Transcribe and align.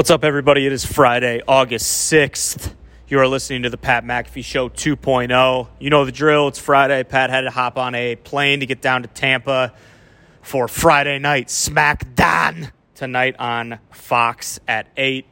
What's 0.00 0.08
up, 0.08 0.24
everybody? 0.24 0.64
It 0.64 0.72
is 0.72 0.82
Friday, 0.82 1.42
August 1.46 2.10
6th. 2.10 2.72
You 3.08 3.18
are 3.18 3.28
listening 3.28 3.64
to 3.64 3.68
the 3.68 3.76
Pat 3.76 4.02
McAfee 4.02 4.42
Show 4.42 4.70
2.0. 4.70 5.68
You 5.78 5.90
know 5.90 6.06
the 6.06 6.10
drill. 6.10 6.48
It's 6.48 6.58
Friday. 6.58 7.04
Pat 7.04 7.28
had 7.28 7.42
to 7.42 7.50
hop 7.50 7.76
on 7.76 7.94
a 7.94 8.16
plane 8.16 8.60
to 8.60 8.66
get 8.66 8.80
down 8.80 9.02
to 9.02 9.08
Tampa 9.08 9.74
for 10.40 10.68
Friday 10.68 11.18
night 11.18 11.48
SmackDown 11.48 12.72
tonight 12.94 13.36
on 13.38 13.78
Fox 13.90 14.58
at 14.66 14.86
8. 14.96 15.26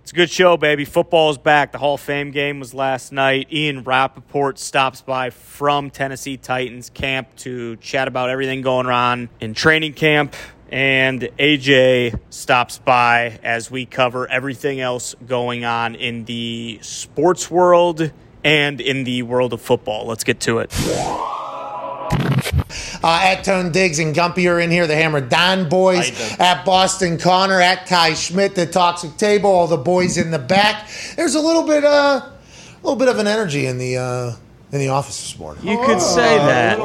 It's 0.00 0.10
a 0.10 0.14
good 0.16 0.30
show, 0.30 0.56
baby. 0.56 0.84
Football's 0.84 1.38
back. 1.38 1.70
The 1.70 1.78
Hall 1.78 1.94
of 1.94 2.00
Fame 2.00 2.32
game 2.32 2.58
was 2.58 2.74
last 2.74 3.12
night. 3.12 3.52
Ian 3.52 3.84
Rapoport 3.84 4.58
stops 4.58 5.00
by 5.00 5.30
from 5.30 5.90
Tennessee 5.90 6.36
Titans 6.36 6.90
camp 6.90 7.28
to 7.36 7.76
chat 7.76 8.08
about 8.08 8.30
everything 8.30 8.62
going 8.62 8.88
on 8.88 9.28
in 9.38 9.54
training 9.54 9.92
camp. 9.92 10.34
And 10.72 11.20
AJ 11.38 12.18
stops 12.30 12.78
by 12.78 13.38
as 13.42 13.70
we 13.70 13.84
cover 13.84 14.26
everything 14.26 14.80
else 14.80 15.14
going 15.26 15.66
on 15.66 15.94
in 15.94 16.24
the 16.24 16.78
sports 16.80 17.50
world 17.50 18.10
and 18.42 18.80
in 18.80 19.04
the 19.04 19.22
world 19.22 19.52
of 19.52 19.60
football. 19.60 20.06
Let's 20.06 20.24
get 20.24 20.40
to 20.40 20.60
it. 20.60 20.72
Uh, 23.04 23.20
at 23.22 23.44
Tone 23.44 23.70
Diggs 23.70 23.98
and 23.98 24.14
Gumpy 24.14 24.50
are 24.50 24.60
in 24.60 24.70
here. 24.70 24.86
The 24.86 24.94
Hammer 24.94 25.20
Don 25.20 25.68
boys. 25.68 26.08
How 26.08 26.22
you 26.22 26.28
doing? 26.28 26.40
At 26.40 26.64
Boston 26.64 27.18
Connor. 27.18 27.60
At 27.60 27.86
Ty 27.86 28.12
Schmit. 28.12 28.54
The 28.54 28.64
Toxic 28.64 29.16
Table. 29.18 29.50
All 29.50 29.66
the 29.66 29.76
boys 29.76 30.16
in 30.16 30.30
the 30.30 30.38
back. 30.38 30.88
There's 31.16 31.34
a 31.34 31.40
little 31.40 31.64
bit, 31.64 31.84
uh, 31.84 32.22
a 32.22 32.32
little 32.82 32.98
bit 32.98 33.08
of 33.08 33.18
an 33.18 33.26
energy 33.26 33.66
in 33.66 33.76
the 33.76 33.98
uh, 33.98 34.36
in 34.70 34.78
the 34.78 34.88
office 34.88 35.20
this 35.20 35.38
morning. 35.38 35.66
You 35.66 35.84
could 35.84 36.00
say 36.00 36.38
that. 36.38 36.78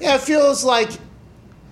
Yeah, 0.00 0.16
it 0.16 0.22
feels 0.22 0.64
like 0.64 0.90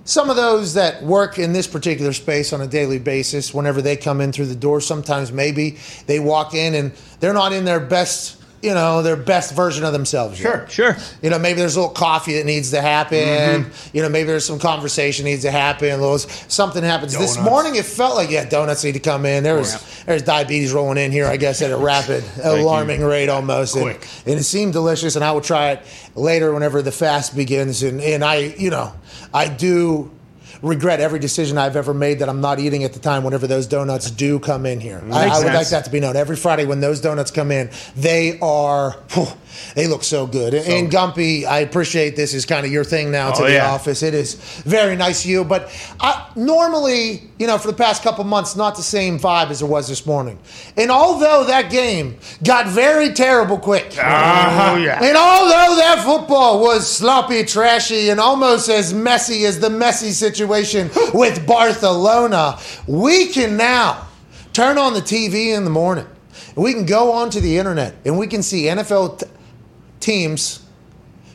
some 0.08 0.30
of 0.30 0.36
those 0.36 0.72
that 0.72 1.02
work 1.02 1.38
in 1.38 1.52
this 1.52 1.66
particular 1.66 2.14
space 2.14 2.54
on 2.54 2.62
a 2.62 2.66
daily 2.66 2.98
basis, 2.98 3.52
whenever 3.52 3.82
they 3.82 3.94
come 3.94 4.22
in 4.22 4.32
through 4.32 4.46
the 4.46 4.54
door, 4.54 4.80
sometimes 4.80 5.30
maybe 5.30 5.76
they 6.06 6.18
walk 6.18 6.54
in 6.54 6.74
and 6.74 6.92
they're 7.20 7.34
not 7.34 7.52
in 7.52 7.66
their 7.66 7.78
best, 7.78 8.38
you 8.62 8.74
know, 8.74 9.02
their 9.02 9.16
best 9.16 9.54
version 9.54 9.84
of 9.84 9.92
themselves. 9.92 10.40
yet. 10.40 10.70
Sure. 10.70 10.96
You 11.23 11.30
know, 11.30 11.38
maybe 11.38 11.60
there's 11.60 11.76
a 11.76 11.80
little 11.80 11.95
coffee 11.95 12.34
that 12.34 12.46
needs 12.46 12.70
to 12.73 12.80
happen. 12.80 13.18
Mm-hmm. 13.18 13.96
You 13.96 14.02
know, 14.02 14.09
maybe 14.09 14.26
there's 14.26 14.45
some 14.45 14.59
conversation 14.59 15.24
needs 15.24 15.42
to 15.42 15.50
happen. 15.50 15.90
A 15.90 15.96
little 15.96 16.18
something 16.18 16.82
happens. 16.82 17.16
This 17.16 17.38
morning, 17.38 17.76
it 17.76 17.84
felt 17.84 18.16
like 18.16 18.30
yeah, 18.30 18.48
donuts 18.48 18.82
need 18.82 18.92
to 18.92 19.00
come 19.00 19.26
in. 19.26 19.45
There 19.45 19.54
was 19.54 20.02
there's 20.04 20.23
diabetes 20.23 20.73
rolling 20.73 20.98
in 20.98 21.12
here. 21.12 21.26
I 21.26 21.37
guess 21.37 21.62
at 21.62 21.70
a 21.70 21.76
rapid, 21.76 22.24
alarming 22.42 23.02
rate 23.02 23.28
almost. 23.28 23.76
And, 23.76 23.90
and 23.90 24.40
it 24.40 24.45
seemed 24.45 24.72
delicious. 24.72 25.15
And 25.15 25.24
I 25.24 25.32
will 25.32 25.40
try 25.40 25.72
it 25.72 25.82
later 26.15 26.52
whenever 26.52 26.82
the 26.82 26.93
fast 26.93 27.37
begins. 27.37 27.82
And 27.82 28.00
and 28.00 28.24
I, 28.24 28.54
you 28.59 28.70
know, 28.70 28.93
I 29.32 29.48
do 29.48 30.10
regret 30.62 31.01
every 31.01 31.18
decision 31.18 31.59
I've 31.59 31.76
ever 31.76 31.95
made 31.95 32.18
that 32.20 32.28
I'm 32.28 32.40
not 32.40 32.59
eating 32.59 32.84
at 32.84 32.92
the 32.92 32.98
time 32.98 33.24
whenever 33.24 33.46
those 33.46 33.66
donuts 33.66 34.10
do 34.10 34.38
come 34.38 34.66
in 34.66 34.80
here. 34.80 35.02
I, 35.10 35.28
I 35.28 35.38
would 35.38 35.52
like 35.52 35.68
that 35.68 35.84
to 35.84 35.90
be 35.90 36.00
known. 36.00 36.16
Every 36.16 36.37
Friday 36.37 36.65
when 36.65 36.80
those 36.80 37.00
donuts 37.00 37.30
come 37.30 37.50
in, 37.50 37.70
they 37.96 38.38
are, 38.40 38.92
whew, 39.12 39.26
they 39.74 39.87
look 39.87 40.02
so 40.04 40.26
good. 40.26 40.54
And, 40.54 40.66
and 40.66 40.90
Gumpy, 40.90 41.45
I 41.45 41.60
appreciate 41.60 42.16
this 42.16 42.34
is 42.34 42.46
kind 42.46 42.64
of 42.66 42.73
your 42.73 42.84
thing 42.84 43.10
now 43.10 43.30
oh, 43.30 43.37
to 43.38 43.42
Oh, 43.42 43.46
the 43.46 43.52
yeah. 43.54 43.70
office. 43.70 44.02
It 44.02 44.15
is 44.15 44.34
very 44.65 44.96
nice 44.96 45.24
of 45.24 45.30
you. 45.30 45.45
But 45.45 45.70
I, 46.00 46.30
normally, 46.37 47.23
you 47.38 47.46
know, 47.46 47.59
for 47.59 47.68
the 47.68 47.76
past 47.76 48.02
couple 48.02 48.24
months, 48.24 48.56
not 48.56 48.76
the 48.76 48.82
same 48.82 49.18
vibe 49.18 49.50
as 49.50 49.62
it 49.62 49.66
was 49.66 49.88
this 49.88 50.04
morning. 50.06 50.38
And 50.76 50.90
although 50.90 51.45
that 51.45 51.70
game 51.70 52.18
got 52.42 52.66
very 52.68 53.12
terrible 53.12 53.59
quick. 53.59 53.87
Uh-huh. 53.98 54.73
Oh, 54.73 54.76
yeah. 54.76 55.02
And 55.02 55.16
although 55.16 55.76
that 55.76 56.02
football 56.04 56.60
was 56.60 56.88
sloppy, 56.90 57.45
trashy, 57.45 58.10
and 58.10 58.20
almost 58.20 58.68
as 58.68 58.93
messy 58.95 59.45
as 59.45 59.60
the 59.60 59.70
messy 59.70 60.10
situation 60.10 60.90
with 61.15 61.46
Barcelona, 61.46 62.59
we 62.87 63.26
can 63.28 63.56
now 63.56 64.06
turn 64.53 64.78
on 64.78 64.93
the 64.94 65.00
TV 65.00 65.56
in 65.56 65.65
the 65.65 65.70
morning. 65.70 66.06
We 66.56 66.72
can 66.72 66.87
go 66.87 67.12
onto 67.12 67.41
the 67.41 67.56
internet 67.59 67.94
and 68.04 68.19
we 68.19 68.26
can 68.26 68.43
see 68.43 68.65
NFL 68.65 69.20
t- 69.20 69.26
teams 70.00 70.65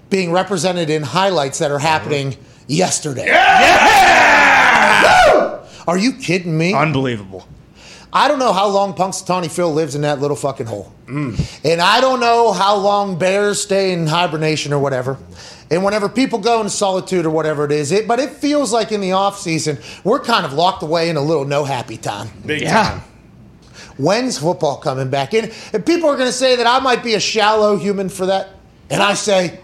being 0.09 0.31
represented 0.31 0.89
in 0.89 1.03
highlights 1.03 1.59
that 1.59 1.71
are 1.71 1.77
uh-huh. 1.77 1.87
happening 1.87 2.35
yesterday. 2.67 3.25
Woo! 3.25 3.31
Are 5.87 5.97
you 5.97 6.13
kidding 6.13 6.57
me? 6.57 6.73
Unbelievable. 6.73 7.47
I 8.15 8.27
don't 8.27 8.37
know 8.37 8.53
how 8.53 8.67
long 8.67 8.93
Punxsutawney 8.93 9.49
Phil 9.49 9.73
lives 9.73 9.95
in 9.95 10.01
that 10.01 10.19
little 10.19 10.37
fucking 10.37 10.67
hole. 10.67 10.93
Mm. 11.07 11.65
And 11.65 11.81
I 11.81 11.99
don't 11.99 12.19
know 12.19 12.51
how 12.51 12.75
long 12.75 13.17
bears 13.17 13.59
stay 13.59 13.91
in 13.91 14.05
hibernation 14.05 14.71
or 14.71 14.77
whatever. 14.77 15.17
And 15.71 15.83
whenever 15.83 16.07
people 16.07 16.37
go 16.37 16.59
into 16.59 16.69
solitude 16.69 17.25
or 17.25 17.31
whatever 17.31 17.65
it 17.65 17.71
is, 17.71 17.91
it 17.91 18.07
but 18.07 18.19
it 18.19 18.29
feels 18.29 18.71
like 18.71 18.91
in 18.91 19.01
the 19.01 19.13
off 19.13 19.39
season, 19.39 19.79
we're 20.03 20.19
kind 20.19 20.45
of 20.45 20.53
locked 20.53 20.83
away 20.83 21.09
in 21.09 21.17
a 21.17 21.21
little 21.21 21.45
no 21.45 21.63
happy 21.63 21.97
time. 21.97 22.29
Big 22.45 22.61
Yeah. 22.61 22.83
time. 22.83 23.01
When's 23.97 24.37
football 24.37 24.77
coming 24.77 25.09
back 25.09 25.33
in? 25.33 25.51
And 25.73 25.83
people 25.83 26.07
are 26.09 26.15
going 26.15 26.29
to 26.29 26.33
say 26.33 26.55
that 26.55 26.67
I 26.67 26.79
might 26.79 27.03
be 27.03 27.15
a 27.15 27.19
shallow 27.19 27.77
human 27.77 28.09
for 28.09 28.27
that. 28.27 28.49
And 28.93 29.01
I 29.01 29.15
say, 29.15 29.59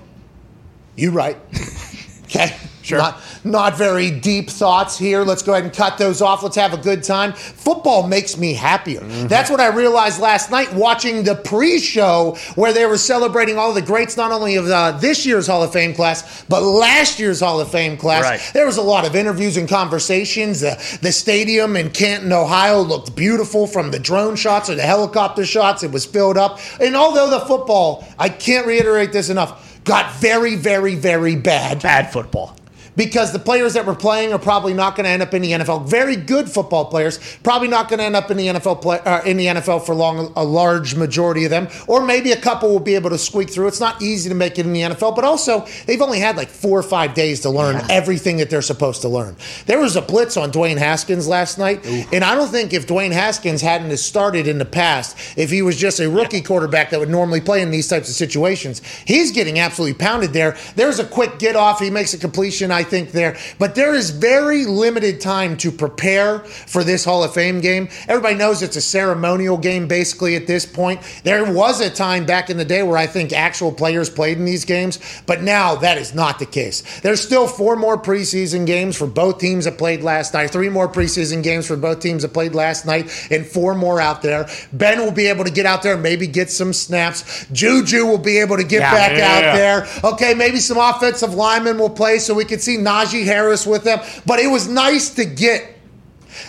you 0.95 1.11
right. 1.11 1.37
okay. 2.23 2.57
Sure. 2.89 2.97
Not, 2.97 3.21
not 3.43 3.77
very 3.77 4.11
deep 4.11 4.49
thoughts 4.49 4.97
here. 4.97 5.23
Let's 5.23 5.43
go 5.43 5.53
ahead 5.53 5.63
and 5.63 5.73
cut 5.73 5.97
those 5.97 6.21
off. 6.21 6.41
Let's 6.41 6.55
have 6.55 6.73
a 6.73 6.77
good 6.77 7.03
time. 7.03 7.33
Football 7.33 8.07
makes 8.07 8.37
me 8.37 8.53
happier. 8.53 9.01
That's 9.27 9.49
what 9.49 9.59
I 9.59 9.67
realized 9.67 10.19
last 10.19 10.49
night 10.51 10.73
watching 10.73 11.23
the 11.23 11.35
pre-show 11.35 12.37
where 12.55 12.73
they 12.73 12.85
were 12.85 12.97
celebrating 12.97 13.57
all 13.57 13.73
the 13.73 13.81
greats, 13.81 14.17
not 14.17 14.31
only 14.31 14.55
of 14.55 14.67
uh, 14.67 14.91
this 14.93 15.25
year's 15.25 15.47
Hall 15.47 15.63
of 15.63 15.71
Fame 15.71 15.93
class, 15.93 16.43
but 16.49 16.63
last 16.63 17.19
year's 17.19 17.39
Hall 17.39 17.59
of 17.61 17.69
Fame 17.71 17.95
class. 17.95 18.23
Right. 18.23 18.51
There 18.53 18.65
was 18.65 18.77
a 18.77 18.81
lot 18.81 19.05
of 19.05 19.15
interviews 19.15 19.57
and 19.57 19.69
conversations. 19.69 20.61
The, 20.61 20.99
the 21.01 21.11
stadium 21.11 21.75
in 21.75 21.91
Canton, 21.91 22.33
Ohio 22.33 22.81
looked 22.81 23.15
beautiful 23.15 23.67
from 23.67 23.91
the 23.91 23.99
drone 23.99 24.35
shots 24.35 24.69
or 24.69 24.75
the 24.75 24.81
helicopter 24.81 25.45
shots. 25.45 25.83
It 25.83 25.91
was 25.91 26.05
filled 26.05 26.37
up. 26.37 26.59
And 26.79 26.95
although 26.95 27.29
the 27.29 27.41
football, 27.41 28.07
I 28.17 28.29
can't 28.29 28.65
reiterate 28.65 29.11
this 29.11 29.29
enough, 29.29 29.83
got 29.83 30.13
very, 30.15 30.55
very, 30.55 30.95
very 30.95 31.35
bad 31.35 31.81
Bad 31.81 32.11
football. 32.11 32.55
Because 32.99 33.31
the 33.31 33.39
players 33.39 33.75
that 33.75 33.85
were 33.85 33.95
playing 33.95 34.33
are 34.33 34.37
probably 34.37 34.73
not 34.73 34.93
going 34.93 35.05
to 35.05 35.09
end 35.09 35.21
up 35.21 35.33
in 35.33 35.41
the 35.41 35.53
NFL. 35.53 35.87
Very 35.87 36.17
good 36.17 36.49
football 36.49 36.83
players, 36.83 37.17
probably 37.43 37.69
not 37.69 37.87
going 37.87 37.99
to 37.99 38.03
end 38.03 38.17
up 38.17 38.29
in 38.29 38.35
the 38.35 38.47
NFL 38.47 38.81
play, 38.81 38.99
uh, 38.99 39.21
in 39.23 39.37
the 39.37 39.45
NFL 39.45 39.85
for 39.85 39.95
long. 39.95 40.33
A 40.35 40.43
large 40.43 40.95
majority 40.95 41.45
of 41.45 41.49
them, 41.49 41.69
or 41.87 42.05
maybe 42.05 42.33
a 42.33 42.41
couple 42.41 42.69
will 42.69 42.81
be 42.81 42.95
able 42.95 43.09
to 43.11 43.17
squeak 43.17 43.49
through. 43.49 43.67
It's 43.67 43.79
not 43.79 44.01
easy 44.01 44.27
to 44.27 44.35
make 44.35 44.59
it 44.59 44.65
in 44.65 44.73
the 44.73 44.81
NFL, 44.81 45.15
but 45.15 45.23
also 45.23 45.65
they've 45.85 46.01
only 46.01 46.19
had 46.19 46.35
like 46.35 46.49
four 46.49 46.77
or 46.77 46.83
five 46.83 47.13
days 47.13 47.39
to 47.41 47.49
learn 47.49 47.81
everything 47.89 48.35
that 48.37 48.49
they're 48.49 48.61
supposed 48.61 49.01
to 49.03 49.07
learn. 49.07 49.37
There 49.65 49.79
was 49.79 49.95
a 49.95 50.01
blitz 50.01 50.35
on 50.35 50.51
Dwayne 50.51 50.77
Haskins 50.77 51.25
last 51.25 51.57
night, 51.57 51.85
and 52.11 52.25
I 52.25 52.35
don't 52.35 52.49
think 52.49 52.73
if 52.73 52.85
Dwayne 52.85 53.13
Haskins 53.13 53.61
hadn't 53.61 53.95
started 53.95 54.45
in 54.45 54.57
the 54.57 54.65
past, 54.65 55.17
if 55.37 55.49
he 55.49 55.61
was 55.61 55.77
just 55.77 56.01
a 56.01 56.09
rookie 56.09 56.41
quarterback 56.41 56.89
that 56.89 56.99
would 56.99 57.09
normally 57.09 57.39
play 57.39 57.61
in 57.61 57.71
these 57.71 57.87
types 57.87 58.09
of 58.09 58.15
situations, 58.15 58.81
he's 59.05 59.31
getting 59.31 59.57
absolutely 59.57 59.97
pounded 59.97 60.33
there. 60.33 60.57
There's 60.75 60.99
a 60.99 61.05
quick 61.05 61.39
get 61.39 61.55
off. 61.55 61.79
He 61.79 61.89
makes 61.89 62.13
a 62.13 62.17
completion, 62.17 62.71
I 62.71 62.88
think, 62.89 63.11
there. 63.11 63.37
But 63.57 63.75
there 63.75 63.93
is 63.93 64.09
very 64.09 64.65
limited 64.65 65.21
time 65.21 65.57
to 65.57 65.71
prepare 65.71 66.39
for 66.39 66.83
this 66.83 67.05
Hall 67.05 67.23
of 67.23 67.33
Fame 67.33 67.61
game. 67.61 67.89
Everybody 68.07 68.35
knows 68.35 68.61
it's 68.61 68.75
a 68.75 68.81
ceremonial 68.81 69.57
game 69.57 69.87
basically 69.87 70.35
at 70.35 70.47
this 70.47 70.65
point. 70.65 71.01
There 71.23 71.51
was 71.51 71.79
a 71.81 71.89
time 71.89 72.25
back 72.25 72.49
in 72.49 72.57
the 72.57 72.65
day 72.65 72.83
where 72.83 72.97
I 72.97 73.07
think 73.07 73.33
actual 73.33 73.71
players 73.71 74.09
played 74.09 74.37
in 74.37 74.45
these 74.45 74.65
games, 74.65 74.99
but 75.25 75.41
now 75.43 75.75
that 75.75 75.97
is 75.97 76.13
not 76.13 76.39
the 76.39 76.45
case. 76.45 76.83
There's 77.01 77.21
still 77.21 77.47
four 77.47 77.75
more 77.75 77.97
preseason 78.01 78.65
games 78.65 78.95
for 78.97 79.07
both 79.07 79.39
teams 79.39 79.65
that 79.65 79.77
played 79.77 80.01
last 80.03 80.33
night, 80.33 80.51
three 80.51 80.69
more 80.69 80.87
preseason 80.87 81.43
games 81.43 81.67
for 81.67 81.75
both 81.75 81.99
teams 81.99 82.23
that 82.23 82.33
played 82.33 82.55
last 82.55 82.85
night, 82.85 83.09
and 83.31 83.45
four 83.45 83.75
more 83.75 84.01
out 84.01 84.21
there. 84.21 84.47
Ben 84.73 84.99
will 84.99 85.11
be 85.11 85.27
able 85.27 85.43
to 85.43 85.51
get 85.51 85.65
out 85.65 85.81
there 85.83 85.93
and 85.93 86.03
maybe 86.03 86.27
get 86.27 86.49
some 86.49 86.73
snaps. 86.73 87.45
Juju 87.51 88.05
will 88.05 88.17
be 88.17 88.37
able 88.39 88.57
to 88.57 88.63
get 88.63 88.79
Yeah. 88.81 88.91
back 88.93 89.17
Yeah. 89.17 89.35
out 89.35 89.55
there. 89.55 89.87
Okay, 90.11 90.33
maybe 90.33 90.59
some 90.59 90.77
offensive 90.77 91.33
linemen 91.33 91.77
will 91.77 91.89
play 91.89 92.19
so 92.19 92.33
we 92.33 92.45
can 92.45 92.59
see 92.59 92.68
Najee 92.77 93.25
Harris 93.25 93.65
with 93.65 93.83
them. 93.83 93.99
But 94.25 94.39
it 94.39 94.47
was 94.47 94.67
nice 94.67 95.09
to 95.15 95.25
get 95.25 95.75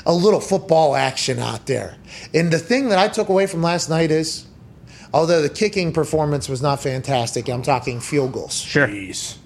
a 0.06 0.12
little 0.12 0.40
football 0.40 0.94
action 0.94 1.38
out 1.38 1.66
there. 1.66 1.96
And 2.34 2.52
the 2.52 2.58
thing 2.58 2.88
that 2.90 2.98
I 2.98 3.08
took 3.08 3.28
away 3.28 3.46
from 3.46 3.62
last 3.62 3.88
night 3.88 4.10
is, 4.10 4.46
although 5.12 5.42
the 5.42 5.48
kicking 5.48 5.92
performance 5.92 6.48
was 6.48 6.62
not 6.62 6.82
fantastic, 6.82 7.48
I'm 7.48 7.62
talking 7.62 8.00
field 8.00 8.32
goals. 8.32 8.54
Sure. 8.54 8.86
Jeez. 8.86 9.36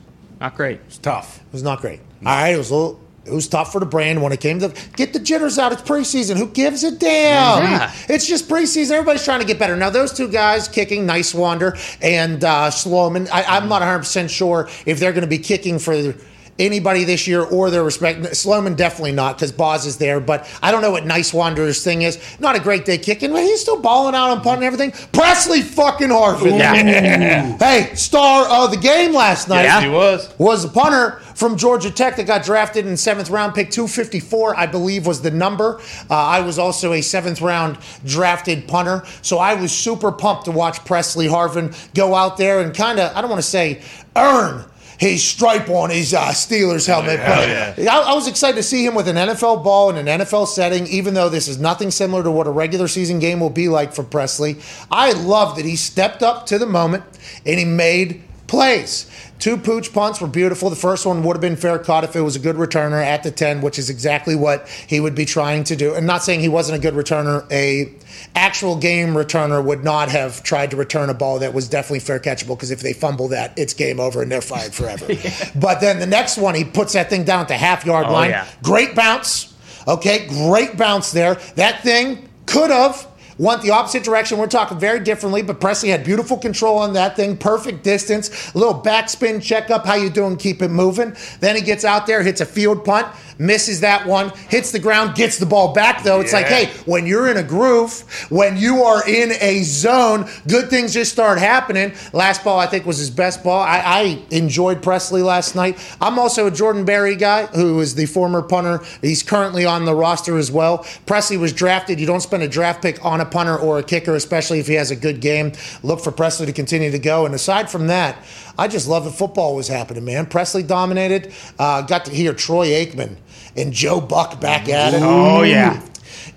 Not 0.40 0.56
great. 0.56 0.80
It's 0.86 0.98
tough. 0.98 1.38
It 1.38 1.52
was 1.52 1.62
not 1.62 1.80
great. 1.80 2.00
All 2.24 2.34
right, 2.34 2.54
it 2.54 2.58
was 2.58 2.70
a 2.70 2.74
little. 2.74 3.00
It 3.26 3.32
was 3.32 3.48
tough 3.48 3.72
for 3.72 3.80
the 3.80 3.86
brand 3.86 4.22
when 4.22 4.32
it 4.32 4.40
came 4.40 4.60
to 4.60 4.70
get 4.96 5.14
the 5.14 5.18
jitters 5.18 5.58
out. 5.58 5.72
It's 5.72 5.80
preseason. 5.80 6.36
Who 6.36 6.46
gives 6.46 6.84
a 6.84 6.90
damn? 6.90 7.62
Yeah. 7.62 7.92
It's 8.06 8.26
just 8.26 8.50
preseason. 8.50 8.90
Everybody's 8.90 9.24
trying 9.24 9.40
to 9.40 9.46
get 9.46 9.58
better. 9.58 9.76
Now 9.76 9.88
those 9.88 10.12
two 10.12 10.28
guys 10.28 10.68
kicking, 10.68 11.06
Nice 11.06 11.32
Wander 11.32 11.74
and 12.02 12.44
uh, 12.44 12.70
Sloman. 12.70 13.26
I, 13.32 13.44
I'm 13.44 13.66
not 13.70 13.80
100 13.80 14.00
percent 14.00 14.30
sure 14.30 14.68
if 14.84 15.00
they're 15.00 15.12
going 15.12 15.22
to 15.22 15.26
be 15.26 15.38
kicking 15.38 15.78
for 15.78 16.12
anybody 16.58 17.04
this 17.04 17.26
year 17.26 17.42
or 17.42 17.70
their 17.70 17.84
respect. 17.84 18.36
Sloman 18.36 18.74
definitely 18.74 19.12
not 19.12 19.36
because 19.36 19.52
Boz 19.52 19.86
is 19.86 19.98
there, 19.98 20.20
but 20.20 20.48
I 20.62 20.70
don't 20.70 20.82
know 20.82 20.90
what 20.90 21.06
Nice 21.06 21.32
Wanderer's 21.32 21.82
thing 21.82 22.02
is. 22.02 22.18
Not 22.38 22.56
a 22.56 22.60
great 22.60 22.84
day 22.84 22.98
kicking, 22.98 23.32
but 23.32 23.42
he's 23.42 23.60
still 23.60 23.80
balling 23.80 24.14
out 24.14 24.30
on 24.30 24.40
punt 24.40 24.62
and 24.62 24.64
everything. 24.64 24.92
Pressley 25.12 25.62
fucking 25.62 26.08
Harvin. 26.08 26.58
Yeah. 26.58 27.56
hey, 27.58 27.94
star 27.94 28.46
of 28.48 28.70
the 28.70 28.76
game 28.76 29.12
last 29.12 29.48
night 29.48 29.64
Yeah. 29.64 29.80
He 29.80 29.88
was. 29.88 30.32
was 30.38 30.64
a 30.64 30.68
punter 30.68 31.20
from 31.34 31.56
Georgia 31.56 31.90
Tech 31.90 32.16
that 32.16 32.26
got 32.26 32.44
drafted 32.44 32.86
in 32.86 32.96
seventh 32.96 33.28
round, 33.30 33.54
pick 33.54 33.70
254, 33.70 34.56
I 34.56 34.66
believe 34.66 35.06
was 35.06 35.20
the 35.20 35.30
number. 35.30 35.80
Uh, 36.08 36.14
I 36.14 36.40
was 36.40 36.58
also 36.58 36.92
a 36.92 37.00
seventh 37.00 37.40
round 37.40 37.78
drafted 38.04 38.68
punter, 38.68 39.02
so 39.22 39.38
I 39.38 39.54
was 39.54 39.72
super 39.72 40.12
pumped 40.12 40.44
to 40.44 40.52
watch 40.52 40.84
Pressley 40.84 41.26
Harvin 41.26 41.74
go 41.94 42.14
out 42.14 42.36
there 42.36 42.60
and 42.60 42.74
kind 42.74 43.00
of, 43.00 43.14
I 43.16 43.20
don't 43.20 43.30
want 43.30 43.42
to 43.42 43.48
say 43.48 43.82
earn. 44.16 44.64
His 44.98 45.22
stripe 45.22 45.68
on 45.68 45.90
his 45.90 46.14
uh, 46.14 46.28
Steelers 46.28 46.86
helmet. 46.86 47.18
Hell 47.20 47.74
but 47.76 47.88
I, 47.88 48.12
I 48.12 48.14
was 48.14 48.28
excited 48.28 48.56
to 48.56 48.62
see 48.62 48.84
him 48.84 48.94
with 48.94 49.08
an 49.08 49.16
NFL 49.16 49.64
ball 49.64 49.90
in 49.90 49.96
an 49.96 50.20
NFL 50.20 50.46
setting, 50.46 50.86
even 50.86 51.14
though 51.14 51.28
this 51.28 51.48
is 51.48 51.58
nothing 51.58 51.90
similar 51.90 52.22
to 52.22 52.30
what 52.30 52.46
a 52.46 52.50
regular 52.50 52.88
season 52.88 53.18
game 53.18 53.40
will 53.40 53.50
be 53.50 53.68
like 53.68 53.92
for 53.92 54.04
Pressley. 54.04 54.56
I 54.90 55.12
love 55.12 55.56
that 55.56 55.64
he 55.64 55.76
stepped 55.76 56.22
up 56.22 56.46
to 56.46 56.58
the 56.58 56.66
moment 56.66 57.04
and 57.44 57.58
he 57.58 57.64
made 57.64 58.22
plays. 58.46 59.10
Two 59.38 59.56
pooch 59.56 59.92
punts 59.92 60.20
were 60.20 60.28
beautiful. 60.28 60.70
The 60.70 60.76
first 60.76 61.04
one 61.04 61.22
would 61.24 61.36
have 61.36 61.40
been 61.40 61.56
fair 61.56 61.78
caught 61.78 62.04
if 62.04 62.14
it 62.16 62.20
was 62.20 62.36
a 62.36 62.38
good 62.38 62.56
returner 62.56 63.04
at 63.04 63.22
the 63.22 63.30
10, 63.30 63.60
which 63.60 63.78
is 63.78 63.90
exactly 63.90 64.36
what 64.36 64.68
he 64.86 65.00
would 65.00 65.14
be 65.14 65.24
trying 65.24 65.64
to 65.64 65.76
do. 65.76 65.94
And 65.94 66.06
not 66.06 66.22
saying 66.22 66.40
he 66.40 66.48
wasn't 66.48 66.78
a 66.78 66.80
good 66.80 66.94
returner, 66.94 67.50
a 67.50 67.92
actual 68.36 68.76
game 68.76 69.08
returner 69.14 69.64
would 69.64 69.84
not 69.84 70.08
have 70.10 70.42
tried 70.42 70.70
to 70.72 70.76
return 70.76 71.08
a 71.10 71.14
ball 71.14 71.38
that 71.38 71.54
was 71.54 71.68
definitely 71.68 72.00
fair 72.00 72.18
catchable 72.18 72.56
because 72.56 72.70
if 72.70 72.80
they 72.80 72.92
fumble 72.92 73.28
that, 73.28 73.52
it's 73.56 73.74
game 73.74 74.00
over 74.00 74.22
and 74.22 74.30
they're 74.32 74.40
fired 74.40 74.74
forever. 74.74 75.06
But 75.54 75.80
then 75.80 75.98
the 76.00 76.06
next 76.06 76.36
one, 76.38 76.54
he 76.54 76.64
puts 76.64 76.94
that 76.94 77.08
thing 77.10 77.24
down 77.24 77.40
at 77.42 77.48
the 77.48 77.56
half 77.56 77.86
yard 77.86 78.06
Oh, 78.08 78.12
line. 78.12 78.30
yeah. 78.30 78.46
Great 78.62 78.94
bounce. 78.94 79.54
Okay, 79.86 80.26
great 80.28 80.76
bounce 80.76 81.12
there. 81.12 81.34
That 81.56 81.82
thing 81.82 82.28
could 82.46 82.70
have 82.70 83.06
went 83.38 83.62
the 83.62 83.70
opposite 83.70 84.04
direction. 84.04 84.38
We're 84.38 84.46
talking 84.46 84.78
very 84.78 85.00
differently, 85.00 85.42
but 85.42 85.60
Pressley 85.60 85.90
had 85.90 86.04
beautiful 86.04 86.36
control 86.36 86.78
on 86.78 86.92
that 86.94 87.16
thing, 87.16 87.36
perfect 87.36 87.82
distance, 87.82 88.54
a 88.54 88.58
little 88.58 88.80
backspin 88.80 89.42
checkup. 89.42 89.86
How 89.86 89.94
you 89.94 90.10
doing? 90.10 90.36
Keep 90.36 90.62
it 90.62 90.68
moving. 90.68 91.16
Then 91.40 91.56
he 91.56 91.62
gets 91.62 91.84
out 91.84 92.06
there, 92.06 92.22
hits 92.22 92.40
a 92.40 92.46
field 92.46 92.84
punt, 92.84 93.06
misses 93.38 93.80
that 93.80 94.06
one, 94.06 94.30
hits 94.48 94.72
the 94.72 94.78
ground, 94.78 95.14
gets 95.14 95.38
the 95.38 95.46
ball 95.46 95.72
back 95.72 96.02
though. 96.02 96.20
It's 96.20 96.32
like, 96.32 96.46
hey, 96.46 96.66
when 96.86 97.06
you're 97.06 97.28
in 97.28 97.36
a 97.36 97.42
groove, 97.42 98.00
when 98.30 98.56
you 98.56 98.82
are 98.84 99.06
in 99.08 99.32
a 99.40 99.62
zone, 99.62 100.28
good 100.48 100.70
things 100.70 100.94
just 100.94 101.12
start 101.12 101.38
happening. 101.38 101.92
Last 102.12 102.44
ball, 102.44 102.58
I 102.58 102.66
think, 102.66 102.86
was 102.86 102.98
his 102.98 103.10
best 103.10 103.42
ball. 103.42 103.60
I, 103.60 103.82
I 103.84 104.22
enjoyed 104.30 104.82
Pressley 104.82 105.22
last 105.22 105.54
night. 105.54 105.78
I'm 106.00 106.18
also 106.18 106.46
a 106.46 106.50
Jordan 106.50 106.84
Berry 106.84 107.16
guy 107.16 107.46
who 107.46 107.80
is 107.80 107.94
the 107.94 108.06
former 108.06 108.42
punter. 108.42 108.80
He's 109.00 109.22
currently 109.22 109.64
on 109.64 109.84
the 109.84 109.94
roster 109.94 110.36
as 110.38 110.50
well. 110.50 110.86
Pressley 111.06 111.36
was 111.36 111.52
drafted. 111.52 112.00
You 112.00 112.06
don't 112.06 112.20
spend 112.20 112.42
a 112.42 112.48
draft 112.48 112.82
pick 112.82 113.04
on 113.04 113.20
a 113.20 113.23
punter 113.30 113.56
or 113.56 113.78
a 113.78 113.82
kicker, 113.82 114.14
especially 114.14 114.58
if 114.60 114.66
he 114.66 114.74
has 114.74 114.90
a 114.90 114.96
good 114.96 115.20
game. 115.20 115.52
Look 115.82 116.00
for 116.00 116.12
Pressley 116.12 116.46
to 116.46 116.52
continue 116.52 116.90
to 116.90 116.98
go. 116.98 117.26
And 117.26 117.34
aside 117.34 117.70
from 117.70 117.86
that, 117.88 118.16
I 118.58 118.68
just 118.68 118.88
love 118.88 119.04
that 119.04 119.12
football 119.12 119.56
was 119.56 119.68
happening, 119.68 120.04
man. 120.04 120.26
Pressley 120.26 120.62
dominated. 120.62 121.32
Uh, 121.58 121.82
got 121.82 122.04
to 122.06 122.12
hear 122.12 122.32
Troy 122.34 122.68
Aikman 122.68 123.16
and 123.56 123.72
Joe 123.72 124.00
Buck 124.00 124.40
back 124.40 124.68
at 124.68 124.94
it. 124.94 125.00
Oh, 125.02 125.42
yeah. 125.42 125.82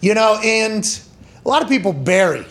You 0.01 0.13
know, 0.13 0.39
and 0.43 1.01
a 1.45 1.47
lot 1.47 1.61
of 1.61 1.69
people 1.69 1.93
bury 1.93 2.45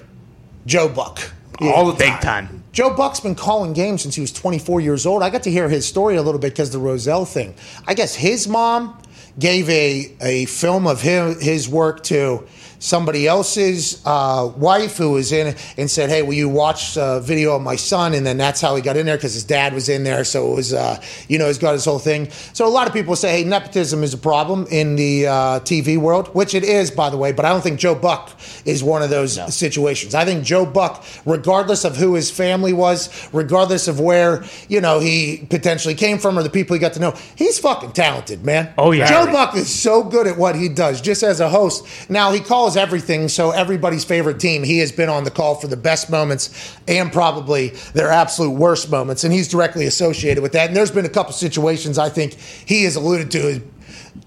Joe 0.67 0.89
Buck. 0.89 1.21
All 1.61 1.87
the 1.87 1.95
Big 1.95 2.13
time. 2.21 2.49
time. 2.49 2.65
Joe 2.73 2.95
Buck's 2.95 3.21
been 3.21 3.35
calling 3.35 3.73
games 3.73 4.03
since 4.03 4.15
he 4.15 4.21
was 4.21 4.31
24 4.31 4.83
years 4.83 5.07
old. 5.07 5.23
I 5.23 5.31
got 5.31 5.43
to 5.45 5.51
hear 5.51 5.69
his 5.71 5.87
story 5.87 6.17
a 6.17 6.23
little 6.23 6.39
bit 6.39 6.53
because 6.53 6.71
the 6.71 6.79
Rozelle 6.79 7.25
thing. 7.25 7.55
I 7.87 7.95
guess 7.95 8.15
his 8.15 8.47
mom 8.47 9.01
gave 9.39 9.69
a, 9.71 10.15
a 10.21 10.45
film 10.45 10.87
of 10.87 11.01
him, 11.01 11.41
his 11.41 11.69
work 11.69 12.03
to 12.05 12.47
somebody 12.79 13.27
else's 13.27 14.03
uh, 14.05 14.53
wife 14.57 14.97
who 14.97 15.13
was 15.13 15.33
in 15.33 15.55
and 15.77 15.91
said, 15.91 16.11
Hey, 16.11 16.23
will 16.23 16.35
you 16.35 16.49
watch 16.49 16.97
a 16.97 17.21
video 17.21 17.57
of 17.57 17.63
my 17.63 17.77
son? 17.77 18.15
And 18.15 18.27
then 18.27 18.37
that's 18.37 18.61
how 18.61 18.77
he 18.77 18.83
got 18.83 18.97
in 18.97 19.07
there 19.07 19.17
because 19.17 19.35
his 19.35 19.45
dad 19.45 19.73
was 19.73 19.89
in 19.89 20.05
there. 20.05 20.25
So 20.25 20.53
it 20.53 20.55
was, 20.57 20.73
uh, 20.73 21.01
you 21.29 21.39
know, 21.39 21.47
he's 21.47 21.59
got 21.59 21.73
his 21.73 21.85
whole 21.85 21.99
thing. 21.99 22.31
So 22.53 22.67
a 22.67 22.71
lot 22.71 22.87
of 22.87 22.93
people 22.93 23.17
say, 23.17 23.43
Hey, 23.43 23.45
nepotism 23.45 24.03
is 24.03 24.15
a 24.15 24.19
problem 24.19 24.67
in 24.71 24.97
the 24.97 25.27
uh, 25.27 25.33
TV 25.61 25.97
world, 25.99 26.29
which 26.35 26.55
it 26.55 26.65
is, 26.65 26.91
by 26.91 27.11
the 27.11 27.17
way, 27.17 27.33
but 27.33 27.45
I 27.45 27.51
don't 27.51 27.63
think 27.63 27.79
Joe 27.79 27.95
Buck 27.95 28.31
is 28.65 28.83
one 28.83 29.03
of 29.03 29.11
those 29.11 29.39
situations. 29.55 30.15
I 30.15 30.25
think 30.25 30.45
Joe 30.45 30.67
Buck, 30.67 31.05
regardless 31.25 31.85
of 31.85 31.97
who 31.97 32.15
his 32.15 32.31
family 32.31 32.73
was, 32.73 33.29
regardless 33.33 33.89
of 33.89 34.01
where, 34.01 34.45
you 34.69 34.81
know, 34.81 34.99
he 35.01 35.47
potentially 35.51 35.95
came 35.95 36.19
from 36.19 36.39
or 36.39 36.43
the 36.43 36.51
people 36.51 36.75
he 36.75 36.81
got 36.81 36.95
to 36.95 37.01
know, 37.01 37.15
he's 37.37 37.59
fucking 37.59 37.93
talented, 37.93 38.45
man. 38.45 38.73
Oh, 38.79 38.93
yeah. 38.93 39.07
Joe 39.07 39.31
Buck 39.31 39.55
is 39.55 39.73
so 39.73 40.03
good 40.03 40.27
at 40.27 40.37
what 40.37 40.57
he 40.57 40.69
does, 40.69 41.01
just 41.01 41.23
as 41.23 41.41
a 41.41 41.49
host. 41.49 41.87
Now 42.11 42.33
he 42.33 42.41
calls 42.41 42.66
everything, 42.75 43.29
so 43.29 43.51
everybody's 43.51 44.03
favorite 44.03 44.41
team. 44.41 44.63
He 44.63 44.79
has 44.79 44.91
been 44.91 45.11
on 45.11 45.25
the 45.25 45.31
call 45.31 45.57
for 45.57 45.67
the 45.67 45.77
best 45.77 46.09
moments 46.09 46.75
and 46.89 47.13
probably 47.13 47.69
their 47.93 48.11
absolute 48.11 48.53
worst 48.53 48.91
moments, 48.91 49.25
and 49.25 49.33
he's 49.33 49.47
directly 49.47 49.85
associated 49.85 50.43
with 50.43 50.53
that. 50.53 50.69
And 50.69 50.77
there's 50.77 50.91
been 50.91 51.05
a 51.05 51.11
couple 51.11 51.35
situations 51.35 51.99
I 51.99 52.09
think 52.09 52.33
he 52.33 52.85
has 52.85 52.97
alluded 52.97 53.31
to 53.33 53.61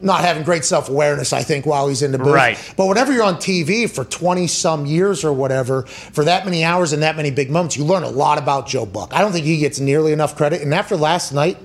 not 0.02 0.22
having 0.22 0.44
great 0.44 0.66
self 0.66 0.90
awareness, 0.90 1.34
I 1.34 1.44
think, 1.44 1.66
while 1.66 1.88
he's 1.88 2.02
in 2.02 2.12
the 2.12 2.18
booth. 2.18 2.34
Right. 2.34 2.74
But 2.78 2.88
whenever 2.88 3.12
you're 3.12 3.24
on 3.24 3.36
TV 3.36 3.90
for 3.90 4.06
20 4.06 4.48
some 4.48 4.86
years 4.86 5.24
or 5.24 5.34
whatever, 5.34 5.84
for 5.84 6.24
that 6.24 6.46
many 6.46 6.64
hours 6.64 6.94
and 6.94 7.04
that 7.04 7.16
many 7.16 7.32
big 7.32 7.50
moments, 7.50 7.76
you 7.76 7.84
learn 7.84 8.04
a 8.04 8.10
lot 8.10 8.38
about 8.38 8.68
Joe 8.68 8.86
Buck. 8.86 9.14
I 9.14 9.22
don't 9.22 9.32
think 9.32 9.46
he 9.46 9.58
gets 9.58 9.80
nearly 9.80 10.14
enough 10.14 10.36
credit. 10.36 10.62
And 10.62 10.74
after 10.74 10.96
last 10.96 11.34
night, 11.34 11.58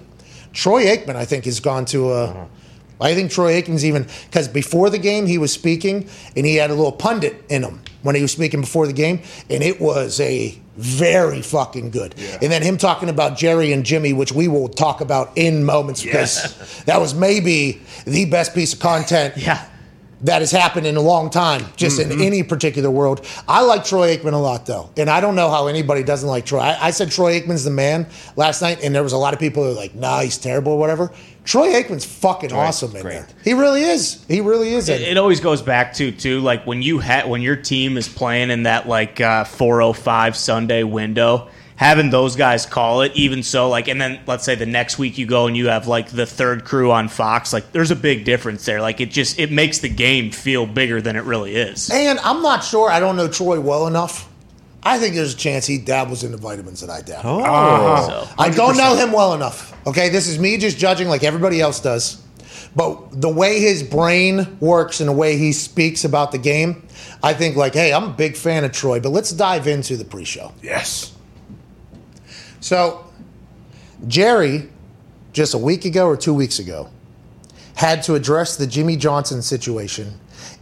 Troy 0.53 0.85
Aikman, 0.85 1.17
I 1.17 1.25
think, 1.25 1.45
has 1.45 1.61
gone 1.61 1.85
to 1.87 2.11
a. 2.11 2.25
Uh-huh. 2.25 2.45
I 3.01 3.15
think 3.15 3.31
Troy 3.31 3.61
Aikman's 3.61 3.85
even 3.85 4.07
because 4.27 4.49
before 4.49 4.91
the 4.91 4.99
game 4.99 5.27
he 5.27 5.39
was 5.39 5.53
speaking 5.53 6.09
and 6.37 6.47
he 6.47 6.57
had 6.57 6.71
a 6.71 6.75
little 6.75 6.93
pundit 6.93 7.45
in 7.49 7.63
him 7.63 7.81
when 8.03 8.15
he 8.15 8.23
was 8.23 8.33
speaking 8.33 8.61
before 8.61 8.87
the 8.87 8.93
game, 8.93 9.21
and 9.49 9.63
it 9.63 9.81
was 9.81 10.21
a 10.21 10.59
very 10.77 11.41
fucking 11.41 11.91
good. 11.91 12.15
And 12.43 12.53
then 12.53 12.63
him 12.63 12.77
talking 12.77 13.09
about 13.09 13.37
Jerry 13.37 13.73
and 13.73 13.85
Jimmy, 13.85 14.13
which 14.13 14.33
we 14.33 14.49
will 14.49 14.69
talk 14.69 15.01
about 15.01 15.37
in 15.37 15.65
moments 15.65 16.03
because 16.03 16.83
that 16.87 17.01
was 17.01 17.15
maybe 17.15 17.81
the 18.05 18.25
best 18.27 18.55
piece 18.55 18.73
of 18.75 18.81
content 18.81 19.37
Yeah. 19.37 19.65
That 20.25 20.41
has 20.43 20.51
happened 20.51 20.87
in 20.87 20.97
a 20.97 21.01
long 21.01 21.31
time, 21.31 21.65
just 21.77 22.01
Mm-hmm. 22.01 22.13
in 22.13 22.21
any 22.23 22.43
particular 22.43 22.91
world. 22.91 23.25
I 23.47 23.63
like 23.63 23.85
Troy 23.85 24.17
Aikman 24.17 24.33
a 24.33 24.37
lot, 24.39 24.67
though, 24.67 24.91
and 24.97 25.09
I 25.09 25.21
don't 25.21 25.35
know 25.37 25.49
how 25.51 25.69
anybody 25.69 26.03
doesn't 26.03 26.29
like 26.29 26.45
Troy. 26.47 26.59
I, 26.61 26.87
I 26.87 26.91
said 26.91 27.11
Troy 27.11 27.39
Aikman's 27.41 27.65
the 27.65 27.71
man 27.71 28.07
last 28.35 28.61
night, 28.63 28.83
and 28.83 28.95
there 28.95 29.03
was 29.03 29.13
a 29.13 29.19
lot 29.19 29.33
of 29.35 29.39
people 29.41 29.63
who 29.63 29.69
were 29.71 29.75
like, 29.77 29.95
"Nah, 29.95 30.21
he's 30.21 30.37
terrible," 30.39 30.73
or 30.73 30.79
whatever. 30.79 31.13
Troy 31.45 31.69
Aikman's 31.75 32.07
fucking 32.07 32.53
awesome 32.53 32.97
in 32.97 33.03
great. 33.03 33.13
there. 33.13 33.29
He 33.45 33.53
really 33.53 33.83
is. 33.83 34.25
He 34.27 34.41
really 34.41 34.73
is. 34.73 34.89
It, 34.89 35.03
it 35.03 35.19
always 35.19 35.41
goes 35.41 35.61
back 35.61 35.93
to 35.95 36.11
too 36.11 36.41
like 36.41 36.67
when 36.67 36.81
you 36.83 37.01
ha- 37.01 37.27
when 37.27 37.43
your 37.43 37.57
team 37.57 37.97
is 37.99 38.09
playing 38.09 38.51
in 38.51 38.63
that 38.63 38.89
like 38.89 39.21
uh, 39.21 39.45
405 39.45 40.37
Sunday 40.37 40.85
window, 40.85 41.49
having 41.77 42.11
those 42.11 42.37
guys 42.37 42.67
call 42.67 43.03
it. 43.03 43.13
Even 43.15 43.43
so, 43.43 43.69
like, 43.69 43.89
and 43.89 44.01
then 44.01 44.21
let's 44.27 44.45
say 44.45 44.55
the 44.55 44.67
next 44.67 44.99
week 44.99 45.19
you 45.19 45.27
go 45.27 45.47
and 45.47 45.57
you 45.57 45.69
have 45.69 45.87
like 45.87 46.09
the 46.09 46.27
third 46.27 46.65
crew 46.65 46.93
on 46.93 47.09
Fox. 47.09 47.53
Like, 47.53 47.73
there's 47.73 47.91
a 47.91 47.97
big 47.97 48.25
difference 48.25 48.65
there. 48.65 48.81
Like, 48.81 49.01
it 49.01 49.11
just 49.11 49.39
it 49.39 49.51
makes 49.51 49.79
the 49.79 49.89
game 49.89 50.31
feel 50.31 50.67
bigger 50.67 51.01
than 51.01 51.17
it 51.17 51.25
really 51.25 51.57
is. 51.57 51.91
and 51.91 52.19
I'm 52.21 52.43
not 52.43 52.65
sure. 52.65 52.91
I 52.91 53.01
don't 53.01 53.17
know 53.17 53.29
Troy 53.29 53.61
well 53.61 53.87
enough. 53.87 54.31
I 54.87 54.99
think 54.99 55.15
there's 55.15 55.33
a 55.33 55.37
chance 55.37 55.67
he 55.67 55.79
dabbles 55.79 56.25
in 56.25 56.31
the 56.31 56.37
vitamins 56.37 56.83
that 56.83 56.91
I 56.91 57.01
dabble. 57.01 57.23
So 57.23 57.45
oh. 57.47 58.29
oh. 58.29 58.35
I 58.39 58.51
don't 58.51 58.77
know 58.77 58.95
him 58.97 59.13
well 59.13 59.33
enough. 59.33 59.73
Okay, 59.87 60.11
this 60.11 60.29
is 60.29 60.39
me 60.39 60.59
just 60.59 60.77
judging 60.77 61.09
like 61.09 61.25
everybody 61.25 61.61
else 61.61 61.81
does. 61.81 62.23
But 62.77 63.21
the 63.21 63.29
way 63.29 63.61
his 63.61 63.83
brain 63.83 64.59
works 64.61 65.01
and 65.01 65.09
the 65.09 65.13
way 65.13 65.39
he 65.39 65.53
speaks 65.53 66.05
about 66.05 66.33
the 66.33 66.39
game, 66.39 66.87
I 67.23 67.33
think 67.33 67.57
like, 67.57 67.73
hey, 67.73 67.93
I'm 67.93 68.05
a 68.05 68.13
big 68.13 68.37
fan 68.37 68.65
of 68.65 68.73
Troy. 68.73 69.01
But 69.01 69.11
let's 69.11 69.31
dive 69.31 69.67
into 69.67 69.97
the 69.97 70.05
pre-show. 70.05 70.53
Yes. 70.61 71.14
So, 72.65 73.05
Jerry, 74.09 74.71
just 75.35 75.53
a 75.53 75.59
week 75.59 75.85
ago 75.85 76.07
or 76.07 76.17
two 76.17 76.33
weeks 76.33 76.59
ago, 76.59 76.89
had 77.75 78.03
to 78.05 78.15
address 78.15 78.57
the 78.57 78.67
Jimmy 78.67 78.97
Johnson 78.97 79.43
situation 79.43 80.19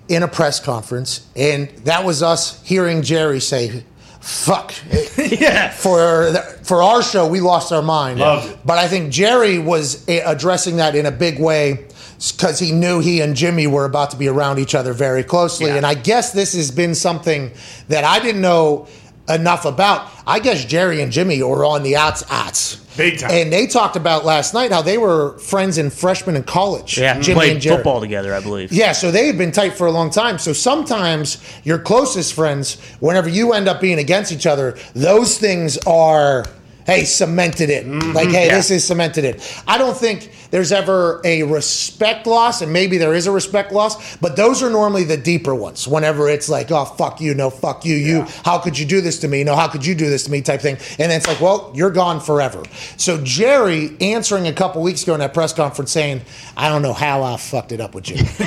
in 0.09 0.25
a 0.25 0.27
press 0.27 0.59
conference, 0.59 1.25
and 1.37 1.69
that 1.85 2.05
was 2.05 2.21
us 2.21 2.61
hearing 2.65 3.03
Jerry 3.03 3.39
say, 3.39 3.85
"Fuck." 4.21 4.75
yeah, 5.17 5.71
for 5.71 6.33
the, 6.33 6.41
for 6.65 6.83
our 6.83 7.05
show, 7.05 7.29
we 7.29 7.39
lost 7.39 7.71
our 7.71 7.83
mind. 7.83 8.19
Loved 8.19 8.51
it. 8.51 8.59
But 8.65 8.79
I 8.79 8.89
think 8.89 9.13
Jerry 9.13 9.61
was 9.61 10.05
eh, 10.09 10.23
addressing 10.27 10.79
that 10.79 10.97
in 10.97 11.07
a 11.07 11.13
big 11.13 11.39
way 11.39 11.87
because 12.33 12.59
he 12.59 12.73
knew 12.73 12.99
he 12.99 13.21
and 13.21 13.37
Jimmy 13.37 13.69
were 13.69 13.85
about 13.85 14.11
to 14.11 14.17
be 14.17 14.27
around 14.27 14.59
each 14.59 14.75
other 14.75 14.93
very 14.93 15.23
closely. 15.23 15.67
Yeah. 15.67 15.77
And 15.77 15.87
I 15.87 15.95
guess 15.95 16.33
this 16.33 16.53
has 16.55 16.73
been 16.73 16.97
something 16.97 17.53
that 17.87 18.03
I 18.03 18.19
didn't 18.19 18.41
know 18.41 18.89
enough 19.29 19.65
about. 19.65 20.09
I 20.27 20.39
guess 20.39 20.65
Jerry 20.65 21.01
and 21.03 21.13
Jimmy 21.13 21.43
were 21.43 21.65
on 21.65 21.83
the 21.83 21.97
outs 21.97 22.25
outs. 22.31 22.77
Big 22.97 23.19
time. 23.19 23.31
And 23.31 23.51
they 23.53 23.67
talked 23.67 23.97
about 23.97 24.25
last 24.27 24.53
night 24.53 24.71
how 24.71 24.83
they 24.83 24.99
were 24.99 25.39
friends 25.39 25.79
in 25.79 25.89
freshman 25.89 26.37
in 26.37 26.43
college. 26.43 26.99
yeah. 26.99 27.19
Jimmy 27.21 27.37
Played 27.37 27.53
and 27.53 27.61
Jerry. 27.61 27.77
football 27.77 28.01
together, 28.01 28.35
I 28.35 28.41
believe. 28.41 28.71
Yeah, 28.71 28.93
so 28.93 29.11
they've 29.11 29.37
been 29.39 29.51
tight 29.53 29.73
for 29.73 29.87
a 29.87 29.91
long 29.91 30.11
time. 30.11 30.39
So 30.39 30.53
sometimes 30.53 31.43
your 31.65 31.79
closest 31.79 32.35
friends, 32.35 32.79
whenever 33.01 33.31
you 33.31 33.55
end 33.55 33.67
up 33.67 33.81
being 33.81 33.99
against 33.99 34.31
each 34.31 34.47
other, 34.47 34.77
those 34.95 35.39
things 35.39 35.79
are 35.87 36.45
hey, 36.85 37.05
cemented 37.05 37.71
it. 37.71 37.87
Mm-hmm. 37.87 38.13
Like, 38.13 38.29
hey, 38.29 38.47
Yeah. 38.49 38.57
this 38.57 38.71
is 38.71 38.85
cemented 38.85 39.25
it. 39.25 39.63
I 39.67 39.79
don't 39.79 39.97
think 39.97 40.31
there's 40.51 40.71
ever 40.71 41.21
a 41.25 41.45
respect 41.45 42.27
loss, 42.27 42.61
and 42.61 42.71
maybe 42.73 42.99
there 42.99 43.15
is 43.15 43.27
a 43.27 43.33
respect 43.33 43.73
loss, 43.73 44.17
but 44.19 44.37
those 44.37 44.63
are 44.63 44.69
normally 44.69 45.05
the 45.05 45.17
deeper 45.17 45.55
ones. 45.55 45.89
Whenever 45.89 46.29
it's 46.29 46.51
like, 46.51 46.71
oh, 46.71 46.85
fuck 46.85 47.21
you, 47.21 47.35
no, 47.35 47.49
fuck 47.49 47.87
you, 47.87 47.95
you, 47.95 48.27
how 48.45 48.59
could 48.59 48.79
you 48.79 48.85
do 48.85 49.01
this 49.01 49.19
to 49.21 49.29
me? 49.29 49.45
No, 49.45 49.57
how 49.57 49.67
could 49.69 49.87
you 49.87 49.95
do 49.95 50.11
this 50.11 50.25
to 50.25 50.31
me? 50.31 50.43
type 50.43 50.61
thing. 50.61 50.77
And 50.99 51.11
then 51.11 51.13
it's 51.13 51.27
like, 51.27 51.41
well, 51.41 51.73
you're 51.75 51.91
gone 51.91 52.21
forever. 52.21 52.63
So 52.97 53.23
Jerry 53.23 53.97
answering 54.01 54.47
a 54.47 54.53
couple 54.53 54.83
weeks 54.83 55.03
ago 55.03 55.15
in 55.15 55.21
that 55.21 55.33
press 55.35 55.53
conference 55.53 55.91
saying, 55.93 56.23
I 56.57 56.69
don't 56.69 56.83
know 56.83 56.93
how 56.93 57.23
I 57.23 57.37
fucked 57.37 57.73
it 57.73 57.81
up 57.81 57.95
with 57.95 58.09
you. 58.11 58.17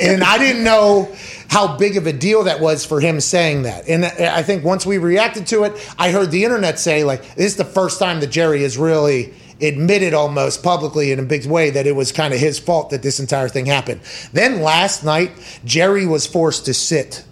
and 0.00 0.22
I 0.22 0.38
didn't 0.38 0.62
know 0.64 1.14
how 1.50 1.76
big 1.76 1.96
of 1.96 2.06
a 2.06 2.12
deal 2.12 2.44
that 2.44 2.60
was 2.60 2.86
for 2.86 3.00
him 3.00 3.20
saying 3.20 3.62
that. 3.62 3.88
And 3.88 4.04
I 4.04 4.42
think 4.42 4.64
once 4.64 4.86
we 4.86 4.98
reacted 4.98 5.48
to 5.48 5.64
it, 5.64 5.94
I 5.98 6.12
heard 6.12 6.30
the 6.30 6.44
internet 6.44 6.78
say, 6.78 7.02
like, 7.02 7.22
this 7.34 7.46
is 7.46 7.56
the 7.56 7.64
first 7.64 7.98
time 7.98 8.20
that 8.20 8.28
Jerry 8.28 8.62
has 8.62 8.78
really 8.78 9.34
admitted 9.60 10.14
almost 10.14 10.62
publicly 10.62 11.10
in 11.10 11.18
a 11.18 11.24
big 11.24 11.46
way 11.46 11.70
that 11.70 11.88
it 11.88 11.96
was 11.96 12.12
kind 12.12 12.32
of 12.32 12.38
his 12.38 12.58
fault 12.60 12.90
that 12.90 13.02
this 13.02 13.18
entire 13.18 13.48
thing 13.48 13.66
happened. 13.66 14.00
Then 14.32 14.62
last 14.62 15.04
night, 15.04 15.32
Jerry 15.64 16.06
was 16.06 16.24
forced 16.24 16.66
to 16.66 16.74
sit 16.74 17.24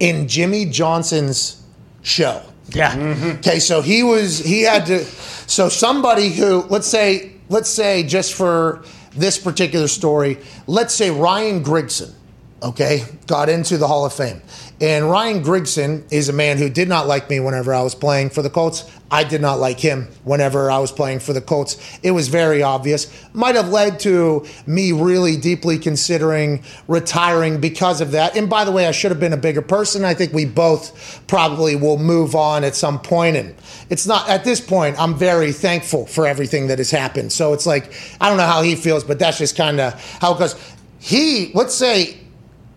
in 0.00 0.26
Jimmy 0.26 0.64
Johnson's 0.64 1.62
show. 2.02 2.42
Yeah. 2.70 2.94
Mm-hmm. 2.96 3.38
Okay, 3.38 3.58
so 3.58 3.82
he 3.82 4.02
was 4.02 4.38
he 4.38 4.62
had 4.62 4.86
to 4.86 5.04
so 5.04 5.68
somebody 5.68 6.30
who 6.30 6.62
let's 6.68 6.86
say 6.86 7.32
let's 7.48 7.70
say 7.70 8.02
just 8.02 8.34
for 8.34 8.84
this 9.12 9.38
particular 9.38 9.88
story, 9.88 10.38
let's 10.66 10.94
say 10.94 11.10
Ryan 11.10 11.64
Grigson, 11.64 12.12
okay, 12.62 13.04
got 13.26 13.48
into 13.48 13.76
the 13.78 13.86
Hall 13.86 14.04
of 14.04 14.12
Fame. 14.12 14.42
And 14.80 15.10
Ryan 15.10 15.42
Grigson 15.42 16.04
is 16.12 16.28
a 16.28 16.32
man 16.32 16.58
who 16.58 16.68
did 16.68 16.88
not 16.88 17.06
like 17.06 17.28
me 17.28 17.40
whenever 17.40 17.74
I 17.74 17.82
was 17.82 17.94
playing 17.94 18.30
for 18.30 18.42
the 18.42 18.50
Colts. 18.50 18.88
I 19.10 19.24
did 19.24 19.40
not 19.40 19.58
like 19.58 19.80
him 19.80 20.08
whenever 20.24 20.70
I 20.70 20.78
was 20.78 20.92
playing 20.92 21.20
for 21.20 21.32
the 21.32 21.40
Colts. 21.40 21.98
It 22.02 22.10
was 22.10 22.28
very 22.28 22.62
obvious. 22.62 23.12
Might 23.32 23.54
have 23.54 23.68
led 23.68 23.98
to 24.00 24.46
me 24.66 24.92
really 24.92 25.36
deeply 25.36 25.78
considering 25.78 26.62
retiring 26.86 27.60
because 27.60 28.00
of 28.00 28.12
that. 28.12 28.36
And 28.36 28.50
by 28.50 28.64
the 28.64 28.72
way, 28.72 28.86
I 28.86 28.92
should 28.92 29.10
have 29.10 29.20
been 29.20 29.32
a 29.32 29.38
bigger 29.38 29.62
person. 29.62 30.04
I 30.04 30.14
think 30.14 30.32
we 30.32 30.44
both 30.44 31.26
probably 31.26 31.74
will 31.74 31.98
move 31.98 32.34
on 32.34 32.64
at 32.64 32.76
some 32.76 33.00
point. 33.00 33.36
And 33.36 33.54
it's 33.90 34.06
not 34.06 34.28
at 34.28 34.44
this 34.44 34.60
point, 34.60 35.00
I'm 35.00 35.16
very 35.16 35.52
thankful 35.52 36.06
for 36.06 36.26
everything 36.26 36.68
that 36.68 36.78
has 36.78 36.90
happened. 36.90 37.32
So 37.32 37.52
it's 37.52 37.66
like, 37.66 37.92
I 38.20 38.28
don't 38.28 38.36
know 38.36 38.46
how 38.46 38.62
he 38.62 38.76
feels, 38.76 39.04
but 39.04 39.18
that's 39.18 39.38
just 39.38 39.56
kind 39.56 39.80
of 39.80 39.94
how 40.20 40.34
it 40.34 40.38
goes. 40.38 40.74
He, 41.00 41.50
let's 41.54 41.74
say, 41.74 42.18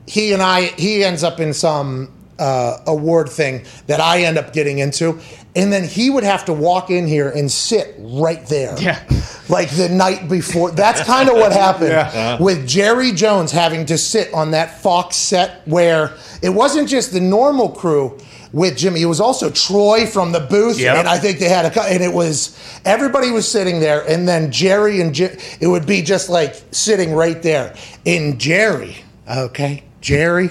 he 0.08 0.34
and 0.34 0.41
I, 0.41 0.63
he 0.77 1.03
ends 1.03 1.24
up 1.24 1.39
in 1.39 1.53
some 1.53 2.12
uh, 2.39 2.77
award 2.88 3.29
thing 3.29 3.65
that 3.88 4.00
I 4.00 4.24
end 4.24 4.38
up 4.38 4.53
getting 4.53 4.79
into. 4.79 5.20
And 5.55 5.72
then 5.72 5.84
he 5.84 6.10
would 6.10 6.24
have 6.24 6.46
to 6.46 6.53
walk 6.53 6.89
in 6.89 7.05
here 7.08 7.29
and 7.29 7.51
sit 7.51 7.96
right 8.00 8.46
there. 8.48 8.79
Yeah. 8.79 9.03
Like 9.50 9.70
the 9.72 9.89
night 9.89 10.29
before. 10.29 10.72
That's 10.72 11.01
kind 11.03 11.27
of 11.27 11.36
what 11.36 11.51
happened 11.51 11.89
Yeah. 11.89 12.41
with 12.41 12.65
Jerry 12.65 13.12
Jones 13.12 13.51
having 13.51 13.86
to 13.88 13.98
sit 13.98 14.34
on 14.34 14.51
that 14.51 14.79
Fox 14.81 15.17
set 15.17 15.67
where 15.67 16.13
it 16.41 16.48
wasn't 16.51 16.88
just 16.88 17.12
the 17.12 17.20
normal 17.20 17.67
crew 17.67 18.17
with 18.53 18.77
Jimmy. 18.77 19.01
It 19.01 19.08
was 19.08 19.20
also 19.20 19.50
Troy 19.50 20.05
from 20.05 20.31
the 20.31 20.39
booth. 20.39 20.79
Yep. 20.79 20.96
And 20.96 21.08
I 21.08 21.17
think 21.17 21.39
they 21.39 21.50
had 21.50 21.65
a, 21.65 21.70
cou- 21.72 21.81
and 21.81 22.01
it 22.01 22.13
was, 22.13 22.58
everybody 22.86 23.29
was 23.31 23.46
sitting 23.46 23.81
there. 23.81 24.08
And 24.08 24.25
then 24.25 24.53
Jerry 24.53 25.01
and 25.01 25.13
J- 25.13 25.38
it 25.60 25.67
would 25.67 25.86
be 25.86 26.01
just 26.01 26.29
like 26.29 26.55
sitting 26.72 27.12
right 27.13 27.41
there. 27.43 27.75
And 28.05 28.39
Jerry, 28.39 28.96
okay, 29.29 29.84
Jerry, 30.01 30.50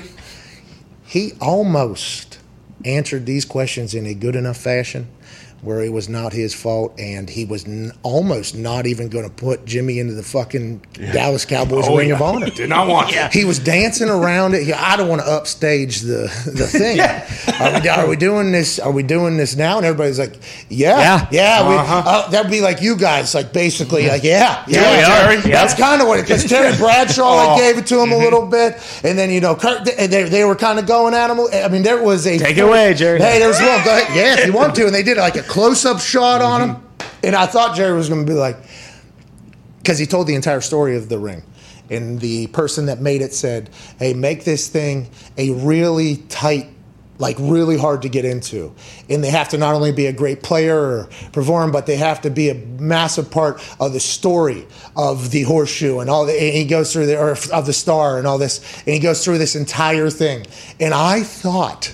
he 1.04 1.32
almost 1.40 2.38
answered 2.84 3.26
these 3.26 3.44
questions 3.44 3.94
in 3.94 4.06
a 4.06 4.14
good 4.14 4.36
enough 4.36 4.56
fashion 4.56 5.08
where 5.62 5.80
it 5.82 5.92
was 5.92 6.08
not 6.08 6.32
his 6.32 6.54
fault 6.54 6.94
and 6.98 7.28
he 7.28 7.44
was 7.44 7.64
n- 7.66 7.92
almost 8.02 8.56
not 8.56 8.86
even 8.86 9.08
going 9.08 9.28
to 9.28 9.34
put 9.34 9.64
Jimmy 9.66 9.98
into 9.98 10.14
the 10.14 10.22
fucking 10.22 10.78
Dallas 11.12 11.44
Cowboys 11.44 11.84
Oh, 11.86 11.96
Ring 11.98 12.08
yeah. 12.08 12.14
of 12.14 12.22
Honor. 12.22 12.48
Did 12.54 12.68
not 12.70 12.88
want 12.88 13.12
it. 13.14 13.32
He 13.32 13.44
was 13.44 13.58
dancing 13.58 14.08
around 14.08 14.54
it. 14.54 14.64
He- 14.64 14.72
I 14.72 14.96
don't 14.96 15.08
want 15.08 15.20
to 15.22 15.28
upstage 15.28 16.00
the 16.00 16.22
the 16.46 16.66
thing. 16.78 17.00
are, 17.00 17.80
we, 17.80 17.88
are 17.88 18.08
we 18.08 18.16
doing 18.16 18.52
this? 18.52 18.78
Are 18.78 18.90
we 18.92 19.02
doing 19.02 19.36
this 19.36 19.54
now? 19.56 19.76
And 19.76 19.84
everybody's 19.86 20.18
like, 20.18 20.36
Yeah, 20.68 20.98
Yeah. 20.98 21.28
yeah. 21.30 21.68
we- 21.68 21.74
Uh-huh. 21.76 22.02
uh, 22.06 22.30
that'd 22.30 22.50
be 22.50 22.60
like 22.60 22.80
you 22.82 22.96
guys, 22.96 23.34
like 23.34 23.52
basically, 23.52 24.08
like 24.08 24.22
yeah, 24.22 24.64
yeah. 24.66 24.96
we 24.96 25.02
are. 25.38 25.46
Yeah. 25.48 25.60
That's 25.60 25.74
kind 25.74 26.00
of 26.00 26.08
what 26.08 26.18
it. 26.18 26.22
Because 26.22 26.44
Terry 26.44 26.76
Bradshaw 26.78 27.34
like 27.36 27.48
Oh. 27.50 27.56
gave 27.58 27.76
it 27.78 27.86
to 27.88 28.00
him 28.00 28.12
a 28.12 28.16
little 28.18 28.46
bit, 28.46 28.76
and 29.04 29.18
then 29.18 29.30
you 29.30 29.40
know, 29.40 29.54
Kurt, 29.54 29.84
they, 29.84 30.06
they 30.24 30.44
were 30.44 30.56
kind 30.56 30.78
of 30.78 30.86
going 30.86 31.14
at 31.14 31.30
him. 31.30 31.38
I 31.52 31.68
mean, 31.68 31.82
there 31.82 32.02
was 32.02 32.26
a 32.26 32.38
Take 32.38 32.56
it 32.56 32.60
away, 32.60 32.94
Jerry. 32.94 33.18
Hey, 33.20 33.38
there's 33.38 33.58
one. 33.58 33.84
Go 33.84 33.90
ahead. 33.96 34.16
Yeah, 34.16 34.38
if 34.40 34.46
you 34.46 34.52
want 34.52 34.74
to, 34.76 34.86
and 34.86 34.94
they 34.94 35.02
did 35.02 35.16
like 35.16 35.36
a 35.36 35.42
close 35.50 35.84
up 35.84 36.00
shot 36.00 36.40
on 36.40 36.60
him, 36.62 36.76
mm-hmm. 36.76 37.26
and 37.26 37.36
I 37.36 37.46
thought 37.46 37.76
Jerry 37.76 37.96
was 37.96 38.08
going 38.08 38.24
to 38.24 38.32
be 38.32 38.38
like 38.38 38.56
because 39.78 39.98
he 39.98 40.06
told 40.06 40.28
the 40.28 40.34
entire 40.34 40.60
story 40.60 40.96
of 40.96 41.08
the 41.08 41.18
ring. 41.18 41.42
And 41.90 42.20
the 42.20 42.46
person 42.48 42.86
that 42.86 43.00
made 43.00 43.20
it 43.20 43.34
said, 43.34 43.68
hey, 43.98 44.14
make 44.14 44.44
this 44.44 44.68
thing 44.68 45.10
a 45.36 45.50
really 45.50 46.18
tight, 46.28 46.68
like 47.18 47.36
really 47.40 47.76
hard 47.76 48.02
to 48.02 48.08
get 48.08 48.24
into. 48.24 48.72
And 49.08 49.24
they 49.24 49.30
have 49.30 49.48
to 49.48 49.58
not 49.58 49.74
only 49.74 49.90
be 49.90 50.06
a 50.06 50.12
great 50.12 50.44
player 50.44 50.78
or 50.78 51.08
perform, 51.32 51.72
but 51.72 51.86
they 51.86 51.96
have 51.96 52.20
to 52.20 52.30
be 52.30 52.50
a 52.50 52.54
massive 52.54 53.32
part 53.32 53.60
of 53.80 53.92
the 53.92 53.98
story 53.98 54.68
of 54.94 55.32
the 55.32 55.42
horseshoe 55.42 55.98
and 55.98 56.08
all 56.08 56.26
the, 56.26 56.32
and 56.32 56.54
he 56.54 56.64
goes 56.64 56.92
through 56.92 57.06
the, 57.06 57.18
or 57.18 57.32
of 57.52 57.66
the 57.66 57.72
star 57.72 58.18
and 58.18 58.26
all 58.28 58.38
this. 58.38 58.62
And 58.86 58.94
he 58.94 59.00
goes 59.00 59.24
through 59.24 59.38
this 59.38 59.56
entire 59.56 60.10
thing. 60.10 60.46
And 60.78 60.94
I 60.94 61.24
thought, 61.24 61.92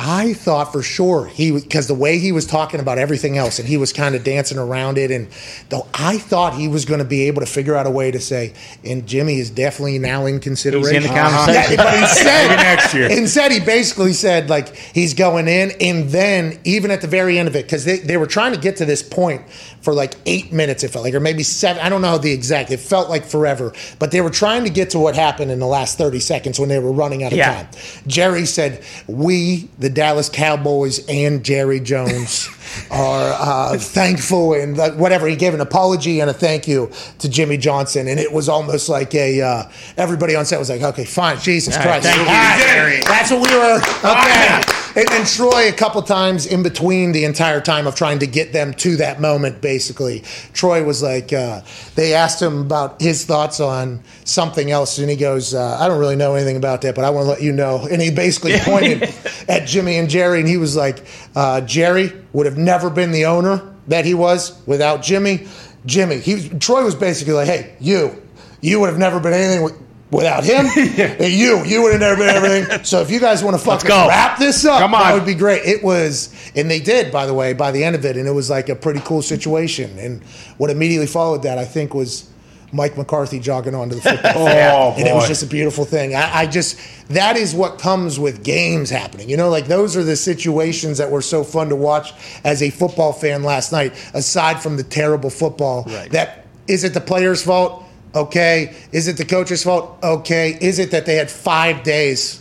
I 0.00 0.32
thought 0.32 0.72
for 0.72 0.82
sure 0.82 1.26
he 1.26 1.50
because 1.50 1.88
the 1.88 1.94
way 1.94 2.18
he 2.18 2.30
was 2.30 2.46
talking 2.46 2.78
about 2.78 2.98
everything 2.98 3.36
else 3.36 3.58
and 3.58 3.66
he 3.66 3.76
was 3.76 3.92
kind 3.92 4.14
of 4.14 4.22
dancing 4.22 4.56
around 4.56 4.96
it 4.96 5.10
and 5.10 5.26
though 5.70 5.88
I 5.92 6.18
thought 6.18 6.54
he 6.54 6.68
was 6.68 6.84
going 6.84 6.98
to 6.98 7.04
be 7.04 7.22
able 7.22 7.40
to 7.40 7.46
figure 7.46 7.74
out 7.74 7.84
a 7.86 7.90
way 7.90 8.12
to 8.12 8.20
say 8.20 8.54
and 8.84 9.08
Jimmy 9.08 9.40
is 9.40 9.50
definitely 9.50 9.98
now 9.98 10.26
in 10.26 10.38
consideration. 10.38 11.02
He's 11.02 11.10
in 11.10 11.14
the 11.14 11.20
uh-huh. 11.20 11.46
conversation. 11.46 11.78
Yeah, 11.78 11.84
but 11.84 12.24
Maybe 12.24 12.62
next 12.62 12.94
year. 12.94 13.10
Instead, 13.10 13.50
he 13.50 13.58
basically 13.58 14.12
said 14.12 14.48
like 14.48 14.76
he's 14.76 15.14
going 15.14 15.48
in 15.48 15.72
and 15.80 16.08
then 16.10 16.60
even 16.62 16.92
at 16.92 17.00
the 17.00 17.08
very 17.08 17.36
end 17.36 17.48
of 17.48 17.56
it 17.56 17.64
because 17.64 17.84
they, 17.84 17.98
they 17.98 18.16
were 18.16 18.26
trying 18.26 18.52
to 18.52 18.60
get 18.60 18.76
to 18.76 18.84
this 18.84 19.02
point 19.02 19.42
for 19.88 19.94
like 19.94 20.16
eight 20.26 20.52
minutes 20.52 20.84
it 20.84 20.88
felt 20.90 21.02
like 21.02 21.14
or 21.14 21.20
maybe 21.20 21.42
seven 21.42 21.80
I 21.82 21.88
don't 21.88 22.02
know 22.02 22.18
the 22.18 22.30
exact 22.30 22.70
it 22.70 22.76
felt 22.78 23.08
like 23.08 23.24
forever 23.24 23.72
but 23.98 24.10
they 24.10 24.20
were 24.20 24.28
trying 24.28 24.64
to 24.64 24.70
get 24.70 24.90
to 24.90 24.98
what 24.98 25.14
happened 25.14 25.50
in 25.50 25.60
the 25.60 25.66
last 25.66 25.96
30 25.96 26.20
seconds 26.20 26.60
when 26.60 26.68
they 26.68 26.78
were 26.78 26.92
running 26.92 27.24
out 27.24 27.32
of 27.32 27.38
Yeah. 27.38 27.62
time. 27.62 27.68
Jerry 28.06 28.44
said, 28.44 28.82
"We, 29.06 29.70
the 29.78 29.88
Dallas 29.88 30.28
Cowboys, 30.28 30.98
and 31.08 31.42
Jerry 31.42 31.80
Jones 31.80 32.50
are 32.90 33.32
uh, 33.32 33.78
thankful 33.78 34.52
and 34.52 34.76
whatever." 35.00 35.26
He 35.26 35.36
gave 35.36 35.54
an 35.54 35.60
apology 35.62 36.20
and 36.20 36.28
a 36.28 36.34
thank 36.34 36.68
you 36.68 36.90
to 37.20 37.28
Jimmy 37.30 37.56
Johnson, 37.56 38.08
and 38.08 38.20
it 38.20 38.30
was 38.30 38.48
almost 38.50 38.90
like 38.90 39.14
a 39.14 39.40
uh, 39.40 39.62
everybody 39.96 40.36
on 40.36 40.44
set 40.44 40.58
was 40.58 40.68
like, 40.68 40.82
"Okay, 40.82 41.04
fine, 41.06 41.38
Jesus 41.38 41.76
All 41.76 41.82
Christ, 41.82 42.04
thank 42.04 42.18
you, 42.18 42.26
All 42.26 42.28
right, 42.34 42.60
Jerry. 42.60 43.00
that's 43.06 43.30
what 43.30 43.40
we 43.40 43.56
were." 43.56 43.80
Okay. 44.04 44.77
And 44.98 45.06
then 45.06 45.24
Troy, 45.26 45.68
a 45.68 45.72
couple 45.72 46.02
times 46.02 46.44
in 46.44 46.64
between 46.64 47.12
the 47.12 47.24
entire 47.24 47.60
time 47.60 47.86
of 47.86 47.94
trying 47.94 48.18
to 48.18 48.26
get 48.26 48.52
them 48.52 48.74
to 48.74 48.96
that 48.96 49.20
moment, 49.20 49.60
basically, 49.60 50.24
Troy 50.54 50.82
was 50.82 51.04
like, 51.04 51.32
uh, 51.32 51.60
they 51.94 52.14
asked 52.14 52.42
him 52.42 52.62
about 52.62 53.00
his 53.00 53.24
thoughts 53.24 53.60
on 53.60 54.02
something 54.24 54.72
else, 54.72 54.98
and 54.98 55.08
he 55.08 55.14
goes, 55.14 55.54
uh, 55.54 55.78
I 55.78 55.86
don't 55.86 56.00
really 56.00 56.16
know 56.16 56.34
anything 56.34 56.56
about 56.56 56.82
that, 56.82 56.96
but 56.96 57.04
I 57.04 57.10
want 57.10 57.26
to 57.26 57.28
let 57.28 57.42
you 57.42 57.52
know. 57.52 57.86
And 57.88 58.02
he 58.02 58.10
basically 58.10 58.58
pointed 58.62 59.14
at 59.48 59.68
Jimmy 59.68 59.98
and 59.98 60.10
Jerry, 60.10 60.40
and 60.40 60.48
he 60.48 60.56
was 60.56 60.74
like, 60.74 61.06
uh, 61.36 61.60
Jerry 61.60 62.12
would 62.32 62.46
have 62.46 62.58
never 62.58 62.90
been 62.90 63.12
the 63.12 63.26
owner 63.26 63.72
that 63.86 64.04
he 64.04 64.14
was 64.14 64.60
without 64.66 65.00
Jimmy. 65.00 65.46
Jimmy, 65.86 66.18
he 66.18 66.48
Troy 66.58 66.82
was 66.82 66.96
basically 66.96 67.34
like, 67.34 67.46
hey, 67.46 67.76
you, 67.78 68.20
you 68.60 68.80
would 68.80 68.88
have 68.88 68.98
never 68.98 69.20
been 69.20 69.32
anything 69.32 69.62
with, 69.62 69.80
without 70.10 70.44
him. 70.44 70.66
And 71.18 71.32
you, 71.32 71.64
you 71.64 71.82
would 71.82 71.92
have 71.92 72.00
never 72.00 72.16
been 72.16 72.28
everything. 72.34 72.84
So 72.84 73.00
if 73.00 73.10
you 73.10 73.20
guys 73.20 73.42
want 73.42 73.56
to 73.58 73.62
fucking 73.64 73.88
wrap 73.88 74.38
this 74.38 74.64
up, 74.64 74.80
Come 74.80 74.94
on. 74.94 75.00
that 75.00 75.14
would 75.14 75.26
be 75.26 75.34
great. 75.34 75.62
It 75.64 75.82
was, 75.82 76.34
and 76.54 76.70
they 76.70 76.80
did, 76.80 77.12
by 77.12 77.26
the 77.26 77.34
way, 77.34 77.52
by 77.52 77.70
the 77.70 77.84
end 77.84 77.94
of 77.96 78.04
it, 78.04 78.16
and 78.16 78.26
it 78.26 78.32
was 78.32 78.48
like 78.50 78.68
a 78.68 78.74
pretty 78.76 79.00
cool 79.00 79.22
situation. 79.22 79.98
And 79.98 80.22
what 80.58 80.70
immediately 80.70 81.06
followed 81.06 81.42
that, 81.42 81.58
I 81.58 81.64
think, 81.64 81.94
was 81.94 82.28
Mike 82.72 82.96
McCarthy 82.98 83.38
jogging 83.40 83.74
onto 83.74 83.94
the 83.96 84.02
football 84.02 84.32
oh, 84.36 84.46
field. 84.46 84.48
Oh, 84.50 84.94
and 84.98 85.08
it 85.08 85.14
was 85.14 85.26
just 85.26 85.42
a 85.42 85.46
beautiful 85.46 85.84
thing. 85.84 86.14
I, 86.14 86.40
I 86.40 86.46
just 86.46 86.78
that 87.08 87.36
is 87.36 87.54
what 87.54 87.78
comes 87.78 88.18
with 88.20 88.44
games 88.44 88.90
happening. 88.90 89.28
You 89.30 89.36
know, 89.38 89.48
like 89.48 89.66
those 89.68 89.96
are 89.96 90.04
the 90.04 90.16
situations 90.16 90.98
that 90.98 91.10
were 91.10 91.22
so 91.22 91.42
fun 91.44 91.70
to 91.70 91.76
watch 91.76 92.12
as 92.44 92.62
a 92.62 92.68
football 92.70 93.12
fan 93.14 93.42
last 93.42 93.72
night. 93.72 93.94
Aside 94.12 94.62
from 94.62 94.76
the 94.76 94.82
terrible 94.82 95.30
football, 95.30 95.84
Right. 95.84 96.10
that 96.12 96.44
is 96.66 96.84
it 96.84 96.92
the 96.92 97.00
players' 97.00 97.42
fault? 97.42 97.84
Okay. 98.14 98.74
Is 98.92 99.08
it 99.08 99.16
the 99.16 99.24
coach's 99.24 99.62
fault? 99.64 99.98
Okay. 100.02 100.56
Is 100.60 100.78
it 100.78 100.90
that 100.92 101.06
they 101.06 101.16
had 101.16 101.30
five 101.30 101.82
days 101.82 102.40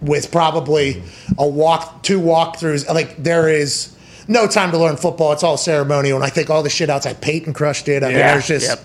with 0.00 0.30
probably 0.32 1.02
a 1.38 1.46
walk, 1.46 2.02
two 2.02 2.20
walkthroughs? 2.20 2.88
Like 2.92 3.16
there 3.22 3.48
is 3.48 3.94
no 4.28 4.46
time 4.46 4.70
to 4.70 4.78
learn 4.78 4.96
football. 4.96 5.32
It's 5.32 5.42
all 5.42 5.56
ceremonial, 5.56 6.16
and 6.16 6.24
I 6.24 6.28
think 6.30 6.48
all 6.50 6.62
the 6.62 6.70
shit 6.70 6.88
outside 6.90 7.20
Peyton 7.20 7.52
crushed 7.52 7.88
it. 7.88 8.02
I 8.02 8.08
mean, 8.08 8.16
Yeah. 8.18 8.32
there's 8.34 8.46
just 8.46 8.66
Yep. 8.68 8.80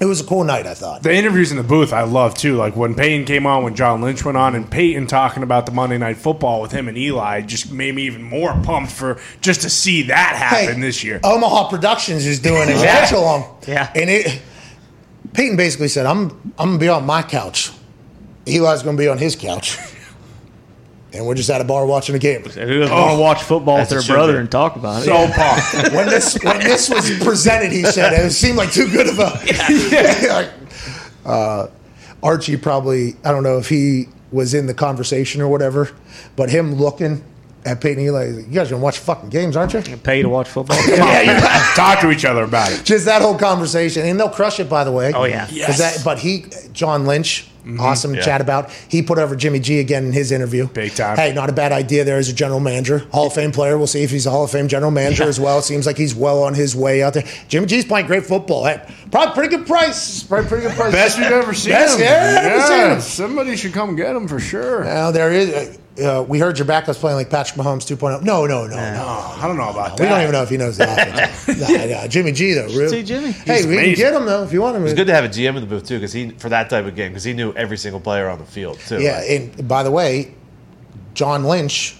It 0.00 0.06
was 0.06 0.18
a 0.22 0.24
cool 0.24 0.44
night, 0.44 0.66
I 0.66 0.72
thought. 0.72 1.02
The 1.02 1.12
interviews 1.14 1.50
in 1.50 1.58
the 1.58 1.62
booth 1.62 1.92
I 1.92 2.04
love 2.04 2.32
too. 2.32 2.56
Like 2.56 2.74
when 2.74 2.94
Peyton 2.94 3.26
came 3.26 3.44
on, 3.44 3.62
when 3.64 3.74
John 3.74 4.00
Lynch 4.00 4.24
went 4.24 4.38
on, 4.38 4.54
and 4.54 4.68
Peyton 4.70 5.06
talking 5.06 5.42
about 5.42 5.66
the 5.66 5.72
Monday 5.72 5.98
Night 5.98 6.16
Football 6.16 6.62
with 6.62 6.72
him 6.72 6.88
and 6.88 6.96
Eli 6.96 7.42
just 7.42 7.70
made 7.70 7.94
me 7.94 8.04
even 8.04 8.22
more 8.22 8.54
pumped 8.62 8.92
for 8.92 9.18
just 9.42 9.60
to 9.60 9.68
see 9.68 10.00
that 10.04 10.36
happen 10.36 10.76
Hey, 10.76 10.80
this 10.80 11.04
year. 11.04 11.20
Omaha 11.22 11.68
Productions 11.68 12.24
is 12.26 12.40
doing 12.40 12.70
a 12.70 12.76
watch 12.82 13.12
along. 13.12 13.44
Yeah. 13.68 13.90
And 13.94 14.08
it 14.08 14.40
Peyton 15.32 15.56
basically 15.56 15.88
said, 15.88 16.06
I'm 16.06 16.30
I'm 16.58 16.70
gonna 16.70 16.78
be 16.78 16.88
on 16.88 17.06
my 17.06 17.22
couch. 17.22 17.70
Eli's 18.46 18.82
gonna 18.82 18.96
be 18.96 19.08
on 19.08 19.18
his 19.18 19.36
couch. 19.36 19.78
And 21.12 21.26
we're 21.26 21.34
just 21.34 21.50
at 21.50 21.60
a 21.60 21.64
bar 21.64 21.86
watching 21.86 22.14
a 22.14 22.18
game. 22.18 22.42
Who 22.42 22.48
doesn't 22.50 22.96
want 22.96 23.16
to 23.16 23.20
watch 23.20 23.42
football 23.42 23.78
with 23.78 23.90
As 23.92 24.06
their 24.06 24.16
brother 24.16 24.38
and 24.38 24.50
talk 24.50 24.76
about 24.76 25.02
it? 25.02 25.06
So 25.06 25.26
pumped. 25.32 25.92
when 25.94 26.08
this 26.08 26.38
when 26.42 26.60
this 26.60 26.88
was 26.88 27.10
presented, 27.18 27.72
he 27.72 27.82
said 27.84 28.12
it 28.12 28.30
seemed 28.30 28.56
like 28.56 28.72
too 28.72 28.88
good 28.88 29.08
of 29.08 29.18
a. 29.18 30.28
like, 30.28 30.50
uh, 31.24 31.66
Archie 32.22 32.56
probably 32.56 33.16
I 33.24 33.32
don't 33.32 33.42
know 33.42 33.58
if 33.58 33.68
he 33.68 34.06
was 34.30 34.54
in 34.54 34.66
the 34.66 34.74
conversation 34.74 35.40
or 35.40 35.48
whatever, 35.48 35.90
but 36.36 36.48
him 36.48 36.74
looking 36.74 37.24
at 37.64 37.80
Peyton 37.80 38.02
Eli, 38.02 38.26
you 38.28 38.42
guys 38.42 38.70
gonna 38.70 38.82
watch 38.82 38.98
fucking 38.98 39.28
games, 39.28 39.56
aren't 39.56 39.74
you? 39.74 39.96
Pay 39.98 40.22
to 40.22 40.28
watch 40.28 40.48
football. 40.48 40.76
Yeah, 40.88 41.20
you- 41.22 41.74
Talk 41.76 42.00
to 42.00 42.10
each 42.10 42.24
other 42.24 42.42
about 42.44 42.72
it. 42.72 42.84
just 42.84 43.04
that 43.04 43.22
whole 43.22 43.36
conversation, 43.38 44.06
and 44.06 44.18
they'll 44.18 44.28
crush 44.30 44.60
it. 44.60 44.68
By 44.68 44.84
the 44.84 44.92
way, 44.92 45.12
Oh, 45.14 45.24
yeah. 45.24 45.46
'Cause 45.46 45.52
Yes. 45.56 45.78
That, 45.78 46.04
but 46.04 46.18
he, 46.18 46.46
John 46.72 47.06
Lynch, 47.06 47.46
mm-hmm. 47.60 47.78
awesome 47.80 48.14
Yeah. 48.14 48.22
chat 48.22 48.40
about. 48.40 48.70
He 48.88 49.02
put 49.02 49.18
over 49.18 49.36
Jimmy 49.36 49.60
G 49.60 49.78
again 49.78 50.06
in 50.06 50.12
his 50.12 50.32
interview. 50.32 50.66
Big 50.68 50.94
time. 50.94 51.16
Hey, 51.16 51.32
not 51.34 51.48
a 51.50 51.52
bad 51.52 51.70
idea 51.72 52.02
there 52.04 52.16
as 52.18 52.28
a 52.28 52.32
general 52.32 52.60
manager, 52.60 53.00
Hall 53.12 53.26
of 53.26 53.34
Fame 53.34 53.52
player. 53.52 53.76
We'll 53.78 53.86
see 53.86 54.02
if 54.02 54.10
he's 54.10 54.26
a 54.26 54.30
Hall 54.30 54.44
of 54.44 54.50
Fame 54.50 54.66
general 54.68 54.90
manager 54.90 55.24
as 55.24 55.38
well. 55.38 55.60
Seems 55.62 55.86
like 55.86 55.96
he's 55.98 56.14
well 56.14 56.42
on 56.42 56.54
his 56.54 56.74
way 56.74 57.02
out 57.02 57.12
there. 57.14 57.24
Jimmy 57.48 57.66
G's 57.66 57.84
playing 57.84 58.06
great 58.06 58.24
football. 58.26 58.64
Hey, 58.64 58.80
probably 59.10 59.34
pretty 59.34 59.56
good 59.56 59.66
price. 59.66 60.22
Probably 60.22 60.48
pretty 60.48 60.66
good 60.66 60.76
price. 60.76 60.92
Best 60.92 61.18
we've 61.18 61.26
ever 61.30 61.52
seen 61.54 61.72
Best, 61.72 61.98
him. 61.98 62.04
yeah, 62.06 62.40
ever 62.42 62.66
seen 62.66 62.90
him. 62.92 63.00
Somebody 63.00 63.56
should 63.56 63.72
come 63.74 63.96
get 63.96 64.16
him 64.16 64.26
for 64.28 64.40
sure. 64.40 64.82
Now 64.84 65.10
there 65.10 65.30
is. 65.30 65.78
Uh, 66.02 66.24
we 66.26 66.38
heard 66.38 66.56
your 66.56 66.66
backup's 66.66 66.98
playing 66.98 67.16
like 67.16 67.28
Patrick 67.30 67.58
Mahomes 67.58 67.84
2.0. 67.84 68.22
No, 68.22 68.46
no, 68.46 68.66
no, 68.66 68.76
no. 68.76 68.76
I 68.76 69.42
don't 69.46 69.56
know 69.56 69.68
about 69.70 69.96
that. 69.96 70.02
We 70.02 70.08
don't 70.08 70.20
even 70.20 70.32
know 70.32 70.42
if 70.42 70.48
he 70.48 70.56
knows 70.56 70.76
the 70.78 70.84
offense. 70.90 71.60
nah, 71.60 71.84
nah, 72.02 72.06
Jimmy 72.06 72.32
G 72.32 72.52
though, 72.54 72.66
really. 72.66 72.88
See 72.88 73.02
Jimmy. 73.02 73.32
Hey, 73.32 73.56
He's 73.56 73.66
we 73.66 73.76
can 73.76 73.94
get 73.94 74.14
him 74.14 74.24
though 74.24 74.42
if 74.44 74.52
you 74.52 74.62
want 74.62 74.76
him. 74.76 74.84
It's 74.84 74.94
good 74.94 75.08
to 75.08 75.14
have 75.14 75.24
a 75.24 75.28
GM 75.28 75.48
in 75.56 75.60
the 75.62 75.66
booth 75.66 75.86
too, 75.86 75.96
because 75.96 76.12
he 76.12 76.30
for 76.30 76.48
that 76.48 76.70
type 76.70 76.86
of 76.86 76.94
game, 76.94 77.10
because 77.10 77.24
he 77.24 77.32
knew 77.32 77.52
every 77.54 77.76
single 77.76 78.00
player 78.00 78.28
on 78.28 78.38
the 78.38 78.44
field 78.46 78.78
too. 78.80 79.00
Yeah, 79.02 79.20
and 79.22 79.66
by 79.68 79.82
the 79.82 79.90
way, 79.90 80.32
John 81.14 81.44
Lynch, 81.44 81.96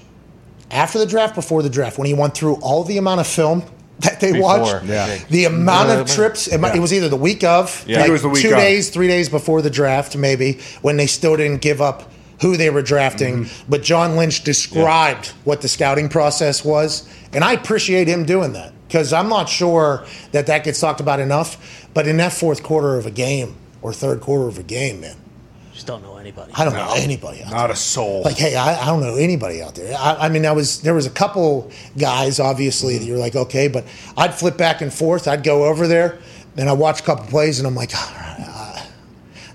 after 0.71 0.99
the 0.99 1.07
draft, 1.07 1.35
before 1.35 1.63
the 1.63 1.71
draft, 1.71 1.99
when 1.99 2.07
he 2.07 2.15
went 2.15 2.35
through 2.35 2.55
all 2.63 2.85
the 2.85 2.97
amount 2.97 3.21
of 3.21 3.27
film 3.27 3.65
that 3.99 4.19
they 4.21 4.33
Before, 4.33 4.61
watched, 4.61 4.85
yeah. 4.87 5.19
the 5.29 5.45
amount 5.45 5.89
Yeah. 5.91 6.01
of 6.01 6.07
trips, 6.11 6.47
it, 6.47 6.59
might, 6.59 6.75
it 6.75 6.81
was 6.81 6.93
either 6.95 7.11
the 7.11 7.17
week 7.17 7.45
of, 7.45 7.85
Yeah. 7.87 7.99
Like 8.01 8.09
it 8.09 8.13
was 8.13 8.23
the 8.23 8.31
week 8.31 8.43
two 8.43 8.53
of. 8.53 8.57
days, 8.57 8.89
three 8.89 9.09
days 9.09 9.29
before 9.29 9.61
the 9.61 9.69
draft, 9.69 10.17
maybe, 10.17 10.59
when 10.81 10.97
they 10.97 11.07
still 11.07 11.37
didn't 11.37 11.61
give 11.61 11.83
up 11.83 12.10
who 12.41 12.57
they 12.57 12.71
were 12.71 12.83
drafting. 12.83 13.45
Mm-hmm. 13.45 13.71
But 13.71 13.83
John 13.83 14.17
Lynch 14.17 14.45
described 14.45 15.29
what 15.45 15.61
the 15.61 15.69
scouting 15.69 16.09
process 16.09 16.65
was, 16.65 17.09
and 17.33 17.45
I 17.45 17.53
appreciate 17.53 18.09
him 18.09 18.25
doing 18.25 18.53
that 18.55 18.73
because 18.89 19.13
I'm 19.13 19.29
not 19.29 19.49
sure 19.49 20.05
that 20.33 20.47
that 20.47 20.65
gets 20.65 20.81
talked 20.81 21.01
about 21.01 21.21
enough. 21.21 21.89
But 21.93 22.07
in 22.07 22.17
that 22.19 22.33
fourth 22.33 22.63
quarter 22.63 22.97
of 22.97 23.07
a 23.07 23.11
game 23.11 23.57
or 23.83 23.93
third 23.93 24.21
quarter 24.21 24.47
of 24.49 24.59
a 24.59 24.63
game, 24.63 25.01
man, 25.01 25.17
Just 25.73 25.87
don't 25.87 26.03
know 26.03 26.17
anybody. 26.19 26.53
I 26.55 26.65
don't 26.65 26.75
know 26.75 26.93
anybody. 26.97 27.43
Out 27.43 27.51
there. 27.51 27.59
Not 27.59 27.71
a 27.71 27.77
soul. 27.77 28.23
Like, 28.23 28.37
hey, 28.37 28.55
I, 28.57 28.83
I 28.83 28.87
don't 28.87 29.01
know 29.01 29.17
anybody 29.17 29.61
out 29.63 29.75
there. 29.75 29.97
I, 29.99 30.27
I 30.27 30.29
mean, 30.29 30.47
I 30.47 30.53
was 30.53 30.83
there 30.83 30.95
was 30.95 31.07
a 31.07 31.11
couple 31.11 31.71
guys, 31.99 32.39
obviously, 32.39 32.99
that 32.99 33.05
you're 33.05 33.19
like, 33.19 33.35
okay, 33.37 33.69
but 33.69 33.85
I'd 34.17 34.35
flip 34.35 34.57
back 34.57 34.83
and 34.83 34.93
forth. 34.93 35.27
I'd 35.27 35.43
go 35.43 35.65
over 35.65 35.87
there, 35.89 36.19
and 36.57 36.69
I 36.69 36.73
watch 36.73 37.01
a 37.01 37.03
couple 37.03 37.27
plays, 37.27 37.59
and 37.59 37.67
I'm 37.67 37.75
like, 37.75 37.95
all 37.95 38.15
right, 38.15 38.37
uh, 38.47 38.70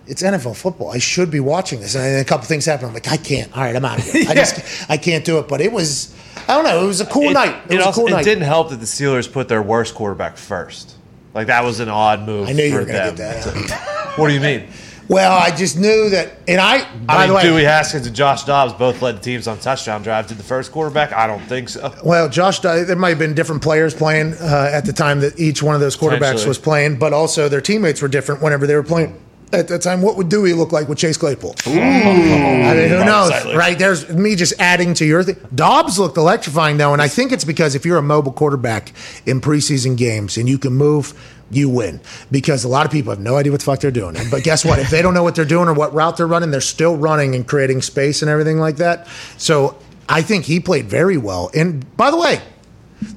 it's 0.07 0.21
NFL 0.21 0.55
football. 0.55 0.91
I 0.91 0.97
should 0.99 1.31
be 1.31 1.39
watching 1.39 1.79
this. 1.79 1.95
And 1.95 2.03
then 2.03 2.21
a 2.21 2.25
couple 2.25 2.45
things 2.45 2.65
happen. 2.65 2.87
I'm 2.87 2.93
like, 2.93 3.07
I 3.11 3.17
can't. 3.17 3.55
All 3.55 3.63
right, 3.63 3.75
I'm 3.75 3.85
out 3.85 3.99
of 3.99 4.05
here. 4.05 4.25
I 4.29 4.33
just 4.35 4.89
I 4.89 4.97
can't 4.97 5.25
do 5.25 5.39
it. 5.39 5.47
But 5.47 5.61
it 5.61 5.71
was, 5.71 6.15
I 6.47 6.55
don't 6.55 6.63
know. 6.63 6.83
It 6.83 6.87
was 6.87 7.01
a 7.01 7.05
cool 7.05 7.29
It, 7.29 7.33
night. 7.33 7.55
It, 7.67 7.73
it 7.73 7.77
was 7.77 7.85
also, 7.87 8.01
a 8.01 8.03
cool 8.03 8.13
it 8.13 8.17
night. 8.17 8.25
didn't 8.25 8.43
help 8.43 8.69
that 8.69 8.77
the 8.79 8.85
Steelers 8.85 9.31
put 9.31 9.47
their 9.47 9.61
worst 9.61 9.95
quarterback 9.95 10.37
first. 10.37 10.95
Like 11.33 11.47
that 11.47 11.63
was 11.63 11.79
an 11.79 11.89
odd 11.89 12.25
move. 12.25 12.47
I 12.47 12.53
knew 12.53 12.63
you 12.63 12.75
were 12.75 12.85
gonna 12.85 13.11
them 13.11 13.15
get 13.15 13.43
that. 13.43 13.43
to- 13.43 14.21
what 14.21 14.29
do 14.29 14.33
you 14.33 14.39
mean? 14.39 14.67
Well, 15.07 15.37
I 15.37 15.55
just 15.55 15.77
knew 15.77 16.09
that, 16.09 16.31
and 16.47 16.59
I. 16.59 16.79
By 17.05 17.13
I 17.15 17.27
the 17.27 17.33
way, 17.35 17.41
Dewey 17.43 17.63
Haskins 17.63 18.07
and 18.07 18.15
Josh 18.15 18.43
Dobbs 18.43 18.73
both 18.73 19.03
led 19.03 19.21
teams 19.21 19.47
on 19.47 19.59
touchdown 19.59 20.01
drives. 20.01 20.29
Did 20.29 20.37
the 20.37 20.43
first 20.43 20.71
quarterback? 20.71 21.13
I 21.13 21.27
don't 21.27 21.43
think 21.43 21.69
so. 21.69 21.93
Well, 22.03 22.27
Josh, 22.27 22.59
there 22.61 22.95
might 22.95 23.09
have 23.09 23.19
been 23.19 23.35
different 23.35 23.61
players 23.61 23.93
playing 23.93 24.33
uh, 24.33 24.69
at 24.73 24.85
the 24.85 24.93
time 24.93 25.19
that 25.19 25.39
each 25.39 25.61
one 25.61 25.75
of 25.75 25.81
those 25.81 25.95
quarterbacks 25.95 26.47
was 26.47 26.57
playing, 26.57 26.97
but 26.97 27.13
also 27.13 27.47
their 27.49 27.61
teammates 27.61 28.01
were 28.01 28.07
different 28.07 28.41
whenever 28.41 28.65
they 28.65 28.73
were 28.73 28.81
playing. 28.81 29.15
At 29.53 29.67
that 29.69 29.81
time, 29.81 30.01
what 30.01 30.17
would 30.17 30.29
Dewey 30.29 30.53
look 30.53 30.71
like 30.71 30.89
with 30.89 30.97
Chase 30.97 31.17
Claypool? 31.17 31.55
I 31.65 32.73
mean, 32.75 32.89
who 32.89 33.05
knows, 33.05 33.31
right? 33.55 33.77
There's 33.77 34.09
me 34.09 34.35
just 34.35 34.53
adding 34.59 34.93
to 34.95 35.05
your 35.05 35.23
thing. 35.23 35.37
Dobbs 35.53 35.97
looked 35.99 36.17
electrifying 36.17 36.77
though, 36.77 36.93
and 36.93 37.01
I 37.01 37.07
think 37.07 37.31
it's 37.31 37.45
because 37.45 37.75
if 37.75 37.85
you're 37.85 37.97
a 37.97 38.01
mobile 38.03 38.31
quarterback 38.31 38.91
in 39.25 39.41
preseason 39.41 39.97
games 39.97 40.37
and 40.37 40.49
you 40.49 40.57
can 40.57 40.73
move, 40.73 41.13
you 41.51 41.69
win. 41.69 42.01
Because 42.31 42.63
a 42.63 42.67
lot 42.67 42.85
of 42.85 42.91
people 42.91 43.11
have 43.11 43.19
no 43.19 43.35
idea 43.37 43.51
what 43.51 43.61
the 43.61 43.65
fuck 43.65 43.79
they're 43.79 43.91
doing. 43.91 44.15
But 44.29 44.43
guess 44.43 44.65
what? 44.65 44.79
if 44.79 44.89
they 44.89 45.01
don't 45.01 45.13
know 45.13 45.23
what 45.23 45.35
they're 45.35 45.45
doing 45.45 45.67
or 45.67 45.73
what 45.73 45.93
route 45.93 46.17
they're 46.17 46.27
running, 46.27 46.51
they're 46.51 46.61
still 46.61 46.97
running 46.97 47.35
and 47.35 47.47
creating 47.47 47.81
space 47.81 48.21
and 48.21 48.29
everything 48.29 48.57
like 48.57 48.77
that. 48.77 49.07
So 49.37 49.77
I 50.09 50.21
think 50.21 50.45
he 50.45 50.59
played 50.59 50.85
very 50.85 51.17
well. 51.17 51.49
And 51.53 51.95
by 51.97 52.11
the 52.11 52.17
way, 52.17 52.41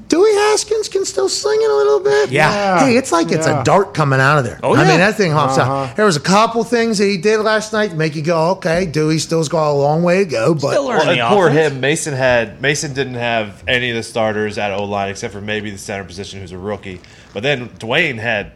Dewey 0.08 0.32
Haskins 0.34 0.88
can 0.88 1.04
still 1.04 1.28
sling 1.28 1.58
it 1.60 1.70
a 1.70 1.74
little 1.74 2.00
bit. 2.00 2.30
Yeah. 2.30 2.80
Hey, 2.80 2.96
it's 2.96 3.12
like 3.12 3.30
it's 3.30 3.46
Yeah. 3.46 3.60
a 3.60 3.64
dart 3.64 3.92
coming 3.94 4.20
out 4.20 4.38
of 4.38 4.44
there. 4.44 4.58
Oh, 4.62 4.74
yeah. 4.74 4.80
I 4.82 4.88
mean, 4.88 4.98
that 4.98 5.16
thing 5.16 5.32
hops 5.32 5.58
Uh-huh. 5.58 5.70
out. 5.70 5.96
There 5.96 6.04
was 6.04 6.16
a 6.16 6.20
couple 6.20 6.64
things 6.64 6.98
that 6.98 7.04
he 7.06 7.16
did 7.18 7.38
last 7.40 7.72
night 7.72 7.90
to 7.90 7.96
make 7.96 8.16
you 8.16 8.22
go, 8.22 8.50
okay, 8.52 8.86
Dewey 8.86 9.18
still's 9.18 9.48
got 9.48 9.70
a 9.70 9.72
long 9.72 10.02
way 10.02 10.24
to 10.24 10.30
go, 10.30 10.54
but 10.54 10.70
Still. 10.70 10.88
Well, 10.88 11.08
and 11.08 11.20
poor 11.34 11.50
him. 11.50 11.80
Mason 11.80 12.14
had 12.14 12.60
Mason 12.62 12.94
didn't 12.94 13.14
have 13.14 13.62
any 13.68 13.90
of 13.90 13.96
the 13.96 14.02
starters 14.02 14.56
at 14.58 14.72
O 14.72 14.84
line 14.84 15.10
except 15.10 15.32
for 15.34 15.40
maybe 15.40 15.70
the 15.70 15.78
center 15.78 16.04
position, 16.04 16.40
who's 16.40 16.52
a 16.52 16.58
rookie. 16.58 17.00
But 17.34 17.42
then 17.42 17.68
Dwayne 17.78 18.18
had 18.18 18.52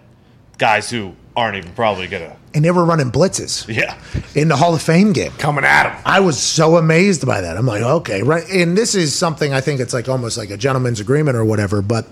guys 0.59 0.89
who 0.91 1.13
aren't 1.37 1.57
even 1.57 1.73
probably 1.73 2.07
gonna. 2.07 2.37
And 2.55 2.65
they 2.65 2.71
were 2.71 2.85
running 2.85 3.11
blitzes 3.11 3.67
Yeah, 3.69 3.97
in 4.35 4.49
the 4.49 4.57
Hall 4.57 4.75
of 4.75 4.83
Fame 4.83 5.13
game. 5.13 5.33
Coming 5.39 5.65
at 5.65 5.91
him. 5.91 6.03
I 6.05 6.21
was 6.21 6.39
so 6.39 6.77
amazed 6.77 7.27
by 7.27 7.41
that. 7.41 7.57
I'm 7.57 7.67
like, 7.67 7.83
okay, 7.83 8.23
right. 8.23 8.49
And 8.51 8.77
this 8.77 8.95
is 8.95 9.15
something 9.15 9.53
I 9.55 9.61
think 9.61 9.81
it's 9.81 9.95
like 9.95 10.09
almost 10.09 10.37
like 10.37 10.51
a 10.51 10.57
gentleman's 10.57 11.01
agreement 11.01 11.37
or 11.37 11.45
whatever, 11.45 11.81
but 11.83 12.07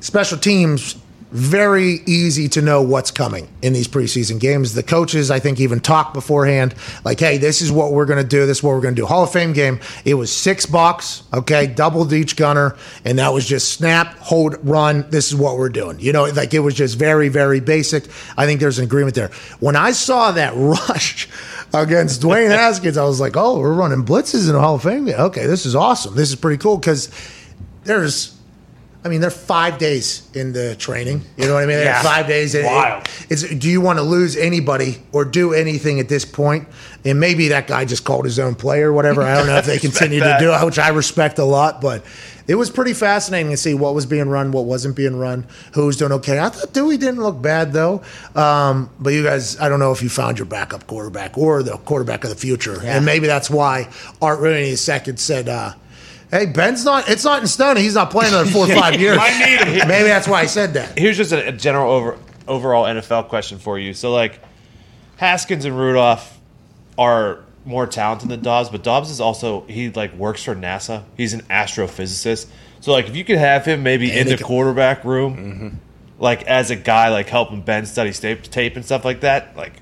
special 0.00 0.38
teams 0.38 0.96
very 1.30 2.00
easy 2.06 2.48
to 2.48 2.62
know 2.62 2.82
what's 2.82 3.10
coming 3.10 3.48
in 3.60 3.74
these 3.74 3.86
preseason 3.86 4.40
games. 4.40 4.74
The 4.74 4.82
coaches, 4.82 5.30
I 5.30 5.38
think, 5.38 5.60
even 5.60 5.80
talk 5.80 6.14
beforehand, 6.14 6.74
like, 7.04 7.20
hey, 7.20 7.36
this 7.36 7.60
is 7.60 7.70
what 7.70 7.92
we're 7.92 8.06
going 8.06 8.22
to 8.22 8.28
do. 8.28 8.46
This 8.46 8.58
is 8.58 8.62
what 8.62 8.70
we're 8.70 8.80
going 8.80 8.94
to 8.94 9.02
do. 9.02 9.06
Hall 9.06 9.24
of 9.24 9.32
Fame 9.32 9.52
game, 9.52 9.80
it 10.04 10.14
was 10.14 10.34
six 10.34 10.64
bucks, 10.64 11.22
okay, 11.34 11.66
doubled 11.66 12.12
each 12.12 12.36
gunner, 12.36 12.76
and 13.04 13.18
that 13.18 13.28
was 13.28 13.46
just 13.46 13.72
snap, 13.72 14.14
hold, 14.18 14.56
run. 14.66 15.04
This 15.10 15.28
is 15.28 15.34
what 15.34 15.58
we're 15.58 15.68
doing. 15.68 16.00
You 16.00 16.12
know, 16.12 16.24
like 16.24 16.54
it 16.54 16.60
was 16.60 16.74
just 16.74 16.98
very, 16.98 17.28
very 17.28 17.60
basic. 17.60 18.04
I 18.36 18.46
think 18.46 18.60
there's 18.60 18.78
an 18.78 18.84
agreement 18.84 19.14
there. 19.14 19.30
When 19.60 19.76
I 19.76 19.90
saw 19.92 20.32
that 20.32 20.54
rush 20.56 21.28
against 21.74 22.22
Dwayne 22.22 22.50
Haskins, 22.56 22.96
I 22.96 23.04
was 23.04 23.20
like, 23.20 23.36
oh, 23.36 23.58
we're 23.58 23.74
running 23.74 24.04
blitzes 24.04 24.46
in 24.46 24.54
the 24.54 24.60
Hall 24.60 24.76
of 24.76 24.82
Fame 24.82 25.04
game. 25.04 25.18
Okay, 25.18 25.46
this 25.46 25.66
is 25.66 25.74
awesome. 25.74 26.14
This 26.14 26.30
is 26.30 26.36
pretty 26.36 26.58
cool 26.58 26.78
because 26.78 27.10
there's 27.84 28.37
I 29.08 29.10
mean, 29.10 29.22
they're 29.22 29.30
five 29.30 29.78
days 29.78 30.28
in 30.34 30.52
the 30.52 30.76
training. 30.76 31.22
You 31.38 31.46
know 31.46 31.54
what 31.54 31.62
I 31.62 31.66
mean? 31.66 31.78
Yeah. 31.78 32.02
Five 32.02 32.26
days. 32.26 32.54
It- 32.54 32.66
Wild. 32.66 33.08
It's, 33.30 33.42
do 33.42 33.70
you 33.70 33.80
want 33.80 33.98
to 33.98 34.02
lose 34.02 34.36
anybody 34.36 34.98
or 35.12 35.24
do 35.24 35.54
anything 35.54 35.98
at 35.98 36.08
this 36.10 36.26
point? 36.26 36.68
And 37.06 37.18
maybe 37.18 37.48
that 37.48 37.66
guy 37.66 37.86
just 37.86 38.04
called 38.04 38.26
his 38.26 38.38
own 38.38 38.54
play 38.54 38.82
or 38.82 38.92
whatever. 38.92 39.22
I 39.22 39.34
don't 39.36 39.46
know 39.46 39.56
if 39.56 39.64
they 39.64 39.78
continue 39.88 40.20
to 40.20 40.36
do 40.38 40.52
it, 40.52 40.64
which 40.64 40.78
I 40.78 40.88
respect 40.90 41.38
a 41.38 41.44
lot. 41.44 41.80
But 41.80 42.04
it 42.46 42.56
was 42.56 42.68
pretty 42.70 42.92
fascinating 42.92 43.50
to 43.50 43.56
see 43.56 43.72
what 43.72 43.94
was 43.94 44.04
being 44.04 44.28
run, 44.28 44.52
what 44.52 44.66
wasn't 44.66 44.94
being 44.94 45.16
run, 45.18 45.46
who 45.72 45.86
was 45.86 45.96
doing 45.96 46.12
okay. 46.12 46.38
I 46.38 46.50
thought 46.50 46.74
Dewey 46.74 46.98
didn't 46.98 47.22
look 47.22 47.40
bad 47.40 47.72
though. 47.72 48.02
Um, 48.34 48.90
but 49.00 49.14
you 49.14 49.22
guys, 49.22 49.58
I 49.58 49.70
don't 49.70 49.78
know 49.80 49.92
if 49.92 50.02
you 50.02 50.10
found 50.10 50.38
your 50.38 50.46
backup 50.46 50.86
quarterback 50.86 51.38
or 51.38 51.62
the 51.62 51.78
quarterback 51.78 52.24
of 52.24 52.30
the 52.30 52.36
future, 52.36 52.78
Yeah. 52.82 52.96
and 52.96 53.06
maybe 53.06 53.26
that's 53.26 53.48
why 53.48 53.88
Art 54.20 54.40
Rooney 54.40 54.68
II 54.70 54.76
said. 54.76 55.48
Uh, 55.48 55.72
Hey, 56.30 56.46
Ben's 56.46 56.84
not. 56.84 57.08
It's 57.08 57.24
not 57.24 57.40
in 57.40 57.48
stone. 57.48 57.76
He's 57.76 57.94
not 57.94 58.10
playing 58.10 58.32
another 58.32 58.50
four 58.50 58.70
or 58.70 58.74
five 58.80 59.00
years. 59.00 59.16
Might 59.16 59.38
need 59.38 59.80
him. 59.80 59.88
Maybe 59.88 60.08
that's 60.08 60.28
why 60.28 60.40
I 60.40 60.46
said 60.46 60.74
that. 60.74 60.98
here's 60.98 61.16
just 61.16 61.32
a, 61.32 61.48
a 61.48 61.52
general 61.52 61.90
over 61.90 62.18
overall 62.46 62.84
NFL 62.84 63.28
question 63.28 63.58
for 63.58 63.78
you. 63.78 63.94
So 63.94 64.12
like, 64.12 64.40
Haskins 65.16 65.64
and 65.64 65.76
Rudolph 65.76 66.38
are 66.96 67.44
more 67.64 67.86
talented 67.86 68.28
than 68.28 68.42
Dobbs, 68.42 68.70
but 68.70 68.82
Dobbs 68.82 69.10
is 69.10 69.20
also 69.20 69.62
he 69.62 69.90
like 69.90 70.14
works 70.14 70.42
for 70.42 70.54
NASA. 70.54 71.04
He's 71.16 71.34
an 71.34 71.42
astrophysicist. 71.42 72.48
So 72.80 72.92
like, 72.92 73.08
if 73.08 73.16
you 73.16 73.24
could 73.24 73.38
have 73.38 73.64
him 73.64 73.82
maybe 73.82 74.10
in 74.10 74.26
the 74.28 74.36
can- 74.36 74.46
quarterback 74.46 75.04
room, 75.04 75.36
mm-hmm. 75.36 75.76
like 76.18 76.44
as 76.44 76.70
a 76.70 76.76
guy 76.76 77.08
like 77.08 77.28
helping 77.28 77.62
Ben 77.62 77.86
study 77.86 78.12
tape, 78.12 78.42
tape 78.42 78.76
and 78.76 78.84
stuff 78.84 79.04
like 79.04 79.20
that, 79.20 79.56
like 79.56 79.74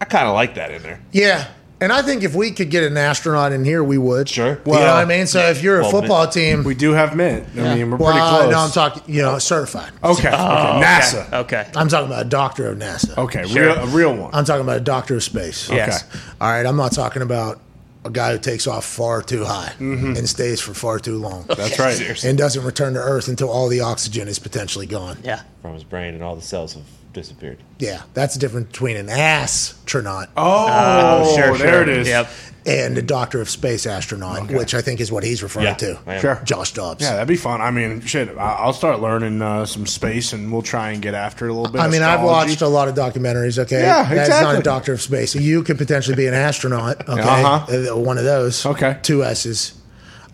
I 0.00 0.04
kind 0.04 0.26
of 0.26 0.34
like 0.34 0.54
that 0.54 0.70
in 0.70 0.82
there. 0.82 1.00
Yeah, 1.12 1.48
And 1.80 1.92
I 1.92 2.02
think 2.02 2.24
if 2.24 2.34
we 2.34 2.50
could 2.50 2.70
get 2.70 2.82
an 2.82 2.96
astronaut 2.96 3.52
in 3.52 3.64
here, 3.64 3.84
we 3.84 3.98
would. 3.98 4.28
Sure. 4.28 4.60
Well, 4.64 4.80
you 4.80 4.84
know 4.86 4.94
what 4.94 5.00
I 5.00 5.04
mean? 5.04 5.26
So 5.28 5.38
if 5.48 5.62
you're 5.62 5.78
a 5.78 5.82
Well, 5.82 5.90
football 5.92 6.26
team, 6.26 6.64
We 6.64 6.74
do 6.74 6.90
have 6.92 7.14
Mint. 7.14 7.46
I 7.56 7.76
mean, 7.76 7.90
we're 7.92 7.96
well, 7.98 8.12
pretty 8.12 8.26
close. 8.26 8.50
no, 8.50 8.58
I'm 8.58 8.70
talking, 8.72 9.14
you 9.14 9.22
know, 9.22 9.38
certified. 9.38 9.92
okay. 10.02 10.26
okay. 10.28 10.36
NASA. 10.36 11.32
Okay. 11.32 11.66
I'm 11.76 11.86
talking 11.88 12.08
about 12.08 12.26
a 12.26 12.28
doctor 12.28 12.66
of 12.68 12.78
NASA. 12.78 13.16
Okay, 13.16 13.46
Sure. 13.46 13.66
real, 13.66 13.74
a 13.76 13.86
real 13.86 14.14
one. 14.16 14.30
I'm 14.34 14.44
talking 14.44 14.62
about 14.62 14.78
a 14.78 14.80
doctor 14.80 15.14
of 15.16 15.22
space. 15.22 15.70
Yes. 15.70 16.02
Okay. 16.04 16.18
All 16.40 16.50
right. 16.50 16.66
I'm 16.66 16.76
not 16.76 16.90
talking 16.92 17.22
about 17.22 17.60
a 18.04 18.10
guy 18.10 18.32
who 18.32 18.38
takes 18.38 18.66
off 18.66 18.84
far 18.84 19.22
too 19.22 19.44
high 19.44 19.72
Mm-hmm. 19.78 20.16
and 20.16 20.28
stays 20.28 20.60
for 20.60 20.72
far 20.74 20.98
too 20.98 21.18
long 21.18 21.44
That's 21.48 21.78
right. 21.78 21.94
Seriously. 21.96 22.28
and 22.30 22.36
doesn't 22.38 22.64
return 22.64 22.94
to 22.94 23.00
Earth 23.00 23.28
until 23.28 23.50
all 23.50 23.68
the 23.68 23.80
oxygen 23.82 24.26
is 24.26 24.38
potentially 24.40 24.86
gone. 24.86 25.18
Yeah. 25.22 25.42
from 25.62 25.74
his 25.74 25.84
brain, 25.84 26.14
and 26.14 26.22
all 26.24 26.34
the 26.34 26.42
cells 26.42 26.74
have 26.74 26.82
disappeared. 27.20 27.58
Yeah, 27.78 28.02
that's 28.14 28.34
the 28.34 28.40
difference 28.40 28.68
between 28.68 28.96
an 28.96 29.08
astronaut 29.08 30.30
Oh, 30.36 31.34
sure, 31.36 31.56
there 31.58 31.82
it 31.82 31.88
is. 31.88 32.06
Yep. 32.08 32.28
and 32.66 32.98
a 32.98 33.02
doctor 33.02 33.40
of 33.40 33.48
space 33.48 33.86
astronaut, 33.86 34.50
which 34.50 34.74
I 34.74 34.80
think 34.82 35.00
is 35.00 35.10
what 35.10 35.24
he's 35.24 35.42
referring 35.42 35.66
Yeah, 35.66 35.74
to. 35.74 35.98
I 36.06 36.14
am. 36.16 36.20
Sure. 36.20 36.40
Josh 36.44 36.72
Dobbs. 36.74 37.02
Yeah, 37.02 37.12
that'd 37.14 37.26
be 37.28 37.36
fun. 37.36 37.60
I 37.62 37.70
mean, 37.70 38.00
shit, 38.02 38.28
I- 38.36 38.56
I'll 38.60 38.72
start 38.72 39.00
learning 39.00 39.40
uh, 39.40 39.64
some 39.66 39.86
space, 39.86 40.32
and 40.32 40.52
we'll 40.52 40.62
try 40.62 40.90
and 40.90 41.00
get 41.00 41.14
after 41.14 41.46
it 41.46 41.50
a 41.50 41.54
little 41.54 41.72
bit. 41.72 41.80
I 41.80 41.88
mean, 41.88 42.02
I've 42.02 42.22
watched 42.22 42.60
a 42.60 42.68
lot 42.68 42.88
of 42.88 42.94
documentaries. 42.94 43.58
Okay, 43.58 43.80
Yeah, 43.82 44.12
That's 44.12 44.28
not 44.42 44.56
a 44.56 44.62
doctor 44.62 44.92
of 44.92 45.00
space. 45.00 45.34
You 45.34 45.62
could 45.62 45.78
potentially 45.78 46.16
be 46.16 46.26
an 46.26 46.34
astronaut. 46.34 47.08
Okay, 47.08 47.20
Uh-huh. 47.22 47.92
Uh, 47.94 47.96
one 47.98 48.18
of 48.18 48.24
those. 48.24 48.64
Okay. 48.66 48.98
two 49.02 49.24
S's. 49.24 49.72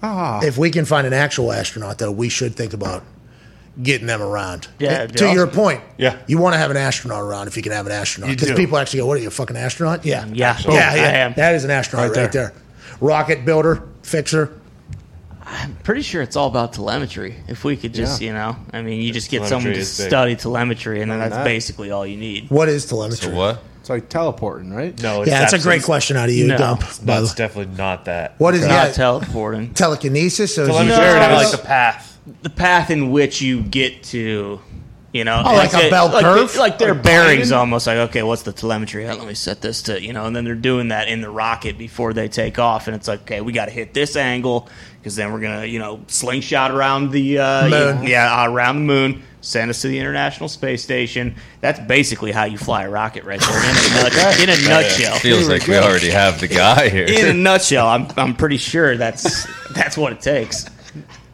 Ah. 0.02 0.42
If 0.42 0.58
we 0.58 0.70
can 0.70 0.84
find 0.84 1.06
an 1.06 1.12
actual 1.14 1.50
astronaut, 1.52 1.98
though, 1.98 2.10
we 2.12 2.28
should 2.28 2.56
think 2.56 2.72
about 2.74 3.02
getting 3.82 4.06
them 4.06 4.22
around. 4.22 4.68
Yeah, 4.78 4.92
And 4.92 5.02
it'd 5.04 5.16
to 5.16 5.32
your 5.32 5.46
point. 5.46 5.80
Yeah. 5.98 6.16
you 6.26 6.38
want 6.38 6.54
to 6.54 6.58
have 6.58 6.70
an 6.70 6.76
astronaut 6.76 7.22
around 7.22 7.48
if 7.48 7.56
you 7.56 7.62
can 7.62 7.72
have 7.72 7.86
an 7.86 7.92
astronaut 7.92 8.30
because 8.30 8.52
people 8.52 8.78
actually 8.78 9.00
go, 9.00 9.06
"What 9.06 9.16
are 9.18 9.20
you, 9.20 9.28
a 9.28 9.32
fucking 9.32 9.56
astronaut?" 9.56 10.04
Yeah, 10.04 10.24
mm, 10.24 10.30
Yeah. 10.36 10.56
yeah, 10.64 10.94
yeah. 10.94 11.02
I 11.02 11.06
am. 11.18 11.34
That 11.34 11.54
is 11.54 11.64
an 11.64 11.70
astronaut 11.70 12.10
Right 12.10 12.16
right, 12.22 12.32
there. 12.32 12.52
Rocket 13.00 13.44
builder, 13.44 13.82
fixer. 14.02 14.52
I'm 15.46 15.76
pretty 15.82 16.02
sure 16.02 16.22
it's 16.22 16.36
all 16.36 16.48
about 16.48 16.72
telemetry. 16.72 17.36
If 17.48 17.64
we 17.64 17.76
could 17.76 17.92
just, 17.92 18.20
Yeah. 18.22 18.28
you 18.28 18.32
know, 18.32 18.56
I 18.72 18.80
mean, 18.82 19.02
you 19.02 19.12
just 19.12 19.30
get 19.30 19.38
Telemetry 19.42 19.74
someone 19.74 19.74
to 19.74 19.84
study 19.84 20.36
telemetry, 20.36 21.02
and 21.02 21.10
then 21.10 21.18
that's 21.18 21.34
that. 21.34 21.44
basically 21.44 21.90
all 21.90 22.06
you 22.06 22.16
need. 22.16 22.48
What 22.50 22.68
is 22.68 22.86
telemetry? 22.86 23.28
So 23.30 23.34
what? 23.34 23.62
It's 23.80 23.90
like 23.90 24.08
teleporting, 24.08 24.72
right? 24.72 24.98
No, 25.02 25.20
it's 25.20 25.30
Yeah, 25.30 25.40
that's 25.40 25.52
a 25.52 25.58
great 25.58 25.82
question 25.82 26.16
out 26.16 26.30
of 26.30 26.34
you, 26.34 26.46
No. 26.46 26.56
Dump. 26.56 26.82
No, 27.02 27.22
it's 27.22 27.34
definitely 27.34 27.76
not 27.76 28.06
that. 28.06 28.34
What 28.38 28.54
is 28.54 28.62
Not 28.62 28.68
that? 28.68 28.94
teleporting. 28.94 29.74
telekinesis? 29.74 30.54
So 30.54 30.62
is 30.62 30.68
Telemetry 30.68 31.04
you- 31.04 31.12
No. 31.28 31.34
like 31.34 31.50
the 31.50 31.58
path. 31.58 32.13
The 32.42 32.50
path 32.50 32.90
in 32.90 33.10
which 33.10 33.42
you 33.42 33.60
get 33.62 34.02
to, 34.04 34.60
you 35.12 35.24
know, 35.24 35.42
Oh, 35.44 35.54
like 35.54 35.74
a 35.74 35.76
they- 35.76 35.90
bell 35.90 36.08
like 36.08 36.24
curve? 36.24 36.52
they- 36.52 36.58
like 36.58 36.78
their 36.78 36.94
Like 36.94 37.02
bearings, 37.02 37.50
Biden? 37.52 37.56
almost 37.58 37.86
like 37.86 37.96
okay, 37.98 38.22
what's 38.22 38.42
the 38.42 38.52
telemetry? 38.52 39.06
Let 39.06 39.26
me 39.26 39.34
set 39.34 39.60
this 39.60 39.82
to, 39.82 40.00
you 40.02 40.12
know, 40.14 40.24
and 40.24 40.34
then 40.34 40.44
they're 40.44 40.54
doing 40.54 40.88
that 40.88 41.08
in 41.08 41.20
the 41.20 41.28
rocket 41.28 41.76
before 41.76 42.12
they 42.14 42.28
take 42.28 42.58
off, 42.58 42.86
and 42.86 42.96
it's 42.96 43.06
like, 43.08 43.20
okay, 43.22 43.40
we 43.42 43.52
got 43.52 43.66
to 43.66 43.70
hit 43.72 43.92
this 43.92 44.16
angle 44.16 44.68
because 44.98 45.16
then 45.16 45.32
we're 45.34 45.40
gonna, 45.40 45.66
you 45.66 45.78
know, 45.78 46.00
slingshot 46.06 46.70
around 46.70 47.10
the, 47.10 47.38
uh, 47.38 47.62
Moon. 47.68 47.70
know, 47.70 48.02
yeah, 48.02 48.46
around 48.46 48.76
the 48.76 48.82
moon. 48.94 49.22
Send 49.42 49.68
us 49.68 49.82
to 49.82 49.88
the 49.88 49.98
International 49.98 50.48
Space 50.48 50.82
Station. 50.82 51.34
That's 51.60 51.78
basically 51.80 52.32
how 52.32 52.44
you 52.44 52.56
fly 52.56 52.84
a 52.84 52.88
rocket, 52.90 53.24
right 53.24 53.38
there. 53.38 53.58
In 53.58 53.66
a, 53.66 54.02
nut- 54.02 54.40
in 54.40 54.48
a 54.48 54.68
nutshell. 54.70 55.16
Feels 55.18 55.50
like 55.50 55.66
we 55.66 55.76
already 55.76 56.08
have 56.08 56.40
the 56.40 56.48
guy 56.48 56.88
here. 56.88 57.04
in 57.04 57.26
a 57.26 57.34
nutshell, 57.34 57.86
I'm 57.86 58.06
I'm 58.16 58.34
pretty 58.34 58.56
sure 58.56 58.96
that's 58.96 59.46
that's 59.74 59.98
what 59.98 60.14
it 60.14 60.22
takes. 60.22 60.64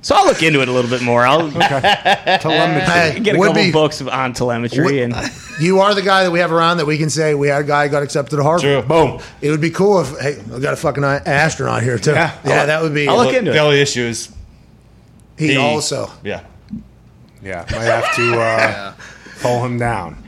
So 0.02 0.14
I'll 0.16 0.24
look 0.24 0.42
into 0.42 0.62
it 0.62 0.68
a 0.68 0.72
little 0.72 0.90
bit 0.90 1.02
more. 1.02 1.26
I'll 1.26 1.50
Telemetry. 1.50 2.80
Hey, 2.90 3.20
get 3.20 3.36
a 3.36 3.38
would 3.38 3.48
couple 3.48 3.62
be- 3.64 3.70
books 3.72 4.00
on 4.00 4.32
telemetry 4.32 5.02
and 5.02 5.14
You 5.60 5.80
are 5.80 5.94
the 5.94 6.00
guy 6.02 6.24
that 6.24 6.30
we 6.30 6.38
have 6.38 6.52
around 6.52 6.78
that 6.78 6.86
we 6.86 6.96
can 6.96 7.10
say 7.10 7.34
we 7.34 7.48
had 7.48 7.60
a 7.62 7.66
guy 7.66 7.86
who 7.86 7.90
got 7.90 8.02
accepted 8.02 8.36
to 8.36 8.42
Harvard. 8.42 8.62
True. 8.62 8.82
Boom. 8.82 9.20
It 9.42 9.50
would 9.50 9.60
be 9.60 9.68
cool 9.70 10.00
if 10.00 10.18
hey, 10.18 10.42
we 10.50 10.58
got 10.60 10.72
a 10.72 10.76
fucking 10.76 11.04
astronaut 11.04 11.82
here 11.82 11.98
too. 11.98 12.12
Yeah. 12.12 12.34
Yeah, 12.46 12.64
that 12.66 12.80
would 12.82 12.94
be. 12.94 13.08
I'll 13.08 13.16
look 13.18 13.32
The- 13.32 13.38
into 13.38 13.50
the 13.50 13.58
it. 13.58 13.60
only 13.60 13.80
issue 13.80 14.00
is 14.04 14.32
he 15.36 15.48
he- 15.48 15.56
also. 15.56 16.10
yeah. 16.24 16.44
Yeah, 17.42 17.64
might 17.70 17.82
have 17.84 18.14
to 18.16 18.40
uh, 18.40 18.94
pull 19.40 19.64
him 19.64 19.78
down. 19.78 20.22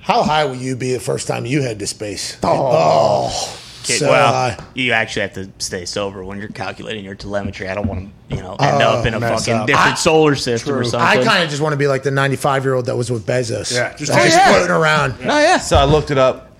How 0.00 0.22
high 0.22 0.44
will 0.44 0.54
you 0.56 0.76
be 0.76 0.92
the 0.92 1.00
first 1.00 1.26
time 1.28 1.46
you 1.46 1.62
head 1.62 1.78
to 1.78 1.86
space? 1.86 2.38
Oh, 2.42 3.58
Okay, 3.84 3.98
so 3.98 4.08
well, 4.08 4.32
high. 4.32 4.56
you 4.74 4.92
actually 4.92 5.22
have 5.22 5.34
to 5.34 5.50
stay 5.58 5.84
sober 5.84 6.24
when 6.24 6.38
you're 6.38 6.48
calculating 6.48 7.04
your 7.04 7.14
telemetry. 7.14 7.68
I 7.68 7.74
don't 7.74 7.86
want 7.86 8.10
to, 8.30 8.34
you 8.36 8.42
know, 8.42 8.52
end 8.52 8.82
oh, 8.82 8.88
up 8.98 9.06
in 9.06 9.12
a 9.12 9.20
fucking 9.20 9.54
up. 9.54 9.66
different 9.66 9.92
I- 9.92 9.94
solar 9.94 10.34
system 10.34 10.74
or 10.74 10.84
something. 10.84 11.00
I 11.06 11.22
kind 11.22 11.44
of 11.44 11.50
just 11.50 11.60
want 11.60 11.74
to 11.74 11.76
be 11.76 11.86
like 11.86 12.02
the 12.02 12.10
95 12.10 12.64
year 12.64 12.74
old 12.74 12.86
that 12.86 12.96
was 12.96 13.10
with 13.10 13.26
Bezos. 13.26 13.72
Yeah, 13.74 13.90
just- 13.96 14.10
just, 14.10 14.12
Oh, 14.12 14.24
yeah. 14.24 14.52
floating 14.52 14.70
around. 14.70 15.14
oh 15.20 15.38
yeah, 15.38 15.58
So 15.58 15.76
I 15.76 15.84
looked 15.84 16.10
it 16.10 16.18
up. 16.18 16.50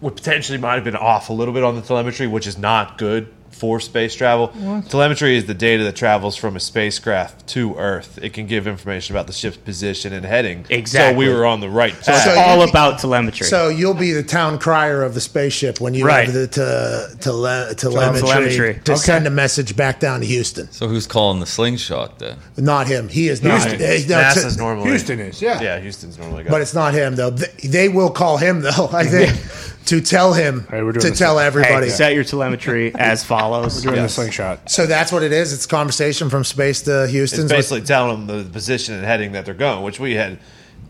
What 0.00 0.16
potentially 0.16 0.58
might 0.58 0.74
have 0.74 0.84
been 0.84 0.96
off 0.96 1.28
a 1.28 1.32
little 1.32 1.54
bit 1.54 1.62
on 1.62 1.76
the 1.76 1.82
telemetry, 1.82 2.26
which 2.26 2.46
is 2.46 2.56
not 2.58 2.96
good 2.98 3.28
for 3.52 3.78
space 3.80 4.14
travel. 4.14 4.48
Telemetry 4.88 5.36
is 5.36 5.46
the 5.46 5.54
data 5.54 5.84
that 5.84 5.94
travels 5.94 6.34
from 6.36 6.56
a 6.56 6.60
spacecraft 6.60 7.46
to 7.48 7.76
Earth. 7.76 8.18
It 8.20 8.32
can 8.32 8.46
give 8.46 8.66
information 8.66 9.14
about 9.14 9.26
the 9.28 9.32
ship's 9.32 9.56
position 9.56 10.12
and 10.12 10.24
heading. 10.26 10.64
Exactly. 10.68 11.14
So 11.24 11.30
we 11.30 11.34
were 11.34 11.46
on 11.46 11.60
the 11.60 11.70
right 11.70 11.94
so 12.02 12.12
it's. 12.12 12.24
So 12.24 12.34
all 12.38 12.58
you- 12.64 12.68
about 12.70 12.98
telemetry. 12.98 13.46
So 13.46 13.68
you'll 13.68 13.94
be 13.94 14.12
the 14.12 14.22
town 14.22 14.58
crier 14.58 15.02
of 15.02 15.14
the 15.14 15.20
spaceship 15.20 15.80
when 15.80 15.94
you 15.94 16.04
Right. 16.06 16.24
have 16.26 16.34
the 16.34 16.46
to, 16.48 17.16
to, 17.20 17.74
telemetry, 17.76 18.20
telemetry. 18.20 18.80
to 18.84 18.92
Okay. 18.92 19.00
send 19.00 19.26
a 19.26 19.30
message 19.30 19.76
back 19.76 20.00
down 20.00 20.20
to 20.20 20.26
Houston. 20.26 20.70
So 20.72 20.88
who's 20.88 21.06
calling 21.06 21.40
the 21.40 21.46
slingshot 21.46 22.18
then? 22.18 22.36
Not 22.56 22.86
him. 22.88 23.08
He 23.08 23.28
is 23.28 23.42
not. 23.42 23.60
Houston. 23.60 23.80
eh, 23.82 24.00
no, 24.08 24.16
NASA's 24.22 24.54
to- 24.56 24.60
normally 24.60 24.88
Houston 24.90 25.20
is, 25.20 25.40
yeah. 25.42 25.60
Yeah, 25.60 25.78
Houston's 25.78 26.18
normally 26.18 26.44
got. 26.44 26.50
But 26.50 26.62
it's 26.62 26.74
not 26.74 26.94
him 26.94 27.14
though. 27.16 27.30
They, 27.30 27.68
they 27.68 27.88
will 27.88 28.10
call 28.10 28.38
him 28.38 28.60
though. 28.62 28.88
I 28.92 29.04
think 29.04 29.30
to 29.86 30.00
tell 30.00 30.32
him 30.32 30.66
Hey, 30.70 30.80
to 30.80 31.10
tell 31.10 31.38
hey, 31.38 31.46
everybody. 31.46 31.90
set 31.90 32.14
your 32.14 32.24
telemetry 32.24 32.92
as 32.94 33.22
follows. 33.24 33.41
Doing 33.50 33.96
Yes. 33.96 34.10
the 34.16 34.22
slingshot. 34.22 34.70
so 34.70 34.86
that's 34.86 35.10
what 35.12 35.22
it 35.22 35.32
is. 35.32 35.52
It's 35.52 35.66
conversation 35.66 36.30
from 36.30 36.44
space 36.44 36.82
to 36.82 37.06
Houston. 37.08 37.42
it's 37.44 37.52
basically 37.52 37.82
telling 37.82 38.26
them 38.26 38.44
the 38.44 38.50
position 38.50 38.94
and 38.94 39.04
heading 39.04 39.32
that 39.32 39.44
they're 39.44 39.54
going, 39.54 39.82
which 39.82 39.98
we 40.00 40.14
had 40.14 40.38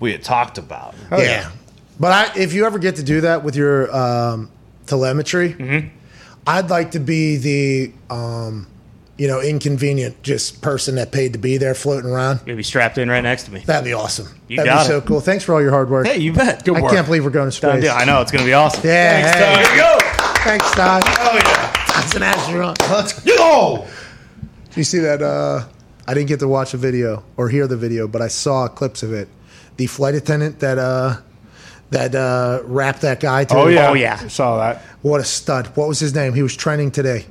we 0.00 0.12
had 0.12 0.22
talked 0.22 0.58
about. 0.58 0.94
yeah. 1.12 1.18
yeah. 1.18 1.50
But 2.00 2.12
I, 2.36 2.38
if 2.40 2.52
you 2.54 2.64
ever 2.66 2.78
get 2.78 2.96
to 2.96 3.02
do 3.02 3.20
that 3.22 3.44
with 3.44 3.54
your 3.54 3.94
um, 3.94 4.50
telemetry, 4.86 5.54
Mm-hmm. 5.54 5.88
I'd 6.46 6.70
like 6.70 6.90
to 6.92 6.98
be 6.98 7.36
the 7.36 7.92
um, 8.12 8.66
you 9.16 9.28
know 9.28 9.40
inconvenient 9.40 10.20
just 10.24 10.60
person 10.60 10.96
that 10.96 11.12
paid 11.12 11.34
to 11.34 11.38
be 11.38 11.56
there 11.58 11.74
floating 11.74 12.10
around. 12.10 12.40
Maybe 12.46 12.64
strapped 12.64 12.98
in 12.98 13.08
right 13.08 13.20
next 13.20 13.44
to 13.44 13.52
me. 13.52 13.60
That'd 13.60 13.84
be 13.84 13.92
awesome. 13.92 14.26
You 14.48 14.56
That'd 14.56 14.72
got 14.72 14.82
be 14.82 14.88
so 14.88 15.00
cool. 15.02 15.20
Thanks 15.20 15.44
for 15.44 15.54
all 15.54 15.62
your 15.62 15.70
hard 15.70 15.88
work. 15.88 16.06
Hey, 16.08 16.18
you 16.18 16.32
bet. 16.32 16.64
Good 16.64 16.76
I 16.78 16.80
can't 16.90 17.06
believe 17.06 17.22
we're 17.24 17.30
going 17.30 17.46
to 17.48 17.52
space. 17.52 17.82
deal. 17.82 17.92
I 17.92 18.04
know 18.04 18.20
it's 18.22 18.32
going 18.32 18.42
to 18.42 18.48
be 18.48 18.54
awesome. 18.54 18.82
Yeah. 18.84 19.22
Thanks, 19.22 19.38
hey. 19.38 19.76
Todd. 19.76 20.00
Go. 20.00 20.40
Thanks, 20.42 20.70
Todd. 20.72 21.02
Oh 21.06 21.34
yeah. 21.36 21.81
That's 21.94 22.14
an 22.14 22.22
astronaut. 22.22 22.80
Let's 22.90 23.20
go. 23.24 23.86
Did 24.70 24.76
you 24.76 24.84
see 24.84 24.98
that? 25.00 25.22
Uh, 25.22 25.66
I 26.06 26.14
didn't 26.14 26.28
get 26.28 26.40
to 26.40 26.48
watch 26.48 26.72
the 26.72 26.78
video 26.78 27.22
or 27.36 27.48
hear 27.48 27.66
the 27.66 27.76
video, 27.76 28.08
but 28.08 28.22
I 28.22 28.28
saw 28.28 28.66
clips 28.68 29.02
of 29.02 29.12
it. 29.12 29.28
The 29.76 29.86
flight 29.86 30.14
attendant 30.14 30.60
that 30.60 30.78
uh, 30.78 31.16
that 31.90 32.14
uh, 32.14 32.60
wrapped 32.64 33.02
that 33.02 33.20
guy. 33.20 33.44
To 33.44 33.54
Oh 33.56 33.66
yeah, 33.68 33.90
Oh, 33.90 33.94
yeah. 33.94 34.16
Saw 34.28 34.58
that. 34.58 34.82
What 35.02 35.20
a 35.20 35.24
stud! 35.24 35.68
What 35.76 35.88
was 35.88 36.00
his 36.00 36.14
name? 36.14 36.34
He 36.34 36.42
was 36.42 36.56
trending 36.56 36.90
today. 36.90 37.26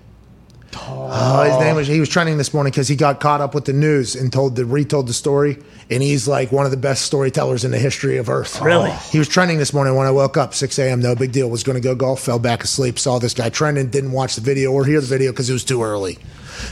Oh, 0.78 1.44
his 1.44 1.60
name 1.60 1.76
was. 1.76 1.88
He 1.88 2.00
was 2.00 2.10
trending 2.10 2.38
this 2.38 2.54
morning 2.54 2.72
because 2.72 2.88
he 2.88 2.96
got 2.96 3.20
caught 3.20 3.42
up 3.42 3.54
with 3.54 3.66
the 3.66 3.74
news 3.74 4.16
and 4.16 4.32
told 4.32 4.56
the 4.56 4.66
retold 4.66 5.08
the 5.08 5.14
story. 5.14 5.58
And 5.90 6.02
he's 6.02 6.26
like 6.28 6.52
one 6.54 6.64
of 6.66 6.72
the 6.72 6.78
best 6.78 7.04
storytellers 7.06 7.66
in 7.66 7.72
the 7.72 7.78
history 7.80 8.18
of 8.18 8.30
Earth. 8.30 8.62
Really? 8.62 8.92
He 9.12 9.20
was 9.20 9.28
trending 9.28 9.58
this 9.58 9.74
morning 9.74 9.96
when 9.96 10.08
I 10.08 10.12
woke 10.12 10.38
up, 10.38 10.54
6 10.54 10.80
a.m. 10.80 11.02
No 11.02 11.16
big 11.16 11.34
deal. 11.34 11.50
Was 11.50 11.64
going 11.64 11.76
to 11.76 11.82
go 11.82 11.96
golf, 11.96 12.22
fell 12.22 12.40
back 12.40 12.64
asleep, 12.64 12.98
saw 12.98 13.20
this 13.20 13.34
guy 13.34 13.50
trending, 13.50 13.90
didn't 13.90 14.14
watch 14.14 14.36
the 14.36 14.42
video 14.42 14.72
or 14.72 14.86
hear 14.86 15.02
the 15.02 15.08
video 15.08 15.32
because 15.34 15.50
it 15.50 15.54
was 15.54 15.66
too 15.66 15.84
early. 15.84 16.18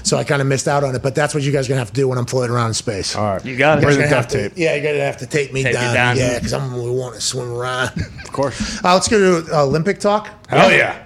So 0.04 0.16
I 0.18 0.24
kind 0.24 0.42
of 0.42 0.48
missed 0.48 0.68
out 0.70 0.84
on 0.86 0.96
it. 0.96 1.02
But 1.04 1.16
that's 1.16 1.34
what 1.34 1.44
you 1.44 1.52
guys 1.52 1.66
are 1.66 1.70
going 1.70 1.78
to 1.78 1.82
have 1.82 1.90
to 1.90 1.94
do 1.96 2.08
when 2.08 2.18
I'm 2.18 2.26
floating 2.28 2.56
around 2.56 2.68
in 2.70 2.74
space. 2.76 3.14
All 3.16 3.24
right, 3.34 3.46
You 3.46 3.58
got 3.58 3.80
it. 3.80 3.82
You 3.82 3.88
Bring 3.88 3.98
the 3.98 4.04
duct 4.04 4.14
have 4.14 4.28
to- 4.30 4.50
tape. 4.50 4.54
Yeah, 4.56 4.76
you're 4.76 4.84
going 4.84 4.96
to 4.96 5.02
have 5.04 5.18
to 5.18 5.28
tape 5.28 5.52
me 5.52 5.64
Tape 5.64 5.74
down. 5.74 5.94
down. 5.94 6.18
Yeah, 6.18 6.36
because 6.36 6.54
I'm 6.54 6.70
going 6.70 6.86
to 6.86 6.94
want 6.94 7.16
to 7.16 7.22
swim 7.22 7.52
around. 7.52 7.92
Of 8.24 8.32
course. 8.32 8.78
uh, 8.86 8.94
let's 8.94 9.10
go 9.10 9.42
to 9.42 9.60
Olympic 9.60 10.00
talk. 10.00 10.30
Hell 10.48 10.72
yeah. 10.72 11.04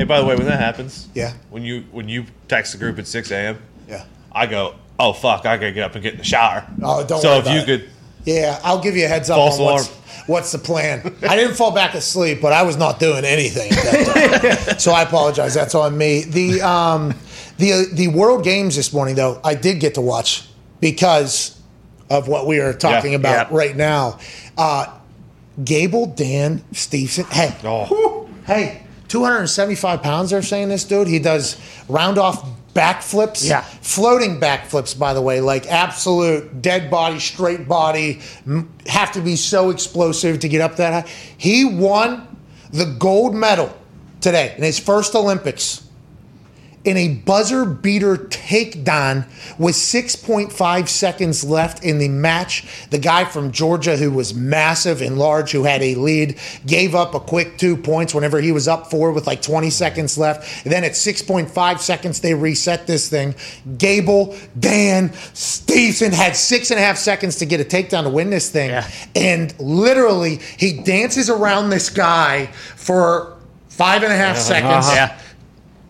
Hey, 0.00 0.04
by 0.06 0.18
the 0.18 0.24
way, 0.24 0.34
when 0.34 0.46
that 0.46 0.58
happens, 0.60 1.08
Yeah. 1.14 1.34
when 1.50 1.62
you 1.62 1.84
when 1.92 2.08
you 2.08 2.24
text 2.48 2.72
the 2.72 2.78
group 2.78 2.98
at 2.98 3.06
six 3.06 3.30
a.m., 3.30 3.58
Yeah. 3.86 4.04
I 4.32 4.46
go, 4.46 4.76
oh 4.98 5.12
fuck, 5.12 5.40
I 5.44 5.58
gotta 5.58 5.72
get 5.72 5.84
up 5.84 5.94
and 5.94 6.02
get 6.02 6.12
in 6.14 6.18
the 6.18 6.24
shower. 6.24 6.64
Oh, 6.82 7.04
don't 7.04 7.20
So 7.20 7.36
if 7.36 7.46
you 7.46 7.58
it. 7.58 7.66
could, 7.66 7.88
Yeah, 8.24 8.58
I'll 8.64 8.80
give 8.80 8.96
you 8.96 9.04
a 9.04 9.08
heads 9.08 9.28
up 9.28 9.36
False 9.36 9.58
on 9.58 9.64
what's, 9.66 9.86
alarm. 9.88 10.02
what's 10.26 10.52
the 10.52 10.58
plan. 10.58 11.14
I 11.28 11.36
didn't 11.36 11.54
fall 11.56 11.72
back 11.72 11.92
asleep, 11.94 12.40
but 12.40 12.54
I 12.54 12.62
was 12.62 12.78
not 12.78 12.98
doing 12.98 13.26
anything 13.26 13.70
at 13.72 13.76
that 13.84 14.66
time. 14.68 14.78
so 14.78 14.92
I 14.92 15.02
apologize. 15.02 15.52
That's 15.52 15.74
on 15.74 15.98
me. 15.98 16.22
The 16.24 16.62
um, 16.62 17.12
the 17.58 17.86
the 17.92 18.08
World 18.08 18.42
Games 18.42 18.76
this 18.76 18.94
morning, 18.94 19.16
though, 19.16 19.38
I 19.44 19.54
did 19.54 19.80
get 19.80 19.94
to 19.96 20.00
watch 20.00 20.44
because 20.80 21.60
of 22.08 22.26
what 22.26 22.46
we 22.46 22.58
are 22.60 22.72
talking 22.72 23.12
Yeah. 23.12 23.18
about 23.18 23.50
Yeah. 23.50 23.56
right 23.58 23.76
now. 23.76 24.18
Uh, 24.56 24.86
Gable 25.62 26.06
Dan 26.06 26.62
Steveson. 26.72 27.30
Hey, 27.30 27.54
oh, 27.64 28.26
hey, 28.46 28.82
275 29.10 30.02
pounds. 30.02 30.30
They're 30.30 30.40
saying 30.40 30.68
this 30.68 30.84
dude. 30.84 31.08
He 31.08 31.18
does 31.18 31.60
round 31.88 32.16
off 32.16 32.48
backflips. 32.74 33.46
Yeah. 33.46 33.62
floating 33.62 34.40
backflips. 34.40 34.98
By 34.98 35.14
the 35.14 35.20
way, 35.20 35.40
like 35.40 35.66
absolute 35.66 36.62
dead 36.62 36.90
body, 36.90 37.18
straight 37.18 37.68
body. 37.68 38.20
Have 38.86 39.12
to 39.12 39.20
be 39.20 39.36
so 39.36 39.70
explosive 39.70 40.38
to 40.40 40.48
get 40.48 40.60
up 40.60 40.76
that 40.76 41.04
high. 41.04 41.10
He 41.36 41.64
won 41.64 42.38
the 42.70 42.86
gold 42.98 43.34
medal 43.34 43.76
today 44.20 44.54
in 44.56 44.62
his 44.62 44.78
first 44.78 45.14
Olympics 45.14 45.89
in 46.82 46.96
a 46.96 47.08
buzzer 47.08 47.66
beater 47.66 48.16
takedown 48.16 49.26
with 49.58 49.74
6.5 49.74 50.88
seconds 50.88 51.44
left 51.44 51.84
in 51.84 51.98
the 51.98 52.08
match. 52.08 52.86
The 52.88 52.98
guy 52.98 53.26
from 53.26 53.52
Georgia, 53.52 53.98
who 53.98 54.10
was 54.10 54.32
massive 54.32 55.02
and 55.02 55.18
large, 55.18 55.52
who 55.52 55.64
had 55.64 55.82
a 55.82 55.94
lead, 55.96 56.38
gave 56.64 56.94
up 56.94 57.14
a 57.14 57.20
quick 57.20 57.58
two 57.58 57.76
points 57.76 58.14
whenever 58.14 58.40
he 58.40 58.50
was 58.50 58.66
up 58.66 58.90
four 58.90 59.12
with 59.12 59.26
like 59.26 59.42
20 59.42 59.68
seconds 59.68 60.16
left. 60.16 60.64
And 60.64 60.72
then 60.72 60.84
at 60.84 60.92
6.5 60.92 61.78
seconds, 61.80 62.20
they 62.20 62.32
reset 62.32 62.86
this 62.86 63.10
thing. 63.10 63.34
Gable, 63.76 64.34
Dan, 64.58 65.10
Steveson 65.10 66.12
had 66.12 66.34
six 66.34 66.70
and 66.70 66.80
a 66.80 66.82
half 66.82 66.96
seconds 66.96 67.36
to 67.36 67.46
get 67.46 67.60
a 67.60 67.64
takedown 67.64 68.04
to 68.04 68.10
win 68.10 68.30
this 68.30 68.48
thing. 68.50 68.70
Yeah. 68.70 68.90
And 69.14 69.58
literally, 69.60 70.40
he 70.56 70.82
dances 70.82 71.28
around 71.28 71.68
this 71.68 71.90
guy 71.90 72.46
for 72.46 73.36
five 73.68 74.02
and 74.02 74.12
a 74.12 74.16
half 74.16 74.36
seconds 74.36 74.88
Yeah. 74.92 75.18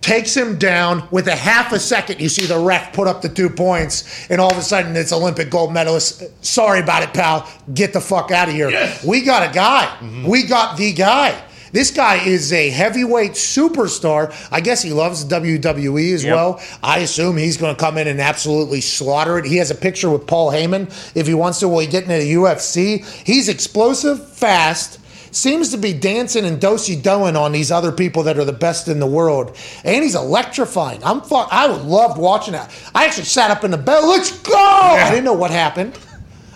Takes 0.01 0.35
him 0.37 0.59
down 0.59 1.07
with 1.11 1.27
a 1.29 1.37
half 1.37 1.73
a 1.73 1.79
second. 1.79 2.21
You 2.21 2.29
see 2.29 2.47
the 2.47 2.59
ref 2.59 2.93
put 2.93 3.07
up 3.07 3.23
the 3.23 3.29
two 3.29 3.51
points, 3.51 4.29
and 4.31 4.41
all 4.41 4.51
of 4.51 4.57
a 4.59 4.63
sudden 4.63 4.97
it's 4.97 5.13
Olympic 5.13 5.51
gold 5.51 5.73
medalist. 5.73 6.23
Sorry 6.45 6.81
about 6.81 7.03
it, 7.03 7.13
pal. 7.13 7.49
Get 7.75 7.93
the 7.93 8.01
fuck 8.01 8.31
out 8.31 8.49
of 8.49 8.55
here. 8.55 8.71
We 9.07 9.23
got 9.23 9.49
a 9.51 9.53
guy. 9.55 9.87
Mm-hmm. 10.01 10.27
We 10.27 10.45
got 10.45 10.77
the 10.79 10.93
guy. 10.93 11.43
This 11.73 11.93
guy 11.93 12.17
is 12.17 12.53
a 12.53 12.69
heavyweight 12.71 13.33
superstar. 13.33 14.35
I 14.51 14.61
guess 14.61 14.83
he 14.83 14.91
loves 14.93 15.25
WWE 15.25 16.15
as 16.15 16.25
Yep. 16.25 16.35
well. 16.35 16.61
I 16.83 16.99
assume 17.01 17.37
he's 17.37 17.57
going 17.59 17.75
to 17.77 17.81
come 17.81 17.97
in 17.97 18.09
and 18.09 18.21
absolutely 18.21 18.81
slaughter 18.81 19.39
it. 19.39 19.45
He 19.45 19.57
has 19.59 19.71
a 19.71 19.75
picture 19.77 20.11
with 20.11 20.27
Paul 20.27 20.51
Heyman 20.51 20.89
if 21.15 21.29
he 21.29 21.35
wants 21.35 21.61
to. 21.61 21.69
Will 21.69 21.79
he 21.79 21.87
get 21.87 22.05
into 22.05 22.19
the 22.19 22.33
UFC? 22.35 23.05
He's 23.25 23.49
explosive, 23.49 24.29
fast 24.33 24.99
seems 25.35 25.71
to 25.71 25.79
be 25.79 25.93
dancing 25.93 26.45
and 26.45 26.61
dosy 26.61 26.97
doing 26.97 27.37
on 27.37 27.53
these 27.53 27.71
other 27.71 27.93
people 27.93 28.23
that 28.25 28.39
are 28.39 28.45
the 28.45 28.53
best 28.53 28.89
in 28.89 29.01
the 29.01 29.07
world. 29.07 29.57
And 29.85 30.03
he's 30.03 30.15
electrifying. 30.15 31.03
I'm 31.05 31.21
fuck. 31.21 31.49
I 31.51 31.67
loved 31.67 32.19
watching 32.19 32.53
that. 32.53 32.73
I 32.95 33.07
actually 33.07 33.25
sat 33.25 33.51
up 33.51 33.65
in 33.65 33.71
the 33.71 33.79
bed. 33.79 34.01
Let's 34.05 34.39
go! 34.41 34.55
I 34.55 35.11
didn't 35.11 35.25
know 35.25 35.35
what 35.35 35.51
happened. 35.51 35.99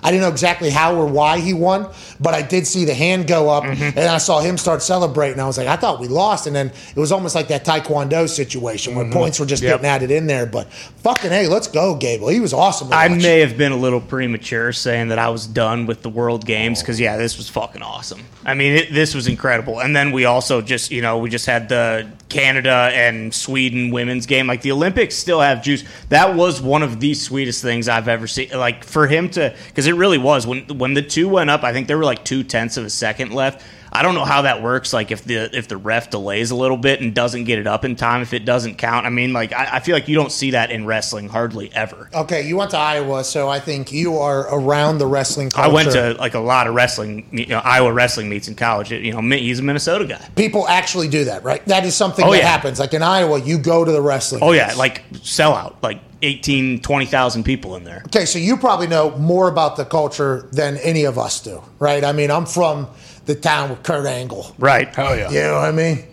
I 0.05 0.11
didn't 0.11 0.23
know 0.23 0.29
exactly 0.29 0.69
how 0.69 0.95
or 0.95 1.07
why 1.07 1.40
he 1.40 1.55
won, 1.55 1.88
but 2.21 2.35
I 2.35 2.43
did 2.43 2.67
see 2.67 2.85
the 2.85 2.93
hand 2.93 3.27
go 3.27 3.49
up, 3.49 3.64
mm-hmm. 3.64 3.99
and 3.99 4.07
I 4.07 4.19
saw 4.19 4.40
him 4.40 4.59
start 4.59 4.83
celebrating. 4.83 5.40
I 5.40 5.47
was 5.47 5.57
like, 5.57 5.67
I 5.67 5.77
thought 5.77 5.99
we 5.99 6.09
lost, 6.09 6.47
and 6.47 6.55
then 6.55 6.71
it 6.95 7.01
was 7.01 7.11
almost 7.11 7.35
like 7.35 7.49
that 7.49 7.64
Taekwondo 7.64 8.29
situation 8.29 8.95
where 8.95 9.05
mm-hmm. 9.05 9.14
points 9.14 9.40
were 9.40 9.47
just 9.47 9.62
Yep. 9.62 9.81
getting 9.81 9.87
added 9.87 10.11
in 10.11 10.27
there. 10.27 10.45
But 10.45 10.71
fucking 10.73 11.31
hey, 11.31 11.47
let's 11.47 11.69
go, 11.69 11.95
Gable. 11.95 12.29
He 12.29 12.40
was 12.40 12.53
awesome. 12.53 12.93
I 12.93 13.09
may 13.09 13.40
have 13.40 13.57
been 13.57 13.73
a 13.73 13.77
little 13.77 14.01
premature 14.01 14.73
saying 14.73 15.09
that 15.09 15.19
I 15.19 15.31
was 15.31 15.47
done 15.47 15.87
with 15.87 16.03
the 16.03 16.11
World 16.11 16.45
Games 16.45 16.81
because 16.81 17.01
yeah, 17.01 17.17
this 17.17 17.38
was 17.38 17.49
fucking 17.49 17.83
awesome. 17.83 18.21
I 18.45 18.53
mean, 18.53 18.75
it, 18.75 18.93
this 18.93 19.14
was 19.14 19.27
incredible. 19.27 19.81
And 19.81 19.97
then 19.97 20.12
we 20.12 20.27
also 20.27 20.61
just 20.61 20.90
you 20.90 21.01
know 21.01 21.19
we 21.19 21.31
just 21.31 21.47
had 21.47 21.71
the 21.71 22.11
Canada 22.29 22.90
and 22.93 23.33
Sweden 23.33 23.90
women's 23.90 24.27
game. 24.27 24.47
Like 24.47 24.62
the 24.62 24.73
Olympics 24.73 25.14
still 25.14 25.40
have 25.40 25.62
juice. 25.62 25.85
That 26.09 26.35
was 26.35 26.61
one 26.61 26.83
of 26.83 27.01
the 27.01 27.14
sweetest 27.14 27.62
things 27.62 27.88
I've 27.88 28.09
ever 28.09 28.27
seen. 28.27 28.51
Like 28.51 28.85
for 28.85 29.07
him 29.07 29.31
to 29.31 29.55
because 29.69 29.87
it 29.87 29.93
really 29.96 30.18
was 30.18 30.46
when 30.46 30.66
when 30.78 30.94
the 30.94 31.02
two 31.02 31.28
went 31.28 31.50
up. 31.50 31.64
I 31.64 31.72
think 31.72 31.88
there 31.88 31.98
were 31.98 32.04
like 32.04 32.24
two 32.24 32.42
tenths 32.42 32.76
of 32.76 32.85
a 32.85 32.90
second 32.90 33.33
left. 33.33 33.64
I 33.96 34.02
don't 34.02 34.16
know 34.16 34.24
how 34.24 34.42
that 34.42 34.61
works. 34.61 34.92
Like 34.92 35.12
if 35.12 35.22
the 35.24 35.57
if 35.57 35.68
the 35.68 35.76
ref 35.76 36.11
delays 36.11 36.50
a 36.50 36.57
little 36.57 36.76
bit 36.76 37.00
and 37.00 37.14
doesn't 37.14 37.44
get 37.44 37.61
it 37.61 37.66
up 37.68 37.85
in 37.85 37.94
time, 37.94 38.22
if 38.22 38.33
it 38.33 38.44
doesn't 38.44 38.74
count. 38.76 39.07
I 39.07 39.11
mean, 39.11 39.33
like 39.33 39.52
I, 39.52 39.76
I 39.76 39.80
feel 39.80 39.94
like 39.94 40.09
you 40.09 40.16
don't 40.16 40.33
see 40.33 40.50
that 40.50 40.72
in 40.72 40.85
wrestling 40.85 41.28
hardly 41.28 41.72
ever. 41.72 42.11
Okay, 42.12 42.42
you 42.46 42.57
went 42.57 42.72
to 42.72 42.76
Iowa, 42.78 43.22
so 43.22 43.48
I 43.48 43.61
think 43.61 43.92
you 43.92 44.18
are 44.18 44.52
around 44.52 44.98
the 44.98 45.07
wrestling 45.07 45.50
culture. 45.50 45.70
I 45.70 45.72
went 45.72 45.92
to 45.92 46.14
like 46.14 46.35
a 46.35 46.40
lot 46.40 46.66
of 46.66 46.74
wrestling, 46.74 47.28
you 47.30 47.46
know, 47.46 47.59
Iowa 47.59 47.92
wrestling 47.92 48.28
meets 48.28 48.48
in 48.48 48.57
college. 48.57 48.90
You 48.90 49.12
know, 49.12 49.20
he's 49.37 49.61
a 49.61 49.62
Minnesota 49.62 50.07
guy. 50.07 50.28
people 50.35 50.66
actually 50.66 51.07
do 51.09 51.26
that, 51.26 51.44
right? 51.44 51.64
That 51.66 51.85
is 51.85 51.94
something 51.94 52.24
Oh, 52.24 52.33
that 52.33 52.38
yeah. 52.38 52.48
happens. 52.48 52.80
Like 52.80 52.94
in 52.94 53.02
Iowa, 53.02 53.40
you 53.40 53.59
go 53.59 53.85
to 53.85 53.92
the 53.92 54.02
wrestling. 54.02 54.42
Oh 54.42 54.50
yeah, 54.52 54.74
like 54.76 55.09
sellout, 55.12 55.76
like 55.83 56.00
18, 56.22 56.80
20,000 56.80 57.44
people 57.44 57.76
in 57.76 57.85
there. 57.85 58.02
okay, 58.07 58.24
so 58.24 58.38
you 58.38 58.57
probably 58.57 58.87
know 58.87 59.11
more 59.18 59.48
about 59.48 59.76
the 59.76 59.85
culture 59.85 60.48
than 60.52 60.78
any 60.78 61.04
of 61.04 61.18
us 61.18 61.40
do, 61.40 61.62
right? 61.78 62.02
I 62.02 62.12
mean, 62.12 62.30
I'm 62.30 62.46
from 62.46 62.88
the 63.27 63.35
town 63.35 63.71
with 63.71 63.83
Kurt 63.83 64.07
Angle. 64.07 64.55
Right. 64.59 64.95
Hell 64.95 65.17
yeah. 65.17 65.31
You 65.31 65.41
know 65.43 65.55
what 65.55 65.69
I 65.69 65.73
mean? 65.73 66.05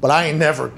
But 0.00 0.10
I 0.10 0.26
ain't 0.26 0.38
never 0.38 0.72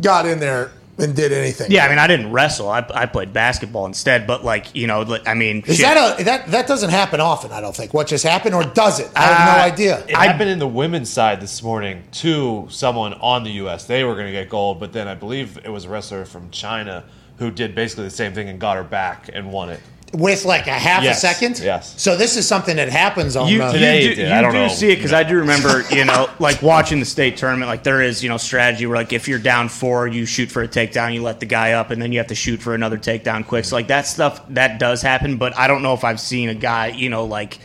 got 0.00 0.26
in 0.26 0.40
there 0.40 0.72
and 0.98 1.14
did 1.14 1.30
anything. 1.30 1.70
Yeah, 1.70 1.84
I 1.84 1.88
mean, 1.90 1.98
I 1.98 2.06
didn't 2.06 2.32
wrestle. 2.32 2.70
I, 2.70 2.78
I 2.94 3.04
played 3.06 3.32
basketball 3.32 3.84
instead. 3.86 4.26
But 4.26 4.44
like, 4.44 4.74
you 4.74 4.86
know, 4.86 5.18
I 5.26 5.34
mean, 5.34 5.62
Is 5.66 5.76
shit. 5.76 5.84
that 5.86 6.20
a 6.20 6.24
that 6.24 6.46
that 6.48 6.66
doesn't 6.66 6.90
happen 6.90 7.20
often? 7.20 7.52
I 7.52 7.60
don't 7.60 7.76
think. 7.76 7.92
What 7.92 8.06
just 8.06 8.24
happened, 8.24 8.54
or 8.54 8.64
does 8.64 8.98
it? 9.00 9.10
I 9.14 9.22
have 9.22 9.56
no 9.56 9.62
Uh, 9.62 9.64
idea. 9.66 9.98
It 10.08 10.16
happened 10.16 10.50
in 10.50 10.58
the 10.58 10.66
women's 10.66 11.10
side 11.10 11.40
this 11.40 11.62
morning 11.62 12.02
to 12.12 12.66
someone 12.70 13.12
on 13.14 13.44
the 13.44 13.50
U.S. 13.52 13.84
They 13.84 14.04
were 14.04 14.14
going 14.14 14.26
to 14.26 14.32
get 14.32 14.48
gold, 14.48 14.80
but 14.80 14.92
then 14.94 15.06
I 15.06 15.14
believe 15.14 15.58
it 15.64 15.68
was 15.70 15.84
a 15.84 15.90
wrestler 15.90 16.24
from 16.24 16.50
China 16.50 17.04
who 17.38 17.50
did 17.50 17.74
basically 17.74 18.04
the 18.04 18.10
same 18.10 18.32
thing 18.32 18.48
and 18.48 18.58
got 18.58 18.76
her 18.78 18.84
back 18.84 19.28
and 19.32 19.52
won 19.52 19.68
it. 19.68 19.80
With 20.16 20.44
like 20.46 20.66
a 20.66 20.72
half 20.72 21.02
Yes, 21.04 21.18
a 21.18 21.20
second. 21.20 21.58
yes. 21.58 21.94
So 22.00 22.16
this 22.16 22.36
is 22.38 22.48
something 22.48 22.76
that 22.76 22.88
happens 22.88 23.36
on. 23.36 23.48
you, 23.48 23.62
you 23.62 23.70
Today 23.72 24.14
do, 24.14 24.22
you 24.22 24.28
I 24.28 24.40
don't 24.40 24.52
do 24.52 24.58
know. 24.60 24.68
see 24.68 24.90
it 24.90 24.96
because 24.96 25.12
I 25.12 25.22
do 25.24 25.36
remember, 25.36 25.82
you 25.94 26.04
know, 26.06 26.30
like 26.38 26.62
watching 26.62 27.00
the 27.00 27.04
state 27.04 27.36
tournament. 27.36 27.68
Like 27.68 27.82
there 27.82 28.00
is, 28.00 28.22
you 28.22 28.28
know, 28.30 28.38
strategy 28.38 28.86
where 28.86 28.96
like 28.96 29.12
if 29.12 29.28
you're 29.28 29.38
down 29.38 29.68
four, 29.68 30.06
you 30.06 30.24
shoot 30.24 30.50
for 30.50 30.62
a 30.62 30.68
takedown, 30.68 31.12
you 31.12 31.22
let 31.22 31.40
the 31.40 31.46
guy 31.46 31.72
up, 31.72 31.90
and 31.90 32.00
then 32.00 32.12
you 32.12 32.18
have 32.18 32.28
to 32.28 32.34
shoot 32.34 32.62
for 32.62 32.74
another 32.74 32.96
takedown 32.96 33.46
quick. 33.46 33.66
So 33.66 33.76
like 33.76 33.88
that 33.88 34.06
stuff 34.06 34.40
that 34.48 34.78
does 34.78 35.02
happen, 35.02 35.36
but 35.36 35.56
I 35.58 35.66
don't 35.66 35.82
know 35.82 35.92
if 35.92 36.02
I've 36.02 36.20
seen 36.20 36.48
a 36.48 36.54
guy, 36.54 36.88
you 36.88 37.10
know, 37.10 37.26
like 37.26 37.58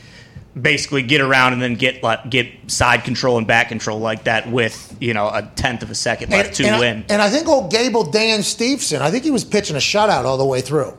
basically 0.60 1.02
get 1.02 1.22
around 1.22 1.54
and 1.54 1.62
then 1.62 1.76
get 1.76 2.04
like 2.04 2.30
get 2.30 2.50
side 2.68 3.06
control 3.06 3.38
and 3.38 3.48
back 3.48 3.70
control 3.70 4.00
like 4.00 4.26
that 4.26 4.52
with 4.52 4.94
you 5.00 5.14
know 5.14 5.30
a 5.30 5.42
tenth 5.56 5.82
of 5.84 5.90
a 5.90 5.96
second 5.96 6.30
left 6.32 6.56
to 6.56 6.66
and, 6.68 6.80
win. 6.80 7.06
I, 7.10 7.14
and 7.14 7.22
I 7.22 7.30
think 7.30 7.48
old 7.48 7.72
Gable 7.72 8.04
Dan 8.12 8.40
Steveson, 8.42 9.00
I 9.00 9.10
think 9.10 9.24
he 9.24 9.32
was 9.32 9.46
pitching 9.46 9.78
a 9.78 9.80
shutout 9.80 10.26
all 10.26 10.38
the 10.38 10.46
way 10.46 10.60
through. 10.60 10.98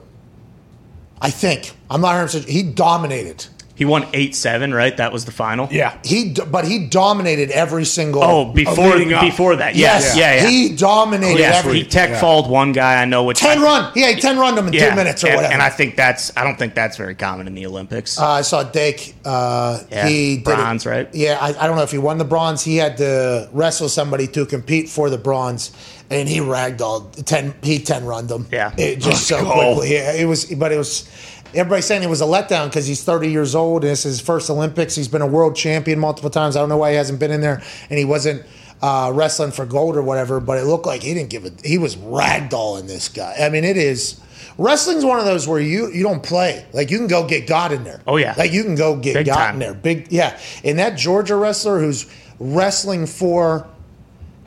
I 1.24 1.30
think 1.30 1.72
I'm 1.88 2.00
not 2.00 2.08
100. 2.20 2.48
He 2.48 2.62
dominated. 2.64 3.46
he 3.74 3.84
won 3.84 4.06
eight 4.12 4.34
seven, 4.34 4.74
right? 4.74 4.96
That 4.96 5.12
was 5.12 5.24
the 5.24 5.30
final. 5.32 5.66
Yeah. 5.70 5.96
He 6.04 6.34
but 6.50 6.64
he 6.66 6.86
dominated 6.88 7.50
every 7.50 7.84
single. 7.84 8.22
Oh, 8.22 8.44
before 8.52 8.98
before 8.98 9.56
that, 9.56 9.74
yes, 9.76 10.16
yeah, 10.16 10.34
yeah. 10.42 10.46
He 10.48 10.76
dominated 10.76 11.38
Yes, 11.38 11.64
every. 11.64 11.78
he 11.78 11.84
tech 11.84 12.20
falled 12.20 12.50
one 12.50 12.72
guy 12.72 13.00
I 13.00 13.06
know. 13.06 13.22
Which 13.24 13.38
ten 13.38 13.58
I- 13.58 13.62
run. 13.62 13.92
He 13.94 14.02
had 14.02 14.20
ten 14.20 14.36
run 14.38 14.54
them 14.56 14.66
in 14.66 14.72
two 14.72 14.94
minutes 14.94 15.22
or 15.24 15.28
and, 15.28 15.36
whatever. 15.36 15.54
And 15.54 15.62
I 15.62 15.70
think 15.70 15.96
that's 15.96 16.36
I 16.36 16.42
don't 16.44 16.58
think 16.58 16.74
that's 16.74 16.96
very 16.96 17.14
common 17.14 17.46
in 17.46 17.54
the 17.54 17.66
Olympics. 17.66 18.18
Uh, 18.20 18.28
I 18.28 18.42
saw 18.42 18.62
Dake. 18.64 19.14
Uh, 19.24 19.78
Yeah, 19.90 20.08
he 20.08 20.36
did 20.36 20.44
bronze, 20.44 20.84
it. 20.86 20.90
right? 20.90 21.08
Yeah, 21.14 21.38
I, 21.40 21.48
I 21.62 21.66
don't 21.66 21.76
know 21.76 21.82
if 21.84 21.92
he 21.92 21.98
won 21.98 22.18
the 22.18 22.24
bronze. 22.34 22.62
He 22.64 22.76
had 22.76 22.96
to 22.98 23.48
wrestle 23.52 23.88
somebody 23.88 24.26
to 24.28 24.44
compete 24.44 24.88
for 24.88 25.08
the 25.08 25.18
bronze, 25.18 25.70
and 26.12 26.28
he 26.28 26.38
ragdolled 26.38 27.24
ten. 27.24 27.54
He 27.62 27.78
ten 27.80 28.04
run 28.04 28.26
them. 28.26 28.46
Yeah. 28.50 28.74
it 28.76 29.00
just 29.00 29.26
so 29.26 29.42
go. 29.42 29.52
quickly. 29.52 29.94
Yeah, 29.94 30.12
it 30.12 30.26
was, 30.26 30.46
but 30.46 30.72
it 30.72 30.76
was. 30.78 31.08
Everybody's 31.54 31.84
saying 31.84 32.02
it 32.02 32.08
was 32.08 32.22
a 32.22 32.26
letdown 32.26 32.68
because 32.68 32.86
he's 32.86 33.04
30 33.04 33.30
years 33.30 33.54
old 33.54 33.84
and 33.84 33.92
it's 33.92 34.04
his 34.04 34.22
first 34.22 34.48
Olympics. 34.48 34.94
He's 34.94 35.08
been 35.08 35.20
a 35.20 35.26
world 35.26 35.54
champion 35.54 35.98
multiple 35.98 36.30
times. 36.30 36.56
I 36.56 36.60
don't 36.60 36.70
know 36.70 36.78
why 36.78 36.92
he 36.92 36.96
hasn't 36.96 37.20
been 37.20 37.30
in 37.30 37.42
there, 37.42 37.60
and 37.90 37.98
he 37.98 38.06
wasn't 38.06 38.46
uh, 38.80 39.10
wrestling 39.14 39.50
for 39.50 39.66
gold 39.66 39.96
or 39.96 40.02
whatever. 40.02 40.40
But 40.40 40.58
it 40.58 40.64
looked 40.64 40.86
like 40.86 41.02
he 41.02 41.12
didn't 41.12 41.28
give 41.28 41.44
it. 41.44 41.60
He 41.64 41.76
was 41.76 41.96
ragdolling 41.96 42.86
this 42.86 43.08
guy. 43.08 43.36
I 43.40 43.48
mean, 43.50 43.64
it 43.64 43.76
is. 43.76 44.18
Wrestling's 44.58 45.04
one 45.04 45.18
of 45.18 45.24
those 45.24 45.46
where 45.48 45.60
you 45.60 45.90
you 45.92 46.02
don't 46.02 46.22
play. 46.22 46.64
Like 46.72 46.90
you 46.90 46.98
can 46.98 47.06
go 47.06 47.26
get 47.26 47.46
God 47.46 47.72
in 47.72 47.84
there. 47.84 48.02
Oh, 48.06 48.16
yeah. 48.16 48.34
Like 48.36 48.52
you 48.52 48.62
can 48.64 48.74
go 48.74 48.96
get 48.96 49.14
Big 49.14 49.26
God 49.26 49.34
time. 49.36 49.54
in 49.54 49.60
there. 49.60 49.74
Big 49.74 50.10
yeah. 50.10 50.38
And 50.64 50.78
that 50.78 50.96
Georgia 50.96 51.36
wrestler 51.36 51.80
who's 51.80 52.06
wrestling 52.38 53.06
for 53.06 53.66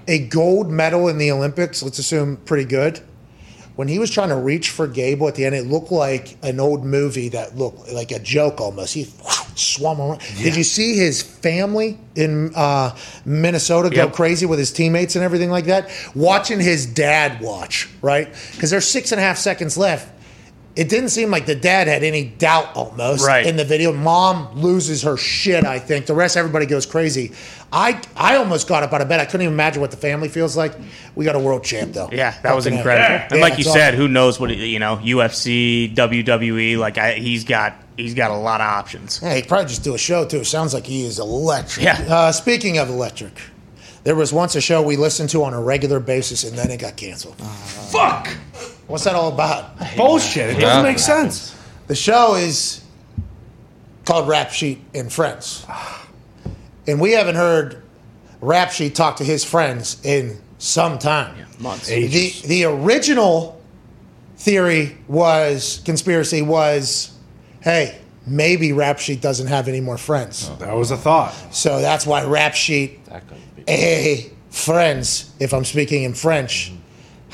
a 0.07 0.19
gold 0.27 0.69
medal 0.69 1.07
in 1.07 1.17
the 1.17 1.31
Olympics, 1.31 1.81
let's 1.83 1.99
assume 1.99 2.37
pretty 2.37 2.65
good. 2.65 3.01
When 3.75 3.89
he 3.89 3.99
was 3.99 4.09
trying 4.09 4.29
to 4.29 4.37
reach 4.37 4.69
for 4.69 4.87
Gable 4.87 5.27
at 5.27 5.35
the 5.35 5.43
end, 5.43 5.53
it 5.53 5.65
looked 5.67 5.91
like 5.91 6.37
an 6.43 6.61
old 6.61 6.85
movie 6.85 7.27
that 7.29 7.57
looked 7.57 7.91
like 7.91 8.11
a 8.11 8.19
joke 8.19 8.61
almost. 8.61 8.93
He 8.93 9.03
swam 9.55 9.99
around. 9.99 10.21
Did 10.37 10.55
you 10.55 10.63
see 10.63 10.95
his 10.95 11.21
family 11.21 11.99
in 12.15 12.53
uh, 12.55 12.95
Minnesota 13.25 13.89
go 13.89 14.03
Yep. 14.05 14.13
crazy 14.13 14.45
with 14.45 14.59
his 14.59 14.71
teammates 14.71 15.15
and 15.17 15.25
everything 15.25 15.49
like 15.49 15.65
that? 15.65 15.89
Watching 16.15 16.61
his 16.61 16.85
dad 16.85 17.41
watch, 17.41 17.89
right? 18.01 18.29
Because 18.53 18.69
there's 18.69 18.87
six 18.87 19.11
and 19.11 19.19
a 19.19 19.23
half 19.23 19.37
seconds 19.37 19.77
left. 19.77 20.09
It 20.75 20.89
didn't 20.89 21.09
seem 21.09 21.31
like 21.31 21.45
the 21.45 21.55
dad 21.55 21.87
had 21.87 22.03
any 22.03 22.25
doubt 22.25 22.75
almost 22.75 23.25
Right. 23.25 23.45
in 23.45 23.55
the 23.55 23.63
video. 23.63 23.93
Mom 23.93 24.59
loses 24.59 25.03
her 25.03 25.15
shit, 25.15 25.63
I 25.65 25.79
think. 25.79 26.05
The 26.05 26.13
rest, 26.13 26.35
everybody 26.35 26.65
goes 26.65 26.85
crazy. 26.85 27.31
I 27.71 28.01
I 28.17 28.35
almost 28.35 28.67
got 28.67 28.83
up 28.83 28.91
out 28.91 28.99
of 29.01 29.07
bed. 29.07 29.19
I 29.21 29.25
couldn't 29.25 29.43
even 29.43 29.53
imagine 29.53 29.79
what 29.81 29.91
the 29.91 29.97
family 29.97 30.27
feels 30.27 30.57
like. 30.57 30.73
We 31.15 31.23
got 31.23 31.35
a 31.35 31.39
world 31.39 31.63
champ, 31.63 31.93
though. 31.93 32.09
Yeah, 32.11 32.33
that 32.43 32.53
was 32.55 32.67
incredible. 32.67 33.07
hell. 33.07 33.27
And 33.31 33.37
Yeah, 33.37 33.41
like 33.41 33.57
you 33.57 33.63
said, 33.63 33.93
awesome. 33.93 33.99
who 34.01 34.07
knows 34.09 34.37
what 34.39 34.55
you 34.55 34.79
know? 34.79 34.97
UFC, 34.97 35.93
WWE, 35.95 36.77
like 36.77 36.97
I, 36.97 37.13
he's 37.13 37.45
got 37.45 37.75
he's 37.97 38.13
got 38.13 38.31
a 38.31 38.35
lot 38.35 38.59
of 38.59 38.67
options. 38.67 39.21
Yeah, 39.23 39.35
he'd 39.35 39.47
probably 39.47 39.67
just 39.67 39.83
do 39.85 39.95
a 39.95 39.97
show, 39.97 40.25
too. 40.25 40.43
Sounds 40.43 40.73
like 40.73 40.85
he 40.85 41.05
is 41.05 41.19
electric. 41.19 41.85
Yeah. 41.85 42.03
Uh, 42.09 42.31
speaking 42.33 42.77
of 42.79 42.89
electric, 42.89 43.31
there 44.03 44.15
was 44.15 44.33
once 44.33 44.55
a 44.55 44.61
show 44.61 44.81
we 44.81 44.97
listened 44.97 45.29
to 45.29 45.43
on 45.45 45.53
a 45.53 45.61
regular 45.61 45.99
basis, 46.01 46.43
and 46.43 46.57
then 46.57 46.69
it 46.69 46.81
got 46.81 46.97
canceled. 46.97 47.37
Fuck. 47.91 48.27
What's 48.87 49.03
that 49.05 49.15
all 49.15 49.31
about? 49.31 49.77
Bullshit. 49.97 50.57
It 50.57 50.61
doesn't 50.61 50.83
make 50.83 50.99
sense. 50.99 51.55
The 51.87 51.95
show 51.95 52.35
is 52.35 52.83
called 54.05 54.27
Rap 54.27 54.51
Sheet 54.51 54.81
and 54.93 55.11
Friends. 55.11 55.65
And 56.87 57.01
we 57.01 57.13
haven't 57.13 57.33
heard 57.33 57.81
Rap 58.41 58.71
Sheet 58.71 58.93
talk 58.93 59.15
to 59.15 59.23
his 59.23 59.43
friends 59.43 59.99
in 60.05 60.39
some 60.59 60.99
time. 60.99 61.35
Months. 61.57 61.87
The 61.87 62.31
the 62.45 62.65
original 62.65 63.59
theory 64.37 64.95
was 65.07 65.81
conspiracy 65.85 66.43
was, 66.43 67.11
hey, 67.61 67.99
maybe 68.27 68.71
Rap 68.71 68.99
Sheet 68.99 69.21
doesn't 69.21 69.47
have 69.47 69.67
any 69.67 69.81
more 69.81 69.97
friends. 69.97 70.49
Oh. 70.51 70.55
That 70.57 70.75
was 70.75 70.91
a 70.91 70.97
thought. 70.97 71.33
So 71.51 71.81
that's 71.81 72.05
why 72.05 72.23
Rap 72.23 72.53
Sheet, 72.53 72.99
hey, 73.67 74.31
friends, 74.49 75.31
if 75.39 75.53
I'm 75.53 75.65
speaking 75.65 76.03
in 76.03 76.13
French, 76.13 76.71
mm-hmm. 76.71 76.81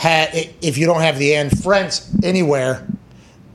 Had 0.02 0.50
if 0.64 0.80
you 0.80 0.88
don't 0.88 1.02
have 1.02 1.20
the 1.20 1.36
end 1.36 1.56
friends 1.62 2.12
anywhere, 2.24 2.88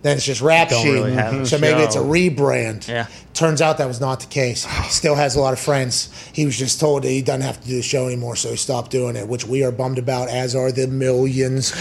then 0.03 0.17
it's 0.17 0.25
just 0.25 0.41
Rap 0.41 0.71
Sheet. 0.71 0.93
really 0.93 1.45
so 1.45 1.59
maybe 1.59 1.81
it's 1.81 1.97
a 1.97 1.99
rebrand. 1.99 2.87
Yeah. 2.87 3.09
Turns 3.35 3.61
out 3.61 3.79
that 3.79 3.89
was 3.89 4.01
not 4.01 4.21
the 4.21 4.29
case. 4.29 4.65
Still 4.89 5.17
has 5.17 5.35
a 5.35 5.41
lot 5.41 5.53
of 5.53 5.59
friends. 5.59 6.09
He 6.33 6.47
was 6.47 6.57
just 6.57 6.79
told 6.79 7.03
that 7.03 7.09
he 7.09 7.21
doesn't 7.21 7.41
have 7.41 7.61
to 7.61 7.67
do 7.67 7.75
the 7.75 7.83
show 7.83 8.07
anymore, 8.07 8.37
so 8.37 8.51
he 8.51 8.57
stopped 8.57 8.93
doing 8.93 9.17
it, 9.17 9.27
which 9.27 9.45
we 9.45 9.65
are 9.65 9.73
bummed 9.73 9.99
about, 9.99 10.29
as 10.29 10.55
are 10.55 10.71
the 10.71 10.87
millions 10.87 11.75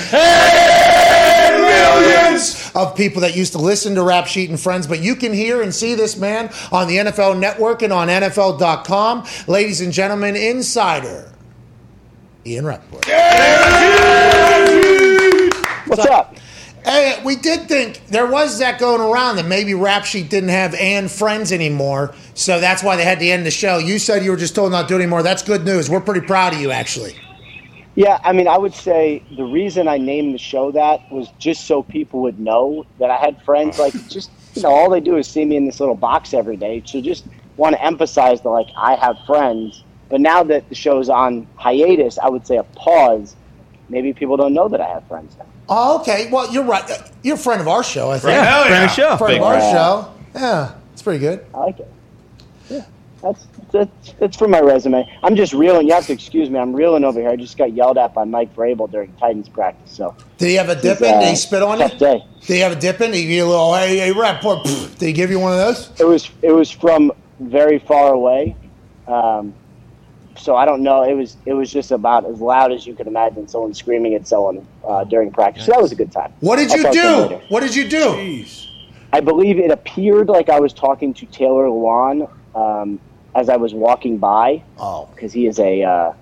millions 1.76 2.72
of 2.74 2.96
people 2.96 3.22
that 3.22 3.36
used 3.36 3.52
to 3.54 3.60
listen 3.60 3.94
to 3.94 4.02
Rap 4.02 4.26
Sheet 4.26 4.50
and 4.50 4.60
Friends. 4.60 4.88
But 4.88 5.00
you 5.00 5.16
can 5.16 5.32
hear 5.32 5.62
and 5.62 5.72
see 5.72 5.94
this 5.94 6.18
man 6.18 6.52
on 6.72 6.88
the 6.88 6.98
NFL 6.98 7.38
Network 7.40 7.84
and 7.84 7.94
on 7.94 8.08
NFL.com. 8.08 9.28
Ladies 9.48 9.82
and 9.82 9.94
gentlemen, 9.94 10.36
insider 10.36 11.32
Ian 12.46 12.66
Rapoport. 12.66 13.06
What's 15.98 16.10
up? 16.10 16.36
Hey, 16.84 17.20
we 17.24 17.36
did 17.36 17.68
think 17.68 18.06
there 18.08 18.28
was 18.28 18.60
that 18.60 18.80
going 18.80 19.02
around 19.02 19.38
that 19.38 19.48
maybe 19.48 19.74
Rap 19.74 20.06
Sheet 20.06 20.30
didn't 20.30 20.50
have 20.50 20.76
and 20.76 21.10
friends 21.10 21.52
anymore, 21.52 22.14
so 22.36 22.60
that's 22.60 22.84
why 22.84 22.96
they 22.96 23.04
had 23.04 23.20
to 23.20 23.26
end 23.28 23.46
the 23.46 23.52
show. 23.52 23.78
You 23.78 23.98
said 23.98 24.24
you 24.24 24.30
were 24.30 24.38
just 24.38 24.54
told 24.54 24.72
not 24.72 24.84
to 24.84 24.88
do 24.90 24.96
it 24.96 25.00
anymore. 25.00 25.24
That's 25.24 25.42
good 25.42 25.66
news. 25.66 25.90
We're 25.90 26.02
pretty 26.02 26.28
proud 26.28 26.54
of 26.54 26.60
you, 26.60 26.72
actually. 26.72 27.16
Yeah, 27.96 28.20
I 28.24 28.34
mean, 28.34 28.48
I 28.48 28.58
would 28.58 28.74
say 28.74 29.24
the 29.36 29.46
reason 29.46 29.88
I 29.88 29.98
named 29.98 30.34
the 30.34 30.38
show 30.38 30.70
that 30.72 31.10
was 31.12 31.30
just 31.40 31.66
so 31.66 31.82
people 31.82 32.22
would 32.24 32.40
know 32.40 32.86
that 33.00 33.10
I 33.10 33.18
had 33.18 33.42
friends. 33.44 33.80
Like, 33.80 33.94
just 34.10 34.30
you 34.54 34.62
know, 34.62 34.70
all 34.70 34.90
they 34.90 35.00
do 35.00 35.18
is 35.18 35.28
see 35.28 35.46
me 35.46 35.56
in 35.56 35.66
this 35.66 35.80
little 35.80 35.96
box 35.96 36.34
every 36.34 36.58
day. 36.58 36.84
So 36.86 37.02
just 37.02 37.26
want 37.56 37.76
to 37.76 37.84
emphasize 37.84 38.42
that, 38.42 38.50
like, 38.50 38.68
I 38.78 38.96
have 38.96 39.18
friends. 39.26 39.84
But 40.10 40.22
now 40.22 40.44
that 40.44 40.70
the 40.70 40.76
show's 40.76 41.10
on 41.10 41.48
hiatus, 41.56 42.20
I 42.20 42.30
would 42.30 42.46
say 42.46 42.58
a 42.58 42.64
pause. 42.64 43.36
Maybe 43.90 44.14
people 44.14 44.38
don't 44.38 44.54
know 44.54 44.68
that 44.68 44.82
I 44.82 44.88
have 44.88 45.08
friends 45.08 45.36
now. 45.40 45.46
Oh, 45.68 46.00
okay. 46.02 46.30
Well, 46.32 46.52
you're 46.54 46.64
right. 46.64 46.90
Uh, 46.90 46.98
You're 47.24 47.36
a 47.36 47.40
friend 47.40 47.60
of 47.62 47.68
our 47.68 47.84
show, 47.84 48.12
I 48.12 48.20
think. 48.20 48.34
Yeah, 48.34 48.62
friend 48.64 48.74
of 48.76 48.82
the 48.82 48.88
show. 48.90 49.18
Friend 49.18 49.32
Big 49.34 49.42
of 49.42 49.48
our 49.48 49.60
fan. 49.60 49.74
show. 49.74 50.14
Yeah, 50.36 50.76
it's 50.94 51.02
pretty 51.02 51.20
good. 51.20 51.46
I 51.54 51.58
like 51.60 51.80
it. 51.80 51.92
Yeah, 52.70 52.86
that's 53.22 53.48
that's 53.72 54.14
that's 54.20 54.38
for 54.38 54.48
my 54.48 54.60
resume. 54.60 55.10
I'm 55.24 55.36
just 55.36 55.54
reeling. 55.54 55.88
You 55.88 55.94
have 55.94 56.06
to 56.08 56.14
excuse 56.14 56.50
me. 56.50 56.60
I'm 56.60 56.76
reeling 56.76 57.04
over 57.04 57.20
here. 57.20 57.30
I 57.30 57.36
just 57.36 57.58
got 57.58 57.74
yelled 57.74 57.98
at 57.98 58.14
by 58.14 58.26
Mike 58.26 58.56
Vrabel 58.56 58.92
during 58.92 59.12
Titans 59.14 59.50
practice. 59.50 59.92
So 59.92 60.16
Did 60.38 60.50
he 60.50 60.56
have 60.56 60.70
a 60.70 60.76
dip 60.76 61.00
it's, 61.00 61.02
in? 61.02 61.20
Did 61.20 61.24
uh, 61.24 61.30
he 61.30 61.36
spit 61.36 61.64
on 61.64 61.80
you? 61.80 61.88
tough 61.88 61.98
day. 61.98 62.24
Did 62.42 62.54
he 62.54 62.60
have 62.60 62.72
a 62.74 62.80
dip 62.80 63.02
in? 63.02 63.12
Did 63.12 63.18
he 63.18 63.24
give 63.24 63.32
you 63.32 63.46
a 63.46 63.48
little, 63.48 63.74
hey, 63.76 63.98
hey, 63.98 64.12
rap, 64.12 64.42
boy, 64.42 64.56
pfft. 64.58 64.98
Did 65.00 65.06
he 65.08 65.14
give 65.14 65.32
you 65.32 65.40
one 65.40 65.52
of 65.54 65.58
those? 65.58 65.90
It 66.00 66.06
was 66.06 66.30
it 66.42 66.52
was 66.52 66.70
from 66.70 67.12
very 67.40 67.80
far 67.80 68.14
away, 68.14 68.56
um, 69.08 69.54
so 70.38 70.56
I 70.56 70.66
don't 70.66 70.82
know. 70.84 71.04
It 71.04 71.14
was 71.14 71.38
it 71.46 71.54
was 71.54 71.72
just 71.72 71.92
about 71.92 72.26
as 72.26 72.40
loud 72.42 72.72
as 72.72 72.86
you 72.86 72.94
could 72.94 73.08
imagine 73.08 73.48
someone 73.48 73.74
screaming 73.74 74.16
at 74.16 74.28
someone 74.28 74.66
uh, 74.88 75.04
during 75.04 75.32
practice. 75.32 75.66
So 75.66 75.72
that 75.72 75.82
was 75.82 75.92
a 75.92 75.96
good 75.96 76.12
time. 76.12 76.34
What 76.40 76.58
did 76.58 76.72
you 76.72 76.84
talk 76.84 76.94
to 76.94 77.00
him 77.02 77.40
do? 77.40 77.46
What 77.50 77.62
did 77.62 77.76
you 77.76 77.88
do? 77.88 77.98
Jeez. 77.98 78.68
I 79.14 79.22
believe 79.22 79.60
it 79.60 79.72
appeared 79.72 80.28
like 80.28 80.50
I 80.50 80.60
was 80.60 80.74
talking 80.74 81.14
to 81.14 81.26
Taylor 81.28 81.66
Lewan 81.68 82.30
um, 82.56 83.00
as 83.34 83.50
I 83.50 83.56
was 83.56 83.74
walking 83.74 84.18
by 84.18 84.62
Oh, 84.78 85.08
because 85.16 85.32
he 85.32 85.46
is 85.48 85.60
a 85.60 85.84
uh, 85.84 86.14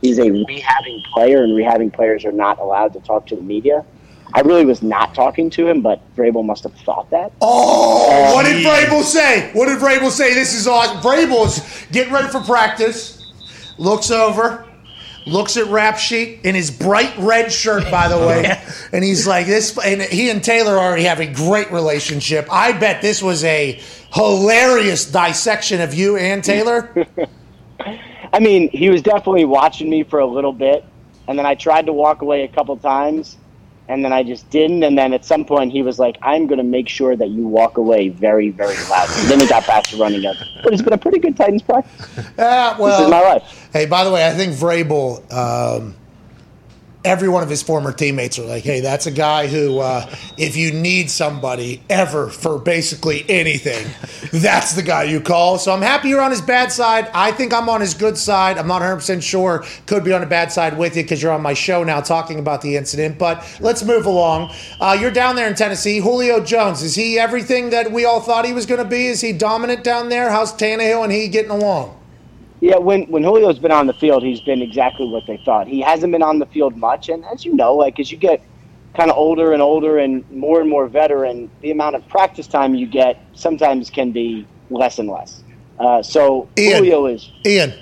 he's 0.00 0.18
a 0.18 0.26
rehabbing 0.26 1.02
player, 1.12 1.44
and 1.44 1.52
rehabbing 1.54 1.92
players 1.92 2.24
are 2.24 2.32
not 2.32 2.58
allowed 2.58 2.92
to 2.94 3.00
talk 3.00 3.26
to 3.28 3.36
the 3.36 3.42
media. 3.42 3.84
I 4.34 4.40
really 4.40 4.64
was 4.64 4.82
not 4.82 5.14
talking 5.14 5.50
to 5.50 5.66
him, 5.68 5.82
but 5.82 6.00
Vrabel 6.16 6.42
must 6.44 6.62
have 6.62 6.72
thought 6.74 7.10
that. 7.10 7.32
oh! 7.42 8.32
What 8.34 8.44
did 8.46 8.64
Vrabel 8.64 9.02
say? 9.02 9.50
What 9.52 9.66
did 9.66 9.78
Vrabel 9.78 10.10
say? 10.10 10.32
This 10.32 10.54
is 10.54 10.66
awesome. 10.66 10.98
Vrabel's 11.02 11.86
getting 11.92 12.12
ready 12.12 12.28
for 12.28 12.40
practice. 12.40 13.21
Looks 13.82 14.12
over, 14.12 14.64
looks 15.26 15.56
at 15.56 15.66
Rap 15.66 15.98
Sheet 15.98 16.38
in 16.44 16.54
his 16.54 16.70
bright 16.70 17.12
red 17.18 17.52
shirt, 17.52 17.90
by 17.90 18.06
the 18.06 18.16
way, 18.16 18.62
and 18.92 19.02
he's 19.02 19.26
like, 19.26 19.46
"This." 19.46 19.76
And 19.76 20.00
he 20.00 20.30
and 20.30 20.42
Taylor 20.42 20.78
already 20.78 21.02
have 21.02 21.18
a 21.18 21.26
great 21.26 21.72
relationship. 21.72 22.46
I 22.48 22.78
bet 22.78 23.02
this 23.02 23.20
was 23.20 23.42
a 23.42 23.80
hilarious 24.14 25.10
dissection 25.10 25.80
of 25.80 25.94
you 25.94 26.16
and 26.16 26.44
Taylor. 26.44 27.08
I 28.32 28.38
mean, 28.38 28.70
he 28.70 28.88
was 28.88 29.02
definitely 29.02 29.46
watching 29.46 29.90
me 29.90 30.04
for 30.04 30.20
a 30.20 30.26
little 30.26 30.52
bit, 30.52 30.84
and 31.26 31.36
then 31.36 31.44
I 31.44 31.56
tried 31.56 31.86
to 31.86 31.92
walk 31.92 32.22
away 32.22 32.44
a 32.44 32.48
couple 32.48 32.76
times, 32.76 33.36
and 33.88 34.04
then 34.04 34.12
I 34.12 34.22
just 34.22 34.48
didn't. 34.50 34.82
And 34.82 34.96
then 34.96 35.12
at 35.12 35.24
some 35.24 35.44
point, 35.44 35.72
he 35.72 35.82
was 35.82 35.98
like, 35.98 36.16
"I'm 36.22 36.46
going 36.46 36.58
to 36.58 36.64
make 36.64 36.88
sure 36.88 37.16
that 37.16 37.28
you 37.28 37.46
walk 37.46 37.76
away 37.76 38.08
very, 38.08 38.50
very 38.50 38.76
loudly." 38.88 39.22
Then 39.28 39.40
he 39.40 39.46
got 39.46 39.66
back 39.66 39.84
to 39.84 39.96
running 39.96 40.24
up. 40.24 40.36
But 40.62 40.72
it's 40.72 40.82
been 40.82 40.92
a 40.92 40.98
pretty 40.98 41.18
good 41.18 41.36
Titans 41.36 41.62
practice. 41.62 42.26
Ah, 42.38 42.76
well, 42.78 42.98
This 42.98 43.04
is 43.06 43.10
my 43.10 43.20
life. 43.20 43.68
Hey, 43.72 43.86
by 43.86 44.04
the 44.04 44.10
way, 44.10 44.26
I 44.26 44.30
think 44.32 44.52
Vrabel, 44.54 45.20
um, 45.32 45.94
every 47.04 47.28
one 47.28 47.42
of 47.42 47.48
his 47.48 47.62
former 47.62 47.92
teammates 47.92 48.38
are 48.38 48.44
like, 48.44 48.62
hey, 48.62 48.80
that's 48.80 49.06
a 49.06 49.10
guy 49.10 49.46
who, 49.46 49.78
uh, 49.78 50.08
if 50.38 50.56
you 50.56 50.72
need 50.72 51.10
somebody 51.10 51.82
ever 51.90 52.28
for 52.28 52.58
basically 52.58 53.24
anything, 53.28 53.86
that's 54.40 54.74
the 54.74 54.82
guy 54.82 55.04
you 55.04 55.20
call. 55.20 55.58
So 55.58 55.72
I'm 55.72 55.82
happy 55.82 56.08
you're 56.08 56.20
on 56.20 56.30
his 56.30 56.40
bad 56.40 56.70
side. 56.70 57.10
I 57.12 57.32
think 57.32 57.52
I'm 57.52 57.68
on 57.68 57.80
his 57.80 57.94
good 57.94 58.16
side. 58.16 58.58
I'm 58.58 58.68
not 58.68 58.82
100% 58.82 59.22
sure. 59.22 59.64
Could 59.86 60.04
be 60.04 60.12
on 60.12 60.20
the 60.20 60.26
bad 60.26 60.52
side 60.52 60.78
with 60.78 60.96
you 60.96 61.02
because 61.02 61.22
you're 61.22 61.32
on 61.32 61.42
my 61.42 61.54
show 61.54 61.82
now 61.82 62.00
talking 62.00 62.38
about 62.38 62.62
the 62.62 62.76
incident. 62.76 63.18
But 63.18 63.58
let's 63.60 63.82
move 63.82 64.06
along. 64.06 64.54
Uh, 64.80 64.96
you're 64.98 65.10
down 65.10 65.36
there 65.36 65.48
in 65.48 65.54
Tennessee. 65.54 65.98
Julio 65.98 66.42
Jones, 66.42 66.82
is 66.82 66.94
he 66.94 67.18
everything 67.18 67.70
that 67.70 67.90
we 67.90 68.04
all 68.04 68.20
thought 68.20 68.44
he 68.44 68.52
was 68.52 68.66
going 68.66 68.82
to 68.82 68.88
be? 68.88 69.06
Is 69.06 69.20
he 69.20 69.32
dominant 69.32 69.84
down 69.84 70.08
there? 70.08 70.30
How's 70.30 70.52
Tannehill 70.52 71.04
and 71.04 71.12
he 71.12 71.28
getting 71.28 71.50
along? 71.50 71.98
Yeah, 72.62 72.78
when 72.78 73.02
when 73.08 73.24
Julio's 73.24 73.58
been 73.58 73.72
on 73.72 73.88
the 73.88 73.92
field, 73.92 74.22
he's 74.22 74.40
been 74.40 74.62
exactly 74.62 75.04
what 75.08 75.26
they 75.26 75.36
thought. 75.38 75.66
He 75.66 75.80
hasn't 75.80 76.12
been 76.12 76.22
on 76.22 76.38
the 76.38 76.46
field 76.46 76.76
much, 76.76 77.08
and 77.08 77.24
as 77.24 77.44
you 77.44 77.52
know, 77.56 77.74
like 77.74 77.98
as 77.98 78.12
you 78.12 78.16
get 78.16 78.40
kind 78.94 79.10
of 79.10 79.16
older 79.16 79.52
and 79.52 79.60
older 79.60 79.98
and 79.98 80.24
more 80.30 80.60
and 80.60 80.70
more 80.70 80.86
veteran, 80.86 81.50
the 81.60 81.72
amount 81.72 81.96
of 81.96 82.06
practice 82.06 82.46
time 82.46 82.76
you 82.76 82.86
get 82.86 83.20
sometimes 83.34 83.90
can 83.90 84.12
be 84.12 84.46
less 84.70 85.00
and 85.00 85.08
less. 85.08 85.42
Uh, 85.80 86.04
so 86.04 86.48
Ian. 86.56 86.84
Julio 86.84 87.06
is 87.06 87.32
Ian, 87.44 87.74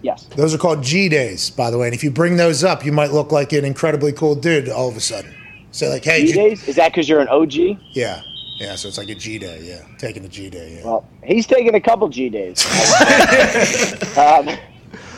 yes. 0.00 0.28
Those 0.36 0.54
are 0.54 0.58
called 0.58 0.84
G 0.84 1.08
days, 1.08 1.50
by 1.50 1.72
the 1.72 1.76
way. 1.78 1.88
And 1.88 1.94
if 1.94 2.04
you 2.04 2.12
bring 2.12 2.36
those 2.36 2.62
up, 2.62 2.84
you 2.84 2.92
might 2.92 3.10
look 3.10 3.32
like 3.32 3.52
an 3.52 3.64
incredibly 3.64 4.12
cool 4.12 4.36
dude 4.36 4.68
all 4.68 4.88
of 4.88 4.96
a 4.96 5.00
sudden. 5.00 5.34
Say 5.72 5.88
like, 5.88 6.04
hey, 6.04 6.20
G 6.20 6.26
G- 6.28 6.32
days 6.34 6.68
is 6.68 6.76
that 6.76 6.92
because 6.92 7.08
you're 7.08 7.20
an 7.20 7.26
OG? 7.26 7.54
yeah, 7.90 8.22
yeah. 8.56 8.76
So 8.76 8.88
it's 8.88 8.98
like 8.98 9.10
a 9.10 9.14
G 9.14 9.38
day, 9.38 9.60
yeah. 9.62 9.96
Taking 9.98 10.24
a 10.24 10.28
G 10.28 10.50
day, 10.50 10.76
yeah. 10.76 10.84
Well, 10.84 11.08
he's 11.22 11.46
taking 11.46 11.74
a 11.74 11.80
couple 11.80 12.08
G 12.08 12.28
days. 12.28 12.64
um, 14.16 14.46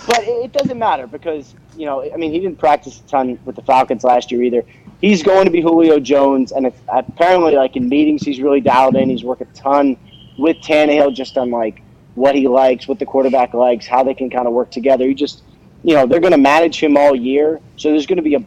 but 0.07 0.23
it, 0.23 0.53
doesn't 0.53 0.79
matter 0.79 1.07
because, 1.07 1.55
you 1.77 1.85
know, 1.85 2.03
I 2.13 2.17
mean, 2.17 2.33
he 2.33 2.39
didn't 2.39 2.59
practice 2.59 3.01
a 3.01 3.03
ton 3.09 3.39
with 3.45 3.57
the 3.57 3.63
Falcons 3.63 4.05
last 4.05 4.31
year 4.31 4.43
either. 4.43 4.65
He's 5.01 5.23
going 5.23 5.45
to 5.45 5.51
be 5.51 5.61
Julio 5.61 6.01
Jones, 6.01 6.53
and 6.53 6.73
apparently, 6.89 7.55
like 7.55 7.77
in 7.77 7.89
meetings, 7.89 8.23
he's 8.23 8.41
really 8.41 8.61
dialed 8.61 8.97
in. 8.97 9.11
He's 9.11 9.25
worked 9.25 9.43
a 9.43 9.47
ton 9.47 9.97
with 10.39 10.57
Tannehill 10.59 11.15
just 11.15 11.37
on 11.37 11.51
like 11.51 11.83
what 12.15 12.35
he 12.35 12.49
likes, 12.49 12.89
what 12.89 12.99
the 12.99 13.07
quarterback 13.07 13.53
likes, 13.53 13.87
how 13.87 14.03
they 14.03 14.15
can 14.15 14.31
kind 14.31 14.47
of 14.47 14.55
work 14.55 14.71
together. 14.71 15.07
He 15.07 15.15
just, 15.15 15.43
you 15.83 15.95
know, 15.95 16.07
they're 16.07 16.21
going 16.21 16.33
to 16.33 16.39
manage 16.39 16.83
him 16.83 16.97
all 16.97 17.15
year. 17.15 17.61
So 17.77 17.91
there's 17.91 18.07
going 18.07 18.17
to 18.17 18.23
be 18.23 18.35
a, 18.35 18.45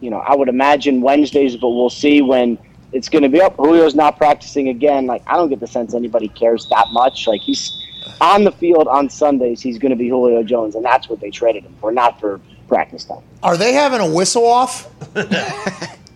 you 0.00 0.10
know, 0.10 0.18
I 0.18 0.36
would 0.36 0.48
imagine 0.48 1.00
Wednesdays, 1.00 1.56
but 1.56 1.68
we'll 1.70 1.90
see 1.90 2.22
when 2.22 2.58
it's 2.92 3.08
going 3.08 3.22
to 3.22 3.28
be 3.28 3.40
up. 3.40 3.56
Julio's 3.56 3.94
not 3.94 4.16
practicing 4.16 4.68
again. 4.68 5.06
Like 5.06 5.22
I 5.26 5.34
don't 5.36 5.48
get 5.48 5.60
the 5.60 5.66
sense 5.66 5.94
anybody 5.94 6.28
cares 6.28 6.66
that 6.68 6.86
much. 6.92 7.26
Like 7.26 7.40
he's 7.40 7.84
on 8.20 8.44
the 8.44 8.52
field 8.52 8.88
on 8.88 9.10
Sundays. 9.10 9.60
He's 9.60 9.78
going 9.78 9.90
to 9.90 9.96
be 9.96 10.08
Julio 10.08 10.42
Jones, 10.42 10.74
and 10.74 10.84
that's 10.84 11.08
what 11.08 11.20
they 11.20 11.30
traded 11.30 11.64
him 11.64 11.74
for, 11.80 11.92
not 11.92 12.20
for 12.20 12.40
practice 12.68 13.04
time. 13.04 13.22
Are 13.42 13.56
they 13.56 13.72
having 13.72 14.00
a 14.00 14.10
whistle 14.10 14.44
off? 14.46 14.88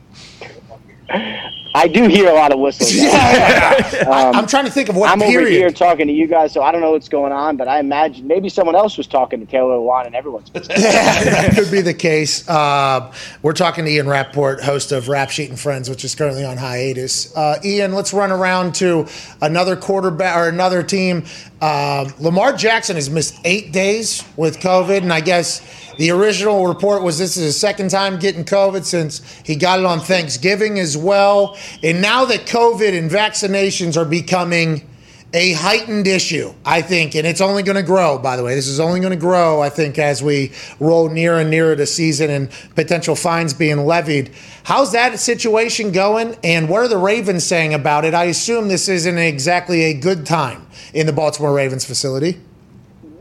I 1.75 1.88
do 1.88 2.07
hear 2.07 2.29
a 2.29 2.35
lot 2.35 2.53
of 2.53 2.59
whistles. 2.59 2.92
I, 3.01 4.33
am 4.35 4.46
trying 4.46 4.66
to 4.66 4.70
think 4.70 4.90
of 4.90 4.96
what 4.96 5.11
I'm 5.11 5.22
over 5.22 5.46
here 5.46 5.70
talking 5.70 6.07
to 6.07 6.12
you 6.12 6.27
guys, 6.27 6.53
so 6.53 6.62
I 6.62 6.70
don't 6.70 6.83
know 6.83 6.90
what's 6.90 7.09
going 7.09 7.33
on, 7.33 7.57
but 7.57 7.66
I 7.66 7.79
imagine 7.81 8.27
maybe 8.27 8.51
someone 8.51 8.75
else 8.77 8.98
was 8.98 9.07
talking 9.07 9.40
to 9.40 9.46
Taylor 9.46 9.77
Lewan 9.77 10.07
and 10.07 10.14
everyone's. 10.14 10.51
yeah, 10.55 11.25
that 11.25 11.53
could 11.55 11.70
be 11.70 11.81
the 11.81 11.94
case. 11.94 12.46
Uh, 12.48 13.12
we're 13.42 13.55
talking 13.55 13.87
to 13.87 13.90
Ian 13.90 14.07
Rapoport, 14.07 14.62
host 14.62 14.92
of 14.92 15.09
Rap 15.09 15.31
Sheet 15.31 15.48
and 15.48 15.59
Friends, 15.59 15.88
which 15.88 16.05
is 16.05 16.14
currently 16.14 16.44
on 16.44 16.59
hiatus. 16.59 17.35
Uh, 17.35 17.59
Ian, 17.64 17.94
let's 17.94 18.12
run 18.12 18.31
around 18.31 18.75
to 18.77 19.07
another 19.40 19.75
quarterback 19.75 20.37
or 20.37 20.48
another 20.48 20.83
team. 20.83 21.25
Um, 21.62 22.12
Lamar 22.18 22.53
Jackson 22.53 22.96
has 22.96 23.09
missed 23.09 23.38
eight 23.44 23.72
days 23.72 24.25
with 24.37 24.59
COVID, 24.61 24.98
and 24.98 25.12
I 25.12 25.20
guess 25.20 25.62
the 25.99 26.11
original 26.11 26.67
report 26.67 27.03
was 27.03 27.19
this 27.19 27.37
is 27.37 27.45
his 27.45 27.61
second 27.61 27.91
time 27.91 28.19
getting 28.19 28.45
COVID 28.45 28.85
since 28.85 29.21
he 29.45 29.57
got 29.57 29.79
it 29.79 29.85
on 29.85 30.01
Thanksgiving 30.01 30.79
as 30.79 30.97
well. 30.97 31.57
And 31.83 32.01
now 32.01 32.25
that 32.27 32.47
COVID 32.47 32.97
and 32.99 33.11
vaccinations 33.11 33.97
are 33.97 34.05
becoming 34.05 34.89
a 35.35 35.53
heightened 35.55 36.07
issue, 36.07 36.53
I 36.65 36.83
think, 36.83 37.15
and 37.15 37.27
it's 37.27 37.41
only 37.41 37.63
going 37.63 37.77
to 37.77 37.83
grow, 37.83 38.19
by 38.19 38.37
the 38.37 38.45
way. 38.45 38.55
This 38.55 38.69
is 38.69 38.79
only 38.79 39.01
going 39.01 39.13
to 39.13 39.19
grow, 39.19 39.63
I 39.63 39.71
think, 39.71 39.99
as 39.99 40.23
we 40.23 40.53
roll 40.79 41.09
nearer 41.09 41.40
and 41.40 41.49
nearer 41.49 41.75
to 41.75 41.87
season 41.87 42.29
and 42.29 42.51
potential 42.75 43.17
fines 43.17 43.55
being 43.55 43.87
levied. 43.87 44.31
How's 44.65 44.93
that 44.93 45.19
situation 45.19 45.90
going, 45.90 46.37
and 46.45 46.69
what 46.69 46.83
are 46.83 46.88
the 46.88 46.99
Ravens 46.99 47.45
saying 47.45 47.73
about 47.73 48.05
it? 48.05 48.13
I 48.13 48.25
assume 48.25 48.69
this 48.69 48.88
isn't 48.88 49.17
exactly 49.17 49.85
a 49.85 49.95
good 49.95 50.27
time 50.27 50.67
in 50.93 51.07
the 51.07 51.15
Baltimore 51.15 51.55
Ravens 51.55 51.87
facility. 51.87 52.38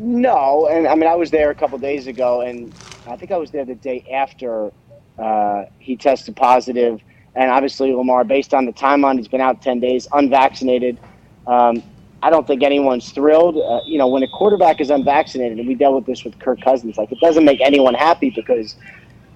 No, 0.03 0.67
and 0.67 0.87
I 0.87 0.95
mean 0.95 1.07
I 1.07 1.13
was 1.13 1.29
there 1.29 1.51
a 1.51 1.55
couple 1.55 1.77
days 1.77 2.07
ago, 2.07 2.41
and 2.41 2.73
I 3.05 3.15
think 3.15 3.31
I 3.31 3.37
was 3.37 3.51
there 3.51 3.65
the 3.65 3.75
day 3.75 4.03
after 4.11 4.71
uh, 5.19 5.65
he 5.77 5.95
tested 5.95 6.35
positive, 6.35 6.99
and 7.35 7.51
obviously 7.51 7.93
Lamar, 7.93 8.23
based 8.23 8.55
on 8.55 8.65
the 8.65 8.73
timeline, 8.73 9.17
he's 9.17 9.27
been 9.27 9.41
out 9.41 9.61
ten 9.61 9.79
days, 9.79 10.07
unvaccinated. 10.11 10.97
Um, 11.45 11.83
I 12.23 12.31
don't 12.31 12.47
think 12.47 12.63
anyone's 12.63 13.11
thrilled. 13.11 13.57
Uh, 13.57 13.81
you 13.85 13.99
know, 13.99 14.07
when 14.07 14.23
a 14.23 14.27
quarterback 14.27 14.81
is 14.81 14.89
unvaccinated, 14.89 15.59
and 15.59 15.67
we 15.67 15.75
dealt 15.75 15.93
with 15.93 16.07
this 16.07 16.23
with 16.23 16.39
Kirk 16.39 16.61
Cousins, 16.61 16.97
like 16.97 17.11
it 17.11 17.19
doesn't 17.19 17.45
make 17.45 17.61
anyone 17.61 17.93
happy 17.93 18.31
because, 18.31 18.77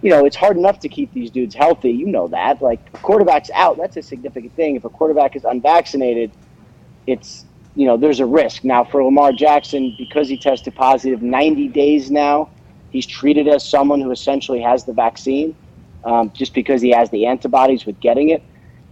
you 0.02 0.10
know, 0.10 0.26
it's 0.26 0.36
hard 0.36 0.58
enough 0.58 0.80
to 0.80 0.90
keep 0.90 1.14
these 1.14 1.30
dudes 1.30 1.54
healthy. 1.54 1.92
You 1.92 2.08
know 2.08 2.28
that. 2.30 2.60
Like 2.64 2.92
quarterback's 3.04 3.52
out, 3.54 3.78
that's 3.78 3.98
a 3.98 4.02
significant 4.02 4.56
thing. 4.56 4.78
If 4.78 4.84
a 4.84 4.90
quarterback 4.90 5.36
is 5.36 5.46
unvaccinated, 5.46 6.32
it's 7.06 7.46
you 7.76 7.86
know 7.86 7.98
there's 7.98 8.20
a 8.20 8.26
risk. 8.26 8.64
Now 8.64 8.84
for 8.84 9.04
Lamar 9.04 9.32
Jackson, 9.32 9.96
because 9.98 10.28
he 10.30 10.38
tested 10.38 10.76
positive 10.76 11.22
90 11.22 11.68
days 11.70 12.10
now, 12.10 12.50
he's 12.90 13.06
treated 13.06 13.48
as 13.48 13.68
someone 13.68 14.02
who 14.02 14.12
essentially 14.12 14.62
has 14.62 14.86
the 14.86 14.94
vaccine, 14.94 15.56
um, 16.04 16.32
just 16.34 16.54
because 16.54 16.82
he 16.82 16.92
has 16.92 17.10
the 17.10 17.26
antibodies 17.26 17.86
with 17.86 18.00
getting 18.00 18.30
it. 18.30 18.44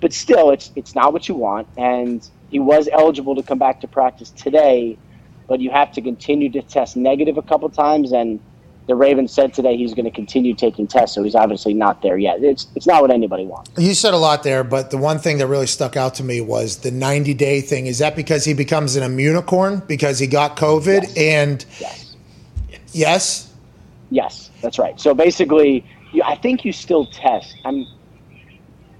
But 0.02 0.14
still, 0.14 0.52
it's 0.52 0.72
it's 0.76 0.96
not 0.96 1.14
what 1.14 1.28
you 1.30 1.36
want, 1.36 1.68
and 1.78 2.28
he 2.50 2.60
was 2.60 2.90
eligible 2.92 3.36
to 3.36 3.44
come 3.44 3.58
back 3.58 3.82
to 3.82 3.88
practice 3.88 4.30
today, 4.30 4.98
but 5.48 5.60
you 5.60 5.72
have 5.72 5.92
to 5.94 6.02
continue 6.02 6.52
to 6.52 6.62
test 6.62 6.98
negative 6.98 7.38
a 7.38 7.42
couple 7.42 7.70
times. 7.70 8.12
And 8.12 8.40
the 8.86 8.96
Ravens 8.96 9.32
said 9.32 9.54
today 9.54 9.78
he's 9.78 9.94
going 9.94 10.06
to 10.06 10.12
continue 10.12 10.54
taking 10.54 10.88
tests, 10.88 11.16
so 11.16 11.24
he's 11.24 11.36
obviously 11.36 11.74
not 11.74 12.02
there 12.02 12.18
yet. 12.18 12.44
It's 12.44 12.68
it's 12.76 12.86
not 12.86 13.02
what 13.02 13.12
anybody 13.12 13.46
wants. 13.46 13.72
You 13.78 13.94
said 13.94 14.14
a 14.14 14.18
lot 14.18 14.44
there, 14.44 14.64
but 14.64 14.92
the 14.92 14.98
one 14.98 15.20
thing 15.20 15.38
that 15.38 15.48
really 15.48 15.68
stuck 15.68 15.96
out 15.96 16.16
to 16.16 16.24
me 16.24 16.42
was 16.42 16.78
the 16.78 16.92
90 16.92 17.34
day 17.34 17.62
thing. 17.62 17.88
Is 17.88 18.00
that 18.00 18.16
because 18.16 18.44
he 18.44 18.54
becomes 18.54 18.96
an 18.96 19.04
immunicorn 19.04 19.88
because 19.88 20.20
he 20.20 20.28
got 20.28 20.58
COVID? 20.58 21.04
Yes. 21.04 21.18
And 21.18 21.66
Yes, 21.80 22.16
yes, 22.92 23.54
yes, 24.12 24.52
that's 24.62 24.78
right. 24.78 25.00
So 25.00 25.14
basically, 25.14 25.86
you, 26.12 26.22
I 26.24 26.36
think 26.36 26.66
you 26.66 26.74
still 26.74 27.06
test. 27.06 27.56
I'm. 27.66 27.86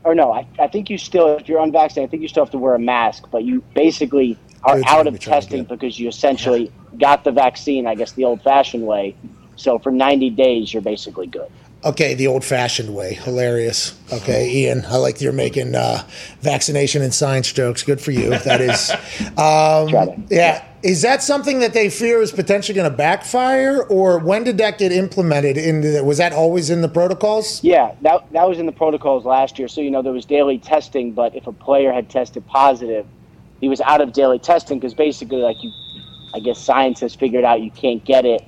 Or 0.06 0.14
no, 0.14 0.34
I, 0.34 0.46
I 0.60 0.68
think 0.68 0.90
you 0.90 0.98
still, 0.98 1.38
if 1.38 1.48
you're 1.48 1.62
unvaccinated, 1.62 2.10
I 2.10 2.12
think 2.12 2.22
you 2.24 2.28
still 2.28 2.44
have 2.44 2.52
to 2.52 2.58
wear 2.58 2.76
a 2.76 2.80
mask, 2.80 3.24
but 3.32 3.46
you 3.46 3.64
basically 3.74 4.38
are 4.64 4.82
out 4.86 5.08
of 5.08 5.14
we 5.14 5.20
tried 5.20 5.42
to 5.42 5.48
testing 5.48 5.64
because 5.64 5.98
you 5.98 6.10
essentially 6.10 6.74
got 7.00 7.24
the 7.24 7.32
vaccine, 7.32 7.88
I 7.88 7.96
guess, 7.96 8.12
the 8.12 8.26
old 8.26 8.42
fashioned 8.42 8.86
way. 8.86 9.16
So 9.64 9.80
for 9.80 9.92
90 9.92 10.32
days, 10.32 10.74
you're 10.74 10.82
basically 10.82 11.26
good. 11.26 11.50
Okay, 11.86 12.16
the 12.16 12.28
old 12.28 12.44
fashioned 12.44 12.94
way. 12.94 13.14
Hilarious. 13.14 13.98
Okay, 14.12 14.50
Ian, 14.50 14.86
I 14.86 14.98
like 14.98 15.22
you're 15.22 15.32
making 15.32 15.74
uh, 15.74 16.06
vaccination 16.42 17.02
and 17.02 17.14
science 17.14 17.52
jokes. 17.52 17.82
Good 17.82 18.02
for 18.02 18.12
you. 18.12 18.30
That 18.40 18.62
is. 18.62 18.92
Um, 19.38 20.26
yeah. 20.30 20.66
Is 20.84 21.02
that 21.02 21.24
something 21.24 21.60
that 21.60 21.74
they 21.74 21.90
fear 21.90 22.22
is 22.22 22.32
potentially 22.32 22.76
going 22.76 22.90
to 22.90 22.96
backfire, 22.96 23.84
or 23.84 24.20
when 24.20 24.44
did 24.44 24.58
that 24.58 24.78
get 24.78 24.92
implemented? 24.92 25.58
In 25.58 25.82
the, 25.82 26.04
was 26.04 26.18
that 26.18 26.34
always 26.34 26.70
in 26.70 26.82
the 26.82 26.90
protocols? 26.90 27.64
Yeah, 27.64 27.96
that, 28.02 28.32
that 28.34 28.48
was 28.48 28.60
in 28.60 28.66
the 28.66 28.72
protocols 28.72 29.26
last 29.26 29.58
year. 29.58 29.68
So, 29.68 29.82
you 29.82 29.90
know, 29.90 30.02
there 30.02 30.14
was 30.14 30.26
daily 30.26 30.60
testing, 30.60 31.14
but 31.14 31.36
if 31.36 31.48
a 31.48 31.54
player 31.54 31.92
had 31.92 32.10
tested 32.10 32.46
positive, 32.46 33.06
he 33.62 33.70
was 33.70 33.82
out 33.82 34.02
of 34.02 34.14
daily 34.14 34.40
testing 34.40 34.78
because 34.78 34.94
basically, 34.94 35.38
like 35.38 35.58
you, 35.64 35.72
I 36.36 36.40
guess 36.40 36.60
science 36.60 37.00
has 37.00 37.16
figured 37.16 37.46
out 37.46 37.62
you 37.62 37.72
can't 37.72 38.04
get 38.04 38.26
it 38.26 38.44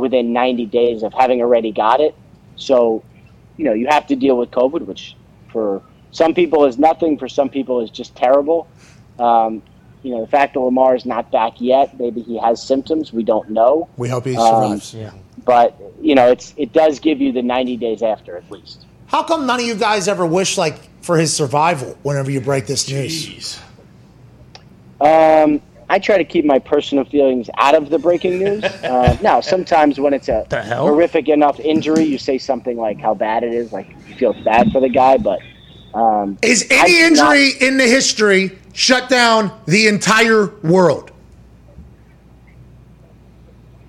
within 0.00 0.32
90 0.32 0.66
days 0.66 1.02
of 1.02 1.12
having 1.12 1.40
already 1.40 1.72
got 1.72 2.00
it. 2.00 2.14
So, 2.56 3.02
you 3.56 3.64
know, 3.64 3.72
you 3.72 3.86
have 3.88 4.06
to 4.08 4.16
deal 4.16 4.36
with 4.36 4.50
COVID, 4.50 4.82
which 4.86 5.16
for 5.52 5.82
some 6.10 6.34
people 6.34 6.64
is 6.64 6.78
nothing, 6.78 7.18
for 7.18 7.28
some 7.28 7.48
people 7.48 7.80
is 7.80 7.90
just 7.90 8.16
terrible. 8.16 8.66
Um, 9.18 9.62
you 10.02 10.12
know, 10.14 10.22
the 10.22 10.30
fact 10.30 10.54
that 10.54 10.60
Lamar 10.60 10.96
is 10.96 11.04
not 11.04 11.30
back 11.30 11.60
yet, 11.60 11.98
maybe 11.98 12.22
he 12.22 12.38
has 12.38 12.62
symptoms, 12.62 13.12
we 13.12 13.22
don't 13.22 13.50
know. 13.50 13.88
We 13.96 14.08
hope 14.08 14.24
he 14.24 14.36
Um, 14.36 14.78
survives. 14.80 14.96
But, 15.44 15.78
you 16.00 16.14
know, 16.14 16.28
it's 16.28 16.54
it 16.56 16.72
does 16.72 16.98
give 16.98 17.20
you 17.20 17.32
the 17.32 17.42
90 17.42 17.76
days 17.76 18.02
after 18.02 18.36
at 18.36 18.50
least. 18.50 18.84
How 19.06 19.22
come 19.22 19.46
none 19.46 19.60
of 19.60 19.66
you 19.66 19.74
guys 19.74 20.08
ever 20.08 20.24
wish 20.24 20.56
like 20.56 20.76
for 21.02 21.18
his 21.18 21.34
survival 21.34 21.98
whenever 22.02 22.30
you 22.30 22.40
break 22.40 22.66
this 22.66 22.88
news? 22.88 23.58
Um, 25.00 25.60
I 25.90 25.98
try 25.98 26.16
to 26.18 26.24
keep 26.24 26.44
my 26.44 26.58
personal 26.60 27.04
feelings 27.04 27.50
out 27.58 27.74
of 27.74 27.90
the 27.90 27.98
breaking 27.98 28.38
news. 28.38 28.64
Uh, 28.90 29.16
now, 29.22 29.40
sometimes 29.40 30.00
when 30.00 30.14
it's 30.14 30.28
a 30.28 30.46
horrific 30.76 31.28
enough 31.28 31.60
injury, 31.60 32.04
you 32.04 32.16
say 32.18 32.38
something 32.38 32.76
like 32.76 32.98
how 32.98 33.12
bad 33.14 33.42
it 33.44 33.52
is, 33.52 33.72
like 33.72 33.88
you 34.08 34.14
feel 34.16 34.32
bad 34.44 34.70
for 34.72 34.80
the 34.80 34.88
guy. 34.88 35.16
But 35.18 35.40
um, 35.94 36.38
Is 36.42 36.66
I 36.70 36.74
any 36.88 36.92
do 36.92 37.10
not- 37.22 37.36
injury 37.36 37.66
in 37.68 37.76
the 37.76 37.86
history 37.86 38.58
shut 38.72 39.08
down 39.08 39.52
the 39.66 39.86
entire 39.88 40.46
world? 40.62 41.10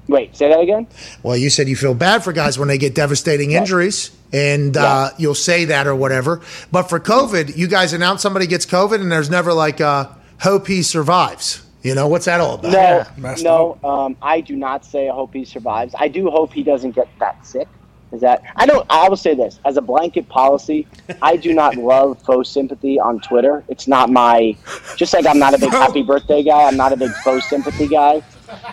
wait, 0.08 0.36
say 0.36 0.49
that 0.49 0.60
again. 0.60 0.88
Well, 1.24 1.38
you 1.38 1.49
said 1.49 1.70
you 1.70 1.76
feel 1.78 1.93
bad 1.93 2.22
for 2.24 2.34
guys 2.34 2.60
when 2.60 2.68
they 2.68 2.78
get 2.78 2.93
devastating 2.93 3.52
injuries, 3.52 4.12
and 4.34 4.76
uh, 4.76 5.12
you'll 5.18 5.34
say 5.36 5.66
that 5.66 5.88
or 5.88 5.95
whatever. 5.95 6.41
But 6.72 6.84
for 6.89 6.99
COVID, 6.99 7.56
you 7.56 7.68
guys 7.68 7.93
announce 7.93 8.22
somebody 8.22 8.45
gets 8.45 8.66
COVID, 8.66 8.99
and 8.99 9.10
there's 9.12 9.30
never 9.30 9.54
like 9.54 9.80
a 9.80 10.16
hope 10.41 10.68
he 10.68 10.84
survives. 10.84 11.64
You 11.84 11.95
know 11.95 12.07
what's 12.07 12.25
that 12.25 12.39
all 12.39 12.55
about? 12.55 12.71
No, 12.71 13.05
messed 13.17 13.43
no. 13.43 13.79
Um, 13.84 14.15
I 14.21 14.41
do 14.41 14.55
not 14.55 14.86
say 14.86 15.09
I 15.09 15.13
hope 15.13 15.34
he 15.34 15.45
survives. 15.45 15.95
I 15.97 16.07
do 16.07 16.29
hope 16.29 16.53
he 16.53 16.63
doesn't 16.63 16.91
get 16.91 17.07
that 17.19 17.45
sick. 17.45 17.67
Is 18.11 18.21
that 18.21 18.43
I 18.57 18.65
don't. 18.65 18.86
I 18.89 19.07
will 19.07 19.17
say 19.17 19.34
this 19.34 19.59
as 19.65 19.77
a 19.77 19.82
blanket 19.82 20.27
policy. 20.27 20.86
I 21.21 21.38
do 21.38 21.53
not 21.53 21.75
love 21.77 22.21
faux 22.21 22.49
sympathy 22.49 22.99
on 22.99 23.19
Twitter. 23.21 23.63
It's 23.67 23.88
not 23.88 24.09
my. 24.09 24.55
Just 24.95 25.13
like 25.13 25.25
I'm 25.25 25.39
not 25.39 25.53
a 25.53 25.57
big 25.57 25.71
happy 25.71 26.03
birthday 26.03 26.43
guy. 26.43 26.63
I'm 26.63 26.77
not 26.77 26.91
a 26.91 26.97
big 26.97 27.11
faux 27.23 27.49
sympathy 27.49 27.88
guy. 27.88 28.21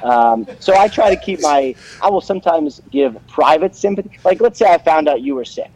Um, 0.03 0.47
so 0.59 0.77
I 0.77 0.89
try 0.89 1.15
to 1.15 1.21
keep 1.21 1.41
my. 1.41 1.75
I 2.03 2.11
will 2.11 2.21
sometimes 2.21 2.83
give 2.91 3.17
private 3.29 3.77
sympathy. 3.77 4.11
Like 4.25 4.41
let's 4.41 4.59
say 4.59 4.71
I 4.71 4.79
found 4.79 5.09
out 5.09 5.23
you 5.23 5.37
were 5.37 5.45
sick. 5.45 5.71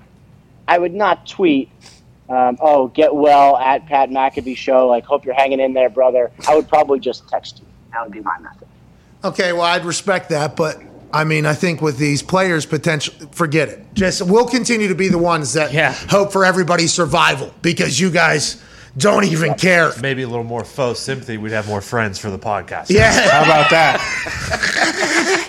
I 0.66 0.78
would 0.78 0.94
not 0.94 1.26
tweet. 1.26 1.70
Um, 2.32 2.56
oh, 2.60 2.88
get 2.88 3.14
well 3.14 3.58
at 3.58 3.84
Pat 3.86 4.08
McAfee 4.08 4.56
show. 4.56 4.88
Like, 4.88 5.04
hope 5.04 5.24
you're 5.26 5.34
hanging 5.34 5.60
in 5.60 5.74
there, 5.74 5.90
brother. 5.90 6.30
I 6.48 6.54
would 6.54 6.66
probably 6.66 6.98
just 6.98 7.28
text 7.28 7.58
you. 7.60 7.66
That 7.92 8.04
would 8.04 8.12
be 8.12 8.20
my 8.20 8.38
method. 8.38 8.68
Okay, 9.22 9.52
well, 9.52 9.62
I'd 9.62 9.84
respect 9.84 10.30
that, 10.30 10.56
but 10.56 10.80
I 11.12 11.24
mean, 11.24 11.44
I 11.44 11.52
think 11.52 11.82
with 11.82 11.98
these 11.98 12.22
players, 12.22 12.64
potential, 12.64 13.14
forget 13.32 13.68
it. 13.68 13.84
Just 13.92 14.22
we'll 14.22 14.48
continue 14.48 14.88
to 14.88 14.94
be 14.94 15.08
the 15.08 15.18
ones 15.18 15.52
that 15.52 15.72
Yeah. 15.74 15.92
hope 15.92 16.32
for 16.32 16.44
everybody's 16.46 16.92
survival 16.92 17.52
because 17.60 18.00
you 18.00 18.10
guys 18.10 18.62
don't 18.96 19.24
even 19.24 19.52
care. 19.54 19.92
Maybe 20.00 20.22
a 20.22 20.26
little 20.28 20.42
more 20.44 20.64
faux 20.64 21.00
sympathy. 21.00 21.36
We'd 21.36 21.52
have 21.52 21.68
more 21.68 21.82
friends 21.82 22.18
for 22.18 22.30
the 22.30 22.38
podcast. 22.38 22.88
Yeah. 22.88 23.12
How 23.30 23.42
about 23.44 23.68
that? 23.70 25.48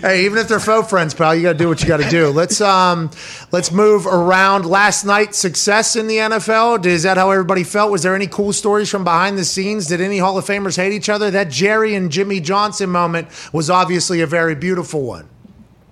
Hey, 0.00 0.24
even 0.24 0.38
if 0.38 0.48
they're 0.48 0.60
faux 0.60 0.88
friends, 0.88 1.14
pal, 1.14 1.34
you 1.34 1.42
got 1.42 1.52
to 1.52 1.58
do 1.58 1.68
what 1.68 1.82
you 1.82 1.88
got 1.88 1.98
to 1.98 2.08
do. 2.08 2.28
Let's 2.28 2.60
um, 2.60 3.10
let's 3.50 3.70
move 3.70 4.06
around. 4.06 4.64
Last 4.66 5.04
night, 5.04 5.34
success 5.34 5.96
in 5.96 6.06
the 6.06 6.16
NFL. 6.16 6.84
Is 6.86 7.02
that 7.02 7.16
how 7.16 7.30
everybody 7.30 7.64
felt? 7.64 7.90
Was 7.90 8.02
there 8.02 8.14
any 8.14 8.26
cool 8.26 8.52
stories 8.52 8.88
from 8.88 9.04
behind 9.04 9.36
the 9.38 9.44
scenes? 9.44 9.86
Did 9.86 10.00
any 10.00 10.18
Hall 10.18 10.38
of 10.38 10.44
Famers 10.44 10.76
hate 10.76 10.92
each 10.92 11.08
other? 11.08 11.30
That 11.30 11.50
Jerry 11.50 11.94
and 11.94 12.10
Jimmy 12.10 12.40
Johnson 12.40 12.90
moment 12.90 13.28
was 13.52 13.70
obviously 13.70 14.20
a 14.20 14.26
very 14.26 14.54
beautiful 14.54 15.02
one. 15.02 15.28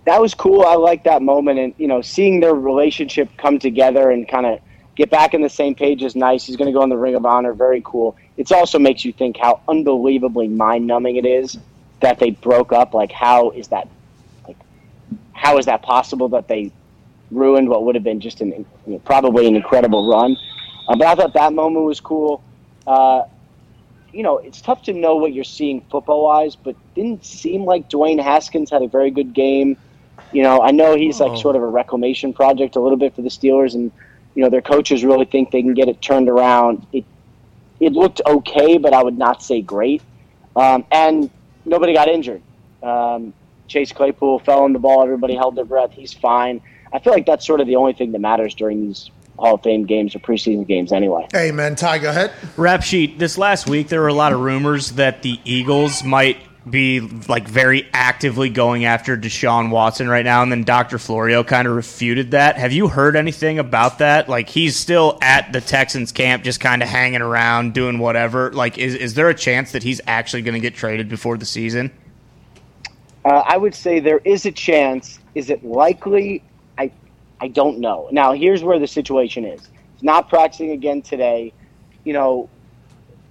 that 0.07 0.21
was 0.21 0.35
cool. 0.35 0.65
I 0.65 0.75
like 0.75 1.05
that 1.05 1.23
moment, 1.23 1.59
and 1.59 1.75
you 1.77 1.87
know, 1.87 2.01
seeing 2.01 2.41
their 2.41 2.55
relationship 2.55 3.29
come 3.37 3.59
together 3.59 4.11
and 4.11 4.29
kind 4.29 4.47
of 4.47 4.61
get 4.97 5.11
back 5.11 5.35
in 5.35 5.43
the 5.43 5.49
same 5.49 5.75
page 5.75 6.03
is 6.03 6.17
nice. 6.17 6.45
He's 6.45 6.57
going 6.57 6.67
to 6.67 6.77
go 6.77 6.83
in 6.83 6.91
the 6.91 6.97
Ring 6.97 7.15
of 7.15 7.25
Honor. 7.25 7.53
Very 7.53 7.83
cool. 7.85 8.17
It 8.37 8.51
also 8.53 8.79
makes 8.79 9.05
you 9.05 9.13
think 9.13 9.37
how 9.37 9.61
unbelievably 9.69 10.49
mind 10.49 10.87
numbing 10.87 11.17
it 11.17 11.27
is 11.27 11.59
that 12.01 12.19
they 12.19 12.31
broke 12.31 12.73
up. 12.73 12.95
Like, 12.95 13.13
how 13.13 13.51
is 13.51 13.69
that? 13.69 13.89
Like, 14.47 14.57
how 15.33 15.59
is 15.59 15.67
that 15.67 15.83
possible 15.83 16.29
that 16.31 16.49
they 16.49 16.73
ruined 17.31 17.69
what 17.69 17.85
would 17.85 17.95
have 17.95 18.05
been 18.05 18.21
just 18.21 18.41
an 18.41 18.51
you 18.87 18.93
know, 18.95 18.99
probably 19.01 19.47
an 19.47 19.57
incredible 19.57 20.11
run? 20.11 20.37
Uh, 20.89 20.97
but 20.97 21.07
I 21.07 21.15
thought 21.15 21.35
that 21.35 21.53
moment 21.53 21.85
was 21.85 22.01
cool. 22.01 22.43
Uh, 22.87 23.25
you 24.13 24.23
know, 24.23 24.39
it's 24.39 24.61
tough 24.61 24.83
to 24.85 24.93
know 24.93 25.17
what 25.17 25.33
you're 25.33 25.45
seeing 25.45 25.83
football 25.83 26.25
wise, 26.25 26.57
but 26.57 26.75
didn't 26.95 27.25
seem 27.25 27.65
like 27.65 27.89
Dwayne 27.89 28.21
Haskins 28.21 28.71
had 28.71 28.83
a 28.83 28.89
very 28.89 29.11
good 29.11 29.33
game. 29.33 29.77
You 30.33 30.43
know, 30.43 30.63
I 30.63 30.71
know 30.71 30.97
he's 30.97 31.21
like 31.21 31.41
sort 31.41 31.57
of 31.57 31.63
a 31.63 31.67
reclamation 31.67 32.33
project 32.33 32.77
a 32.77 32.81
little 32.81 32.99
bit 32.99 33.15
for 33.15 33.23
the 33.23 33.29
Steelers, 33.29 33.75
and 33.75 33.91
you 34.35 34.43
know 34.43 34.51
their 34.51 34.63
coaches 34.63 35.05
really 35.05 35.25
think 35.25 35.51
they 35.51 35.63
can 35.63 35.75
get 35.75 35.89
it 35.89 36.01
turned 36.03 36.29
around. 36.29 36.87
It 36.93 37.05
it 37.79 37.93
looked 37.93 38.21
okay, 38.27 38.79
but 38.79 38.93
I 38.93 39.03
would 39.03 39.19
not 39.19 39.43
say 39.43 39.61
great. 39.61 40.03
Um, 40.55 40.85
and 40.91 41.31
nobody 41.65 41.93
got 41.93 42.09
injured. 42.09 42.43
Um, 42.83 43.33
Chase 43.69 43.93
Claypool 43.93 44.41
fell 44.41 44.65
on 44.65 44.73
the 44.73 44.79
ball. 44.79 45.03
Everybody 45.03 45.35
held 45.35 45.57
their 45.57 45.65
breath. 45.65 45.93
He's 45.93 46.13
fine. 46.13 46.61
I 46.93 46.99
feel 46.99 47.13
like 47.13 47.27
that's 47.27 47.47
sort 47.47 47.61
of 47.61 47.67
the 47.67 47.77
only 47.77 47.93
thing 47.93 48.13
that 48.13 48.19
matters 48.19 48.55
during 48.55 48.81
these 48.81 49.11
Hall 49.39 49.55
of 49.55 49.63
Fame 49.63 49.87
games 49.87 50.15
or 50.15 50.19
preseason 50.19 50.67
games 50.67 50.93
anyway. 50.93 51.27
Hey, 51.33 51.51
man, 51.51 51.77
Ty, 51.77 51.99
go 51.99 52.11
ahead. 52.11 52.33
Rap 52.57 52.83
sheet. 52.83 53.19
This 53.19 53.39
last 53.39 53.69
week, 53.69 53.89
there 53.89 54.01
were 54.01 54.09
a 54.09 54.15
lot 54.15 54.33
of 54.33 54.41
rumors 54.41 54.93
that 54.93 55.23
the 55.23 55.39
Eagles 55.45 56.05
might 56.05 56.37
be 56.71 57.01
like 57.01 57.49
very 57.49 57.89
actively 57.93 58.49
going 58.49 58.85
after 58.85 59.17
Deshaun 59.17 59.71
Watson 59.71 60.09
right 60.09 60.25
now, 60.25 60.43
and 60.43 60.51
then 60.51 60.65
Dr. 60.65 60.99
Florio 60.99 61.43
kind 61.43 61.67
of 61.67 61.75
refuted 61.75 62.33
that. 62.33 62.57
Have 62.57 62.73
you 62.73 62.89
heard 62.89 63.17
anything 63.17 63.59
about 63.59 63.99
that? 63.99 64.29
Like 64.29 64.49
he's 64.49 64.77
still 64.77 65.19
at 65.23 65.53
the 65.53 65.61
Texans 65.61 66.13
camp, 66.13 66.45
just 66.45 66.61
kind 66.61 66.83
of 66.83 66.89
hanging 66.89 67.23
around, 67.23 67.75
doing 67.75 67.99
whatever. 67.99 68.53
Like, 68.53 68.79
is 68.79 68.95
is 68.95 69.15
there 69.15 69.29
a 69.29 69.35
chance 69.35 69.73
that 69.73 69.83
he's 69.83 70.01
actually 70.07 70.43
going 70.43 70.55
to 70.55 70.61
get 70.61 70.75
traded 70.75 71.09
before 71.09 71.37
the 71.37 71.47
season? 71.47 71.91
Uh, 73.25 73.43
I 73.47 73.57
would 73.57 73.75
say 73.75 74.01
there 74.01 74.21
is 74.25 74.47
a 74.47 74.53
chance. 74.53 75.19
Is 75.35 75.51
it 75.51 75.65
likely? 75.65 76.43
I 76.79 76.91
I 77.41 77.49
don't 77.49 77.79
know. 77.79 78.09
Now 78.13 78.33
here's 78.33 78.63
where 78.63 78.79
the 78.79 78.87
situation 78.87 79.45
is. 79.45 79.69
He's 79.95 80.03
not 80.03 80.29
practicing 80.29 80.71
again 80.71 81.03
today. 81.03 81.53
You 82.05 82.13
know, 82.15 82.49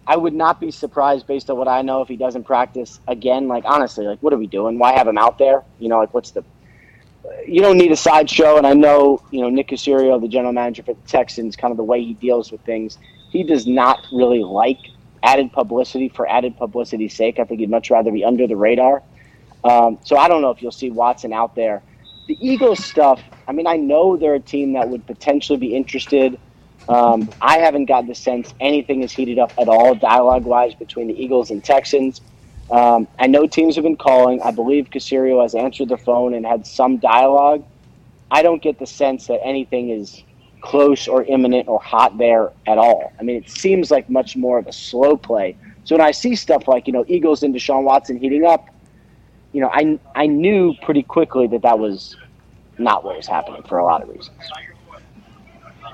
I 0.10 0.18
would 0.18 0.34
not 0.34 0.60
be 0.60 0.72
surprised 0.72 1.28
based 1.28 1.52
on 1.52 1.58
what 1.58 1.68
I 1.68 1.84
know 1.84 2.02
if 2.02 2.08
he 2.08 2.18
doesn't 2.18 2.44
practice 2.44 3.00
again. 3.08 3.48
Like 3.48 3.64
honestly, 3.68 4.08
like 4.08 4.18
what 4.24 4.34
are 4.34 4.38
we 4.38 4.48
doing? 4.48 4.80
Why 4.80 4.94
have 4.94 5.08
him 5.08 5.20
out 5.20 5.38
there? 5.38 5.64
You 5.78 5.88
know, 5.88 6.00
like 6.00 6.16
what's 6.16 6.32
the? 6.32 6.44
You 7.46 7.62
don't 7.62 7.78
need 7.78 7.92
a 7.92 7.96
sideshow, 7.96 8.58
and 8.58 8.66
I 8.66 8.74
know 8.74 9.22
you 9.30 9.42
know 9.42 9.52
Nick 9.52 9.68
Caserio, 9.68 10.20
the 10.20 10.28
general 10.28 10.52
manager 10.52 10.82
for 10.82 10.96
the 10.96 11.08
Texans, 11.08 11.56
kind 11.56 11.70
of 11.70 11.78
the 11.78 11.84
way 11.84 12.04
he 12.04 12.14
deals 12.16 12.52
with 12.52 12.60
things. 12.62 12.98
He 13.30 13.44
does 13.44 13.68
not 13.68 14.00
really 14.12 14.44
like 14.44 14.80
added 15.22 15.54
publicity 15.54 16.10
for 16.10 16.28
added 16.28 16.58
publicity's 16.58 17.16
sake. 17.16 17.38
I 17.38 17.44
think 17.44 17.60
he'd 17.60 17.70
much 17.70 17.92
rather 17.92 18.12
be 18.12 18.26
under 18.26 18.48
the 18.48 18.56
radar. 18.56 19.04
Um, 19.64 20.00
so 20.04 20.18
I 20.18 20.28
don't 20.28 20.42
know 20.42 20.50
if 20.50 20.60
you'll 20.64 20.72
see 20.72 20.90
Watson 20.90 21.34
out 21.34 21.54
there. 21.54 21.84
The 22.28 22.36
Eagles 22.42 22.84
stuff. 22.84 23.22
I 23.48 23.52
mean, 23.52 23.68
I 23.68 23.76
know 23.76 24.18
they're 24.18 24.34
a 24.34 24.40
team 24.40 24.74
that 24.74 24.90
would 24.90 25.06
potentially 25.06 25.60
be 25.60 25.76
interested. 25.76 26.40
Um, 26.90 27.30
I 27.40 27.60
haven't 27.60 27.86
got 27.86 28.08
the 28.08 28.16
sense 28.16 28.54
anything 28.60 29.04
is 29.04 29.12
heated 29.12 29.38
up 29.38 29.54
at 29.60 29.68
all, 29.68 29.94
dialogue 29.94 30.44
wise, 30.44 30.74
between 30.74 31.08
the 31.08 31.24
Eagles 31.24 31.52
and 31.52 31.64
Texans. 31.64 32.20
Um, 32.72 33.08
I 33.20 33.28
know 33.28 33.46
teams 33.46 33.76
have 33.76 33.84
been 33.84 33.96
calling. 33.96 34.42
I 34.42 34.50
believe 34.50 34.90
Caserio 34.90 35.42
has 35.44 35.54
answered 35.54 35.90
the 35.90 35.98
phone 35.98 36.34
and 36.34 36.46
had 36.46 36.66
some 36.66 36.98
dialogue. 36.98 37.64
I 38.32 38.42
don't 38.42 38.62
get 38.62 38.80
the 38.80 38.88
sense 38.88 39.28
that 39.28 39.40
anything 39.44 39.92
is 39.92 40.24
close 40.62 41.08
or 41.08 41.24
imminent 41.24 41.68
or 41.68 41.80
hot 41.80 42.18
there 42.18 42.52
at 42.66 42.80
all. 42.80 43.14
I 43.20 43.24
mean, 43.24 43.38
it 43.38 43.50
seems 43.50 43.92
like 43.92 44.10
much 44.10 44.36
more 44.36 44.58
of 44.58 44.68
a 44.68 44.74
slow 44.74 45.16
play. 45.16 45.56
So 45.84 45.96
when 45.96 46.06
I 46.06 46.12
see 46.12 46.36
stuff 46.36 46.68
like, 46.68 46.88
you 46.88 46.94
know, 46.94 47.06
Eagles 47.08 47.44
and 47.44 47.54
Deshaun 47.54 47.84
Watson 47.84 48.18
heating 48.18 48.46
up, 48.46 48.68
you 49.52 49.62
know, 49.62 49.70
I, 49.72 50.00
I 50.16 50.26
knew 50.28 50.76
pretty 50.82 51.04
quickly 51.04 51.48
that 51.48 51.62
that 51.62 51.80
was 51.80 52.16
not 52.78 53.04
what 53.04 53.16
was 53.16 53.28
happening 53.28 53.64
for 53.64 53.78
a 53.78 53.84
lot 53.84 54.02
of 54.02 54.10
reasons. 54.10 54.38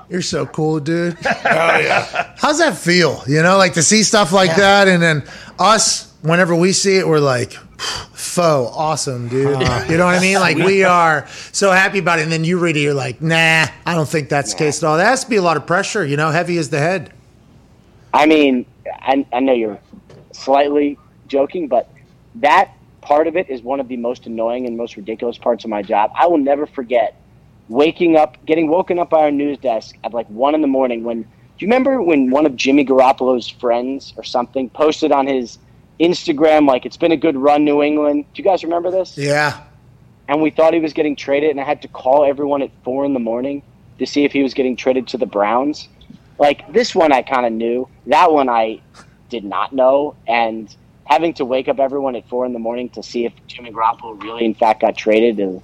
You're 0.08 0.22
so 0.22 0.46
cool, 0.46 0.80
dude. 0.80 1.16
oh 1.26 1.30
yeah. 1.44 2.34
How's 2.36 2.58
that 2.58 2.76
feel? 2.76 3.22
You 3.26 3.42
know, 3.42 3.56
like 3.56 3.74
to 3.74 3.82
see 3.82 4.02
stuff 4.02 4.32
like 4.32 4.50
yeah. 4.50 4.56
that, 4.56 4.88
and 4.88 5.02
then 5.02 5.24
us, 5.58 6.12
whenever 6.22 6.54
we 6.54 6.72
see 6.72 6.96
it, 6.96 7.08
we're 7.08 7.18
like, 7.18 7.52
"Foe, 7.52 8.70
awesome, 8.72 9.28
dude." 9.28 9.46
Uh, 9.66 9.84
you 9.88 9.96
know 9.96 10.04
what 10.04 10.14
I 10.14 10.20
mean? 10.20 10.38
Like 10.38 10.56
we 10.58 10.84
are 10.84 11.26
so 11.52 11.72
happy 11.72 11.98
about 11.98 12.20
it, 12.20 12.22
and 12.22 12.32
then 12.32 12.44
you 12.44 12.58
read 12.58 12.76
it, 12.76 12.80
you're 12.80 12.94
like, 12.94 13.20
"Nah, 13.20 13.66
I 13.84 13.94
don't 13.94 14.08
think 14.08 14.28
that's 14.28 14.52
nah. 14.52 14.58
the 14.58 14.64
case 14.64 14.82
at 14.82 14.86
all." 14.86 14.96
That 14.96 15.06
has 15.06 15.24
to 15.24 15.30
be 15.30 15.36
a 15.36 15.42
lot 15.42 15.56
of 15.56 15.66
pressure. 15.66 16.04
You 16.04 16.16
know, 16.16 16.30
heavy 16.30 16.56
as 16.58 16.70
the 16.70 16.78
head. 16.78 17.12
I 18.14 18.26
mean, 18.26 18.64
I, 18.86 19.26
I 19.32 19.40
know 19.40 19.52
you're 19.52 19.80
slightly 20.32 20.98
joking, 21.26 21.66
but 21.66 21.90
that 22.36 22.72
part 23.00 23.26
of 23.26 23.36
it 23.36 23.50
is 23.50 23.62
one 23.62 23.80
of 23.80 23.88
the 23.88 23.96
most 23.96 24.26
annoying 24.26 24.66
and 24.66 24.76
most 24.76 24.96
ridiculous 24.96 25.38
parts 25.38 25.64
of 25.64 25.70
my 25.70 25.82
job. 25.82 26.12
I 26.14 26.26
will 26.26 26.38
never 26.38 26.66
forget 26.66 27.20
waking 27.68 28.16
up, 28.16 28.36
getting 28.46 28.68
woken 28.68 28.98
up 28.98 29.10
by 29.10 29.22
our 29.22 29.30
news 29.30 29.58
desk 29.58 29.96
at 30.04 30.12
like 30.12 30.26
one 30.28 30.54
in 30.54 30.60
the 30.60 30.68
morning. 30.68 31.04
When 31.04 31.22
do 31.22 31.64
you 31.64 31.68
remember 31.68 32.02
when 32.02 32.30
one 32.30 32.44
of 32.44 32.54
Jimmy 32.54 32.84
Garoppolo's 32.84 33.48
friends 33.48 34.12
or 34.16 34.24
something 34.24 34.68
posted 34.70 35.10
on 35.10 35.26
his 35.26 35.58
Instagram 35.98 36.68
like 36.68 36.84
it's 36.84 36.98
been 36.98 37.12
a 37.12 37.16
good 37.16 37.36
run, 37.36 37.64
New 37.64 37.82
England? 37.82 38.26
Do 38.34 38.42
you 38.42 38.44
guys 38.44 38.62
remember 38.62 38.90
this? 38.90 39.16
Yeah. 39.16 39.62
And 40.28 40.42
we 40.42 40.50
thought 40.50 40.74
he 40.74 40.80
was 40.80 40.92
getting 40.92 41.16
traded, 41.16 41.50
and 41.50 41.60
I 41.60 41.64
had 41.64 41.80
to 41.82 41.88
call 41.88 42.24
everyone 42.24 42.60
at 42.60 42.70
four 42.84 43.04
in 43.04 43.14
the 43.14 43.20
morning 43.20 43.62
to 43.98 44.06
see 44.06 44.24
if 44.24 44.32
he 44.32 44.42
was 44.42 44.52
getting 44.52 44.76
traded 44.76 45.08
to 45.08 45.18
the 45.18 45.26
Browns. 45.26 45.88
Like 46.38 46.70
this 46.72 46.94
one, 46.94 47.12
I 47.12 47.22
kind 47.22 47.46
of 47.46 47.52
knew. 47.52 47.88
That 48.06 48.32
one, 48.32 48.48
I 48.48 48.80
did 49.30 49.44
not 49.44 49.72
know, 49.72 50.14
and 50.26 50.74
having 51.04 51.32
to 51.34 51.44
wake 51.44 51.68
up 51.68 51.78
everyone 51.78 52.16
at 52.16 52.28
four 52.28 52.44
in 52.44 52.52
the 52.52 52.58
morning 52.58 52.90
to 52.90 53.02
see 53.02 53.24
if 53.24 53.32
Jimmy 53.46 53.70
Garoppolo 53.72 54.20
really, 54.22 54.44
in 54.44 54.54
fact, 54.54 54.82
got 54.82 54.96
traded 54.96 55.40
is 55.40 55.62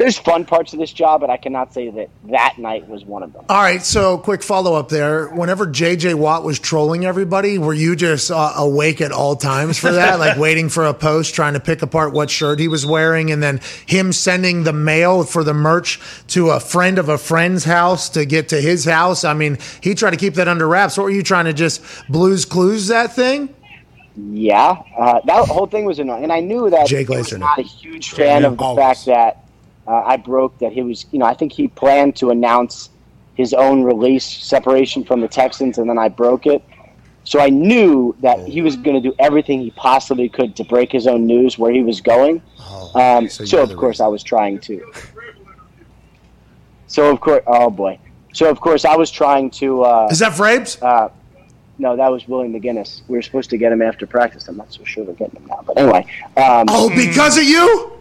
there's 0.00 0.16
fun 0.16 0.46
parts 0.46 0.72
of 0.72 0.78
this 0.78 0.94
job, 0.94 1.20
but 1.20 1.28
I 1.28 1.36
cannot 1.36 1.74
say 1.74 1.90
that 1.90 2.08
that 2.30 2.54
night 2.56 2.88
was 2.88 3.04
one 3.04 3.22
of 3.22 3.34
them. 3.34 3.44
All 3.50 3.60
right, 3.60 3.82
so 3.82 4.16
quick 4.16 4.42
follow 4.42 4.74
up 4.74 4.88
there. 4.88 5.28
Whenever 5.28 5.66
JJ 5.66 6.14
Watt 6.14 6.42
was 6.42 6.58
trolling 6.58 7.04
everybody, 7.04 7.58
were 7.58 7.74
you 7.74 7.94
just 7.94 8.30
uh, 8.30 8.54
awake 8.56 9.02
at 9.02 9.12
all 9.12 9.36
times 9.36 9.76
for 9.78 9.92
that, 9.92 10.18
like 10.18 10.38
waiting 10.38 10.70
for 10.70 10.86
a 10.86 10.94
post, 10.94 11.34
trying 11.34 11.52
to 11.52 11.60
pick 11.60 11.82
apart 11.82 12.14
what 12.14 12.30
shirt 12.30 12.58
he 12.58 12.66
was 12.66 12.86
wearing, 12.86 13.30
and 13.30 13.42
then 13.42 13.60
him 13.84 14.10
sending 14.14 14.64
the 14.64 14.72
mail 14.72 15.22
for 15.22 15.44
the 15.44 15.52
merch 15.52 16.00
to 16.28 16.48
a 16.48 16.60
friend 16.60 16.98
of 16.98 17.10
a 17.10 17.18
friend's 17.18 17.64
house 17.64 18.08
to 18.08 18.24
get 18.24 18.48
to 18.48 18.58
his 18.58 18.86
house? 18.86 19.22
I 19.22 19.34
mean, 19.34 19.58
he 19.82 19.94
tried 19.94 20.12
to 20.12 20.16
keep 20.16 20.32
that 20.36 20.48
under 20.48 20.66
wraps. 20.66 20.96
What 20.96 21.04
were 21.04 21.10
you 21.10 21.22
trying 21.22 21.44
to 21.44 21.52
just 21.52 21.82
blues 22.08 22.46
clues 22.46 22.86
that 22.86 23.14
thing? 23.14 23.54
Yeah, 24.16 24.82
uh, 24.98 25.20
that 25.26 25.46
whole 25.46 25.66
thing 25.66 25.84
was 25.84 25.98
annoying, 25.98 26.22
and 26.22 26.32
I 26.32 26.40
knew 26.40 26.70
that 26.70 26.86
Jay 26.86 27.04
was 27.04 27.34
not 27.34 27.58
a 27.58 27.62
huge 27.62 28.12
fan 28.12 28.46
of 28.46 28.56
the 28.56 28.64
always. 28.64 28.82
fact 28.82 29.04
that 29.04 29.44
uh, 29.86 30.02
I 30.04 30.16
broke 30.16 30.58
that 30.58 30.72
he 30.72 30.82
was, 30.82 31.06
you 31.10 31.18
know, 31.18 31.26
I 31.26 31.34
think 31.34 31.52
he 31.52 31.68
planned 31.68 32.16
to 32.16 32.30
announce 32.30 32.90
his 33.34 33.54
own 33.54 33.82
release 33.82 34.26
separation 34.26 35.04
from 35.04 35.20
the 35.20 35.28
Texans, 35.28 35.78
and 35.78 35.88
then 35.88 35.98
I 35.98 36.08
broke 36.08 36.46
it. 36.46 36.62
So 37.24 37.38
I 37.40 37.48
knew 37.48 38.16
that 38.20 38.46
he 38.46 38.62
was 38.62 38.76
going 38.76 39.00
to 39.00 39.08
do 39.08 39.14
everything 39.18 39.60
he 39.60 39.70
possibly 39.72 40.28
could 40.28 40.56
to 40.56 40.64
break 40.64 40.90
his 40.90 41.06
own 41.06 41.26
news 41.26 41.58
where 41.58 41.72
he 41.72 41.82
was 41.82 42.00
going. 42.00 42.42
Oh, 42.58 43.00
um, 43.00 43.28
so, 43.28 43.44
so 43.44 43.62
of 43.62 43.76
course, 43.76 43.96
reason. 43.96 44.06
I 44.06 44.08
was 44.08 44.22
trying 44.22 44.58
to. 44.60 44.92
So 46.86 47.10
of 47.10 47.20
course, 47.20 47.42
oh 47.46 47.70
boy. 47.70 47.98
So 48.32 48.50
of 48.50 48.60
course, 48.60 48.84
I 48.84 48.96
was 48.96 49.10
trying 49.10 49.50
to. 49.52 49.82
Uh, 49.82 50.08
Is 50.10 50.18
that 50.18 50.32
Vrabes? 50.32 50.82
Uh, 50.82 51.10
no, 51.78 51.96
that 51.96 52.08
was 52.08 52.28
Willie 52.28 52.48
McGinest. 52.48 53.02
We 53.08 53.16
were 53.16 53.22
supposed 53.22 53.48
to 53.50 53.56
get 53.56 53.72
him 53.72 53.80
after 53.80 54.06
practice. 54.06 54.48
I'm 54.48 54.56
not 54.56 54.72
so 54.72 54.84
sure 54.84 55.04
we're 55.04 55.14
getting 55.14 55.40
him 55.40 55.46
now. 55.46 55.62
But 55.66 55.78
anyway. 55.78 56.04
Um, 56.36 56.66
oh, 56.68 56.90
because 56.94 57.38
of 57.38 57.44
you? 57.44 57.92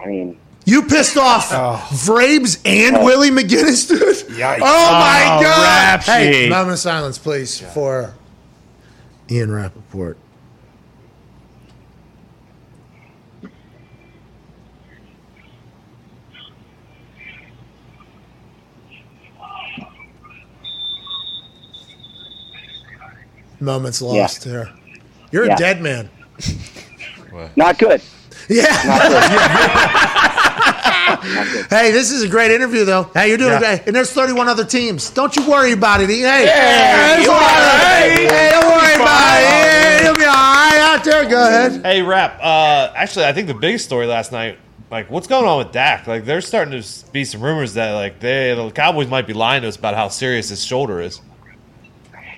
I 0.00 0.06
mean, 0.06 0.38
you 0.68 0.82
pissed 0.82 1.16
off 1.16 1.48
oh. 1.50 1.82
Vrabes 1.88 2.60
and 2.66 2.98
oh. 2.98 3.04
Willie 3.04 3.30
McGinest, 3.30 3.88
dude. 3.88 4.00
Yikes. 4.36 4.58
Oh 4.60 4.90
my 4.92 5.38
oh, 5.38 5.42
god! 5.42 6.00
Hey, 6.02 6.46
moment 6.50 6.72
of 6.72 6.78
silence, 6.78 7.16
please, 7.16 7.62
yeah. 7.62 7.70
for 7.70 8.14
Ian 9.30 9.50
Rapoport. 9.50 10.18
Moments 23.58 24.02
lost 24.02 24.44
yeah. 24.44 24.52
here. 24.52 24.72
You're 25.32 25.46
yeah. 25.46 25.54
a 25.54 25.56
dead 25.56 25.80
man. 25.80 26.10
Not 27.56 27.78
good. 27.78 28.02
Yeah. 28.50 30.34
hey, 31.70 31.90
this 31.90 32.10
is 32.10 32.22
a 32.22 32.28
great 32.28 32.50
interview, 32.50 32.84
though. 32.84 33.04
Hey, 33.14 33.28
you're 33.28 33.38
doing 33.38 33.52
yeah. 33.52 33.58
great. 33.76 33.86
And 33.86 33.96
there's 33.96 34.12
31 34.12 34.48
other 34.48 34.64
teams. 34.64 35.10
Don't 35.10 35.34
you 35.34 35.48
worry 35.48 35.72
about 35.72 36.00
it. 36.00 36.10
Hey, 36.10 36.20
yeah, 36.20 36.38
hey, 36.38 37.22
hey, 37.22 38.26
hey, 38.26 38.50
don't 38.50 38.66
worry 38.66 38.94
about 38.94 39.40
it. 39.40 39.46
Hey, 39.46 40.04
you'll 40.04 40.14
be 40.14 40.24
all 40.24 40.34
right 40.34 40.78
out 40.78 41.04
there. 41.04 41.28
Go 41.28 41.46
ahead. 41.46 41.82
Hey, 41.84 42.02
Rap. 42.02 42.38
Uh, 42.40 42.92
actually, 42.94 43.24
I 43.24 43.32
think 43.32 43.46
the 43.46 43.54
biggest 43.54 43.84
story 43.84 44.06
last 44.06 44.32
night, 44.32 44.58
like, 44.90 45.10
what's 45.10 45.26
going 45.26 45.46
on 45.46 45.58
with 45.58 45.72
Dak? 45.72 46.06
Like, 46.06 46.24
there's 46.24 46.46
starting 46.46 46.80
to 46.80 47.10
be 47.12 47.24
some 47.24 47.40
rumors 47.40 47.74
that, 47.74 47.92
like, 47.92 48.20
they, 48.20 48.54
the 48.54 48.70
Cowboys 48.70 49.08
might 49.08 49.26
be 49.26 49.34
lying 49.34 49.62
to 49.62 49.68
us 49.68 49.76
about 49.76 49.94
how 49.94 50.08
serious 50.08 50.48
his 50.48 50.64
shoulder 50.64 51.00
is. 51.00 51.20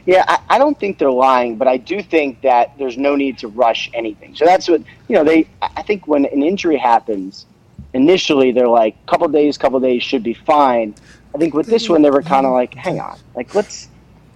Yeah, 0.07 0.25
I, 0.27 0.41
I, 0.57 0.59
don't 0.59 0.79
think 0.81 0.99
they're 0.99 1.11
lying, 1.11 1.57
but 1.57 1.69
I 1.69 1.77
do 1.77 2.03
think 2.03 2.41
that 2.41 2.77
there's 2.79 2.97
no 2.97 3.15
need 3.15 3.39
to 3.39 3.49
rush 3.49 3.91
anything. 3.93 4.35
So 4.35 4.45
that's 4.45 4.69
what 4.69 4.83
you 5.09 5.15
know. 5.15 5.25
They, 5.25 5.47
I 5.61 5.83
think, 5.83 6.09
when 6.09 6.25
an 6.25 6.43
injury 6.43 6.79
happens, 6.79 7.47
initially 7.93 8.53
they're 8.53 8.69
like, 8.69 8.95
couple 9.07 9.29
days, 9.29 9.59
couple 9.59 9.81
days 9.81 10.03
should 10.03 10.23
be 10.23 10.35
fine. 10.35 10.95
I 11.35 11.39
think 11.39 11.55
with 11.55 11.67
this 11.67 11.89
one, 11.89 12.03
they 12.03 12.11
were 12.11 12.23
kind 12.23 12.47
of 12.47 12.53
like, 12.53 12.75
hang 12.75 13.01
on, 13.01 13.19
like 13.35 13.55
let's. 13.55 13.89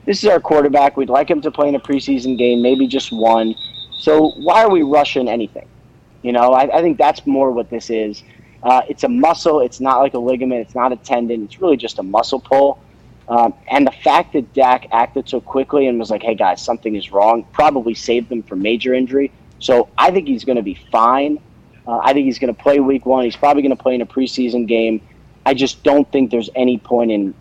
This 0.07 0.23
is 0.23 0.29
our 0.29 0.39
quarterback. 0.39 0.99
We'd 0.99 1.09
like 1.09 1.31
him 1.31 1.41
to 1.41 1.51
play 1.51 1.67
in 1.67 1.75
a 1.75 1.81
preseason 1.81 2.37
game, 2.37 2.61
maybe 2.61 2.87
just 2.87 3.11
one. 3.11 3.55
So 3.97 4.33
why 4.37 4.63
are 4.63 4.71
we 4.71 4.83
rushing 4.83 5.29
anything? 5.29 5.67
You 6.23 6.33
know, 6.33 6.53
I, 6.53 6.77
I 6.77 6.83
think 6.83 6.99
that's 6.99 7.27
more 7.27 7.51
what 7.51 7.71
this 7.71 7.89
is. 7.89 8.23
Uh, 8.63 8.83
it's 8.87 9.05
a 9.05 9.09
muscle. 9.09 9.61
It's 9.61 9.81
not 9.81 10.01
like 10.01 10.13
a 10.13 10.19
ligament. 10.19 10.61
It's 10.61 10.75
not 10.75 10.93
a 10.93 10.97
tendon. 10.97 11.45
It's 11.45 11.59
really 11.59 11.79
just 11.79 11.99
a 11.99 12.03
muscle 12.03 12.41
pull. 12.41 12.79
Um, 13.29 13.55
and 13.69 13.87
the 13.87 13.93
fact 13.93 14.35
that 14.35 14.53
Dak 14.53 14.89
acted 14.93 15.29
so 15.29 15.41
quickly 15.41 15.87
and 15.87 15.99
was 15.99 16.11
like, 16.11 16.23
hey 16.23 16.35
guys, 16.35 16.63
something 16.63 16.95
is 16.95 17.11
wrong, 17.11 17.47
probably 17.53 17.95
saved 17.95 18.29
them 18.29 18.43
from 18.43 18.61
major 18.61 18.93
injury. 18.93 19.33
So 19.59 19.89
I 19.97 20.11
think 20.11 20.29
he's 20.29 20.45
going 20.45 20.57
to 20.57 20.63
be 20.63 20.79
fine. 20.93 21.39
Uh, 21.87 21.99
I 22.03 22.12
think 22.12 22.26
he's 22.26 22.39
going 22.39 22.55
to 22.55 22.62
play 22.62 22.80
week 22.80 23.05
one. 23.07 23.24
He's 23.24 23.37
probably 23.37 23.62
going 23.62 23.76
to 23.76 23.82
play 23.82 23.95
in 23.95 24.01
a 24.01 24.07
preseason 24.07 24.66
game. 24.66 25.01
I 25.47 25.55
just 25.55 25.82
don't 25.82 26.11
think 26.11 26.30
there's 26.30 26.51
any 26.55 26.78
point 26.78 27.11
in 27.11 27.35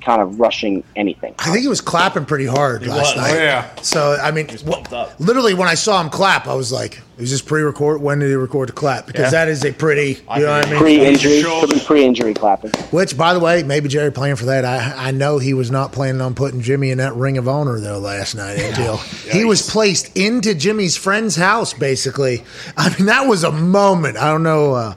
kind 0.00 0.22
of 0.22 0.40
rushing 0.40 0.82
anything. 0.96 1.34
I 1.38 1.46
think 1.50 1.60
he 1.60 1.68
was 1.68 1.80
clapping 1.80 2.24
pretty 2.24 2.46
hard 2.46 2.86
last 2.86 3.16
was. 3.16 3.16
night. 3.16 3.36
Oh, 3.36 3.42
yeah. 3.42 3.74
So 3.82 4.16
I 4.20 4.30
mean, 4.30 4.46
pumped 4.46 4.92
up. 4.92 5.18
literally 5.18 5.54
when 5.54 5.68
I 5.68 5.74
saw 5.74 6.00
him 6.00 6.10
clap, 6.10 6.46
I 6.46 6.54
was 6.54 6.72
like, 6.72 7.00
"Is 7.18 7.30
this 7.30 7.42
pre-record? 7.42 8.00
When 8.00 8.18
did 8.20 8.28
he 8.28 8.34
record 8.36 8.68
the 8.68 8.72
clap?" 8.72 9.06
Because 9.06 9.24
Yeah. 9.32 9.44
that 9.44 9.48
is 9.48 9.64
a 9.64 9.72
pretty, 9.72 10.18
you 10.36 10.42
know 10.44 10.50
what 10.58 10.66
I 10.66 10.70
mean? 10.70 10.78
Pre-injury, 10.80 11.42
Shoulder. 11.42 11.78
pre-injury 11.80 12.34
clapping. 12.34 12.70
Which, 12.90 13.16
by 13.16 13.34
the 13.34 13.40
way, 13.40 13.62
maybe 13.62 13.88
Jerry 13.88 14.12
playing 14.12 14.36
for 14.36 14.46
that. 14.46 14.64
I 14.64 15.08
I 15.08 15.10
know 15.10 15.38
he 15.38 15.54
was 15.54 15.70
not 15.70 15.92
planning 15.92 16.20
on 16.20 16.34
putting 16.34 16.60
Jimmy 16.60 16.90
in 16.90 16.98
that 16.98 17.14
Ring 17.14 17.38
of 17.38 17.48
Honor 17.48 17.78
though 17.80 17.98
last 17.98 18.34
night 18.34 18.58
until 18.60 18.96
he 18.96 19.44
was 19.44 19.68
placed 19.68 20.16
into 20.16 20.54
Jimmy's 20.54 20.96
friend's 20.96 21.36
house. 21.36 21.72
Basically, 21.74 22.44
I 22.76 22.88
mean 22.96 23.06
that 23.06 23.26
was 23.26 23.44
a 23.44 23.52
moment. 23.52 24.16
I 24.16 24.30
don't 24.30 24.42
know. 24.42 24.74
Uh, 24.74 24.94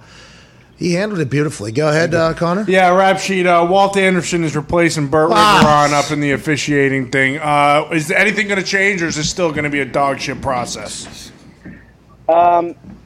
he 0.81 0.93
handled 0.93 1.21
it 1.21 1.29
beautifully. 1.29 1.71
Go 1.71 1.89
ahead, 1.89 2.13
uh, 2.15 2.33
Connor. 2.33 2.65
Yeah, 2.67 2.93
rap 2.95 3.19
sheet. 3.19 3.45
Uh, 3.45 3.65
Walt 3.69 3.95
Anderson 3.97 4.43
is 4.43 4.55
replacing 4.55 5.07
Burt 5.07 5.29
Ah. 5.31 5.87
Riveron 5.87 5.93
up 5.93 6.11
in 6.11 6.19
the 6.19 6.31
officiating 6.31 7.11
thing. 7.11 7.37
Uh, 7.37 7.87
is 7.93 8.11
anything 8.11 8.47
going 8.47 8.59
to 8.59 8.65
change, 8.65 9.01
or 9.01 9.07
is 9.07 9.15
this 9.15 9.29
still 9.29 9.51
going 9.51 9.63
to 9.63 9.69
be 9.69 9.81
a 9.81 9.85
dog 9.85 10.19
shit 10.19 10.41
process? 10.41 11.31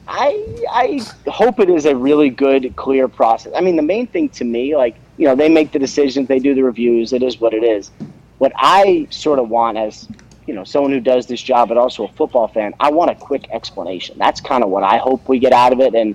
I 0.08 0.40
I 0.70 1.00
hope 1.30 1.60
it 1.60 1.68
is 1.68 1.84
a 1.84 1.96
really 1.96 2.30
good, 2.30 2.74
clear 2.76 3.08
process. 3.08 3.52
I 3.56 3.60
mean, 3.60 3.76
the 3.76 3.82
main 3.82 4.06
thing 4.06 4.28
to 4.30 4.44
me, 4.44 4.76
like 4.76 4.96
you 5.18 5.26
know, 5.26 5.34
they 5.34 5.48
make 5.48 5.72
the 5.72 5.78
decisions, 5.78 6.28
they 6.28 6.38
do 6.38 6.54
the 6.54 6.62
reviews. 6.62 7.12
It 7.12 7.22
is 7.22 7.40
what 7.40 7.54
it 7.54 7.64
is. 7.64 7.90
What 8.38 8.52
I 8.56 9.06
sort 9.10 9.38
of 9.38 9.48
want 9.48 9.78
as 9.78 10.08
you 10.46 10.54
know, 10.54 10.62
someone 10.62 10.92
who 10.92 11.00
does 11.00 11.26
this 11.26 11.42
job, 11.42 11.68
but 11.68 11.76
also 11.76 12.04
a 12.04 12.08
football 12.12 12.46
fan, 12.46 12.72
I 12.78 12.90
want 12.90 13.10
a 13.10 13.16
quick 13.16 13.50
explanation. 13.50 14.16
That's 14.16 14.40
kind 14.40 14.62
of 14.62 14.70
what 14.70 14.84
I 14.84 14.98
hope 14.98 15.28
we 15.28 15.40
get 15.40 15.52
out 15.52 15.72
of 15.72 15.80
it. 15.80 15.94
And 15.94 16.14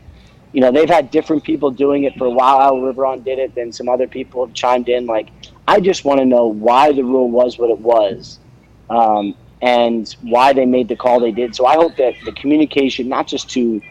you 0.54 0.62
know, 0.62 0.72
they've 0.72 0.90
had 0.90 1.12
different 1.12 1.44
people 1.44 1.72
doing 1.72 2.04
it 2.04 2.16
for 2.18 2.26
a 2.26 2.30
while. 2.30 2.62
Al 2.62 2.76
Riveron 2.76 3.24
did 3.24 3.40
it, 3.40 3.56
then 3.56 3.72
some 3.72 3.88
other 3.88 4.08
people 4.08 4.46
have 4.46 4.54
chimed 4.54 4.90
in. 4.90 5.06
Like, 5.06 5.30
I 5.68 5.80
just 5.80 6.04
want 6.04 6.20
to 6.20 6.26
know 6.26 6.48
why 6.48 6.92
the 6.92 7.04
rule 7.04 7.30
was 7.30 7.58
what 7.58 7.70
it 7.70 7.80
was. 7.80 8.40
Um, 8.90 9.36
and 9.62 10.16
why 10.22 10.54
they 10.54 10.66
made 10.66 10.88
the 10.88 10.96
call 10.96 11.20
they 11.20 11.32
did. 11.32 11.56
So 11.56 11.66
I 11.66 11.76
hope 11.76 11.96
that 11.98 12.16
the 12.26 12.32
communication, 12.32 13.08
not 13.08 13.28
just 13.28 13.50
to 13.52 13.82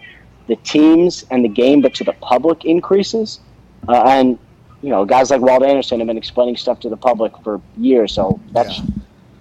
the 0.49 0.57
teams 0.57 1.25
and 1.31 1.45
the 1.45 1.49
game, 1.49 1.81
but 1.81 1.95
to 1.95 2.05
the 2.05 2.13
public 2.15 2.65
increases. 2.65 3.41
Uh, 3.89 4.03
and 4.03 4.39
you 4.83 4.89
know, 4.89 5.05
guys 5.05 5.31
like 5.31 5.41
Walt 5.41 5.63
Anderson 5.63 6.01
have 6.01 6.07
been 6.07 6.19
explaining 6.19 6.57
stuff 6.57 6.81
to 6.81 6.89
the 6.89 6.97
public 6.97 7.33
for 7.45 7.61
years, 7.77 8.13
so 8.13 8.41
that's 8.53 8.81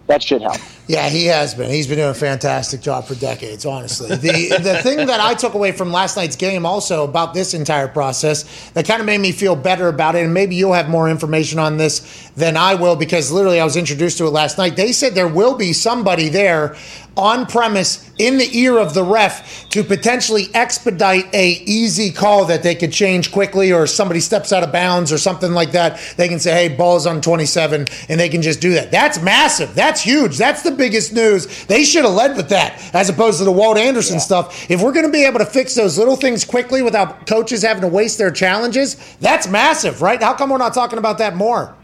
that 0.08 0.22
should 0.22 0.42
help. 0.42 0.58
Yeah, 0.90 1.08
he 1.08 1.28
has 1.28 1.54
been. 1.54 1.70
He's 1.70 1.86
been 1.86 2.00
doing 2.00 2.10
a 2.10 2.16
fantastic 2.16 2.82
job 2.82 3.06
for 3.06 3.14
decades, 3.14 3.64
honestly. 3.64 4.10
The 4.10 4.58
the 4.60 4.82
thing 4.82 5.06
that 5.06 5.20
I 5.20 5.36
took 5.36 5.54
away 5.54 5.72
from 5.72 5.92
last 5.92 6.18
night's 6.18 6.36
game 6.36 6.66
also 6.66 7.04
about 7.04 7.36
this 7.36 7.54
entire 7.54 7.88
process 7.88 8.72
that 8.72 8.88
kind 8.88 9.00
of 9.00 9.06
made 9.06 9.22
me 9.22 9.32
feel 9.32 9.56
better 9.56 9.88
about 9.88 10.16
it, 10.16 10.24
and 10.24 10.34
maybe 10.34 10.56
you'll 10.56 10.74
have 10.74 10.90
more 10.90 11.08
information 11.08 11.60
on 11.60 11.78
this 11.78 12.32
than 12.36 12.58
I 12.58 12.74
will 12.74 12.96
because 12.96 13.32
literally 13.32 13.60
I 13.60 13.66
was 13.66 13.76
introduced 13.76 14.18
to 14.18 14.26
it 14.26 14.32
last 14.32 14.58
night. 14.58 14.78
They 14.78 14.92
said 14.92 15.14
there 15.14 15.28
will 15.28 15.56
be 15.56 15.74
somebody 15.74 16.28
there 16.28 16.76
on 17.20 17.46
premise 17.46 18.10
in 18.18 18.38
the 18.38 18.58
ear 18.58 18.78
of 18.78 18.94
the 18.94 19.04
ref 19.04 19.68
to 19.70 19.84
potentially 19.84 20.48
expedite 20.54 21.34
a 21.34 21.62
easy 21.66 22.12
call 22.12 22.46
that 22.46 22.64
they 22.64 22.74
could 22.74 22.94
change 22.94 23.32
quickly 23.32 23.74
or 23.74 23.86
somebody 23.88 24.22
steps 24.22 24.54
out 24.54 24.64
of 24.64 24.72
bounds 24.72 25.12
or 25.12 25.18
something 25.18 25.52
like 25.52 25.72
that. 25.74 26.00
They 26.16 26.30
can 26.30 26.40
say, 26.40 26.54
hey, 26.54 26.76
ball's 26.76 27.06
on 27.06 27.20
27, 27.20 27.88
and 28.08 28.20
they 28.20 28.30
can 28.30 28.42
just 28.42 28.62
do 28.62 28.74
that. 28.74 28.92
That's 28.92 29.22
massive. 29.22 29.76
That's 29.76 30.02
huge. 30.02 30.38
That's 30.38 30.64
the 30.64 30.72
biggest 30.80 31.14
news. 31.14 31.66
They 31.66 31.84
should 31.84 32.06
have 32.06 32.16
led 32.16 32.36
with 32.36 32.50
that 32.50 32.82
as 32.96 33.10
opposed 33.10 33.38
to 33.38 33.44
the 33.44 33.52
Walt 33.52 33.78
Anderson 33.78 34.20
stuff. 34.20 34.72
If 34.72 34.82
we're 34.82 34.94
going 34.94 35.06
to 35.06 35.12
be 35.12 35.26
able 35.26 35.38
to 35.40 35.46
fix 35.46 35.76
those 35.76 36.00
little 36.00 36.16
things 36.16 36.44
quickly 36.44 36.82
without 36.82 37.28
coaches 37.28 37.62
having 37.62 37.82
to 37.82 37.88
waste 37.88 38.18
their 38.18 38.32
challenges, 38.32 38.96
that's 39.20 39.48
massive, 39.48 40.02
right? 40.02 40.20
How 40.22 40.34
come 40.34 40.50
we're 40.50 40.58
not 40.58 40.74
talking 40.74 40.98
about 40.98 41.20
that 41.20 41.36
more? 41.36 41.76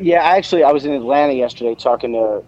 Yeah, 0.00 0.22
actually, 0.22 0.64
I 0.64 0.72
was 0.72 0.86
in 0.86 0.92
Atlanta 0.92 1.34
yesterday 1.34 1.74
talking 1.74 2.14
to 2.14 2.18
a 2.18 2.42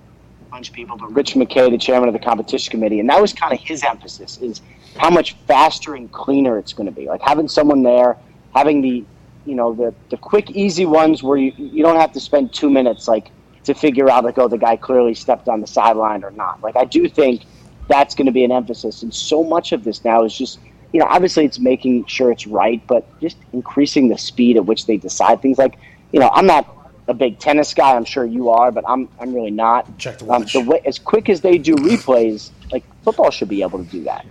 bunch 0.50 0.70
of 0.70 0.74
people, 0.74 0.96
but 0.96 1.12
Rich 1.14 1.34
McKay, 1.34 1.70
the 1.70 1.78
chairman 1.78 2.08
of 2.08 2.14
the 2.14 2.18
competition 2.18 2.70
committee, 2.70 2.98
and 2.98 3.08
that 3.10 3.20
was 3.20 3.34
kind 3.34 3.52
of 3.52 3.60
his 3.60 3.84
emphasis: 3.84 4.38
is 4.38 4.62
how 4.96 5.10
much 5.10 5.34
faster 5.46 5.94
and 5.94 6.10
cleaner 6.10 6.58
it's 6.58 6.72
going 6.72 6.86
to 6.86 6.92
be. 6.92 7.06
Like 7.06 7.20
having 7.20 7.48
someone 7.48 7.82
there, 7.82 8.16
having 8.54 8.80
the, 8.80 9.04
you 9.44 9.54
know, 9.54 9.74
the 9.74 9.94
the 10.08 10.16
quick, 10.16 10.50
easy 10.50 10.86
ones 10.86 11.22
where 11.22 11.36
you 11.36 11.52
you 11.58 11.82
don't 11.82 12.00
have 12.00 12.12
to 12.12 12.20
spend 12.20 12.54
two 12.54 12.70
minutes 12.70 13.06
like 13.06 13.30
to 13.64 13.74
figure 13.74 14.10
out 14.10 14.24
like, 14.24 14.38
oh, 14.38 14.48
the 14.48 14.58
guy 14.58 14.76
clearly 14.76 15.14
stepped 15.14 15.48
on 15.48 15.60
the 15.60 15.66
sideline 15.66 16.24
or 16.24 16.30
not. 16.32 16.60
Like 16.62 16.76
I 16.76 16.84
do 16.84 17.08
think 17.08 17.42
that's 17.88 18.14
going 18.14 18.26
to 18.26 18.32
be 18.32 18.44
an 18.44 18.52
emphasis, 18.52 19.02
and 19.02 19.12
so 19.14 19.42
much 19.44 19.72
of 19.72 19.84
this 19.84 20.04
now 20.04 20.24
is 20.24 20.36
just. 20.36 20.58
You 20.94 21.00
know, 21.00 21.06
obviously 21.06 21.46
it's 21.46 21.58
making 21.58 22.04
sure 22.04 22.30
it's 22.30 22.46
right, 22.46 22.86
but 22.86 23.06
just 23.18 23.38
increasing 23.54 24.08
the 24.08 24.18
speed 24.18 24.58
at 24.58 24.66
which 24.66 24.84
they 24.84 24.98
decide 24.98 25.40
things. 25.40 25.56
Like, 25.56 25.78
you 26.12 26.20
know, 26.20 26.28
I'm 26.34 26.44
not 26.44 26.66
a 27.08 27.14
big 27.14 27.38
tennis 27.38 27.74
guy. 27.74 27.94
I'm 27.94 28.04
sure 28.04 28.24
you 28.24 28.50
are, 28.50 28.70
but 28.70 28.84
I'm 28.88 29.08
I'm 29.20 29.34
really 29.34 29.50
not. 29.50 29.98
Check 29.98 30.18
the 30.18 30.30
Um, 30.30 30.44
the 30.52 30.60
way 30.60 30.80
as 30.84 30.98
quick 30.98 31.28
as 31.28 31.40
they 31.40 31.58
do 31.58 31.74
replays, 31.76 32.50
like 32.70 32.84
football 33.02 33.30
should 33.30 33.48
be 33.48 33.62
able 33.62 33.78
to 33.78 33.90
do 33.90 34.04
that. 34.04 34.26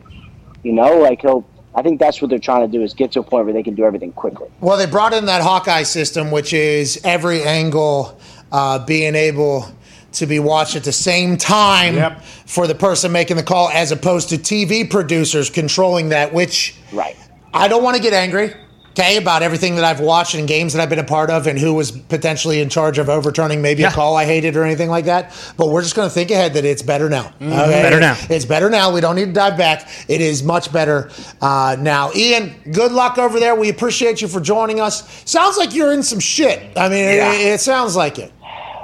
You 0.64 0.74
know, 0.74 0.98
like 1.00 1.22
he'll. 1.22 1.46
I 1.74 1.82
think 1.82 2.02
that's 2.02 2.22
what 2.22 2.30
they're 2.30 2.38
trying 2.38 2.70
to 2.70 2.78
do 2.78 2.84
is 2.84 2.94
get 2.94 3.14
to 3.14 3.22
a 3.22 3.24
point 3.24 3.46
where 3.46 3.54
they 3.54 3.64
can 3.64 3.76
do 3.76 3.86
everything 3.86 4.12
quickly. 4.12 4.50
Well, 4.60 4.78
they 4.78 4.86
brought 4.86 5.14
in 5.14 5.26
that 5.28 5.42
Hawkeye 5.42 5.84
system, 5.84 6.30
which 6.30 6.52
is 6.52 7.00
every 7.06 7.44
angle 7.44 8.20
uh, 8.52 8.80
being 8.86 9.16
able 9.16 9.72
to 10.14 10.26
be 10.26 10.39
watched 10.39 10.76
at 10.76 10.84
the 10.84 10.91
same 10.91 11.38
time 11.38 11.95
Yep. 11.95 12.22
for 12.45 12.68
the 12.68 12.76
person 12.76 13.12
making 13.14 13.38
the 13.38 13.43
call, 13.43 13.70
as 13.70 13.91
opposed 13.93 14.30
to 14.30 14.38
TV 14.38 14.89
producers 14.89 15.49
controlling 15.49 16.10
that. 16.10 16.34
Which 16.34 16.76
Right. 16.91 17.16
I 17.54 17.68
don't 17.70 17.82
want 17.82 17.95
to 17.95 18.02
get 18.04 18.12
angry, 18.12 18.54
okay, 18.89 19.16
about 19.16 19.41
everything 19.41 19.76
that 19.76 19.86
I've 19.86 20.02
watched 20.02 20.36
and 20.36 20.45
games 20.49 20.74
that 20.74 20.82
I've 20.82 20.89
been 20.89 20.99
a 20.99 21.04
part 21.06 21.30
of, 21.30 21.47
and 21.47 21.58
who 21.58 21.74
was 21.74 21.91
potentially 21.91 22.60
in 22.60 22.68
charge 22.68 22.97
of 22.97 23.08
overturning 23.10 23.62
maybe 23.62 23.84
a 23.84 23.91
call 23.91 24.18
I 24.18 24.26
hated 24.26 24.58
or 24.58 24.66
anything 24.66 24.89
like 24.89 25.06
that. 25.06 25.32
But 25.56 25.70
we're 25.70 25.82
just 25.82 25.95
going 25.95 26.10
to 26.10 26.14
think 26.14 26.30
ahead 26.30 26.56
that 26.56 26.66
it's 26.66 26.82
better 26.82 27.08
now. 27.10 27.32
Okay? 27.41 27.82
Better 27.82 28.02
now. 28.02 28.18
It's 28.30 28.43
better 28.43 28.70
now. 28.70 28.91
We 28.93 28.99
don't 28.99 29.16
need 29.16 29.28
to 29.28 29.32
dive 29.34 29.58
back. 29.58 29.88
It 30.10 30.20
is 30.20 30.43
much 30.43 30.74
better 30.74 31.10
uh, 31.41 31.78
now. 31.80 32.12
Ian, 32.14 32.54
good 32.74 32.91
luck 32.91 33.18
over 33.18 33.39
there. 33.39 33.56
We 33.56 33.70
appreciate 33.70 34.22
you 34.22 34.28
for 34.28 34.41
joining 34.41 34.82
us. 34.82 35.24
Sounds 35.24 35.56
like 35.58 35.74
you're 35.74 35.93
in 35.93 36.04
some 36.04 36.20
shit. 36.20 36.62
I 36.78 36.89
mean, 36.89 37.06
Yeah. 37.16 37.32
it, 37.34 37.54
it 37.54 37.60
sounds 37.62 37.95
like 37.95 38.20
it. 38.20 38.34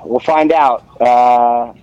We'll 0.07 0.19
find 0.19 0.51
out. 0.51 0.83
Uh, 0.99 1.73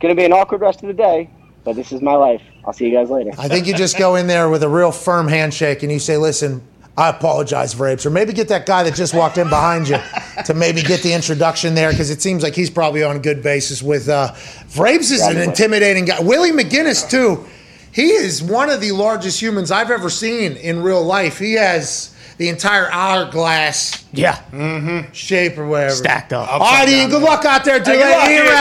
going 0.00 0.14
to 0.14 0.14
be 0.14 0.24
an 0.24 0.32
awkward 0.32 0.60
rest 0.60 0.82
of 0.82 0.88
the 0.88 0.94
day, 0.94 1.30
but 1.64 1.76
this 1.76 1.92
is 1.92 2.00
my 2.00 2.14
life. 2.14 2.42
I'll 2.64 2.72
see 2.72 2.88
you 2.88 2.94
guys 2.94 3.10
later. 3.10 3.30
I 3.38 3.48
think 3.48 3.66
you 3.66 3.74
just 3.74 3.98
go 3.98 4.16
in 4.16 4.26
there 4.26 4.48
with 4.48 4.62
a 4.62 4.68
real 4.68 4.92
firm 4.92 5.26
handshake 5.26 5.82
and 5.82 5.90
you 5.90 5.98
say, 5.98 6.16
listen, 6.16 6.62
I 6.96 7.08
apologize, 7.08 7.74
Vrabes. 7.74 8.04
Or 8.04 8.10
maybe 8.10 8.32
get 8.32 8.48
that 8.48 8.66
guy 8.66 8.82
that 8.82 8.94
just 8.94 9.14
walked 9.14 9.38
in 9.38 9.48
behind 9.48 9.88
you 9.88 9.98
to 10.44 10.52
maybe 10.54 10.82
get 10.82 11.02
the 11.02 11.12
introduction 11.12 11.74
there 11.74 11.90
because 11.90 12.10
it 12.10 12.20
seems 12.20 12.42
like 12.42 12.54
he's 12.54 12.70
probably 12.70 13.02
on 13.02 13.16
a 13.16 13.20
good 13.20 13.42
basis 13.42 13.82
with 13.82 14.08
uh, 14.08 14.32
Vrabes 14.68 15.10
is 15.10 15.22
an 15.22 15.38
intimidating 15.38 16.04
guy. 16.04 16.20
Willie 16.20 16.52
McGinest, 16.52 17.10
too. 17.10 17.46
He 17.92 18.10
is 18.10 18.42
one 18.42 18.68
of 18.68 18.80
the 18.80 18.92
largest 18.92 19.40
humans 19.40 19.70
I've 19.70 19.90
ever 19.90 20.10
seen 20.10 20.56
in 20.56 20.82
real 20.82 21.02
life. 21.02 21.38
He 21.38 21.54
has 21.54 22.14
the 22.38 22.48
entire 22.48 22.90
hourglass 22.90 24.04
Yeah. 24.12 24.36
Mm-hmm. 24.52 25.12
shape 25.12 25.58
or 25.58 25.66
whatever. 25.66 25.94
Stacked 25.94 26.32
up. 26.32 26.48
All 26.50 26.60
right, 26.60 26.88
Ian, 26.88 27.10
good 27.10 27.22
luck 27.22 27.44
out 27.44 27.64
there. 27.64 27.78
dude. 27.78 27.86
Hey, 27.88 27.94
good 27.94 28.02
that. 28.04 28.18
luck, 28.18 28.30
Ian 28.30 28.44
Ian. 28.46 28.54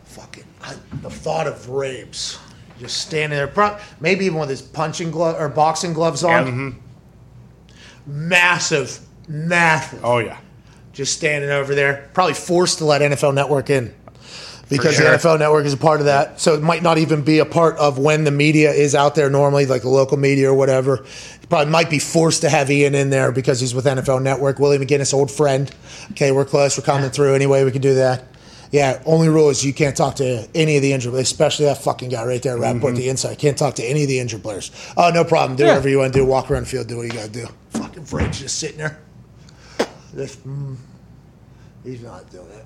Fucking, 0.05 0.43
I, 0.61 0.75
the 1.01 1.09
thought 1.09 1.47
of 1.47 1.55
Vrabes, 1.65 2.37
just 2.79 2.97
standing 2.97 3.37
there, 3.37 3.47
pro- 3.47 3.77
maybe 3.99 4.25
even 4.25 4.39
with 4.39 4.49
his 4.49 4.61
punching 4.61 5.11
glove 5.11 5.39
or 5.39 5.49
boxing 5.49 5.93
gloves 5.93 6.23
on. 6.23 6.45
Mm-hmm. 6.45 6.69
Massive, 8.29 8.99
massive. 9.27 10.03
Oh 10.03 10.19
yeah. 10.19 10.37
Just 10.93 11.13
standing 11.13 11.49
over 11.51 11.75
there, 11.75 12.09
probably 12.13 12.33
forced 12.33 12.79
to 12.79 12.85
let 12.85 13.01
NFL 13.01 13.33
Network 13.33 13.69
in 13.69 13.93
because 14.69 14.95
sure. 14.95 15.11
the 15.11 15.17
NFL 15.17 15.39
Network 15.39 15.65
is 15.65 15.73
a 15.73 15.77
part 15.77 15.99
of 15.99 16.07
that. 16.07 16.39
So 16.39 16.53
it 16.53 16.61
might 16.61 16.83
not 16.83 16.97
even 16.97 17.23
be 17.23 17.39
a 17.39 17.45
part 17.45 17.77
of 17.77 17.97
when 17.97 18.23
the 18.23 18.31
media 18.31 18.71
is 18.71 18.95
out 18.95 19.15
there 19.15 19.29
normally, 19.29 19.65
like 19.65 19.83
the 19.83 19.89
local 19.89 20.17
media 20.17 20.51
or 20.51 20.53
whatever. 20.53 21.05
Probably 21.49 21.71
might 21.71 21.89
be 21.89 21.99
forced 21.99 22.41
to 22.41 22.49
have 22.49 22.69
Ian 22.69 22.93
in 22.93 23.09
there 23.09 23.31
because 23.31 23.61
he's 23.61 23.73
with 23.73 23.85
NFL 23.85 24.21
Network. 24.21 24.59
Willie 24.59 24.77
McGinest, 24.77 25.13
old 25.13 25.31
friend. 25.31 25.73
Okay, 26.11 26.31
we're 26.31 26.43
close. 26.43 26.77
We're 26.77 26.83
coming 26.83 27.09
through 27.09 27.35
anyway. 27.35 27.63
We 27.63 27.71
can 27.71 27.81
do 27.81 27.95
that. 27.95 28.25
Yeah, 28.69 29.01
only 29.05 29.29
rule 29.29 29.49
is 29.49 29.65
you 29.65 29.73
can't 29.73 29.95
talk 29.95 30.15
to 30.15 30.45
any 30.53 30.75
of 30.75 30.81
the 30.81 30.91
injured, 30.91 31.13
especially 31.13 31.65
that 31.65 31.77
fucking 31.77 32.09
guy 32.09 32.25
right 32.25 32.41
there, 32.41 32.57
Rapoport, 32.57 32.95
the 32.95 33.07
inside. 33.07 33.37
Can't 33.37 33.57
talk 33.57 33.75
to 33.75 33.83
any 33.83 34.03
of 34.03 34.09
the 34.09 34.19
injured 34.19 34.43
players. 34.43 34.71
Oh, 34.97 35.09
no 35.09 35.23
problem. 35.23 35.55
Do 35.55 35.65
whatever 35.65 35.87
you 35.87 35.99
want 35.99 36.11
to 36.11 36.19
do. 36.19 36.25
Walk 36.25 36.51
around 36.51 36.63
the 36.63 36.69
field. 36.69 36.87
Do 36.87 36.97
what 36.97 37.03
you 37.03 37.13
got 37.13 37.27
to 37.27 37.31
do. 37.31 37.47
Fucking 37.69 38.03
Frank's 38.03 38.39
just 38.39 38.59
sitting 38.59 38.79
there. 38.79 38.99
This, 40.13 40.35
mm, 40.37 40.75
he's 41.85 42.01
not 42.01 42.29
doing 42.29 42.49
it. 42.49 42.65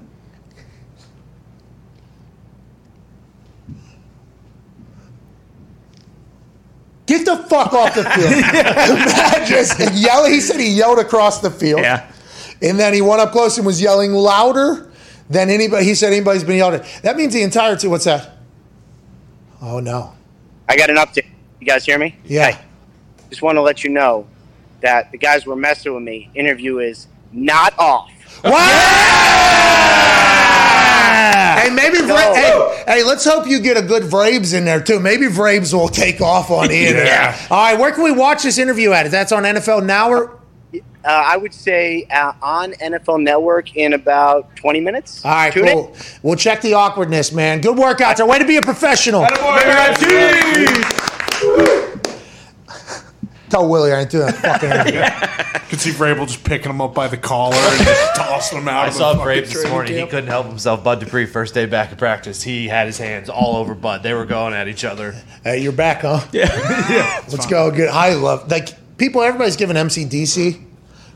Get 7.06 7.26
the 7.26 7.38
fuck 7.38 7.74
off 7.74 7.96
the 7.96 8.04
field. 8.04 8.32
Imagine 8.32 9.98
yelling. 9.98 10.32
He 10.32 10.40
said 10.40 10.60
he 10.60 10.70
yelled 10.70 11.00
across 11.00 11.42
the 11.42 11.50
field. 11.52 11.82
Yeah. 11.82 12.10
And 12.62 12.80
then 12.80 12.94
he 12.94 13.02
went 13.02 13.22
up 13.22 13.32
close 13.32 13.58
and 13.58 13.66
was 13.66 13.82
yelling 13.82 14.14
louder 14.14 14.92
than 15.30 15.50
anybody. 15.50 15.86
He 15.86 15.96
said 15.96 16.14
anybody's 16.14 16.44
been 16.44 16.58
yelled 16.58 16.76
at. 16.76 16.86
That 17.04 17.18
means 17.18 17.34
the 17.34 17.42
entire 17.42 17.76
team. 17.76 17.90
What's 17.90 18.06
that? 18.06 18.38
Oh 19.62 19.80
no. 19.80 20.14
I 20.70 20.78
got 20.78 20.90
an 20.90 20.98
update. 20.98 21.28
You 21.60 21.68
guys 21.68 21.86
hear 21.86 21.98
me? 21.98 22.16
Yeah. 22.26 22.52
Hey, 22.52 22.62
just 23.30 23.42
want 23.42 23.56
to 23.58 23.62
let 23.62 23.84
you 23.84 23.90
know 23.90 24.28
that 24.82 25.12
the 25.12 25.18
guys 25.18 25.46
were 25.46 25.56
messing 25.56 25.94
with 25.94 26.04
me. 26.04 26.30
Interview 26.34 26.80
is 26.80 27.08
not 27.32 27.78
off. 27.78 28.10
Hey, 31.12 31.70
maybe 31.74 31.98
Vra- 31.98 32.34
hey, 32.36 32.84
hey, 32.88 33.04
let's 33.04 33.26
hope 33.26 33.48
you 33.48 33.60
get 33.60 33.78
a 33.78 33.82
good 33.82 34.04
Vrabes 34.04 34.54
in 34.58 34.66
there 34.66 34.82
too. 34.82 35.00
Maybe 35.00 35.28
Vrabes 35.28 35.74
will 35.74 35.88
take 35.90 36.22
off 36.22 36.50
on 36.52 36.72
Ian. 36.72 36.96
Yeah. 36.98 37.38
All 37.50 37.58
right, 37.64 37.78
where 37.80 37.92
can 37.92 38.04
we 38.04 38.12
watch 38.12 38.44
this 38.44 38.58
interview 38.58 38.92
at? 38.92 39.10
That's 39.12 39.32
on 39.32 39.44
NFL 39.44 39.86
Now 39.86 40.10
or 40.10 40.38
Uh, 40.74 40.80
I 41.08 41.36
would 41.38 41.54
say 41.54 42.06
uh, 42.12 42.34
on 42.42 42.74
NFL 42.74 43.24
Network 43.24 43.76
in 43.76 43.94
about 43.94 44.56
20 44.58 44.80
minutes. 44.80 45.26
all 45.26 45.32
right, 45.32 45.52
Tune 45.54 45.68
in. 45.68 45.74
cool. 45.74 45.96
We'll 46.24 46.36
check 46.36 46.62
the 46.62 46.74
awkwardness, 46.76 47.32
man. 47.32 47.60
Good 47.62 47.78
work 47.78 48.02
out 48.02 48.18
there. 48.18 48.26
Way 48.28 48.40
to 48.40 48.46
be 48.46 48.58
a 48.58 48.62
professional. 48.62 49.26
Tell 53.52 53.68
Willie 53.68 53.92
I 53.94 54.02
ain't 54.02 54.10
doing 54.10 54.26
that 54.28 54.36
fucking 54.62 54.70
interview. 54.72 55.68
could 55.70 55.80
see 55.80 55.92
Vrabel 55.92 56.26
just 56.28 56.44
picking 56.44 56.70
him 56.72 56.82
up 56.82 56.94
by 56.94 57.08
the 57.08 57.18
collar 57.18 57.56
and 57.56 57.86
just 57.86 58.16
tossing 58.16 58.58
him 58.60 58.68
out. 58.68 58.84
I 58.86 58.88
of 58.88 58.94
the 58.94 58.98
saw 59.00 59.14
fucking 59.14 59.26
Vrabes 59.28 59.42
this 59.44 59.52
training 59.54 59.72
morning. 59.72 59.94
He 59.98 60.06
couldn't 60.08 60.28
help 60.30 60.48
himself. 60.48 60.84
Bud 60.84 61.00
Dupree, 61.02 61.26
first 61.26 61.54
day 61.54 61.66
back 61.66 61.92
in 61.92 61.98
practice, 61.98 62.42
he 62.42 62.68
had 62.68 62.88
his 62.88 62.98
hands 62.98 63.30
all 63.30 63.58
over 63.58 63.76
Bud. 63.76 64.04
They 64.04 64.14
were 64.14 64.26
going 64.26 64.54
at 64.54 64.68
each 64.68 64.84
other. 64.86 65.14
Hey, 65.44 65.60
you're 65.62 65.72
back, 65.74 66.02
huh? 66.02 66.26
Yeah. 66.32 66.46
yeah. 66.90 67.26
Let's 67.30 67.46
go. 67.46 67.70
Good. 67.72 67.90
I 67.90 68.14
love 68.14 68.50
like 68.50 68.98
people. 68.98 69.22
Everybody's 69.22 69.58
giving 69.58 69.76
MCDC, 69.76 70.62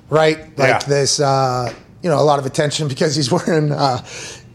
right? 0.09 0.39
Like 0.57 0.69
Yeah. 0.69 0.79
this. 0.79 1.19
uh 1.19 1.73
You 2.03 2.09
know, 2.09 2.19
a 2.19 2.23
lot 2.23 2.39
of 2.39 2.45
attention 2.45 2.87
because 2.87 3.15
he's 3.15 3.31
wearing 3.31 3.71
uh 3.71 4.05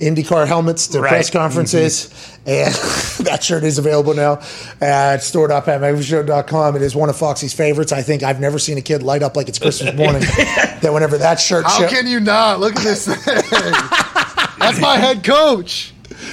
IndyCar 0.01 0.47
helmets 0.47 0.89
to 0.89 1.01
Right. 1.01 1.11
press 1.11 1.31
conferences, 1.31 2.09
mm-hmm. 2.47 2.51
and 3.21 3.27
that 3.27 3.45
shirt 3.45 3.65
is 3.65 3.79
available 3.79 4.15
now 4.15 4.41
at 4.81 5.23
store.pat 5.23 5.83
It 5.83 6.83
is 6.83 6.97
one 6.97 7.11
of 7.11 7.17
Foxy's 7.17 7.53
favorites. 7.53 7.93
I 7.93 8.03
think 8.03 8.23
I've 8.23 8.41
never 8.41 8.59
seen 8.59 8.79
a 8.79 8.83
kid 8.83 9.03
light 9.03 9.23
up 9.23 9.37
like 9.37 9.49
it's 9.49 9.59
Christmas 9.59 9.95
morning. 9.95 10.23
that 10.81 10.91
whenever 10.93 11.19
that 11.19 11.39
shirt, 11.39 11.65
How 11.65 11.81
show- 11.81 11.89
can 11.89 12.07
you 12.07 12.21
not? 12.21 12.61
Look 12.61 12.77
at 12.77 12.83
this 12.83 13.07
thing. 13.07 13.15
That's 14.59 14.81
my 14.81 14.97
head 14.97 15.23
coach. 15.23 15.93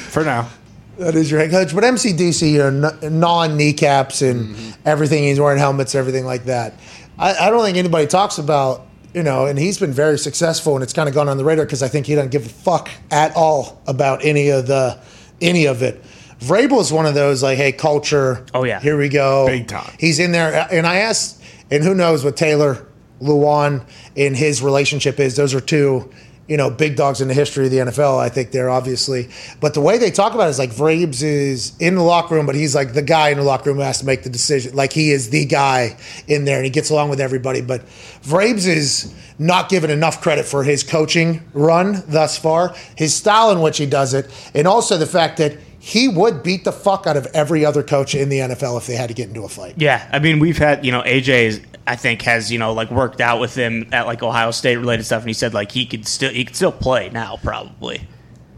For 0.10 0.24
now. 0.24 0.50
That 0.98 1.14
is 1.14 1.30
your 1.30 1.40
head 1.40 1.52
coach. 1.52 1.76
But 1.76 1.84
MCDC, 1.84 2.52
you 2.52 2.72
know, 2.72 3.10
non 3.10 3.56
kneecaps 3.56 4.22
and 4.24 4.56
mm-hmm. 4.56 4.82
everything. 4.86 5.24
He's 5.24 5.40
wearing 5.40 5.60
helmets, 5.60 5.94
everything 5.94 6.26
like 6.26 6.46
that. 6.46 6.74
I, 7.20 7.36
I 7.36 7.50
don't 7.50 7.64
think 7.64 7.78
anybody 7.78 8.08
talks 8.08 8.38
about, 8.40 8.87
you 9.18 9.24
know, 9.24 9.48
and 9.48 9.58
he's 9.58 9.80
been 9.80 9.92
very 9.92 10.20
successful 10.20 10.76
and 10.76 10.84
it's 10.84 10.94
kind 10.94 11.10
of 11.10 11.16
gone 11.16 11.28
on 11.28 11.38
the 11.38 11.44
radar 11.44 11.66
because 11.66 11.82
I 11.82 11.88
think 11.88 12.06
he 12.06 12.14
doesn't 12.14 12.30
give 12.30 12.46
a 12.46 12.50
fuck 12.50 12.88
at 13.10 13.36
all 13.36 13.82
about 13.88 14.24
any 14.24 14.50
of 14.50 14.68
the, 14.68 15.00
any 15.42 15.66
of 15.66 15.82
it. 15.82 16.04
Vrabel 16.38 16.80
is 16.82 16.94
one 16.94 17.08
of 17.08 17.16
those 17.16 17.42
like, 17.42 17.58
hey, 17.58 17.72
culture. 17.72 18.46
Oh, 18.54 18.64
yeah. 18.64 18.80
Here 18.80 18.96
we 18.96 19.10
go. 19.10 19.48
Big 19.48 19.68
time. 19.68 19.92
He's 20.00 20.20
in 20.20 20.34
there. 20.34 20.68
And 20.72 20.86
I 20.86 20.98
asked, 20.98 21.42
and 21.72 21.84
who 21.84 21.96
knows 21.96 22.24
what 22.24 22.38
Taylor 22.38 22.86
Lewan 23.20 23.84
in 24.16 24.36
his 24.36 24.62
relationship 24.62 25.20
is. 25.20 25.36
Those 25.36 25.56
are 25.56 25.62
two, 25.62 26.14
you 26.48 26.56
know, 26.56 26.70
big 26.70 26.96
dogs 26.96 27.20
in 27.20 27.28
the 27.28 27.34
history 27.34 27.66
of 27.66 27.72
the 27.72 27.78
NFL. 27.78 28.20
I 28.20 28.30
think 28.30 28.52
they're 28.52 28.70
obviously, 28.70 29.30
but 29.60 29.74
the 29.74 29.82
way 29.82 29.98
they 29.98 30.12
talk 30.12 30.34
about 30.34 30.48
it 30.48 30.52
is 30.52 30.60
like 30.60 30.72
Vrabes 30.72 31.22
is 31.22 31.78
in 31.80 31.96
the 31.96 32.02
locker 32.02 32.36
room, 32.36 32.46
but 32.46 32.56
he's 32.56 32.74
like 32.74 32.94
the 32.94 33.02
guy 33.02 33.30
in 33.30 33.38
the 33.38 33.44
locker 33.44 33.70
room 33.70 33.78
who 33.78 33.84
has 33.84 34.00
to 34.00 34.06
make 34.06 34.24
the 34.24 34.30
decision. 34.30 34.74
Like 34.74 34.94
he 34.94 35.12
is 35.12 35.30
the 35.30 35.46
guy 35.46 35.98
in 36.28 36.46
there, 36.46 36.58
and 36.58 36.66
he 36.66 36.72
gets 36.72 36.90
along 36.90 37.10
with 37.10 37.20
everybody. 37.20 37.62
But 37.62 37.86
Vrabes 38.24 38.66
is 38.66 39.14
not 39.38 39.70
given 39.70 39.90
enough 39.90 40.22
credit 40.22 40.46
for 40.46 40.64
his 40.64 40.84
coaching 40.84 41.44
run 41.54 42.04
thus 42.08 42.38
far, 42.38 42.74
his 42.96 43.14
style 43.14 43.52
in 43.52 43.62
which 43.62 43.78
he 43.78 43.86
does 43.86 44.14
it, 44.14 44.30
and 44.54 44.68
also 44.68 44.98
the 44.98 45.08
fact 45.08 45.38
that. 45.38 45.58
He 45.80 46.10
would 46.10 46.44
beat 46.44 46.66
the 46.66 46.74
fuck 46.74 47.08
out 47.08 47.16
of 47.16 47.28
every 47.34 47.64
other 47.64 47.82
coach 47.82 48.14
in 48.14 48.28
the 48.28 48.40
NFL 48.40 48.78
if 48.78 48.88
they 48.88 48.96
had 48.96 49.08
to 49.08 49.14
get 49.14 49.30
into 49.30 49.44
a 49.44 49.48
fight. 49.48 49.76
Yeah, 49.78 50.06
I 50.12 50.20
mean, 50.20 50.40
we've 50.40 50.58
had 50.58 50.84
you 50.84 50.92
know 50.92 51.02
AJ 51.04 51.28
is 51.46 51.62
I 51.88 51.96
think 51.96 52.22
has 52.24 52.52
you 52.52 52.60
know 52.60 52.74
like 52.74 52.92
worked 52.92 53.22
out 53.22 53.40
with 53.40 53.56
him 53.56 53.90
at 53.92 54.06
like 54.06 54.22
Ohio 54.24 54.52
State 54.52 54.78
related 54.78 55.04
stuff, 55.04 55.22
and 55.22 55.30
he 55.30 55.34
said 55.34 55.54
like 55.54 55.72
he 55.72 55.86
could 55.86 56.08
still 56.08 56.32
he 56.32 56.46
could 56.46 56.56
still 56.56 56.72
play 56.72 57.10
now 57.10 57.38
probably. 57.42 58.08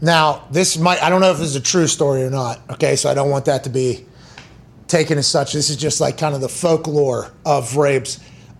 Now, 0.02 0.46
this 0.50 0.78
might, 0.78 1.02
I 1.02 1.10
don't 1.10 1.20
know 1.20 1.30
if 1.30 1.38
this 1.38 1.48
is 1.48 1.56
a 1.56 1.60
true 1.60 1.86
story 1.86 2.22
or 2.22 2.30
not. 2.30 2.60
Okay, 2.70 2.96
so 2.96 3.10
I 3.10 3.14
don't 3.14 3.30
want 3.30 3.44
that 3.44 3.64
to 3.64 3.70
be 3.70 4.06
taken 4.88 5.18
as 5.18 5.26
such. 5.26 5.52
This 5.52 5.68
is 5.68 5.76
just 5.76 6.00
like 6.00 6.16
kind 6.16 6.34
of 6.34 6.40
the 6.40 6.48
folklore 6.48 7.32
of 7.44 7.70
Vrabes. 7.70 8.18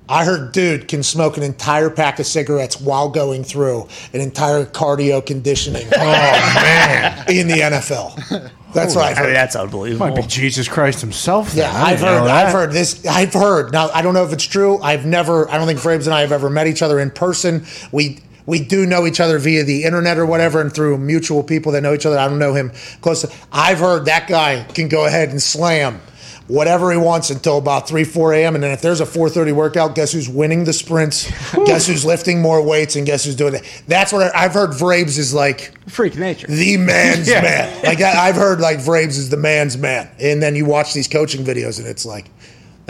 I 0.09 0.25
heard 0.25 0.53
dude 0.53 0.89
can 0.89 1.03
smoke 1.03 1.37
an 1.37 1.43
entire 1.43 1.89
pack 1.89 2.18
of 2.18 2.27
cigarettes 2.27 2.81
while 2.81 3.09
going 3.09 3.45
through 3.45 3.89
an 4.12 4.21
entire 4.21 4.64
cardio 4.64 5.25
conditioning. 5.25 5.87
oh, 5.97 6.53
man. 6.57 7.25
In 7.31 7.47
the 7.47 7.61
NFL. 7.61 8.51
That's 8.75 8.95
what 8.95 9.05
I've 9.05 9.16
I 9.16 9.21
mean, 9.21 9.29
heard. 9.31 9.37
that's 9.37 9.57
unbelievable. 9.57 10.07
Might 10.07 10.16
be 10.16 10.23
Jesus 10.23 10.68
Christ 10.68 11.01
himself. 11.01 11.55
Yeah, 11.55 11.71
then. 11.73 11.77
I 11.83 11.85
I've 11.91 11.99
didn't 11.99 12.14
know 12.14 12.18
heard. 12.21 12.27
that. 12.29 12.47
I've 12.47 12.53
heard 12.53 12.73
this. 12.73 13.07
I've 13.07 13.33
heard. 13.33 13.73
Now 13.73 13.91
I 13.91 14.03
don't 14.03 14.14
know 14.14 14.25
if 14.25 14.33
it's 14.33 14.45
true. 14.45 14.79
I've 14.83 15.07
never. 15.07 15.51
I 15.51 15.59
don't 15.59 15.66
think 15.66 15.81
Vrabes 15.81 16.05
and 16.07 16.14
I 16.14 16.21
have 16.21 16.33
ever 16.33 16.51
met 16.51 16.66
each 16.66 16.83
other 16.83 16.99
in 17.01 17.11
person. 17.11 17.64
We 17.93 18.21
we 18.47 18.64
do 18.64 18.87
know 18.87 19.07
each 19.07 19.21
other 19.21 19.39
via 19.39 19.64
the 19.64 19.85
internet 19.85 20.18
or 20.18 20.27
whatever, 20.27 20.61
and 20.61 20.73
through 20.73 20.99
mutual 20.99 21.43
people 21.43 21.73
that 21.73 21.83
know 21.83 21.95
each 21.95 22.07
other. 22.07 22.18
I 22.18 22.29
don't 22.29 22.39
know 22.39 22.55
him 22.55 22.73
close. 23.01 23.25
I've 23.53 23.79
heard 23.79 24.07
that 24.07 24.27
guy 24.29 24.64
can 24.75 24.89
go 24.89 25.07
ahead 25.07 25.29
and 25.31 25.41
slam 25.43 26.01
whatever 26.51 26.90
he 26.90 26.96
wants 26.96 27.30
until 27.30 27.59
about 27.59 27.88
3 27.88 28.05
4 28.05 28.34
a.m 28.34 28.55
and 28.55 28.64
then 28.64 28.72
if 28.72 28.82
there's 28.82 29.01
a 29.01 29.07
4.30 29.07 29.53
workout 29.53 29.94
guess 29.94 30.12
who's 30.12 30.28
winning 30.28 30.64
the 30.64 30.72
sprints 30.72 31.30
guess 31.66 31.86
who's 31.86 32.05
lifting 32.05 32.42
more 32.42 32.61
weights 32.61 32.96
and 32.96 33.07
guess 33.07 33.24
who's 33.24 33.36
doing 33.36 33.55
it 33.55 33.82
that's 33.86 34.12
what 34.12 34.34
I, 34.34 34.44
i've 34.44 34.53
heard 34.53 34.70
vrabes 34.70 35.18
is 35.18 35.32
like 35.32 35.72
Freak 35.90 36.16
nature. 36.16 36.46
the 36.46 36.76
man's 36.76 37.28
man. 37.28 37.82
Like 37.82 38.01
I, 38.01 38.28
I've 38.28 38.36
heard, 38.36 38.61
like 38.61 38.78
Vrabes 38.78 39.18
is 39.18 39.28
the 39.28 39.36
man's 39.36 39.76
man, 39.76 40.09
and 40.20 40.42
then 40.42 40.55
you 40.55 40.64
watch 40.64 40.94
these 40.94 41.09
coaching 41.09 41.44
videos, 41.44 41.78
and 41.78 41.88
it's 41.88 42.07
like 42.07 42.26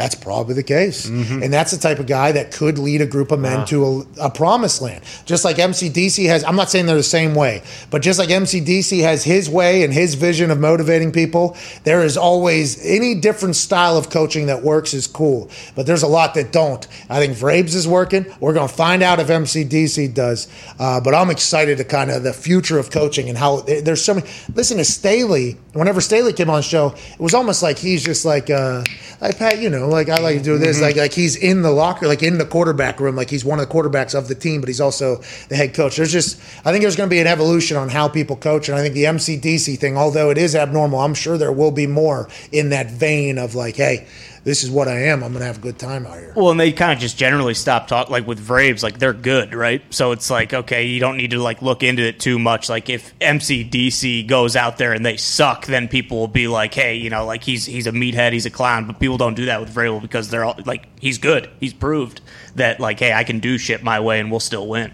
that's 0.01 0.15
probably 0.15 0.55
the 0.55 0.63
case. 0.63 1.07
And 1.09 1.53
that's 1.53 1.73
the 1.73 1.77
type 1.77 1.99
of 1.99 2.07
guy 2.07 2.33
that 2.33 2.53
could 2.53 2.79
lead 2.79 3.03
a 3.03 3.07
group 3.07 3.31
of 3.33 3.39
men 3.39 3.67
to 3.67 3.85
a, 4.19 4.27
a 4.29 4.31
promised 4.31 4.81
land. 4.81 5.05
Just 5.27 5.45
like 5.45 5.57
MCDC 5.57 6.27
has, 6.27 6.43
I'm 6.45 6.57
not 6.57 6.71
saying 6.71 6.87
they're 6.87 6.97
the 6.97 7.03
same 7.03 7.35
way, 7.35 7.63
but 7.91 8.01
just 8.01 8.19
like 8.19 8.31
MCDC 8.31 9.03
has 9.03 9.23
his 9.25 9.51
way 9.51 9.85
and 9.85 9.93
his 9.93 10.15
vision 10.15 10.51
of 10.51 10.59
motivating 10.59 11.13
people, 11.13 11.55
there 11.85 12.03
is 12.03 12.17
always 12.17 12.83
any 12.85 13.15
different 13.15 13.57
style 13.57 13.99
of 13.99 14.09
coaching 14.09 14.47
that 14.47 14.63
works 14.63 14.95
is 14.95 15.07
cool. 15.07 15.51
But 15.75 15.85
there's 15.87 16.03
a 16.03 16.09
lot 16.09 16.33
that 16.35 16.51
don't. 16.51 16.87
I 17.11 17.19
think 17.19 17.37
Vrabes 17.37 17.75
is 17.75 17.87
working. 17.87 18.25
We're 18.41 18.55
going 18.55 18.69
to 18.69 18.75
find 18.75 19.03
out 19.03 19.21
if 19.21 19.29
MCDC 19.29 20.15
does. 20.15 20.49
Uh, 20.79 21.01
but 21.03 21.15
I'm 21.15 21.29
excited 21.29 21.77
to 21.77 21.85
kind 21.85 22.11
of 22.11 22.23
the 22.23 22.33
future 22.33 22.79
of 22.79 22.91
coaching 22.91 23.29
and 23.29 23.37
how 23.37 23.61
there's 23.61 24.03
so 24.03 24.15
many. 24.15 24.27
Listen 24.55 24.79
to 24.79 24.85
Staley. 24.85 25.59
Whenever 25.75 26.01
Staley 26.01 26.33
came 26.33 26.49
on 26.49 26.57
the 26.57 26.63
show, 26.63 26.95
it 27.13 27.21
was 27.21 27.35
almost 27.35 27.63
like 27.63 27.79
he's 27.79 28.03
just 28.03 28.25
like, 28.25 28.49
uh, 28.49 28.83
like 29.21 29.37
Pat, 29.37 29.59
you 29.59 29.69
know, 29.69 29.90
like 29.91 30.09
I 30.09 30.19
like 30.19 30.39
to 30.39 30.43
do 30.43 30.59
this, 30.59 30.77
mm-hmm. 30.77 30.87
like 30.87 30.97
like 30.97 31.13
he's 31.13 31.37
in 31.37 31.63
the 31.63 31.71
locker, 31.71 32.07
like 32.07 32.23
in 32.23 32.39
the 32.39 32.47
quarterback 32.47 33.01
room, 33.01 33.17
like 33.17 33.31
he's 33.31 33.45
one 33.45 33.61
of 33.61 33.69
the 33.69 33.75
quarterbacks 33.75 34.15
of 34.17 34.29
the 34.29 34.35
team, 34.35 34.61
but 34.61 34.69
he's 34.69 34.81
also 34.81 35.23
the 35.49 35.57
head 35.57 35.75
coach. 35.75 35.97
There's 35.97 36.13
just, 36.13 36.41
I 36.65 36.73
think 36.73 36.83
there's 36.83 36.97
going 36.97 37.09
to 37.09 37.15
be 37.15 37.21
an 37.21 37.27
evolution 37.27 37.77
on 37.77 37.89
how 37.89 38.09
people 38.09 38.37
coach, 38.37 38.69
and 38.69 38.79
I 38.79 38.83
think 38.83 38.95
the 38.95 39.05
MCDC 39.05 39.79
thing, 39.79 39.97
although 39.97 40.31
it 40.31 40.39
is 40.39 40.55
abnormal, 40.55 41.01
I'm 41.01 41.15
sure 41.15 41.37
there 41.37 41.53
will 41.53 41.73
be 41.73 41.87
more 41.87 42.29
in 42.53 42.71
that 42.71 42.91
vein 42.91 43.39
of 43.39 43.55
like, 43.55 43.77
hey, 43.77 44.07
this 44.45 44.65
is 44.65 44.71
what 44.71 44.89
I 44.89 45.07
am. 45.07 45.23
I'm 45.23 45.33
going 45.33 45.41
to 45.41 45.47
have 45.47 45.59
a 45.59 45.61
good 45.61 45.79
time 45.79 46.07
out 46.07 46.19
here. 46.19 46.33
Well, 46.35 46.51
and 46.51 46.59
they 46.59 46.73
kind 46.73 46.93
of 46.93 46.99
just 46.99 47.19
generally 47.19 47.55
stop 47.55 47.87
talk 47.87 48.09
like 48.09 48.27
with 48.27 48.45
Vrabes, 48.45 48.83
like 48.83 48.99
they're 48.99 49.13
good, 49.13 49.55
right? 49.55 49.83
So 49.91 50.13
it's 50.13 50.31
like 50.31 50.55
okay, 50.55 50.87
you 50.87 51.01
don't 51.01 51.17
need 51.17 51.33
to 51.33 51.43
like 51.43 51.63
look 51.63 51.83
into 51.83 52.03
it 52.03 52.21
too 52.21 52.39
much. 52.39 52.69
Like 52.69 52.89
if 52.89 53.19
MCDC 53.19 54.27
goes 54.27 54.57
out 54.57 54.79
there 54.79 54.93
and 54.93 55.05
they 55.05 55.17
suck, 55.17 55.67
then 55.67 55.89
people 55.89 56.19
will 56.19 56.29
be 56.29 56.49
like, 56.49 56.73
hey, 56.73 56.97
you 56.97 57.11
know, 57.11 57.27
like 57.27 57.45
he's 57.45 57.67
he's 57.67 57.87
a 57.87 57.93
meathead, 57.93 58.33
he's 58.33 58.47
a 58.47 58.51
clown. 58.51 58.87
But 58.87 58.99
people 58.99 59.19
don't 59.19 59.35
do 59.35 59.47
that 59.47 59.61
with 59.61 59.75
Vrabel 59.75 60.01
because 60.01 60.31
they're 60.31 60.45
all 60.45 60.59
like 60.65 60.87
he's 61.01 61.19
good. 61.19 61.51
He's 61.61 61.75
proved 61.75 62.21
that 62.55 62.81
like 62.81 62.99
hey, 62.99 63.13
I 63.13 63.25
can 63.25 63.41
do 63.41 63.59
shit 63.59 63.83
my 63.83 64.01
way 64.01 64.21
and 64.21 64.31
we'll 64.31 64.41
still 64.41 64.67
win. 64.67 64.93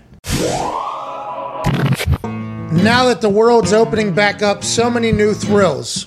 Now 2.72 3.07
that 3.07 3.20
the 3.20 3.30
world's 3.30 3.72
opening 3.72 4.14
back 4.14 4.42
up, 4.42 4.62
so 4.62 4.90
many 4.90 5.11
new 5.11 5.34
thrills 5.34 6.07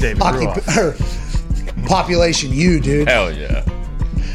David 0.00 0.22
Occup- 0.22 1.86
population, 1.86 2.52
you 2.52 2.80
dude. 2.80 3.08
Hell 3.08 3.32
yeah. 3.32 3.64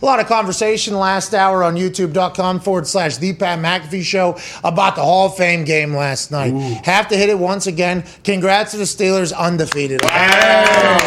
A 0.00 0.04
lot 0.04 0.20
of 0.20 0.26
conversation 0.26 0.94
last 0.98 1.32
hour 1.34 1.62
on 1.62 1.74
youtube.com 1.74 2.60
forward 2.60 2.86
slash 2.86 3.16
the 3.16 3.32
Pat 3.32 3.58
McAfee 3.58 4.02
show 4.02 4.36
about 4.62 4.94
the 4.96 5.02
Hall 5.02 5.26
of 5.26 5.36
Fame 5.36 5.64
game 5.64 5.94
last 5.94 6.30
night. 6.30 6.52
Have 6.84 7.08
to 7.08 7.16
hit 7.16 7.28
it 7.28 7.38
once 7.38 7.66
again. 7.66 8.04
Congrats 8.24 8.72
to 8.72 8.76
the 8.76 8.84
Steelers, 8.84 9.34
undefeated. 9.36 10.02
Wow. 10.02 10.98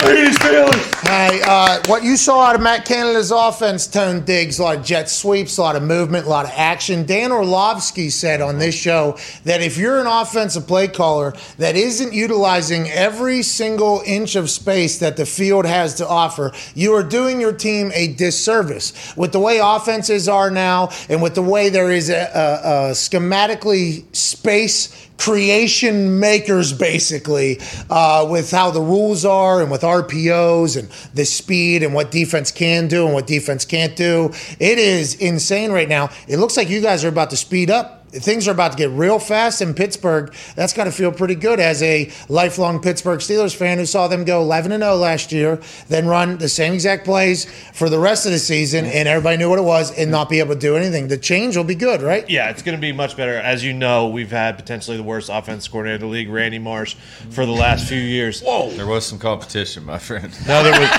Hey, 0.00 1.03
uh, 1.16 1.80
what 1.86 2.02
you 2.02 2.16
saw 2.16 2.40
out 2.40 2.56
of 2.56 2.60
Matt 2.60 2.84
Canada's 2.84 3.30
offense, 3.30 3.86
Tone 3.86 4.24
Diggs, 4.24 4.58
a 4.58 4.62
lot 4.64 4.76
of 4.78 4.84
jet 4.84 5.08
sweeps, 5.08 5.58
a 5.58 5.62
lot 5.62 5.76
of 5.76 5.82
movement, 5.82 6.26
a 6.26 6.28
lot 6.28 6.44
of 6.44 6.50
action. 6.54 7.06
Dan 7.06 7.30
Orlovsky 7.30 8.10
said 8.10 8.40
on 8.40 8.58
this 8.58 8.74
show 8.74 9.16
that 9.44 9.62
if 9.62 9.76
you're 9.76 10.00
an 10.00 10.06
offensive 10.06 10.66
play 10.66 10.88
caller 10.88 11.32
that 11.58 11.76
isn't 11.76 12.12
utilizing 12.12 12.88
every 12.90 13.42
single 13.42 14.02
inch 14.04 14.34
of 14.34 14.50
space 14.50 14.98
that 14.98 15.16
the 15.16 15.26
field 15.26 15.66
has 15.66 15.94
to 15.94 16.08
offer, 16.08 16.52
you 16.74 16.94
are 16.94 17.04
doing 17.04 17.40
your 17.40 17.52
team 17.52 17.92
a 17.94 18.12
disservice. 18.14 19.14
With 19.16 19.32
the 19.32 19.40
way 19.40 19.60
offenses 19.62 20.28
are 20.28 20.50
now 20.50 20.90
and 21.08 21.22
with 21.22 21.34
the 21.34 21.42
way 21.42 21.68
there 21.68 21.92
is 21.92 22.10
a, 22.10 22.22
a, 22.34 22.88
a 22.88 22.90
schematically 22.92 24.04
space 24.14 25.03
creation 25.18 26.18
makers 26.20 26.72
basically 26.72 27.60
uh, 27.90 28.26
with 28.28 28.50
how 28.50 28.70
the 28.70 28.80
rules 28.80 29.24
are 29.24 29.62
and 29.62 29.70
with 29.70 29.82
RPOs 29.82 30.76
and 30.78 30.88
the 31.14 31.24
speed 31.24 31.82
and 31.82 31.94
what 31.94 32.10
defense 32.10 32.50
can 32.50 32.88
do 32.88 33.04
and 33.06 33.14
what 33.14 33.26
defense 33.26 33.64
can't 33.64 33.96
do. 33.96 34.32
It 34.58 34.78
is 34.78 35.14
insane 35.16 35.72
right 35.72 35.88
now. 35.88 36.10
It 36.28 36.38
looks 36.38 36.56
like 36.56 36.68
you 36.68 36.80
guys 36.80 37.04
are 37.04 37.08
about 37.08 37.30
to 37.30 37.36
speed 37.36 37.70
up. 37.70 38.03
Things 38.14 38.46
are 38.48 38.52
about 38.52 38.72
to 38.72 38.78
get 38.78 38.90
real 38.90 39.18
fast 39.18 39.60
in 39.60 39.74
Pittsburgh. 39.74 40.34
That's 40.54 40.72
got 40.72 40.84
to 40.84 40.92
feel 40.92 41.10
pretty 41.12 41.34
good 41.34 41.60
as 41.60 41.82
a 41.82 42.10
lifelong 42.28 42.80
Pittsburgh 42.80 43.20
Steelers 43.20 43.54
fan 43.54 43.78
who 43.78 43.86
saw 43.86 44.08
them 44.08 44.24
go 44.24 44.40
11 44.40 44.72
and 44.72 44.82
0 44.82 44.96
last 44.96 45.32
year, 45.32 45.60
then 45.88 46.06
run 46.06 46.38
the 46.38 46.48
same 46.48 46.72
exact 46.72 47.04
plays 47.04 47.46
for 47.72 47.88
the 47.88 47.98
rest 47.98 48.26
of 48.26 48.32
the 48.32 48.38
season, 48.38 48.84
and 48.84 49.08
everybody 49.08 49.36
knew 49.36 49.50
what 49.50 49.58
it 49.58 49.62
was, 49.62 49.96
and 49.98 50.10
not 50.10 50.28
be 50.28 50.38
able 50.38 50.54
to 50.54 50.60
do 50.60 50.76
anything. 50.76 51.08
The 51.08 51.18
change 51.18 51.56
will 51.56 51.64
be 51.64 51.74
good, 51.74 52.02
right? 52.02 52.28
Yeah, 52.28 52.50
it's 52.50 52.62
going 52.62 52.76
to 52.76 52.80
be 52.80 52.92
much 52.92 53.16
better. 53.16 53.34
As 53.34 53.64
you 53.64 53.72
know, 53.72 54.08
we've 54.08 54.30
had 54.30 54.56
potentially 54.56 54.96
the 54.96 55.02
worst 55.02 55.28
offense 55.32 55.66
coordinator 55.68 55.96
in 55.96 56.00
the 56.02 56.06
league, 56.06 56.28
Randy 56.28 56.58
Marsh, 56.58 56.94
for 57.30 57.44
the 57.46 57.52
last 57.52 57.88
few 57.88 57.98
years. 57.98 58.42
Whoa! 58.42 58.70
There 58.70 58.86
was 58.86 59.04
some 59.04 59.18
competition, 59.18 59.84
my 59.84 59.98
friend. 59.98 60.32
No, 60.46 60.62
there 60.62 60.78
was 60.78 60.90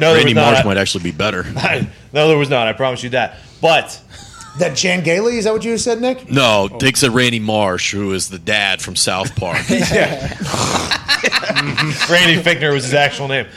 no. 0.00 0.12
There 0.12 0.16
Randy 0.16 0.34
was 0.34 0.42
Marsh 0.42 0.64
might 0.64 0.76
actually 0.76 1.04
be 1.04 1.12
better. 1.12 1.44
no, 2.12 2.28
there 2.28 2.38
was 2.38 2.48
not. 2.48 2.66
I 2.66 2.72
promise 2.72 3.02
you 3.02 3.10
that. 3.10 3.36
But 3.60 4.00
That 4.58 4.76
Chan 4.76 5.02
Gailey, 5.02 5.36
is 5.38 5.44
that 5.44 5.52
what 5.52 5.64
you 5.64 5.76
said, 5.78 6.00
Nick? 6.00 6.30
No, 6.30 6.68
Dick 6.78 6.96
said 6.96 7.10
Randy 7.10 7.40
Marsh, 7.40 7.92
who 7.92 8.12
is 8.12 8.28
the 8.28 8.38
dad 8.38 8.80
from 8.80 8.94
South 8.94 9.34
Park. 9.34 9.58
Randy 12.08 12.40
Fichtner 12.42 12.72
was 12.72 12.84
his 12.84 12.94
actual 12.94 13.28
name. 13.28 13.46
Um, 13.46 13.50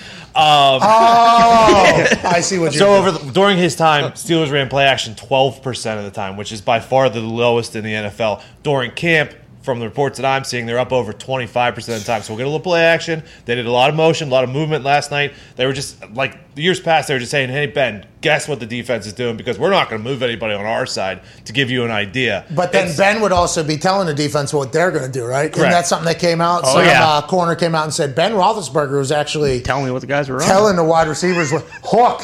Oh, 0.84 2.08
I 2.24 2.41
see 2.41 2.58
what 2.60 2.74
you're 2.74 2.80
so 2.80 2.86
doing. 2.88 3.00
over 3.00 3.12
the, 3.12 3.32
during 3.32 3.58
his 3.58 3.76
time, 3.76 4.12
Steelers 4.12 4.52
ran 4.52 4.70
play 4.70 4.86
action 4.86 5.16
twelve 5.16 5.62
percent 5.64 6.00
of 6.00 6.06
the 6.06 6.12
time, 6.12 6.38
which 6.38 6.52
is 6.52 6.62
by 6.62 6.80
far 6.80 7.10
the 7.10 7.22
lowest 7.22 7.76
in 7.76 7.84
the 7.84 7.93
NFL. 7.93 8.43
During 8.64 8.91
camp, 8.91 9.34
from 9.64 9.80
the 9.80 9.86
reports 9.86 10.18
that 10.20 10.26
I'm 10.26 10.43
seeing, 10.43 10.66
they're 10.68 10.78
up 10.80 10.91
over 10.91 11.12
twenty 11.14 11.48
five 11.48 11.74
percent 11.76 11.98
of 12.00 12.06
the 12.06 12.12
time. 12.12 12.22
So 12.22 12.34
we'll 12.34 12.38
get 12.38 12.43
a 12.45 12.50
little 12.50 12.60
play 12.60 12.82
action. 12.84 13.24
They 13.45 13.56
did 13.56 13.66
a 13.66 13.72
lot 13.72 13.89
of 13.89 13.95
motion, 13.95 14.28
a 14.28 14.32
lot 14.32 14.43
of 14.43 14.50
movement 14.52 14.84
last 14.84 15.10
night. 15.12 15.34
They 15.56 15.66
were 15.66 15.74
just 15.74 16.08
like 16.12 16.38
the 16.58 16.64
years 16.64 16.80
past. 16.82 17.08
They 17.08 17.14
were 17.14 17.20
just 17.20 17.32
saying, 17.32 17.49
"Hey 17.49 17.68
Ben, 17.68 18.05
guess 18.22 18.47
what 18.47 18.60
the 18.60 18.66
defense 18.66 19.05
is 19.08 19.14
doing?" 19.14 19.38
Because 19.38 19.58
we're 19.58 19.70
not 19.70 19.89
going 19.89 20.03
to 20.03 20.10
move 20.10 20.22
anybody 20.22 20.53
on 20.55 20.66
our 20.66 20.86
side 20.86 21.22
to 21.45 21.53
give 21.53 21.70
you 21.72 21.86
an 21.86 21.91
idea. 21.91 22.45
But 22.53 22.72
then 22.74 22.84
It's- 22.84 22.97
Ben 22.97 23.22
would 23.22 23.32
also 23.32 23.64
be 23.64 23.78
telling 23.78 24.08
the 24.08 24.14
defense 24.14 24.53
what 24.53 24.74
they're 24.74 24.91
going 24.91 25.05
to 25.05 25.12
do, 25.12 25.26
right? 25.26 25.45
And 25.55 25.72
that's 25.72 25.88
something 25.88 26.08
that 26.08 26.20
came 26.20 26.41
out. 26.41 26.62
Oh, 26.66 26.74
Some 26.74 26.86
yeah. 26.86 27.08
uh, 27.08 27.22
corner 27.28 27.55
came 27.55 27.74
out 27.76 27.86
and 27.86 27.93
said 27.93 28.14
Ben 28.16 28.34
Roethlisberger 28.34 28.97
was 28.97 29.12
actually 29.12 29.62
Tell 29.62 29.82
me 29.84 29.91
what 29.91 30.01
the 30.01 30.08
guys 30.08 30.28
were 30.30 30.36
running. 30.38 30.49
telling 30.49 30.76
the 30.76 30.84
wide 30.84 31.08
receivers, 31.08 31.51
"Hook, 31.84 32.22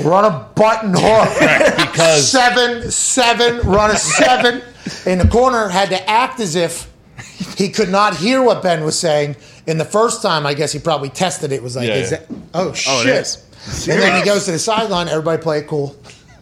run 0.00 0.24
a 0.24 0.48
button 0.54 0.94
hook, 0.96 1.28
because- 1.76 2.30
seven, 2.30 2.90
seven, 2.90 3.58
run 3.68 3.90
a 3.90 3.96
seven." 3.96 4.62
And 5.04 5.20
the 5.20 5.28
corner 5.28 5.68
had 5.68 5.88
to 5.90 6.08
act 6.10 6.38
as 6.40 6.54
if 6.54 6.88
he 7.56 7.68
could 7.68 7.88
not 7.88 8.16
hear 8.16 8.40
what 8.42 8.62
Ben 8.62 8.84
was 8.84 8.98
saying. 8.98 9.34
And 9.66 9.80
the 9.80 9.84
first 9.84 10.22
time, 10.22 10.46
I 10.46 10.54
guess 10.54 10.72
he 10.72 10.78
probably 10.78 11.08
tested 11.08 11.52
it. 11.52 11.62
Was 11.62 11.76
like, 11.76 11.88
Yeah, 11.88 11.94
is 11.94 12.12
yeah. 12.12 12.18
that? 12.18 12.26
Oh, 12.54 12.68
oh 12.68 12.72
shit! 12.72 13.06
is. 13.06 13.42
And 13.88 14.00
then 14.00 14.18
he 14.20 14.24
goes 14.24 14.44
to 14.44 14.52
the 14.52 14.58
sideline. 14.58 15.08
Everybody 15.08 15.42
play 15.42 15.58
it 15.58 15.66
cool. 15.66 15.96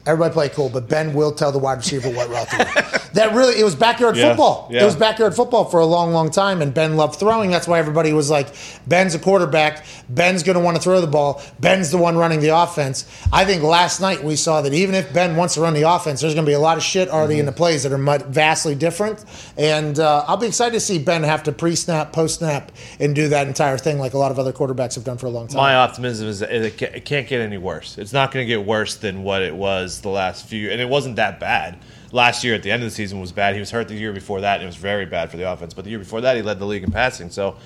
Everybody 0.06 0.32
play 0.32 0.48
cool, 0.50 0.68
but 0.68 0.88
Ben 0.88 1.14
will 1.14 1.32
tell 1.32 1.50
the 1.50 1.58
wide 1.58 1.78
receiver 1.78 2.10
what 2.10 2.28
route 2.28 2.48
to 2.50 2.56
run. 2.58 3.00
That 3.14 3.32
really, 3.32 3.58
it 3.60 3.62
was 3.62 3.76
backyard 3.76 4.16
Yeah, 4.16 4.30
football. 4.30 4.68
It 4.72 4.82
was 4.82 4.96
backyard 4.96 5.36
football 5.36 5.66
for 5.66 5.78
a 5.78 5.86
long, 5.86 6.12
long 6.12 6.32
time, 6.32 6.60
and 6.60 6.74
Ben 6.74 6.96
loved 6.96 7.14
throwing. 7.14 7.48
That's 7.52 7.68
why 7.68 7.78
everybody 7.78 8.12
was 8.12 8.28
like, 8.28 8.48
Ben's 8.88 9.14
a 9.14 9.20
quarterback. 9.20 9.84
Ben's 10.08 10.42
going 10.42 10.58
to 10.58 10.60
want 10.64 10.76
to 10.76 10.82
throw 10.82 11.00
the 11.00 11.06
ball. 11.06 11.40
Ben's 11.60 11.92
the 11.92 11.96
one 11.96 12.16
running 12.16 12.40
the 12.40 12.48
offense. 12.48 13.06
I 13.32 13.44
think 13.44 13.62
last 13.62 14.00
night 14.00 14.24
we 14.24 14.34
saw 14.34 14.62
that 14.62 14.74
even 14.74 14.96
if 14.96 15.12
Ben 15.12 15.36
wants 15.36 15.54
to 15.54 15.60
run 15.60 15.74
the 15.74 15.88
offense, 15.88 16.20
there's 16.20 16.34
going 16.34 16.44
to 16.44 16.50
be 16.50 16.54
a 16.54 16.60
lot 16.60 16.76
of 16.76 16.82
shit 16.82 17.08
already 17.08 17.38
in 17.38 17.46
the 17.46 17.52
plays 17.52 17.84
that 17.84 17.92
are 17.92 18.18
vastly 18.28 18.74
different. 18.74 19.24
And 19.56 20.00
uh, 20.00 20.24
I'll 20.26 20.36
be 20.36 20.48
excited 20.48 20.72
to 20.72 20.80
see 20.80 20.98
Ben 20.98 21.22
have 21.22 21.44
to 21.44 21.52
pre 21.52 21.76
snap, 21.76 22.12
post 22.12 22.40
snap, 22.40 22.72
and 22.98 23.14
do 23.14 23.28
that 23.28 23.46
entire 23.46 23.78
thing 23.78 24.00
like 24.00 24.14
a 24.14 24.18
lot 24.18 24.32
of 24.32 24.40
other 24.40 24.52
quarterbacks 24.52 24.96
have 24.96 25.04
done 25.04 25.18
for 25.18 25.26
a 25.26 25.30
long 25.30 25.46
time. 25.46 25.58
My 25.58 25.76
optimism 25.76 26.26
is 26.26 26.42
it 26.42 26.76
can't 27.04 27.28
get 27.28 27.40
any 27.40 27.58
worse. 27.58 27.96
It's 27.96 28.12
not 28.12 28.32
going 28.32 28.44
to 28.44 28.48
get 28.48 28.66
worse 28.66 28.96
than 28.96 29.22
what 29.22 29.40
it 29.42 29.54
was 29.54 29.93
the 30.02 30.08
last 30.10 30.46
few, 30.46 30.70
and 30.70 30.80
it 30.80 30.88
wasn't 30.88 31.16
that 31.16 31.40
bad. 31.40 31.78
Last 32.12 32.44
year 32.44 32.54
at 32.54 32.62
the 32.62 32.70
end 32.70 32.82
of 32.82 32.88
the 32.88 32.94
season 32.94 33.20
was 33.20 33.32
bad. 33.32 33.54
He 33.54 33.60
was 33.60 33.70
hurt 33.70 33.88
the 33.88 33.94
year 33.94 34.12
before 34.12 34.40
that, 34.42 34.54
and 34.54 34.62
it 34.62 34.66
was 34.66 34.76
very 34.76 35.06
bad 35.06 35.30
for 35.30 35.36
the 35.36 35.50
offense. 35.50 35.74
But 35.74 35.84
the 35.84 35.90
year 35.90 35.98
before 35.98 36.20
that, 36.20 36.36
he 36.36 36.42
led 36.42 36.58
the 36.58 36.66
league 36.66 36.84
in 36.84 36.92
passing. 36.92 37.30
So 37.30 37.56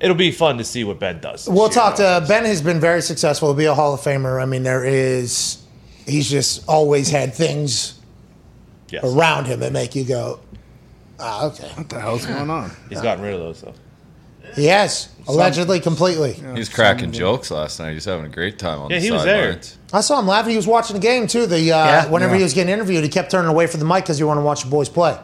it'll 0.00 0.16
be 0.16 0.30
fun 0.32 0.58
to 0.58 0.64
see 0.64 0.84
what 0.84 0.98
Ben 0.98 1.20
does. 1.20 1.48
We'll 1.48 1.64
year. 1.66 1.68
talk 1.70 1.94
to 1.96 2.24
Ben. 2.28 2.44
Has 2.44 2.60
been 2.60 2.80
very 2.80 3.00
successful. 3.00 3.48
He'll 3.48 3.56
be 3.56 3.64
a 3.64 3.74
Hall 3.74 3.94
of 3.94 4.00
Famer. 4.00 4.40
I 4.42 4.44
mean, 4.44 4.62
there 4.64 4.84
is. 4.84 5.62
He's 6.06 6.28
just 6.30 6.68
always 6.68 7.08
had 7.10 7.32
things 7.34 7.98
Yes. 8.90 9.02
around 9.04 9.46
him 9.46 9.60
that 9.60 9.72
make 9.72 9.94
you 9.94 10.04
go, 10.04 10.40
ah, 11.18 11.46
okay. 11.46 11.68
What 11.74 11.88
the 11.88 11.98
hell's 12.00 12.26
going 12.26 12.50
on? 12.50 12.70
He's 12.90 13.00
gotten 13.00 13.24
rid 13.24 13.32
of 13.34 13.40
those 13.40 13.62
though. 13.62 13.72
He 14.54 14.66
has 14.66 15.08
allegedly 15.26 15.80
completely. 15.80 16.32
He 16.34 16.44
was 16.46 16.68
cracking 16.68 17.12
jokes 17.12 17.50
last 17.50 17.78
night. 17.80 17.90
He 17.90 17.94
was 17.96 18.04
having 18.04 18.26
a 18.26 18.28
great 18.28 18.58
time 18.58 18.78
on 18.80 18.90
Yeah, 18.90 18.98
the 18.98 19.04
he 19.04 19.10
was 19.10 19.24
there. 19.24 19.44
sidelines. 19.52 19.78
I 19.92 20.00
saw 20.00 20.18
him 20.18 20.26
laughing. 20.26 20.50
He 20.50 20.56
was 20.56 20.66
watching 20.66 20.94
the 20.94 21.00
game 21.00 21.26
too. 21.26 21.46
The 21.46 21.56
uh, 21.56 21.58
Yeah. 21.84 22.06
whenever 22.08 22.32
Yeah. 22.34 22.38
he 22.38 22.42
was 22.44 22.54
getting 22.54 22.72
interviewed, 22.72 23.02
he 23.04 23.08
kept 23.10 23.30
turning 23.30 23.50
away 23.50 23.66
from 23.66 23.80
the 23.80 23.86
mic 23.86 24.04
because 24.04 24.18
he 24.18 24.24
wanted 24.24 24.40
to 24.40 24.46
watch 24.46 24.62
the 24.64 24.70
boys 24.70 24.88
play, 24.88 25.16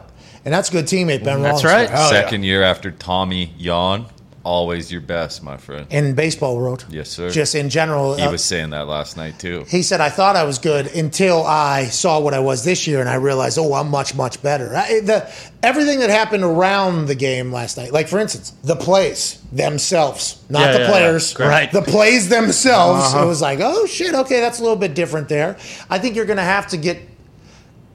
and 0.45 0.53
that's 0.53 0.69
a 0.69 0.71
good 0.71 0.85
teammate 0.85 1.23
Ben. 1.23 1.41
That's 1.41 1.61
Roethlisberger. 1.61 1.65
right. 1.73 1.89
Hell 1.89 2.01
yeah. 2.13 2.21
Second 2.21 2.43
year 2.43 2.63
after 2.63 2.91
Tommy 2.91 3.53
John, 3.59 4.05
always 4.43 4.91
your 4.91 5.01
best, 5.01 5.43
my 5.43 5.57
friend. 5.57 5.87
In 5.89 6.15
baseball 6.15 6.57
world, 6.57 6.85
Yes, 6.89 7.09
sir. 7.09 7.29
Just 7.29 7.55
in 7.55 7.69
general, 7.69 8.15
He 8.15 8.23
uh, 8.23 8.31
was 8.31 8.43
saying 8.43 8.71
that 8.71 8.87
last 8.87 9.17
night 9.17 9.39
too. 9.39 9.65
He 9.67 9.83
said, 9.83 10.01
I 10.01 10.09
thought 10.09 10.35
I 10.35 10.43
was 10.43 10.59
good 10.59 10.87
until 10.95 11.45
I 11.45 11.85
saw 11.85 12.19
what 12.19 12.33
I 12.33 12.39
was 12.39 12.63
this 12.63 12.87
year 12.87 12.99
and 12.99 13.09
I 13.09 13.15
realized, 13.15 13.57
oh, 13.59 13.73
I'm 13.73 13.89
much, 13.89 14.15
much 14.15 14.41
better. 14.41 14.75
I, 14.75 15.01
the, 15.01 15.31
everything 15.63 15.99
that 15.99 16.09
happened 16.09 16.43
around 16.43 17.05
the 17.07 17.15
game 17.15 17.51
last 17.51 17.77
night, 17.77 17.91
like 17.91 18.07
for 18.07 18.19
instance, 18.19 18.51
the 18.63 18.75
plays 18.75 19.41
themselves, 19.51 20.43
not 20.49 20.61
Yeah, 20.61 20.71
the 20.73 20.79
yeah, 20.79 20.89
players, 20.89 21.31
yeah. 21.31 21.37
Correct. 21.37 21.73
Right. 21.73 21.85
the 21.85 21.91
plays 21.91 22.29
themselves. 22.29 23.13
Uh-huh. 23.13 23.23
It 23.23 23.27
was 23.27 23.41
like, 23.41 23.59
oh, 23.61 23.85
shit, 23.85 24.13
okay, 24.13 24.39
that's 24.39 24.59
a 24.59 24.63
little 24.63 24.77
bit 24.77 24.95
different 24.95 25.29
there. 25.29 25.57
I 25.89 25.99
think 25.99 26.15
you're 26.15 26.25
going 26.25 26.37
to 26.37 26.43
have 26.43 26.67
to 26.67 26.77
get, 26.77 27.01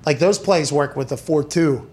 like, 0.05 0.19
those 0.19 0.39
plays 0.39 0.73
work 0.73 0.97
with 0.97 1.09
the 1.09 1.17
4 1.17 1.45
2 1.45 1.87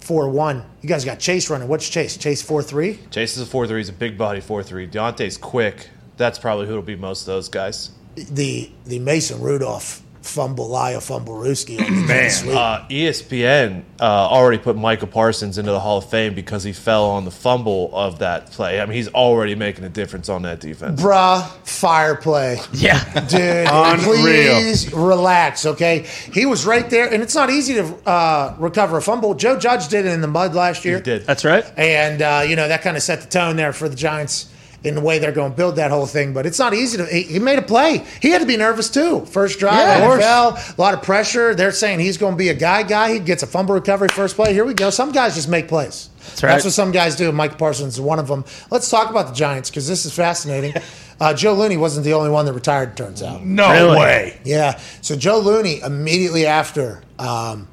four 0.00 0.28
one. 0.28 0.64
You 0.82 0.88
guys 0.88 1.04
got 1.04 1.18
Chase 1.18 1.50
running. 1.50 1.68
What's 1.68 1.88
Chase? 1.88 2.16
Chase 2.16 2.42
four 2.42 2.62
three. 2.62 2.98
Chase 3.10 3.36
is 3.36 3.42
a 3.42 3.46
four 3.46 3.66
three. 3.66 3.78
He's 3.80 3.88
a 3.88 3.92
big 3.94 4.18
body 4.18 4.40
four 4.40 4.62
three. 4.62 4.86
Diontae's 4.88 5.36
quick. 5.36 5.88
That's 6.16 6.38
probably 6.38 6.66
who'll 6.66 6.82
be 6.82 6.96
most 6.96 7.22
of 7.22 7.26
those 7.26 7.48
guys. 7.48 7.90
The 8.14 8.70
the 8.84 8.98
Mason 8.98 9.40
Rudolph 9.40 10.02
fumble 10.22 10.68
Lyle 10.68 11.00
fumble 11.00 11.34
Ruski 11.34 11.80
on 11.80 11.94
the 12.02 12.06
Man. 12.06 12.30
sweep. 12.30 12.54
Uh, 12.54 12.86
ESPN 12.88 13.82
uh, 14.00 14.04
already 14.04 14.58
put 14.58 14.76
Micah 14.76 15.06
Parsons 15.06 15.58
into 15.58 15.70
the 15.70 15.80
Hall 15.80 15.98
of 15.98 16.10
Fame 16.10 16.34
because 16.34 16.62
he 16.62 16.72
fell 16.72 17.06
on 17.10 17.24
the 17.24 17.30
fumble 17.30 17.90
of 17.94 18.18
that 18.18 18.50
play. 18.50 18.80
I 18.80 18.86
mean, 18.86 18.94
he's 18.96 19.08
already 19.08 19.54
making 19.54 19.84
a 19.84 19.88
difference 19.88 20.28
on 20.28 20.42
that 20.42 20.60
defense. 20.60 21.00
Bruh, 21.02 21.46
fire 21.66 22.14
play. 22.16 22.58
Yeah. 22.72 23.02
Dude, 23.26 23.68
please 24.04 24.92
relax, 24.92 25.66
okay? 25.66 26.06
He 26.32 26.46
was 26.46 26.64
right 26.64 26.88
there, 26.88 27.12
and 27.12 27.22
it's 27.22 27.34
not 27.34 27.50
easy 27.50 27.74
to 27.74 28.08
uh, 28.08 28.56
recover 28.58 28.96
a 28.96 29.02
fumble. 29.02 29.34
Joe 29.34 29.58
Judge 29.58 29.88
did 29.88 30.06
it 30.06 30.12
in 30.12 30.20
the 30.22 30.26
mud 30.28 30.54
last 30.54 30.84
year. 30.84 30.96
He 30.96 31.02
did. 31.02 31.26
That's 31.26 31.44
right. 31.44 31.64
And, 31.76 32.22
uh, 32.22 32.44
you 32.48 32.56
know, 32.56 32.68
that 32.68 32.80
kind 32.82 32.96
of 32.96 33.02
set 33.02 33.20
the 33.20 33.28
tone 33.28 33.56
there 33.56 33.72
for 33.72 33.88
the 33.88 33.96
Giants 33.96 34.50
in 34.82 34.94
the 34.94 35.00
way 35.00 35.18
they're 35.18 35.32
going 35.32 35.50
to 35.50 35.56
build 35.56 35.76
that 35.76 35.90
whole 35.90 36.06
thing. 36.06 36.32
But 36.32 36.46
it's 36.46 36.58
not 36.58 36.72
easy 36.74 36.96
to. 36.98 37.06
He, 37.06 37.22
he 37.22 37.38
made 37.38 37.58
a 37.58 37.62
play. 37.62 38.04
He 38.22 38.30
had 38.30 38.40
to 38.40 38.46
be 38.46 38.56
nervous, 38.56 38.88
too. 38.88 39.26
First 39.26 39.58
drive, 39.58 39.74
Yeah. 39.78 40.00
NFL, 40.08 40.78
a 40.78 40.80
lot 40.80 40.94
of 40.94 41.02
pressure. 41.02 41.54
They're 41.54 41.72
saying 41.72 42.00
he's 42.00 42.16
going 42.16 42.32
to 42.34 42.38
be 42.38 42.48
a 42.48 42.54
guy 42.54 42.82
guy. 42.82 43.12
He 43.12 43.18
gets 43.18 43.42
a 43.42 43.46
fumble 43.46 43.74
recovery 43.74 44.08
first 44.08 44.36
play. 44.36 44.52
Here 44.54 44.64
we 44.64 44.74
go. 44.74 44.90
Some 44.90 45.12
guys 45.12 45.34
just 45.34 45.48
make 45.48 45.68
plays. 45.68 46.08
That's 46.20 46.42
right. 46.42 46.50
That's 46.52 46.64
what 46.64 46.72
some 46.74 46.92
guys 46.92 47.16
do. 47.16 47.30
Mike 47.32 47.58
Parsons 47.58 47.94
is 47.94 48.00
one 48.00 48.18
of 48.18 48.28
them. 48.28 48.44
Let's 48.70 48.88
talk 48.90 49.10
about 49.10 49.28
the 49.28 49.34
Giants 49.34 49.70
because 49.70 49.86
this 49.88 50.04
is 50.06 50.12
fascinating. 50.14 50.74
Uh, 51.20 51.34
Joe 51.34 51.52
Looney 51.52 51.76
wasn't 51.76 52.04
the 52.06 52.14
only 52.14 52.30
one 52.30 52.46
that 52.46 52.54
retired, 52.54 52.96
turns 52.96 53.22
out. 53.22 53.44
No 53.44 53.70
Really? 53.70 53.98
way. 53.98 54.40
Yeah. 54.42 54.80
So 55.02 55.16
Joe 55.16 55.38
Looney 55.40 55.80
immediately 55.80 56.46
after 56.46 57.02
um, 57.18 57.68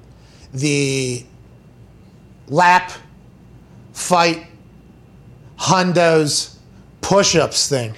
the 0.53 1.25
lap 2.49 2.91
fight 3.93 4.45
hundos 5.57 6.56
push-ups 7.07 7.69
thing 7.69 7.93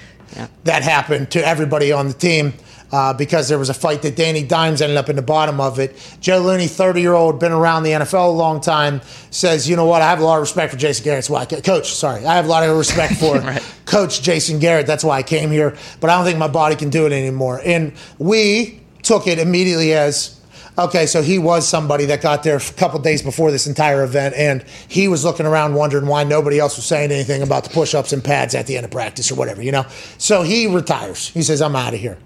that 0.64 0.84
happened 0.84 1.32
to 1.32 1.44
everybody 1.46 1.92
on 1.92 2.08
the 2.08 2.14
team. 2.14 2.54
Uh, 2.92 3.14
because 3.14 3.48
there 3.48 3.60
was 3.60 3.70
a 3.70 3.74
fight 3.74 4.02
that 4.02 4.16
Danny 4.16 4.42
Dimes 4.42 4.82
ended 4.82 4.98
up 4.98 5.10
in 5.10 5.16
the 5.16 5.22
bottom 5.22 5.62
of 5.62 5.78
it. 5.78 5.96
Joe 6.22 6.40
Looney, 6.40 6.66
30 6.66 7.02
year 7.02 7.14
old, 7.14 7.40
been 7.40 7.52
around 7.52 7.84
the 7.84 7.92
NFL 7.92 8.30
a 8.30 8.32
long 8.32 8.60
time, 8.60 9.02
says, 9.30 9.70
you 9.70 9.76
know 9.76 9.86
what, 9.86 10.02
I 10.02 10.10
have 10.10 10.20
a 10.20 10.24
lot 10.24 10.38
of 10.38 10.42
respect 10.42 10.74
for 10.74 10.80
Jason 10.80 11.04
Garrett. 11.04 11.18
That's 11.20 11.30
why 11.30 11.42
I, 11.42 11.62
coach, 11.62 11.94
sorry, 11.94 12.26
I 12.26 12.36
have 12.36 12.46
a 12.46 12.48
lot 12.48 12.68
of 12.68 12.76
respect 12.76 13.18
for 13.18 13.56
Coach 13.86 14.24
Jason 14.24 14.58
Garrett. 14.58 14.88
That's 14.88 15.04
why 15.04 15.18
I 15.18 15.22
came 15.22 15.52
here, 15.52 15.78
but 16.00 16.10
I 16.10 16.16
don't 16.16 16.26
think 16.26 16.40
my 16.40 16.48
body 16.48 16.76
can 16.76 16.90
do 16.90 17.06
it 17.06 17.12
anymore. 17.12 17.62
And 17.64 17.94
we 18.18 18.82
took 19.04 19.28
it 19.28 19.38
immediately 19.38 19.94
as, 19.94 20.39
okay, 20.80 21.06
so 21.06 21.22
he 21.22 21.38
was 21.38 21.68
somebody 21.68 22.06
that 22.06 22.22
got 22.22 22.44
there 22.44 22.58
a 22.58 22.60
couple 22.60 23.00
days 23.00 23.22
before 23.22 23.52
this 23.52 23.68
entire 23.68 24.04
event, 24.04 24.36
and 24.36 24.64
he 24.88 25.08
was 25.08 25.24
looking 25.24 25.46
around 25.46 25.76
wondering 25.76 26.06
why 26.08 26.24
nobody 26.24 26.60
else 26.60 26.78
was 26.78 26.86
saying 26.86 27.12
anything 27.12 27.42
about 27.42 27.64
the 27.64 27.70
push 27.70 27.94
ups 27.94 28.14
and 28.14 28.24
pads 28.24 28.56
at 28.56 28.68
the 28.68 28.78
end 28.78 28.86
of 28.86 28.92
practice 28.92 29.32
or 29.32 29.36
whatever, 29.36 29.62
you 29.62 29.72
know? 29.72 29.86
So 30.18 30.42
he 30.42 30.68
retires. 30.68 31.30
He 31.30 31.42
says, 31.42 31.62
I'm 31.62 31.76
out 31.76 31.94
of 31.94 32.00
here. 32.00 32.18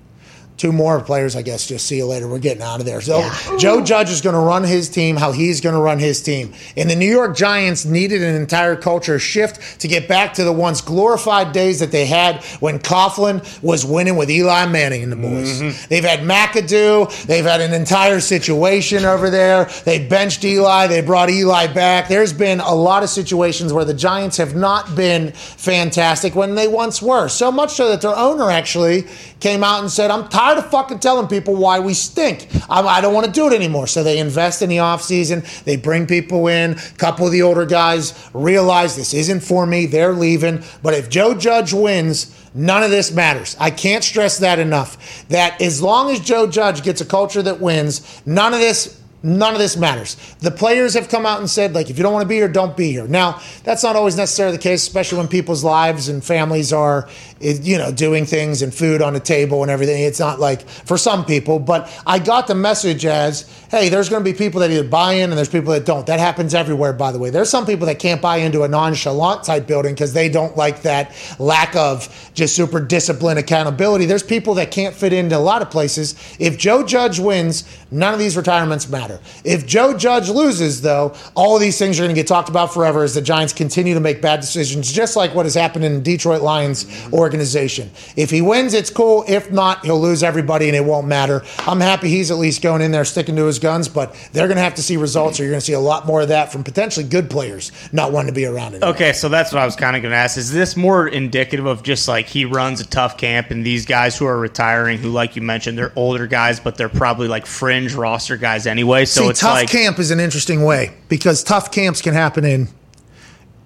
Two 0.55 0.71
more 0.71 1.01
players, 1.01 1.35
I 1.35 1.41
guess. 1.41 1.67
Just 1.67 1.87
see 1.87 1.97
you 1.97 2.05
later. 2.05 2.27
We're 2.27 2.37
getting 2.37 2.61
out 2.61 2.79
of 2.79 2.85
there. 2.85 3.01
So 3.01 3.27
Joe 3.57 3.83
Judge 3.83 4.11
is 4.11 4.21
going 4.21 4.35
to 4.35 4.39
run 4.39 4.63
his 4.63 4.87
team 4.87 5.15
how 5.15 5.31
he's 5.31 5.61
going 5.61 5.73
to 5.73 5.81
run 5.81 5.97
his 5.97 6.21
team. 6.21 6.53
And 6.77 6.87
the 6.87 6.95
New 6.95 7.11
York 7.11 7.35
Giants 7.35 7.85
needed 7.85 8.21
an 8.21 8.35
entire 8.35 8.75
culture 8.75 9.17
shift 9.17 9.81
to 9.81 9.87
get 9.87 10.07
back 10.07 10.35
to 10.35 10.43
the 10.43 10.53
once 10.53 10.79
glorified 10.79 11.53
days 11.53 11.79
that 11.79 11.91
they 11.91 12.05
had 12.05 12.43
when 12.59 12.77
Coughlin 12.77 13.41
was 13.63 13.83
winning 13.83 14.15
with 14.15 14.29
Eli 14.29 14.67
Manning 14.67 15.01
and 15.01 15.11
the 15.11 15.15
boys. 15.15 15.59
Mm-hmm. 15.59 15.87
They've 15.89 16.03
had 16.03 16.19
McAdoo. 16.19 17.25
They've 17.25 17.43
had 17.43 17.59
an 17.59 17.73
entire 17.73 18.19
situation 18.19 19.05
over 19.05 19.31
there. 19.31 19.65
They 19.85 20.07
benched 20.07 20.45
Eli. 20.45 20.85
They 20.85 21.01
brought 21.01 21.31
Eli 21.31 21.73
back. 21.73 22.07
There's 22.07 22.31
been 22.31 22.59
a 22.59 22.75
lot 22.75 23.01
of 23.01 23.09
situations 23.09 23.73
where 23.73 23.85
the 23.85 23.93
Giants 23.95 24.37
have 24.37 24.55
not 24.55 24.95
been 24.95 25.31
fantastic 25.31 26.35
when 26.35 26.53
they 26.53 26.67
once 26.67 27.01
were. 27.01 27.27
So 27.27 27.51
much 27.51 27.71
so 27.71 27.89
that 27.89 28.01
their 28.01 28.15
owner 28.15 28.51
actually 28.51 29.07
came 29.39 29.63
out 29.63 29.81
and 29.81 29.91
said, 29.91 30.11
I'm 30.11 30.29
tired 30.29 30.42
of 30.51 30.69
fucking 30.69 30.99
telling 30.99 31.27
people 31.27 31.55
why 31.55 31.79
we 31.79 31.93
stink. 31.93 32.47
I, 32.69 32.81
I 32.81 33.01
don't 33.01 33.13
want 33.13 33.25
to 33.25 33.31
do 33.31 33.47
it 33.47 33.53
anymore. 33.53 33.87
So 33.87 34.03
they 34.03 34.19
invest 34.19 34.61
in 34.61 34.69
the 34.69 34.77
offseason. 34.77 35.63
They 35.63 35.77
bring 35.77 36.05
people 36.05 36.47
in. 36.47 36.73
A 36.73 36.97
couple 36.97 37.25
of 37.25 37.31
the 37.31 37.41
older 37.41 37.65
guys 37.65 38.29
realize 38.33 38.95
this 38.95 39.13
isn't 39.13 39.41
for 39.41 39.65
me. 39.65 39.85
They're 39.85 40.13
leaving. 40.13 40.63
But 40.81 40.93
if 40.93 41.09
Joe 41.09 41.33
Judge 41.33 41.73
wins, 41.73 42.35
none 42.53 42.83
of 42.83 42.91
this 42.91 43.11
matters. 43.11 43.55
I 43.59 43.71
can't 43.71 44.03
stress 44.03 44.39
that 44.39 44.59
enough. 44.59 45.27
That 45.29 45.61
as 45.61 45.81
long 45.81 46.11
as 46.11 46.19
Joe 46.19 46.47
Judge 46.47 46.83
gets 46.83 47.01
a 47.01 47.05
culture 47.05 47.41
that 47.41 47.59
wins, 47.59 48.21
none 48.25 48.53
of 48.53 48.59
this 48.59 48.99
None 49.25 49.53
of 49.53 49.59
this 49.59 49.77
matters. 49.77 50.15
The 50.41 50.51
players 50.51 50.95
have 50.95 51.07
come 51.07 51.25
out 51.25 51.39
and 51.39 51.49
said, 51.49 51.73
like, 51.73 51.89
if 51.89 51.97
you 51.97 52.03
don't 52.03 52.11
want 52.11 52.23
to 52.23 52.27
be 52.27 52.35
here, 52.35 52.49
don't 52.49 52.75
be 52.75 52.91
here. 52.91 53.07
Now, 53.07 53.41
that's 53.63 53.81
not 53.81 53.95
always 53.95 54.17
necessarily 54.17 54.57
the 54.57 54.61
case, 54.61 54.81
especially 54.81 55.19
when 55.19 55.29
people's 55.29 55.63
lives 55.63 56.09
and 56.09 56.21
families 56.21 56.73
are, 56.73 57.07
you 57.43 57.77
know, 57.77 57.91
doing 57.91 58.25
things 58.25 58.61
and 58.61 58.73
food 58.73 59.01
on 59.01 59.13
the 59.13 59.19
table 59.19 59.61
and 59.61 59.71
everything. 59.71 60.03
It's 60.03 60.19
not 60.19 60.39
like 60.39 60.67
for 60.67 60.97
some 60.97 61.25
people, 61.25 61.59
but 61.59 61.91
I 62.05 62.19
got 62.19 62.47
the 62.47 62.55
message 62.55 63.05
as, 63.05 63.49
hey, 63.69 63.89
there's 63.89 64.09
going 64.09 64.23
to 64.23 64.31
be 64.31 64.37
people 64.37 64.61
that 64.61 64.71
either 64.71 64.87
buy 64.87 65.13
in 65.13 65.29
and 65.29 65.37
there's 65.37 65.49
people 65.49 65.73
that 65.73 65.85
don't. 65.85 66.05
That 66.07 66.19
happens 66.19 66.53
everywhere, 66.53 66.93
by 66.93 67.11
the 67.11 67.19
way. 67.19 67.29
There's 67.29 67.49
some 67.49 67.65
people 67.65 67.87
that 67.87 67.99
can't 67.99 68.21
buy 68.21 68.37
into 68.37 68.63
a 68.63 68.67
nonchalant 68.67 69.43
type 69.43 69.67
building 69.67 69.93
because 69.93 70.13
they 70.13 70.29
don't 70.29 70.55
like 70.55 70.81
that 70.83 71.13
lack 71.39 71.75
of 71.75 72.31
just 72.33 72.55
super 72.55 72.79
discipline, 72.79 73.37
accountability. 73.37 74.05
There's 74.05 74.23
people 74.23 74.53
that 74.55 74.71
can't 74.71 74.95
fit 74.95 75.13
into 75.13 75.37
a 75.37 75.39
lot 75.39 75.61
of 75.61 75.69
places. 75.69 76.15
If 76.39 76.57
Joe 76.57 76.83
Judge 76.83 77.19
wins, 77.19 77.63
none 77.91 78.13
of 78.13 78.19
these 78.19 78.37
retirements 78.37 78.89
matter. 78.89 79.19
If 79.43 79.65
Joe 79.65 79.97
Judge 79.97 80.29
loses, 80.29 80.81
though, 80.81 81.15
all 81.35 81.55
of 81.55 81.61
these 81.61 81.77
things 81.77 81.99
are 81.99 82.03
going 82.03 82.15
to 82.15 82.19
get 82.19 82.27
talked 82.27 82.49
about 82.49 82.73
forever 82.73 83.03
as 83.03 83.15
the 83.15 83.21
Giants 83.21 83.53
continue 83.53 83.93
to 83.93 83.99
make 83.99 84.21
bad 84.21 84.39
decisions, 84.39 84.91
just 84.91 85.15
like 85.15 85.33
what 85.33 85.45
has 85.45 85.53
happened 85.53 85.85
in 85.85 86.03
Detroit 86.03 86.41
Lions 86.41 86.85
mm-hmm. 86.85 87.15
Organization. 87.33 87.89
If 88.15 88.29
he 88.29 88.41
wins, 88.41 88.75
it's 88.75 88.91
cool. 88.91 89.25
If 89.27 89.51
not, 89.51 89.83
he'll 89.83 89.99
lose 89.99 90.21
everybody 90.21 90.67
and 90.67 90.75
it 90.75 90.85
won't 90.85 91.07
matter. 91.07 91.43
I'm 91.59 91.79
happy 91.79 92.07
he's 92.07 92.29
at 92.29 92.37
least 92.37 92.61
going 92.61 92.83
in 92.83 92.91
there 92.91 93.05
sticking 93.05 93.35
to 93.37 93.45
his 93.45 93.57
guns, 93.57 93.87
but 93.87 94.13
they're 94.33 94.47
going 94.47 94.57
to 94.57 94.63
have 94.63 94.75
to 94.75 94.83
see 94.83 94.97
results, 94.97 95.39
or 95.39 95.43
you're 95.43 95.51
going 95.51 95.59
to 95.59 95.65
see 95.65 95.73
a 95.73 95.79
lot 95.79 96.05
more 96.05 96.21
of 96.21 96.27
that 96.27 96.51
from 96.51 96.63
potentially 96.63 97.07
good 97.07 97.31
players 97.31 97.71
not 97.91 98.11
wanting 98.11 98.27
to 98.27 98.35
be 98.35 98.45
around 98.45 98.75
anymore. 98.75 98.91
Okay, 98.91 99.13
so 99.13 99.29
that's 99.29 99.51
what 99.51 99.63
I 99.63 99.65
was 99.65 99.75
kind 99.75 99.95
of 99.95 100.03
going 100.03 100.11
to 100.11 100.17
ask. 100.17 100.37
Is 100.37 100.51
this 100.51 100.77
more 100.77 101.07
indicative 101.07 101.65
of 101.65 101.81
just 101.81 102.07
like 102.07 102.27
he 102.27 102.45
runs 102.45 102.79
a 102.79 102.85
tough 102.85 103.17
camp 103.17 103.49
and 103.49 103.65
these 103.65 103.87
guys 103.87 104.15
who 104.15 104.27
are 104.27 104.37
retiring, 104.37 104.99
who, 104.99 105.09
like 105.09 105.35
you 105.35 105.41
mentioned, 105.41 105.75
they're 105.75 105.93
older 105.95 106.27
guys, 106.27 106.59
but 106.59 106.75
they're 106.77 106.87
probably 106.87 107.27
like 107.27 107.47
fringe 107.47 107.95
roster 107.95 108.37
guys 108.37 108.67
anyway. 108.67 109.05
So 109.05 109.21
See, 109.21 109.29
it's 109.29 109.39
tough 109.39 109.55
like, 109.55 109.69
camp 109.69 109.97
is 109.97 110.11
an 110.11 110.19
interesting 110.19 110.63
way 110.63 110.93
because 111.09 111.43
tough 111.43 111.71
camps 111.71 111.99
can 111.99 112.13
happen 112.13 112.45
in 112.45 112.67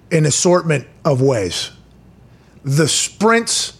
an 0.09 0.25
assortment 0.25 0.87
of 1.03 1.21
ways. 1.21 1.71
The 2.67 2.87
sprints, 2.87 3.79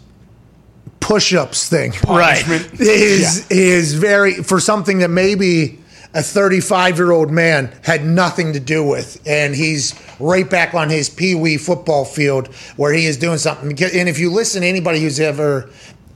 push-ups 1.01 1.69
thing, 1.69 1.91
right? 2.07 2.47
is 2.79 3.49
is 3.51 3.93
very 3.93 4.35
for 4.35 4.59
something 4.59 4.99
that 4.99 5.09
maybe 5.09 5.79
a 6.13 6.23
35 6.23 6.97
year 6.97 7.11
old 7.11 7.29
man 7.29 7.71
had 7.83 8.05
nothing 8.05 8.53
to 8.53 8.59
do 8.59 8.83
with, 8.83 9.21
and 9.27 9.53
he's 9.53 9.93
right 10.19 10.49
back 10.49 10.73
on 10.73 10.89
his 10.89 11.09
pee 11.09 11.35
wee 11.35 11.57
football 11.57 12.05
field 12.05 12.47
where 12.77 12.93
he 12.93 13.05
is 13.05 13.17
doing 13.17 13.37
something. 13.37 13.69
And 13.69 14.09
if 14.09 14.19
you 14.19 14.31
listen 14.31 14.61
to 14.61 14.67
anybody 14.67 15.01
who's 15.01 15.19
ever, 15.19 15.69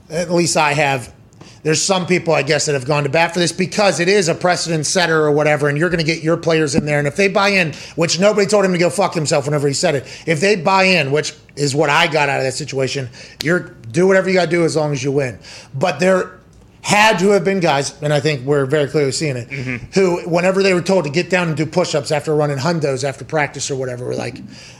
at 0.09 0.31
least 0.31 0.57
I 0.57 0.73
have. 0.73 1.13
There's 1.63 1.81
some 1.81 2.07
people, 2.07 2.33
I 2.33 2.43
guess, 2.43 2.65
that 2.65 2.73
have 2.73 2.85
gone 2.85 3.03
to 3.03 3.09
bat 3.09 3.33
for 3.33 3.39
this 3.39 3.51
because 3.51 3.99
it 3.99 4.07
is 4.07 4.27
a 4.27 4.35
precedent 4.35 4.85
setter 4.85 5.21
or 5.21 5.31
whatever, 5.31 5.69
and 5.69 5.77
you're 5.77 5.89
going 5.89 5.99
to 5.99 6.05
get 6.05 6.23
your 6.23 6.37
players 6.37 6.75
in 6.75 6.85
there. 6.85 6.99
And 6.99 7.07
if 7.07 7.15
they 7.15 7.27
buy 7.27 7.49
in, 7.49 7.73
which 7.95 8.19
nobody 8.19 8.47
told 8.47 8.65
him 8.65 8.71
to 8.71 8.77
go 8.77 8.89
fuck 8.89 9.13
himself 9.13 9.45
whenever 9.45 9.67
he 9.67 9.73
said 9.73 9.95
it, 9.95 10.23
if 10.25 10.39
they 10.39 10.55
buy 10.55 10.83
in, 10.83 11.11
which 11.11 11.33
is 11.55 11.75
what 11.75 11.89
I 11.89 12.07
got 12.07 12.29
out 12.29 12.39
of 12.39 12.45
that 12.45 12.53
situation, 12.53 13.09
you're 13.43 13.75
do 13.91 14.07
whatever 14.07 14.29
you 14.29 14.35
got 14.35 14.45
to 14.45 14.51
do 14.51 14.63
as 14.63 14.75
long 14.75 14.93
as 14.93 15.03
you 15.03 15.11
win. 15.11 15.37
But 15.73 15.99
there 15.99 16.39
had 16.81 17.19
to 17.19 17.29
have 17.29 17.43
been 17.43 17.59
guys, 17.59 18.01
and 18.01 18.11
I 18.11 18.19
think 18.19 18.45
we're 18.45 18.65
very 18.65 18.87
clearly 18.87 19.11
seeing 19.11 19.37
it, 19.37 19.49
mm-hmm. 19.49 19.91
who, 19.93 20.27
whenever 20.27 20.63
they 20.63 20.73
were 20.73 20.81
told 20.81 21.03
to 21.03 21.11
get 21.11 21.29
down 21.29 21.47
and 21.47 21.57
do 21.57 21.65
push 21.65 21.93
ups 21.93 22.11
after 22.11 22.35
running 22.35 22.57
hundos 22.57 23.03
after 23.03 23.23
practice 23.23 23.69
or 23.69 23.75
whatever, 23.75 24.05
were 24.05 24.15
like, 24.15 24.37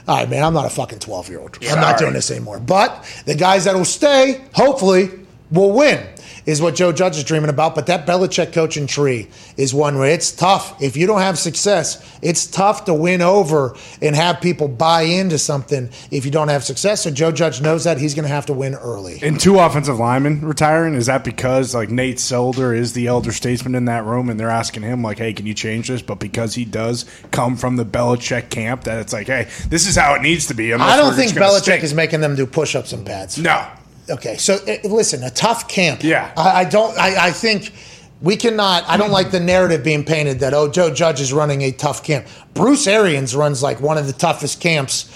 all 0.08 0.16
right, 0.16 0.28
man, 0.28 0.42
I'm 0.42 0.54
not 0.54 0.66
a 0.66 0.70
fucking 0.70 0.98
12 0.98 1.28
year 1.28 1.40
old. 1.40 1.58
I'm 1.62 1.80
not 1.80 1.98
doing 1.98 2.12
this 2.12 2.30
anymore. 2.30 2.58
But 2.58 3.04
the 3.24 3.36
guys 3.36 3.64
that 3.64 3.76
will 3.76 3.84
stay, 3.84 4.44
hopefully, 4.52 5.10
will 5.52 5.72
win. 5.72 6.04
Is 6.44 6.60
what 6.60 6.74
Joe 6.74 6.92
Judge 6.92 7.16
is 7.16 7.24
dreaming 7.24 7.50
about, 7.50 7.74
but 7.74 7.86
that 7.86 8.06
Belichick 8.06 8.52
coaching 8.52 8.86
tree 8.86 9.28
is 9.56 9.72
one 9.72 9.98
where 9.98 10.10
it's 10.10 10.32
tough. 10.32 10.80
If 10.82 10.96
you 10.96 11.06
don't 11.06 11.20
have 11.20 11.38
success, 11.38 12.04
it's 12.20 12.46
tough 12.46 12.84
to 12.86 12.94
win 12.94 13.22
over 13.22 13.76
and 14.00 14.16
have 14.16 14.40
people 14.40 14.66
buy 14.66 15.02
into 15.02 15.38
something 15.38 15.90
if 16.10 16.24
you 16.24 16.30
don't 16.30 16.48
have 16.48 16.64
success. 16.64 17.02
So 17.04 17.10
Joe 17.10 17.30
Judge 17.30 17.60
knows 17.60 17.84
that 17.84 17.98
he's 17.98 18.14
going 18.14 18.24
to 18.24 18.34
have 18.34 18.46
to 18.46 18.52
win 18.52 18.74
early. 18.74 19.20
And 19.22 19.38
two 19.38 19.58
offensive 19.58 19.98
linemen 19.98 20.40
retiring, 20.40 20.94
is 20.94 21.06
that 21.06 21.22
because 21.22 21.74
like 21.74 21.90
Nate 21.90 22.18
Solder 22.18 22.74
is 22.74 22.92
the 22.92 23.06
elder 23.06 23.32
statesman 23.32 23.74
in 23.74 23.84
that 23.84 24.04
room 24.04 24.28
and 24.28 24.38
they're 24.38 24.50
asking 24.50 24.82
him 24.82 25.02
like, 25.02 25.18
hey, 25.18 25.32
can 25.32 25.46
you 25.46 25.54
change 25.54 25.88
this? 25.88 26.02
But 26.02 26.16
because 26.16 26.54
he 26.54 26.64
does 26.64 27.04
come 27.30 27.56
from 27.56 27.76
the 27.76 27.84
Belichick 27.84 28.50
camp, 28.50 28.84
that 28.84 28.98
it's 28.98 29.12
like, 29.12 29.28
hey, 29.28 29.48
this 29.68 29.86
is 29.86 29.96
how 29.96 30.14
it 30.14 30.22
needs 30.22 30.48
to 30.48 30.54
be. 30.54 30.72
I 30.72 30.96
don't 30.96 31.14
think 31.14 31.32
Belichick 31.32 31.62
stink. 31.62 31.84
is 31.84 31.94
making 31.94 32.20
them 32.20 32.34
do 32.34 32.46
push 32.46 32.74
ups 32.74 32.92
and 32.92 33.06
pads. 33.06 33.38
No. 33.38 33.66
Okay, 34.10 34.36
so 34.36 34.54
uh, 34.54 34.76
listen, 34.88 35.22
a 35.22 35.30
tough 35.30 35.68
camp. 35.68 36.02
Yeah. 36.02 36.32
I, 36.36 36.60
I 36.60 36.64
don't. 36.64 36.98
I, 36.98 37.28
I 37.28 37.30
think 37.30 37.72
We 38.22 38.36
cannot. 38.36 38.84
I 38.88 38.96
don't 38.96 39.10
like 39.10 39.32
the 39.32 39.40
narrative 39.40 39.82
being 39.82 40.04
painted 40.04 40.38
that 40.40 40.54
oh 40.54 40.70
Joe 40.70 40.94
Judge 40.94 41.20
is 41.20 41.32
running 41.32 41.62
a 41.62 41.72
tough 41.72 42.04
camp. 42.04 42.26
Bruce 42.54 42.86
Arians 42.86 43.34
runs 43.34 43.62
like 43.62 43.80
one 43.80 43.98
of 43.98 44.06
the 44.06 44.12
toughest 44.12 44.60
camps. 44.60 45.10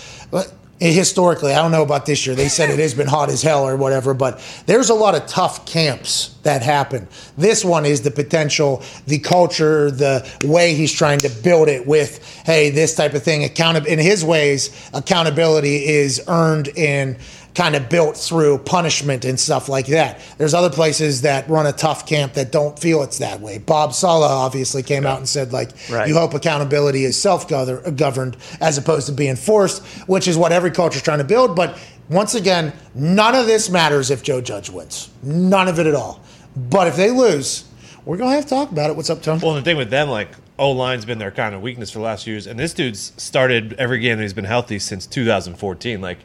Historically, 0.79 1.55
I 1.55 1.63
don't 1.63 1.71
know 1.71 1.83
about 1.85 2.05
this 2.05 2.27
year. 2.27 2.37
They 2.37 2.49
said 2.49 2.69
it 2.69 2.79
has 2.81 2.93
been 2.93 3.07
hot 3.07 3.31
as 3.31 3.41
hell 3.41 3.67
or 3.67 3.77
whatever, 3.77 4.13
but 4.13 4.41
there's 4.67 4.91
a 4.91 4.95
lot 4.95 5.15
of 5.15 5.27
tough 5.27 5.65
camps 5.65 6.35
that 6.43 6.63
happen. 6.63 7.09
This 7.39 7.65
one 7.65 7.87
is 7.87 8.03
the 8.03 8.11
potential, 8.11 8.83
the 9.07 9.19
culture, 9.19 9.91
the 9.91 10.29
way 10.45 10.75
he's 10.75 10.93
trying 10.93 11.21
to 11.21 11.31
build 11.43 11.69
it 11.69 11.87
with, 11.87 12.23
hey, 12.45 12.69
this 12.69 12.95
type 12.95 13.15
of 13.15 13.23
thing. 13.23 13.43
Account 13.45 13.87
in 13.87 13.99
his 13.99 14.23
ways, 14.23 14.91
accountability 14.93 15.87
is 15.87 16.23
earned 16.29 16.69
in 16.69 17.17
kind 17.57 17.75
of 17.75 17.89
built 17.89 18.17
through 18.17 18.59
punishment 18.59 19.25
and 19.25 19.41
stuff 19.41 19.69
like 19.69 19.87
that. 19.87 20.21
There's 20.37 20.53
other 20.55 20.69
places 20.71 21.23
that 21.23 21.49
run 21.49 21.67
a 21.67 21.73
tough 21.73 22.07
camp 22.07 22.35
that 22.35 22.53
don't 22.53 22.79
feel 22.79 23.03
it's 23.03 23.17
that 23.19 23.41
way. 23.41 23.57
Bob 23.57 23.95
Saleh 23.95 24.31
obviously 24.31 24.83
came 24.83 25.07
out 25.07 25.19
and 25.19 25.29
said 25.29 25.53
like 25.55 25.71
Right. 25.91 26.07
you 26.07 26.15
hope 26.15 26.35
accountability 26.35 27.05
is 27.05 27.21
self-governed 27.21 28.37
as 28.61 28.77
opposed 28.79 29.07
to 29.07 29.13
being 29.13 29.37
forced, 29.37 29.83
which 30.07 30.29
is 30.29 30.37
what 30.37 30.53
every 30.53 30.71
culture 30.71 30.99
is 30.99 31.03
trying 31.03 31.19
to 31.19 31.25
build, 31.25 31.57
but 31.57 31.79
once 32.11 32.35
again, 32.37 32.73
none 32.95 33.35
of 33.35 33.47
this 33.47 33.69
matters 33.71 34.11
if 34.11 34.23
Joe 34.23 34.41
Judge 34.41 34.71
wins. 34.71 35.09
None 35.23 35.67
of 35.67 35.79
it 35.81 35.87
at 35.87 35.95
all. 35.95 36.21
But 36.55 36.87
if 36.87 36.95
they 36.97 37.11
lose, 37.11 37.65
we're 38.05 38.17
going 38.19 38.31
to 38.31 38.37
have 38.37 38.45
to 38.45 38.51
talk 38.51 38.71
about 38.71 38.91
it. 38.91 38.97
What's 38.97 39.11
up, 39.11 39.23
Tom? 39.23 39.41
Well, 39.41 39.55
the 39.55 39.63
thing 39.63 39.77
with 39.77 39.91
them, 39.91 40.09
like 40.09 40.29
O 40.59 40.71
line's 40.71 41.05
been 41.05 41.19
their 41.19 41.33
kind 41.33 41.55
of 41.55 41.63
weakness 41.63 41.91
for 41.91 41.99
the 41.99 42.05
last 42.05 42.25
few 42.25 42.35
years, 42.35 42.47
and 42.47 42.59
this 42.61 42.73
dude's 42.75 43.13
started 43.17 43.73
every 43.79 43.99
game 43.99 44.19
that 44.19 44.23
he's 44.23 44.33
been 44.35 44.45
healthy 44.45 44.79
since 44.79 45.07
2014. 45.07 46.01
Like 46.01 46.19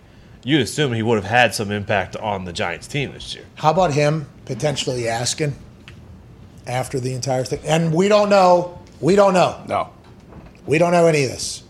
you'd 0.44 0.62
assume 0.62 0.94
he 0.94 1.04
would 1.04 1.16
have 1.16 1.30
had 1.30 1.54
some 1.54 1.72
impact 1.72 2.16
on 2.16 2.46
the 2.46 2.54
Giants 2.54 2.88
team 2.88 3.14
this 3.14 3.36
year. 3.36 3.46
How 3.56 3.72
about 3.72 3.94
him 3.94 4.28
potentially 4.46 5.08
asking 5.08 5.56
after 6.68 7.00
the 7.00 7.14
entire 7.14 7.44
thing? 7.44 7.60
And 7.66 7.94
we 7.94 8.08
don't 8.08 8.30
know. 8.30 8.80
We 9.00 9.16
don't 9.16 9.34
know. 9.34 9.64
No. 9.68 9.90
We 10.66 10.78
don't 10.78 10.92
know 10.92 11.08
any 11.08 11.24
of 11.24 11.32
this. 11.32 11.64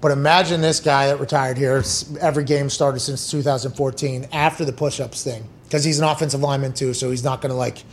But 0.00 0.12
imagine 0.12 0.60
this 0.60 0.80
guy 0.80 1.06
that 1.06 1.20
retired 1.20 1.56
here. 1.58 1.82
Every 2.20 2.44
game 2.44 2.68
started 2.70 3.00
since 3.00 3.30
2014 3.30 4.28
after 4.32 4.64
the 4.64 4.72
push-ups 4.72 5.22
thing, 5.22 5.46
because 5.64 5.84
he's 5.84 5.98
an 6.00 6.04
offensive 6.04 6.40
lineman 6.40 6.72
too. 6.72 6.92
So 6.94 7.10
he's 7.10 7.24
not 7.24 7.40
going 7.40 7.50
to 7.50 7.56
like. 7.56 7.84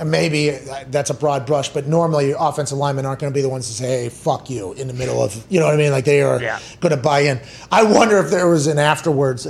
And 0.00 0.10
maybe 0.10 0.50
uh, 0.50 0.84
that's 0.88 1.10
a 1.10 1.14
broad 1.14 1.44
brush, 1.44 1.68
but 1.68 1.86
normally 1.86 2.28
your 2.28 2.38
offensive 2.40 2.78
linemen 2.78 3.04
aren't 3.04 3.20
going 3.20 3.30
to 3.32 3.36
be 3.36 3.42
the 3.42 3.50
ones 3.50 3.68
to 3.68 3.74
say, 3.74 4.04
"Hey, 4.04 4.08
fuck 4.08 4.48
you" 4.48 4.72
in 4.72 4.88
the 4.88 4.94
middle 4.94 5.22
of, 5.22 5.44
you 5.50 5.60
know 5.60 5.66
what 5.66 5.74
I 5.74 5.76
mean? 5.76 5.92
Like 5.92 6.06
they 6.06 6.22
are 6.22 6.40
Yeah. 6.42 6.58
going 6.80 6.90
to 6.96 7.00
buy 7.02 7.20
in. 7.20 7.38
I 7.70 7.82
wonder 7.82 8.18
if 8.18 8.30
there 8.30 8.48
was 8.48 8.66
an 8.66 8.78
afterwards, 8.78 9.46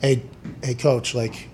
"Hey, 0.00 0.22
hey, 0.64 0.72
coach, 0.74 1.14
like 1.14 1.48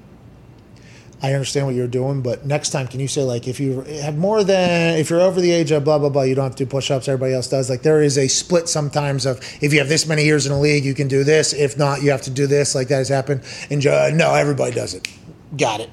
I 1.20 1.32
understand 1.32 1.66
what 1.66 1.74
you're 1.74 1.88
doing, 1.88 2.22
but 2.22 2.46
next 2.46 2.70
time, 2.70 2.86
can 2.86 3.00
you 3.00 3.08
say 3.08 3.24
like 3.24 3.48
if 3.48 3.58
you 3.58 3.80
have 4.02 4.16
more 4.16 4.44
than 4.44 4.94
if 5.00 5.10
you're 5.10 5.20
over 5.20 5.40
the 5.40 5.50
age 5.50 5.72
of 5.72 5.82
blah 5.82 5.98
blah 5.98 6.08
blah, 6.08 6.22
you 6.22 6.36
don't 6.36 6.44
have 6.44 6.54
to 6.54 6.64
do 6.64 6.70
push-ups. 6.70 7.08
Everybody 7.08 7.34
else 7.34 7.48
does. 7.48 7.68
Like 7.68 7.82
there 7.82 8.00
is 8.02 8.16
a 8.16 8.28
split 8.28 8.68
sometimes 8.68 9.26
of 9.26 9.40
if 9.60 9.72
you 9.72 9.80
have 9.80 9.88
this 9.88 10.06
many 10.06 10.24
years 10.24 10.46
in 10.46 10.52
the 10.52 10.58
league, 10.60 10.84
you 10.84 10.94
can 10.94 11.08
do 11.08 11.24
this. 11.24 11.52
If 11.52 11.76
not, 11.76 12.02
you 12.02 12.12
have 12.12 12.22
to 12.22 12.30
do 12.30 12.46
this. 12.46 12.76
Like 12.76 12.86
that 12.86 12.98
has 12.98 13.08
happened. 13.08 13.42
And 13.68 13.80
Joe, 13.80 14.10
no, 14.14 14.32
everybody 14.36 14.70
does 14.76 14.94
it. 14.94 15.08
Got 15.56 15.80
it. 15.80 15.90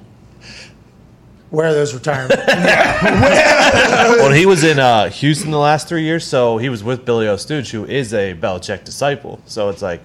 Where 1.56 1.68
are 1.68 1.74
those 1.74 1.94
retirement? 1.94 2.38
well, 2.48 4.32
he 4.32 4.46
was 4.46 4.66
in 4.66 4.78
uh, 4.78 5.10
Houston 5.10 5.52
the 5.52 5.58
last 5.58 5.88
three 5.88 6.04
years, 6.04 6.28
so 6.28 6.58
he 6.58 6.68
was 6.68 6.84
with 6.84 7.06
Billy 7.06 7.30
O'Stooge, 7.30 7.72
who 7.72 7.86
is 7.86 8.14
a 8.14 8.34
Belichick 8.34 8.84
disciple. 8.84 9.40
So 9.46 9.70
it's 9.70 9.82
like, 9.82 10.02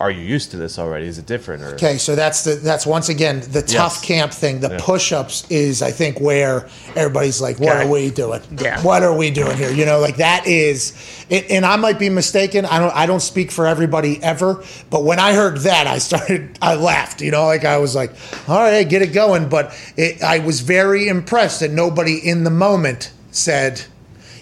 are 0.00 0.10
you 0.10 0.22
used 0.22 0.50
to 0.50 0.56
this 0.56 0.78
already? 0.78 1.06
Is 1.06 1.18
it 1.18 1.26
different? 1.26 1.62
Or 1.62 1.68
Okay, 1.74 1.98
so 1.98 2.14
that's 2.16 2.42
the 2.44 2.56
that's 2.56 2.84
once 2.84 3.08
again 3.08 3.42
the 3.52 3.62
tough 3.62 4.02
camp 4.02 4.32
thing. 4.32 4.60
The 4.60 4.70
Yeah. 4.70 4.78
push-ups 4.80 5.44
is 5.50 5.82
I 5.82 5.90
think 5.92 6.20
where 6.20 6.66
everybody's 6.96 7.40
like, 7.40 7.60
"What 7.60 7.76
Okay. 7.76 7.84
are 7.86 7.88
we 7.90 8.10
doing? 8.10 8.40
Yeah. 8.60 8.80
What 8.82 9.02
are 9.02 9.14
we 9.14 9.30
doing 9.30 9.56
here?" 9.56 9.70
You 9.70 9.86
know, 9.86 10.00
like 10.00 10.16
that 10.16 10.46
is. 10.46 10.92
It, 11.30 11.50
and 11.50 11.64
I 11.64 11.76
might 11.76 11.98
be 11.98 12.10
mistaken. 12.10 12.64
I 12.66 12.78
don't. 12.80 12.94
I 12.94 13.06
don't 13.06 13.20
speak 13.22 13.50
for 13.52 13.66
everybody 13.66 14.22
ever. 14.22 14.62
But 14.90 15.04
when 15.04 15.18
I 15.18 15.32
heard 15.34 15.58
that, 15.58 15.86
I 15.86 15.98
started. 15.98 16.58
I 16.60 16.74
laughed. 16.74 17.20
You 17.22 17.30
know, 17.30 17.46
like 17.46 17.64
I 17.64 17.78
was 17.78 17.94
like, 17.94 18.12
"All 18.48 18.58
right, 18.58 18.88
get 18.88 19.00
it 19.02 19.12
going." 19.12 19.48
But 19.48 19.72
it, 19.96 20.22
I 20.22 20.40
was 20.40 20.60
very 20.60 21.08
impressed 21.08 21.60
that 21.60 21.70
nobody 21.70 22.14
in 22.16 22.44
the 22.44 22.50
moment 22.50 23.10
said. 23.30 23.82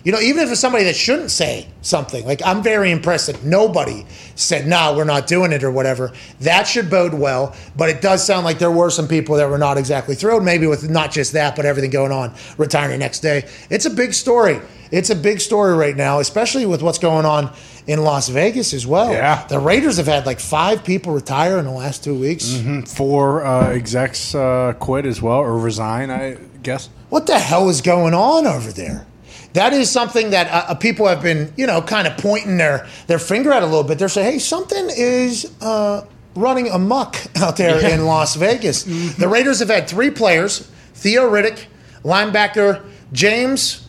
You 0.04 0.10
know, 0.12 0.20
even 0.20 0.42
if 0.44 0.50
it's 0.50 0.60
somebody 0.60 0.84
that 0.84 0.96
shouldn't 0.96 1.30
say 1.30 1.68
something, 1.80 2.24
like 2.26 2.40
I'm 2.44 2.62
very 2.62 2.90
impressed 2.90 3.28
that 3.28 3.44
nobody 3.44 4.04
said, 4.34 4.66
"No, 4.66 4.94
we're 4.96 5.04
not 5.04 5.26
doing 5.28 5.52
it" 5.52 5.62
or 5.62 5.70
whatever. 5.70 6.10
That 6.40 6.66
should 6.66 6.90
bode 6.90 7.14
well. 7.14 7.54
But 7.76 7.88
it 7.88 8.00
does 8.00 8.24
sound 8.26 8.44
like 8.44 8.58
there 8.58 8.70
were 8.70 8.90
some 8.90 9.06
people 9.06 9.36
that 9.36 9.48
were 9.48 9.58
not 9.58 9.78
exactly 9.78 10.14
thrilled, 10.16 10.44
maybe 10.44 10.66
with 10.66 10.90
not 10.90 11.12
just 11.12 11.32
that, 11.34 11.54
but 11.54 11.64
everything 11.64 11.90
going 11.90 12.10
on, 12.12 12.34
retiring 12.58 12.90
the 12.92 12.98
next 12.98 13.20
day. 13.20 13.44
It's 13.70 13.86
a 13.86 13.90
big 13.90 14.12
story. 14.12 14.60
It's 14.90 15.08
a 15.10 15.14
big 15.16 15.40
story 15.40 15.74
right 15.74 15.96
now, 15.96 16.18
especially 16.18 16.66
with 16.66 16.82
what's 16.82 16.98
going 16.98 17.24
on 17.24 17.50
in 17.86 18.02
Las 18.02 18.28
Vegas 18.28 18.74
as 18.74 18.86
well. 18.86 19.12
Yeah. 19.12 19.46
the 19.46 19.58
Raiders 19.58 19.96
have 19.96 20.06
had 20.06 20.26
like 20.26 20.38
five 20.40 20.84
people 20.84 21.14
retire 21.14 21.58
in 21.58 21.64
the 21.64 21.70
last 21.70 22.04
two 22.04 22.14
weeks. 22.14 22.60
Four 22.86 23.44
uh, 23.44 23.70
execs 23.70 24.34
uh, 24.34 24.74
quit 24.78 25.06
as 25.06 25.22
well 25.22 25.38
or 25.38 25.56
resign, 25.58 26.10
I 26.10 26.36
guess. 26.62 26.88
what 27.08 27.26
the 27.26 27.38
hell 27.38 27.68
is 27.70 27.80
going 27.80 28.14
on 28.14 28.46
over 28.46 28.70
there? 28.72 29.06
That 29.54 29.72
is 29.72 29.90
something 29.90 30.30
that 30.30 30.48
uh, 30.50 30.72
uh, 30.72 30.74
people 30.74 31.06
have 31.06 31.22
been, 31.22 31.52
you 31.56 31.66
know, 31.66 31.82
kind 31.82 32.06
of 32.06 32.16
pointing 32.16 32.56
their, 32.56 32.86
their 33.06 33.18
finger 33.18 33.52
at 33.52 33.62
a 33.62 33.66
little 33.66 33.84
bit. 33.84 33.98
They're 33.98 34.08
saying, 34.08 34.32
hey, 34.32 34.38
something 34.38 34.88
is 34.96 35.52
uh, 35.60 36.06
running 36.34 36.68
amok 36.70 37.16
out 37.36 37.56
there 37.56 37.78
in 37.92 38.06
Las 38.06 38.34
Vegas. 38.36 38.84
The 38.84 39.28
Raiders 39.28 39.58
have 39.60 39.68
had 39.68 39.88
three 39.88 40.10
players 40.10 40.70
Theo 40.94 41.30
Riddick, 41.30 41.66
linebacker 42.02 42.84
James, 43.12 43.86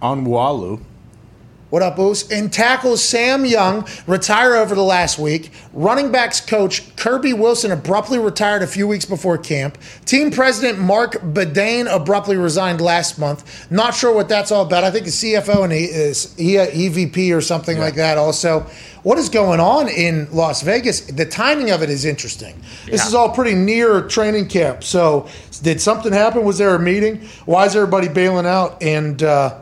Onwualu. 0.00 0.82
What 1.70 1.82
up, 1.82 1.94
Boos? 1.94 2.28
And 2.32 2.52
tackles 2.52 3.00
Sam 3.00 3.44
Young 3.44 3.86
retire 4.08 4.56
over 4.56 4.74
the 4.74 4.82
last 4.82 5.20
week. 5.20 5.52
Running 5.72 6.10
backs 6.10 6.40
coach 6.40 6.96
Kirby 6.96 7.32
Wilson 7.32 7.70
abruptly 7.70 8.18
retired 8.18 8.62
a 8.62 8.66
few 8.66 8.88
weeks 8.88 9.04
before 9.04 9.38
camp. 9.38 9.78
Team 10.04 10.32
president 10.32 10.80
Marc 10.80 11.12
Badain 11.22 11.86
abruptly 11.88 12.36
resigned 12.36 12.80
last 12.80 13.20
month. 13.20 13.70
Not 13.70 13.94
sure 13.94 14.12
what 14.12 14.28
that's 14.28 14.50
all 14.50 14.66
about. 14.66 14.82
I 14.82 14.90
think 14.90 15.04
the 15.04 15.12
CFO 15.12 15.62
and 15.62 15.72
he 15.72 15.84
is 15.84 16.34
he 16.34 16.54
EVP 16.54 17.32
or 17.32 17.40
something 17.40 17.78
like 17.78 17.94
that. 17.94 18.18
Also, 18.18 18.66
what 19.04 19.16
is 19.18 19.28
going 19.28 19.60
on 19.60 19.88
in 19.88 20.28
Las 20.32 20.62
Vegas? 20.62 21.02
The 21.02 21.24
timing 21.24 21.70
of 21.70 21.84
it 21.84 21.88
is 21.88 22.04
interesting. 22.04 22.60
This 22.86 23.06
is 23.06 23.14
all 23.14 23.30
pretty 23.32 23.54
near 23.54 24.02
training 24.02 24.48
camp. 24.48 24.82
So, 24.82 25.28
did 25.62 25.80
something 25.80 26.12
happen? 26.12 26.44
Was 26.44 26.58
there 26.58 26.74
a 26.74 26.80
meeting? 26.80 27.28
Why 27.46 27.66
is 27.66 27.76
everybody 27.76 28.08
bailing 28.08 28.46
out? 28.46 28.82
And 28.82 29.22
uh, 29.22 29.60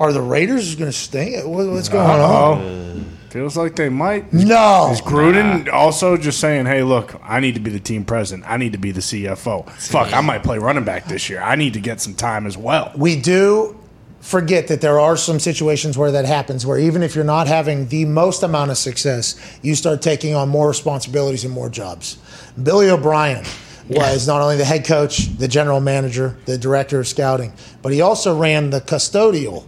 are 0.00 0.12
the 0.12 0.22
Raiders 0.22 0.74
going 0.74 0.90
to 0.90 0.96
stay? 0.96 1.40
What- 1.44 1.68
What's 1.68 1.88
going 1.88 2.08
on? 2.08 2.58
Oh, 2.60 3.04
feels 3.28 3.56
like 3.56 3.76
they 3.76 3.88
might. 3.90 4.32
No. 4.32 4.88
Is 4.90 5.00
Gruden 5.00 5.72
also 5.72 6.16
just 6.16 6.40
saying, 6.40 6.66
"Hey, 6.66 6.82
look, 6.82 7.14
I 7.22 7.38
need 7.38 7.54
to 7.54 7.60
be 7.60 7.70
the 7.70 7.78
team 7.78 8.04
president. 8.04 8.50
I 8.50 8.56
need 8.56 8.72
to 8.72 8.78
be 8.78 8.90
the 8.90 9.00
CFO. 9.02 9.70
Fuck, 9.70 10.12
I 10.12 10.20
might 10.20 10.42
play 10.42 10.58
running 10.58 10.82
back 10.84 11.06
this 11.06 11.30
year. 11.30 11.40
I 11.40 11.54
need 11.54 11.74
to 11.74 11.80
get 11.80 12.00
some 12.00 12.14
time 12.14 12.46
as 12.46 12.56
well." 12.56 12.90
we 12.96 13.14
do 13.14 13.76
forget 14.20 14.66
that 14.68 14.80
there 14.82 14.98
are 15.00 15.16
some 15.16 15.38
situations 15.40 15.96
where 15.96 16.10
that 16.12 16.24
happens 16.26 16.66
where 16.66 16.78
even 16.78 17.02
if 17.02 17.14
you're 17.14 17.24
not 17.24 17.46
having 17.46 17.88
the 17.88 18.04
most 18.04 18.42
amount 18.42 18.70
of 18.70 18.76
success 18.76 19.34
you 19.62 19.74
start 19.74 20.02
taking 20.02 20.34
on 20.34 20.46
more 20.46 20.68
responsibilities 20.68 21.42
and 21.42 21.54
more 21.54 21.70
jobs 21.70 22.18
billy 22.62 22.90
o'brien 22.90 23.42
was 23.90 24.26
not 24.26 24.40
only 24.40 24.56
the 24.56 24.64
head 24.64 24.84
coach 24.86 25.26
the 25.38 25.48
general 25.48 25.80
manager 25.80 26.36
the 26.46 26.56
director 26.56 27.00
of 27.00 27.08
scouting 27.08 27.52
but 27.82 27.92
he 27.92 28.00
also 28.00 28.36
ran 28.36 28.70
the 28.70 28.80
custodial 28.80 29.62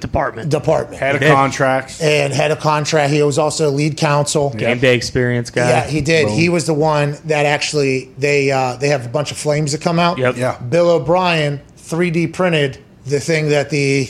Department. 0.00 0.50
department 0.50 1.00
Head 1.00 1.14
of 1.16 1.20
did. 1.20 1.32
contracts. 1.32 2.00
and 2.00 2.32
had 2.32 2.50
a 2.50 2.56
contract 2.56 3.12
he 3.12 3.22
was 3.22 3.38
also 3.38 3.70
lead 3.70 3.96
counsel 3.96 4.50
Game 4.50 4.78
day 4.78 4.94
experience 4.94 5.50
guy. 5.50 5.68
yeah, 5.68 5.86
he 5.86 6.00
did. 6.00 6.28
He 6.28 6.48
was 6.48 6.66
the 6.66 6.74
one 6.74 7.16
that 7.26 7.46
actually 7.46 8.06
they 8.18 8.50
uh, 8.50 8.76
they 8.76 8.88
have 8.88 9.04
a 9.06 9.08
bunch 9.08 9.30
of 9.30 9.36
flames 9.38 9.72
that 9.72 9.80
come 9.80 9.98
out. 9.98 10.18
Yep. 10.18 10.36
Yeah. 10.36 10.58
Bill 10.60 10.90
O'Brien 10.90 11.60
3D 11.76 12.32
printed 12.32 12.78
the 13.06 13.20
thing 13.20 13.48
that 13.50 13.70
the, 13.70 14.08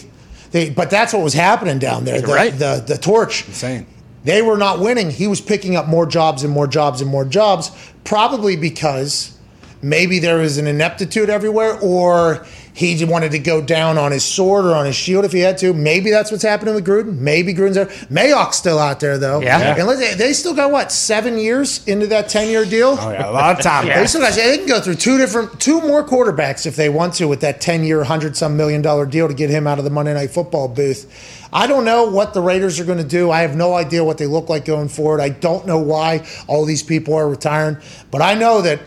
they, 0.51 0.71
but 0.71 0.91
that's 0.91 1.13
what 1.13 1.23
was 1.23 1.35
happening 1.35 1.79
down 1.79 2.05
there. 2.05 2.21
The, 2.21 2.27
Right. 2.27 2.53
the 2.59 2.83
the 2.87 2.99
torch. 2.99 3.47
Insane. 3.47 3.87
They 4.25 4.43
were 4.43 4.57
not 4.59 4.81
winning. 4.81 5.11
He 5.11 5.27
was 5.29 5.41
picking 5.41 5.77
up 5.77 5.87
more 5.87 6.05
jobs 6.05 6.43
and 6.43 6.53
more 6.53 6.67
jobs 6.67 7.01
and 7.01 7.09
more 7.11 7.25
jobs, 7.25 7.71
probably 8.05 8.57
because 8.57 9.38
maybe 9.83 10.19
there 10.19 10.39
was 10.39 10.59
an 10.59 10.67
ineptitude 10.67 11.31
everywhere, 11.31 11.79
or 11.81 12.47
he 12.79 13.05
wanted 13.05 13.33
to 13.33 13.41
go 13.41 13.61
down 13.61 13.99
on 13.99 14.13
his 14.13 14.25
sword 14.25 14.65
or 14.65 14.73
on 14.73 14.87
his 14.87 14.95
shield 14.95 15.25
if 15.25 15.33
he 15.33 15.41
had 15.41 15.59
to. 15.59 15.73
Maybe 15.73 16.11
that's 16.11 16.31
what's 16.31 16.45
happening 16.45 16.77
with 16.77 16.87
Gruden. 16.87 17.19
Maybe 17.19 17.53
Gruden's 17.53 17.75
there. 17.75 17.87
Mayock's 17.87 18.57
still 18.57 18.79
out 18.79 19.01
there 19.01 19.19
though. 19.19 19.41
Yeah. 19.41 19.75
And 19.77 20.19
they 20.19 20.33
still 20.33 20.55
got 20.55 20.71
what 20.71 20.93
seven 20.93 21.39
years 21.39 21.85
into 21.89 22.07
that 22.07 22.29
ten 22.29 22.49
year 22.49 22.65
deal. 22.65 22.97
Oh 23.01 23.11
yeah, 23.11 23.29
a 23.29 23.33
lot 23.33 23.57
of 23.59 23.65
time. 23.65 23.89
They 23.99 24.07
still 24.07 24.21
got. 24.21 24.35
They 24.35 24.59
can 24.59 24.69
go 24.69 24.81
through 24.81 24.95
two 24.95 25.19
different, 25.19 25.61
two 25.61 25.81
more 25.81 26.07
quarterbacks 26.07 26.67
if 26.67 26.77
they 26.77 26.89
want 26.89 27.15
to 27.15 27.27
with 27.27 27.41
that 27.41 27.61
ten-year, 27.61 28.05
hundred 28.05 28.37
some 28.37 28.57
million 28.57 28.81
dollar 28.81 29.07
deal 29.07 29.27
to 29.27 29.35
get 29.35 29.51
him 29.51 29.67
out 29.67 29.79
of 29.79 29.85
the 29.85 29.91
Monday 29.91 30.15
Night 30.15 30.31
Football 30.31 30.69
booth. 30.69 31.11
I 31.53 31.67
don't 31.67 31.85
know 31.85 32.05
what 32.05 32.33
the 32.33 32.41
Raiders 32.41 32.79
are 32.79 32.85
going 32.85 32.99
to 32.99 33.05
do. 33.05 33.31
I 33.31 33.41
have 33.41 33.57
no 33.57 33.75
idea 33.75 34.05
what 34.05 34.19
they 34.19 34.27
look 34.27 34.49
like 34.49 34.65
going 34.65 34.89
forward. 34.89 35.21
I 35.21 35.31
don't 35.31 35.67
know 35.67 35.79
why 35.79 36.27
all 36.47 36.65
these 36.65 36.83
people 36.83 37.15
are 37.15 37.29
retiring, 37.29 37.79
but 38.11 38.21
I 38.23 38.35
know 38.35 38.61
that 38.63 38.81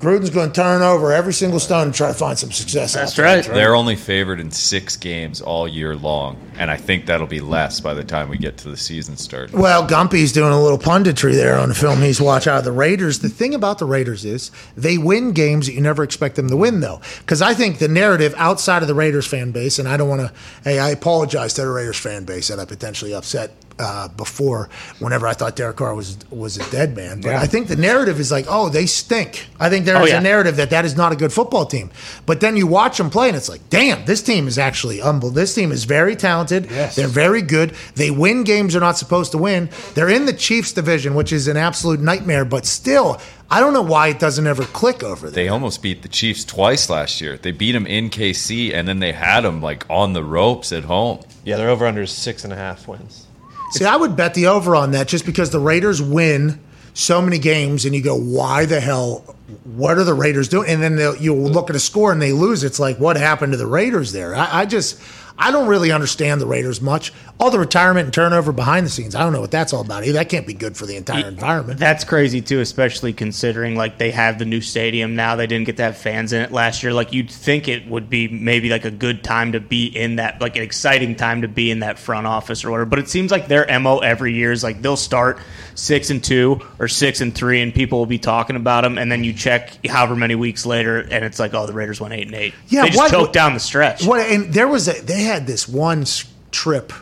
Gruden's 0.00 0.30
going 0.30 0.50
to 0.50 0.54
turn 0.54 0.82
over 0.82 1.12
every 1.12 1.32
single 1.32 1.60
stone 1.60 1.84
and 1.86 1.94
try 1.94 2.08
to 2.08 2.14
find 2.14 2.38
some 2.38 2.50
success. 2.50 2.92
That's 2.94 3.12
out 3.12 3.16
there. 3.16 3.36
right. 3.36 3.44
They're 3.44 3.74
only 3.74 3.96
favored 3.96 4.38
in 4.38 4.50
six 4.50 4.96
games 4.96 5.40
all 5.40 5.66
year 5.66 5.96
long, 5.96 6.36
and 6.58 6.70
I 6.70 6.76
think 6.76 7.06
that'll 7.06 7.26
be 7.26 7.40
less 7.40 7.80
by 7.80 7.94
the 7.94 8.04
time 8.04 8.28
we 8.28 8.36
get 8.36 8.58
to 8.58 8.68
the 8.68 8.76
season 8.76 9.16
start. 9.16 9.52
Well, 9.52 9.86
Gumpy's 9.86 10.32
doing 10.32 10.52
a 10.52 10.60
little 10.60 10.78
punditry 10.78 11.32
there 11.32 11.56
on 11.56 11.68
the 11.70 11.74
film 11.74 12.00
he's 12.02 12.20
watched 12.20 12.46
out 12.46 12.58
of 12.58 12.64
the 12.64 12.72
Raiders. 12.72 13.20
The 13.20 13.28
thing 13.28 13.54
about 13.54 13.78
the 13.78 13.86
Raiders 13.86 14.24
is 14.24 14.50
they 14.76 14.98
win 14.98 15.32
games 15.32 15.66
that 15.66 15.72
you 15.72 15.80
never 15.80 16.02
expect 16.02 16.36
them 16.36 16.48
to 16.48 16.56
win, 16.56 16.80
though. 16.80 17.00
Because 17.20 17.40
I 17.40 17.54
think 17.54 17.78
the 17.78 17.88
narrative 17.88 18.34
outside 18.36 18.82
of 18.82 18.88
the 18.88 18.94
Raiders 18.94 19.26
fan 19.26 19.52
base, 19.52 19.78
and 19.78 19.88
I 19.88 19.96
don't 19.96 20.08
want 20.08 20.20
to, 20.22 20.32
hey, 20.64 20.78
I 20.80 20.90
apologize 20.90 21.54
to 21.54 21.62
the 21.62 21.70
Raiders 21.70 21.98
fan 21.98 22.24
base 22.24 22.48
that 22.48 22.58
I 22.58 22.64
potentially 22.64 23.14
upset 23.14 23.52
uh, 23.78 24.08
before 24.08 24.68
whenever 25.00 25.26
I 25.26 25.32
thought 25.34 25.56
Derek 25.56 25.76
Carr 25.76 25.94
was 25.94 26.16
was 26.30 26.56
a 26.56 26.70
dead 26.70 26.94
man. 26.96 27.20
But 27.20 27.30
Yeah. 27.30 27.40
I 27.40 27.46
think 27.46 27.66
the 27.68 27.76
narrative 27.76 28.20
is 28.20 28.30
like, 28.30 28.46
oh, 28.48 28.68
they 28.68 28.86
stink. 28.86 29.48
I 29.58 29.68
think 29.68 29.84
there 29.84 29.96
Oh, 29.96 30.04
is 30.04 30.10
yeah. 30.10 30.18
a 30.18 30.22
narrative 30.22 30.56
that 30.56 30.70
that 30.70 30.84
is 30.84 30.96
not 30.96 31.12
a 31.12 31.16
good 31.16 31.32
football 31.32 31.66
team. 31.66 31.90
But 32.26 32.40
then 32.40 32.56
you 32.56 32.66
watch 32.66 32.98
them 32.98 33.10
play, 33.10 33.28
and 33.28 33.36
it's 33.36 33.48
like, 33.48 33.68
damn, 33.70 34.04
this 34.04 34.22
team 34.22 34.46
is 34.46 34.58
actually 34.58 35.00
humble. 35.00 35.30
This 35.30 35.54
team 35.54 35.72
is 35.72 35.84
very 35.84 36.14
talented. 36.16 36.70
Yes. 36.70 36.94
They're 36.94 37.08
very 37.08 37.42
good. 37.42 37.74
They 37.96 38.10
win 38.10 38.44
games 38.44 38.74
they're 38.74 38.80
not 38.80 38.96
supposed 38.98 39.32
to 39.32 39.38
win. 39.38 39.68
They're 39.94 40.08
in 40.10 40.26
the 40.26 40.32
Chiefs 40.32 40.72
division, 40.72 41.14
which 41.14 41.32
is 41.32 41.48
an 41.48 41.56
absolute 41.56 42.00
nightmare. 42.00 42.44
But 42.44 42.66
still, 42.66 43.20
I 43.50 43.58
don't 43.60 43.72
know 43.72 43.82
why 43.82 44.08
it 44.08 44.18
doesn't 44.20 44.46
ever 44.46 44.64
click 44.64 45.02
over 45.02 45.28
there. 45.30 45.44
They 45.44 45.48
almost 45.48 45.82
beat 45.82 46.02
the 46.02 46.08
Chiefs 46.08 46.44
twice 46.44 46.88
last 46.88 47.20
year. 47.20 47.36
They 47.36 47.50
beat 47.52 47.72
them 47.72 47.86
in 47.86 48.08
KC, 48.10 48.72
and 48.72 48.86
then 48.86 49.00
they 49.00 49.12
had 49.12 49.40
them 49.42 49.60
like 49.60 49.84
on 49.90 50.12
the 50.12 50.22
ropes 50.22 50.72
at 50.72 50.84
home. 50.84 51.20
Yeah, 51.44 51.56
they're 51.56 51.68
over 51.70 51.86
under 51.86 52.06
six 52.06 52.44
and 52.44 52.52
a 52.52 52.56
half 52.56 52.86
wins. 52.88 53.26
See, 53.74 53.84
I 53.84 53.96
would 53.96 54.14
bet 54.14 54.34
the 54.34 54.46
over 54.46 54.76
on 54.76 54.92
that 54.92 55.08
just 55.08 55.26
because 55.26 55.50
the 55.50 55.58
Raiders 55.58 56.00
win 56.00 56.60
so 56.92 57.20
many 57.20 57.40
games, 57.40 57.84
and 57.84 57.92
you 57.92 58.00
go, 58.00 58.16
why 58.16 58.66
the 58.66 58.78
hell? 58.78 59.34
What 59.64 59.98
are 59.98 60.04
the 60.04 60.14
Raiders 60.14 60.48
doing? 60.48 60.70
And 60.70 60.80
then 60.80 61.16
you'll 61.18 61.50
look 61.50 61.70
at 61.70 61.74
a 61.74 61.80
score 61.80 62.12
and 62.12 62.22
they 62.22 62.30
lose. 62.30 62.62
It's 62.62 62.78
like, 62.78 63.00
what 63.00 63.16
happened 63.16 63.50
to 63.52 63.56
the 63.56 63.66
Raiders 63.66 64.12
there? 64.12 64.32
I, 64.32 64.60
I 64.60 64.66
just, 64.66 65.00
I 65.36 65.50
don't 65.50 65.66
really 65.66 65.90
understand 65.90 66.40
the 66.40 66.46
Raiders 66.46 66.80
much. 66.80 67.12
All 67.40 67.50
the 67.50 67.58
retirement 67.58 68.04
and 68.04 68.14
turnover 68.14 68.52
behind 68.52 68.86
the 68.86 68.90
scenes, 68.90 69.16
I 69.16 69.20
don't 69.24 69.32
know 69.32 69.40
what 69.40 69.50
that's 69.50 69.72
all 69.72 69.80
about. 69.80 70.04
Either. 70.04 70.12
That 70.12 70.28
can't 70.28 70.46
be 70.46 70.54
good 70.54 70.76
for 70.76 70.86
the 70.86 70.96
entire 70.96 71.26
environment. 71.26 71.80
That's 71.80 72.04
crazy 72.04 72.40
too, 72.40 72.60
especially 72.60 73.12
considering 73.12 73.74
like 73.74 73.98
they 73.98 74.12
have 74.12 74.38
the 74.38 74.44
new 74.44 74.60
stadium 74.60 75.16
now. 75.16 75.34
They 75.34 75.48
didn't 75.48 75.66
get 75.66 75.76
to 75.78 75.82
have 75.82 75.96
fans 75.96 76.32
in 76.32 76.42
it 76.42 76.52
last 76.52 76.84
year. 76.84 76.92
Like 76.92 77.12
you'd 77.12 77.30
think 77.30 77.66
it 77.66 77.88
would 77.88 78.08
be 78.08 78.28
maybe 78.28 78.70
like 78.70 78.84
a 78.84 78.90
good 78.92 79.24
time 79.24 79.52
to 79.52 79.60
be 79.60 79.86
in 79.86 80.16
that, 80.16 80.40
like 80.40 80.54
an 80.54 80.62
exciting 80.62 81.16
time 81.16 81.42
to 81.42 81.48
be 81.48 81.70
in 81.72 81.80
that 81.80 81.98
front 81.98 82.28
office 82.28 82.64
or 82.64 82.70
whatever. 82.70 82.88
But 82.88 83.00
it 83.00 83.08
seems 83.08 83.32
like 83.32 83.48
their 83.48 83.66
mo 83.80 83.98
every 83.98 84.34
year 84.34 84.52
is 84.52 84.62
like 84.62 84.80
they'll 84.80 84.96
start 84.96 85.38
six 85.74 86.10
and 86.10 86.22
two 86.22 86.60
or 86.78 86.86
six 86.86 87.20
and 87.20 87.34
three, 87.34 87.60
and 87.60 87.74
people 87.74 87.98
will 87.98 88.06
be 88.06 88.18
talking 88.18 88.54
about 88.54 88.82
them. 88.82 88.96
And 88.96 89.10
then 89.10 89.24
you 89.24 89.32
check 89.32 89.84
however 89.84 90.14
many 90.14 90.36
weeks 90.36 90.64
later, 90.64 91.00
and 91.00 91.24
it's 91.24 91.40
like, 91.40 91.52
oh, 91.54 91.66
the 91.66 91.72
Raiders 91.72 92.00
went 92.00 92.14
eight 92.14 92.26
and 92.26 92.36
eight. 92.36 92.54
Yeah, 92.68 92.82
they 92.82 92.88
just 92.90 92.98
what- 92.98 93.10
choked 93.10 93.32
down 93.32 93.54
the 93.54 93.60
stretch. 93.60 94.06
What 94.06 94.20
and 94.30 94.54
there 94.54 94.68
was 94.68 94.86
a 94.86 94.92
they 95.02 95.23
had 95.24 95.46
this 95.46 95.68
one 95.68 96.04
trip. 96.50 96.92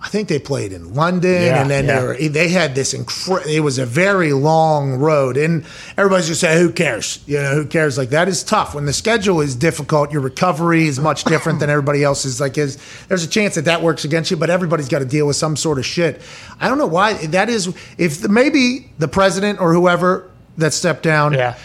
I 0.00 0.06
think 0.10 0.28
they 0.28 0.38
played 0.38 0.72
in 0.72 0.94
London, 0.94 1.42
Yeah, 1.42 1.60
and 1.60 1.68
then 1.68 1.86
yeah. 1.86 2.00
they, 2.00 2.06
were, 2.06 2.28
they 2.28 2.48
had 2.50 2.76
this 2.76 2.94
incredible. 2.94 3.50
It 3.50 3.58
was 3.60 3.78
a 3.78 3.84
very 3.84 4.32
long 4.32 4.94
road, 4.94 5.36
and 5.36 5.64
everybody's 5.96 6.28
just 6.28 6.40
saying, 6.40 6.56
"Who 6.62 6.72
cares?" 6.72 7.18
You 7.26 7.38
know, 7.38 7.54
who 7.56 7.66
cares? 7.66 7.98
Like 7.98 8.10
that 8.10 8.28
is 8.28 8.44
tough 8.44 8.76
when 8.76 8.86
the 8.86 8.92
schedule 8.92 9.40
is 9.40 9.56
difficult. 9.56 10.12
Your 10.12 10.20
recovery 10.20 10.86
is 10.86 11.00
much 11.00 11.24
different 11.24 11.58
than 11.58 11.68
everybody 11.68 12.04
else's. 12.04 12.40
Like, 12.40 12.56
is 12.56 12.78
there's 13.08 13.24
a 13.24 13.28
chance 13.28 13.56
that 13.56 13.64
that 13.64 13.82
works 13.82 14.04
against 14.04 14.30
you, 14.30 14.36
but 14.36 14.50
everybody's 14.50 14.88
got 14.88 15.00
to 15.00 15.04
deal 15.04 15.26
with 15.26 15.34
some 15.34 15.56
sort 15.56 15.78
of 15.80 15.84
shit. 15.84 16.22
I 16.60 16.68
don't 16.68 16.78
know 16.78 16.86
why 16.86 17.14
that 17.26 17.48
is. 17.48 17.74
If 17.98 18.20
the, 18.20 18.28
maybe 18.28 18.92
the 19.00 19.08
president 19.08 19.60
or 19.60 19.74
whoever 19.74 20.30
that 20.58 20.74
stepped 20.74 21.02
down, 21.02 21.32
Yeah. 21.34 21.56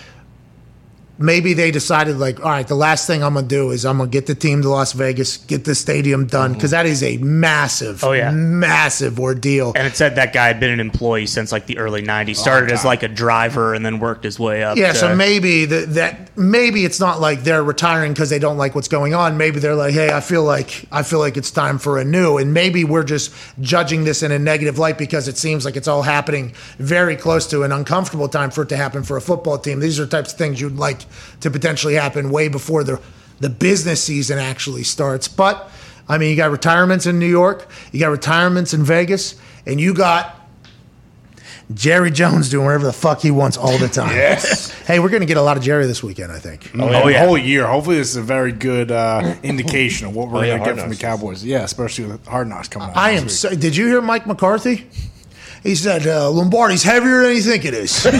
Maybe 1.19 1.53
they 1.53 1.69
decided 1.69 2.17
like 2.17 2.39
all 2.43 2.49
right 2.51 2.67
the 2.67 2.73
last 2.75 3.05
thing 3.05 3.23
i'm 3.23 3.35
gonna 3.35 3.45
do 3.45 3.69
is 3.69 3.85
i'm 3.85 3.99
gonna 3.99 4.09
get 4.09 4.25
the 4.25 4.33
team 4.33 4.63
to 4.63 4.69
las 4.69 4.93
vegas 4.93 5.37
get 5.37 5.63
the 5.63 5.75
stadium 5.75 6.25
done 6.25 6.49
mm-hmm. 6.49 6.57
because 6.57 6.71
that 6.71 6.87
is 6.87 7.03
a 7.03 7.17
massive 7.17 8.03
Oh, 8.03 8.13
yeah. 8.13 8.31
massive 8.31 9.19
ordeal 9.19 9.73
And 9.75 9.85
it 9.85 9.95
said 9.95 10.15
that 10.15 10.33
guy 10.33 10.47
had 10.47 10.59
been 10.59 10.71
an 10.71 10.79
employee 10.79 11.27
since 11.27 11.51
like 11.51 11.67
the 11.67 11.77
early 11.77 12.01
'90s. 12.01 12.37
Started 12.37 12.71
as 12.71 12.83
like 12.83 13.03
a 13.03 13.07
driver 13.07 13.73
and 13.75 13.85
then 13.85 13.99
worked 13.99 14.23
his 14.23 14.39
way 14.39 14.63
up. 14.63 14.75
yeah 14.77 14.91
to- 14.93 14.97
so 14.97 15.15
maybe 15.15 15.65
the, 15.65 15.85
that 15.85 16.35
maybe 16.35 16.83
it's 16.83 16.99
not 16.99 17.21
like 17.21 17.43
they're 17.43 17.63
retiring 17.63 18.11
because 18.11 18.29
they 18.31 18.39
don't 18.39 18.57
like 18.57 18.73
what's 18.73 18.87
going 18.87 19.13
on 19.13 19.37
maybe 19.37 19.59
they're 19.59 19.75
like 19.75 19.93
hey 19.93 20.11
i 20.11 20.19
feel 20.19 20.43
like 20.43 20.85
i 20.91 21.03
feel 21.03 21.19
like 21.19 21.37
it's 21.37 21.51
time 21.51 21.77
for 21.77 21.99
a 21.99 22.03
new 22.03 22.37
and 22.39 22.53
maybe 22.55 22.83
we're 22.83 23.03
just 23.03 23.31
judging 23.61 24.03
this 24.03 24.23
in 24.23 24.31
a 24.31 24.39
negative 24.39 24.79
light 24.79 24.97
because 24.97 25.27
it 25.27 25.37
seems 25.37 25.63
like 25.63 25.75
it's 25.75 25.87
all 25.87 26.01
happening 26.01 26.51
very 26.79 27.15
close 27.15 27.45
to 27.45 27.61
an 27.61 27.71
uncomfortable 27.71 28.27
time 28.27 28.49
for 28.49 28.63
it 28.63 28.69
to 28.69 28.75
happen 28.77 29.03
for 29.03 29.15
a 29.15 29.21
football 29.21 29.59
team 29.59 29.79
these 29.79 29.99
are 29.99 30.07
types 30.07 30.31
of 30.31 30.37
things 30.39 30.59
you'd 30.59 30.75
like 30.75 31.02
to 31.41 31.49
potentially 31.51 31.95
happen 31.95 32.29
way 32.29 32.47
before 32.47 32.83
the 32.83 32.99
the 33.39 33.49
business 33.49 34.03
season 34.03 34.37
actually 34.39 34.83
starts 34.83 35.27
but 35.27 35.69
i 36.07 36.17
mean 36.17 36.29
you 36.29 36.35
got 36.35 36.51
retirements 36.51 37.05
in 37.05 37.19
new 37.19 37.27
york 37.27 37.67
you 37.91 37.99
got 37.99 38.09
retirements 38.11 38.73
in 38.73 38.83
vegas 38.83 39.35
and 39.65 39.79
you 39.81 39.93
got 39.93 40.39
Jerry 41.73 42.11
Jones 42.11 42.49
doing 42.49 42.65
whatever 42.65 42.85
the 42.85 42.93
fuck 42.93 43.21
he 43.21 43.31
wants 43.31 43.55
all 43.57 43.77
the 43.77 43.87
time. 43.87 44.13
Yes. 44.15 44.69
Hey, 44.81 44.99
we're 44.99 45.09
going 45.09 45.21
to 45.21 45.25
get 45.25 45.37
a 45.37 45.41
lot 45.41 45.55
of 45.55 45.63
Jerry 45.63 45.87
this 45.87 46.03
weekend, 46.03 46.29
I 46.31 46.37
think. 46.37 46.69
Oh, 46.77 47.07
yeah. 47.07 47.21
The 47.21 47.25
whole 47.25 47.37
year. 47.37 47.65
Hopefully, 47.65 47.95
this 47.95 48.09
is 48.09 48.17
a 48.17 48.21
very 48.21 48.51
good 48.51 48.91
uh, 48.91 49.35
indication 49.43 50.07
of 50.07 50.15
what 50.15 50.27
we're 50.27 50.39
Oh, 50.39 50.41
going 50.41 50.57
to 50.59 50.63
Hard 50.63 50.75
get 50.75 50.81
from 50.81 50.89
the 50.91 50.97
Cowboys. 50.97 51.43
Yeah, 51.43 51.63
especially 51.63 52.05
with 52.05 52.27
Hard 52.27 52.49
Knocks 52.49 52.67
coming 52.67 52.89
out. 52.89 52.97
I 52.97 53.11
am. 53.11 53.29
So, 53.29 53.55
did 53.55 53.77
you 53.77 53.87
hear 53.87 54.01
Mike 54.01 54.27
McCarthy? 54.27 54.87
He 55.63 55.75
said 55.75 56.05
uh, 56.05 56.29
Lombardi's 56.29 56.83
heavier 56.83 57.23
than 57.23 57.35
you 57.35 57.41
think 57.41 57.63
it 57.63 57.73
is. 57.73 58.05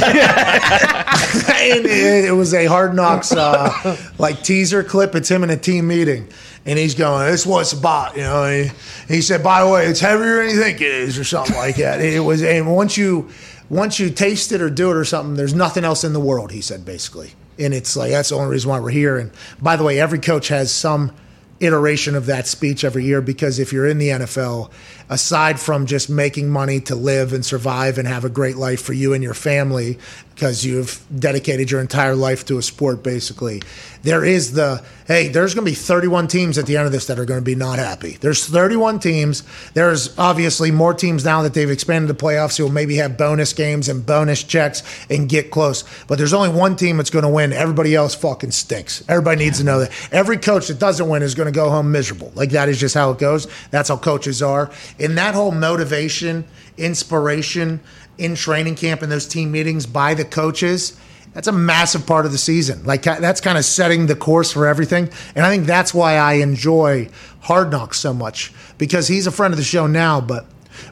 and 1.64 1.86
it, 1.86 2.26
it 2.26 2.36
was 2.36 2.54
a 2.54 2.66
Hard 2.66 2.96
Knocks 2.96 3.34
uh, 3.34 3.98
like 4.18 4.44
teaser 4.44 4.82
clip. 4.84 5.14
It's 5.14 5.30
him 5.30 5.44
in 5.44 5.50
a 5.50 5.58
team 5.58 5.88
meeting, 5.88 6.30
and 6.66 6.80
he's 6.80 6.96
going, 6.96 7.30
"This 7.30 7.46
what's 7.46 7.74
about," 7.74 8.16
you 8.16 8.22
know. 8.22 8.50
He, 8.50 8.72
he 9.14 9.22
said, 9.22 9.44
"By 9.44 9.64
the 9.64 9.70
way, 9.70 9.88
it's 9.88 10.00
heavier 10.00 10.38
than 10.38 10.56
you 10.56 10.62
think 10.62 10.80
it 10.80 10.88
is," 10.88 11.20
or 11.20 11.26
something 11.26 11.56
like 11.58 11.76
that. 11.78 12.00
It 12.00 12.22
was, 12.22 12.42
and 12.42 12.74
once 12.74 12.96
you 12.96 13.30
once 13.70 14.00
you 14.00 14.10
taste 14.10 14.54
it 14.54 14.62
or 14.62 14.70
do 14.70 14.92
it 14.92 14.96
or 14.96 15.04
something, 15.04 15.36
there's 15.36 15.54
nothing 15.54 15.84
else 15.84 16.06
in 16.06 16.14
the 16.14 16.20
world. 16.22 16.52
He 16.52 16.62
said 16.62 16.86
basically, 16.86 17.32
and 17.60 17.74
it's 17.74 17.98
like 17.98 18.12
that's 18.12 18.30
the 18.30 18.36
only 18.36 18.52
reason 18.52 18.70
why 18.70 18.80
we're 18.80 18.90
here. 18.90 19.18
And 19.18 19.32
by 19.62 19.76
the 19.76 19.84
way, 19.84 20.00
every 20.00 20.20
coach 20.20 20.48
has 20.48 20.72
some 20.72 21.12
iteration 21.60 22.16
of 22.16 22.26
that 22.26 22.48
speech 22.48 22.84
every 22.84 23.06
year 23.06 23.22
because 23.22 23.60
if 23.60 23.72
you're 23.72 23.88
in 23.88 23.98
the 23.98 24.10
NFL, 24.10 24.72
aside 25.10 25.60
from 25.60 25.86
just 25.86 26.10
making 26.10 26.50
money 26.50 26.80
to 26.82 26.96
live 26.96 27.34
and 27.34 27.46
survive 27.46 27.98
and 27.98 28.08
have 28.08 28.26
a 28.26 28.30
great 28.30 28.56
life 28.56 28.82
for 28.82 28.94
you 28.94 29.14
and 29.14 29.24
your 29.24 29.34
family, 29.34 29.98
because 30.34 30.66
you've 30.66 31.06
dedicated 31.18 31.70
your 31.70 31.82
entire 31.82 32.16
life 32.16 32.46
to 32.46 32.58
a 32.58 32.62
sport, 32.62 33.04
basically, 33.04 33.62
there 34.02 34.26
is 34.26 34.54
the 34.54 34.84
hey, 35.08 35.28
there's 35.28 35.54
going 35.54 35.66
to 35.66 35.72
be 35.72 35.76
31 35.76 36.28
teams 36.28 36.58
at 36.58 36.66
the 36.66 36.78
end 36.78 36.86
of 36.86 36.92
this 36.92 37.08
that 37.08 37.20
are 37.20 37.26
going 37.26 37.40
to 37.40 37.44
be 37.44 37.56
not 37.56 37.80
happy. 37.80 38.18
There's 38.22 38.46
31 38.46 39.00
teams. 39.00 39.44
There's 39.74 40.18
obviously 40.18 40.72
more 40.72 40.94
teams 40.94 41.26
now 41.26 41.42
that 41.42 41.54
they've 41.54 41.70
expanded 41.70 42.10
the 42.10 42.20
playoffs 42.20 42.58
who 42.58 42.64
will 42.64 42.72
maybe 42.72 42.96
have 42.96 43.18
bonus 43.18 43.54
games 43.54 43.90
and 43.90 44.06
bonus 44.06 44.44
checks 44.44 44.84
and 45.10 45.28
get 45.28 45.52
close. 45.52 45.84
But 46.08 46.18
there's 46.18 46.34
only 46.34 46.50
one 46.50 46.76
team 46.76 46.98
that's 46.98 47.10
going 47.10 47.24
to 47.24 47.30
win. 47.30 47.54
Everybody 47.54 47.96
else 47.96 48.16
fucking 48.16 48.52
stinks. 48.52 49.04
Everybody 49.10 49.44
needs 49.44 49.58
to 49.60 49.64
know 49.64 49.80
that. 49.80 49.92
Every 50.12 50.38
coach 50.38 50.68
that 50.68 50.80
doesn't 50.80 51.08
win 51.08 51.22
is 51.22 51.36
going 51.36 51.52
to 51.52 51.56
go 51.56 51.70
home 51.70 51.92
miserable. 51.92 52.32
Like 52.36 52.52
that 52.52 52.70
is 52.70 52.80
just 52.80 52.96
how 52.96 53.12
it 53.12 53.20
goes. 53.20 53.48
That's 53.72 53.90
how 53.90 53.98
coaches 53.98 54.42
are. 54.42 54.72
And 55.00 55.18
that 55.18 55.36
whole 55.36 55.52
motivation, 55.52 56.46
inspiration 56.78 57.80
in 58.18 58.36
training 58.36 58.76
camp 58.76 59.02
and 59.02 59.12
those 59.12 59.28
team 59.28 59.52
meetings 59.52 59.86
by 59.86 60.14
the 60.14 60.24
coaches 60.26 60.98
that's 61.34 61.48
a 61.48 61.52
massive 61.52 62.06
part 62.06 62.26
of 62.28 62.32
the 62.32 62.38
season. 62.38 62.84
Like 62.86 63.04
that's 63.04 63.42
kind 63.42 63.58
of 63.58 63.66
setting 63.66 64.06
the 64.06 64.16
course 64.16 64.52
for 64.52 64.68
everything. 64.68 65.10
And 65.36 65.44
I 65.46 65.50
think 65.50 65.66
that's 65.66 65.94
why 65.94 66.16
I 66.18 66.34
enjoy 66.34 67.10
Hard 67.42 67.72
Knocks 67.72 68.00
so 68.00 68.14
much 68.14 68.54
because 68.78 69.08
he's 69.08 69.26
a 69.28 69.32
friend 69.32 69.52
of 69.52 69.58
the 69.58 69.64
show 69.64 69.88
now. 69.88 70.22
But 70.22 70.46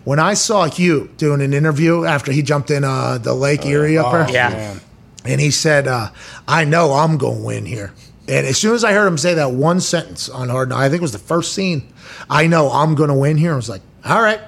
when 0.04 0.18
I 0.20 0.34
saw 0.34 0.66
Hugh 0.66 1.12
doing 1.18 1.42
an 1.42 1.54
interview 1.54 2.06
after 2.06 2.32
he 2.32 2.42
jumped 2.42 2.72
in 2.72 2.84
uh, 2.84 3.20
the 3.20 3.36
Lake 3.36 3.66
Erie 3.66 3.98
up 4.00 4.12
there, 4.12 4.30
Yeah. 4.34 4.50
Man. 4.50 4.82
and 5.26 5.40
he 5.40 5.52
said, 5.52 5.88
uh, 5.88 6.10
"I 6.48 6.66
know 6.66 6.94
I'm 6.94 7.18
going 7.18 7.38
to 7.38 7.44
win 7.44 7.66
here." 7.68 7.94
And 8.28 8.48
as 8.48 8.58
soon 8.58 8.74
as 8.74 8.84
I 8.84 8.94
heard 8.94 9.08
him 9.08 9.18
say 9.18 9.36
that 9.36 9.52
one 9.52 9.80
sentence 9.80 10.28
on 10.28 10.50
Hard 10.50 10.70
Knocks, 10.70 10.82
I 10.82 10.90
think 10.90 11.02
it 11.02 11.04
was 11.04 11.12
the 11.12 11.20
first 11.20 11.54
scene. 11.54 11.84
I 12.32 12.48
know 12.48 12.72
I'm 12.72 12.96
going 12.96 13.10
to 13.10 13.16
win 13.16 13.38
here. 13.38 13.54
I 13.54 13.56
was 13.56 13.70
like, 13.70 13.82
"All 14.06 14.22
right." 14.22 14.40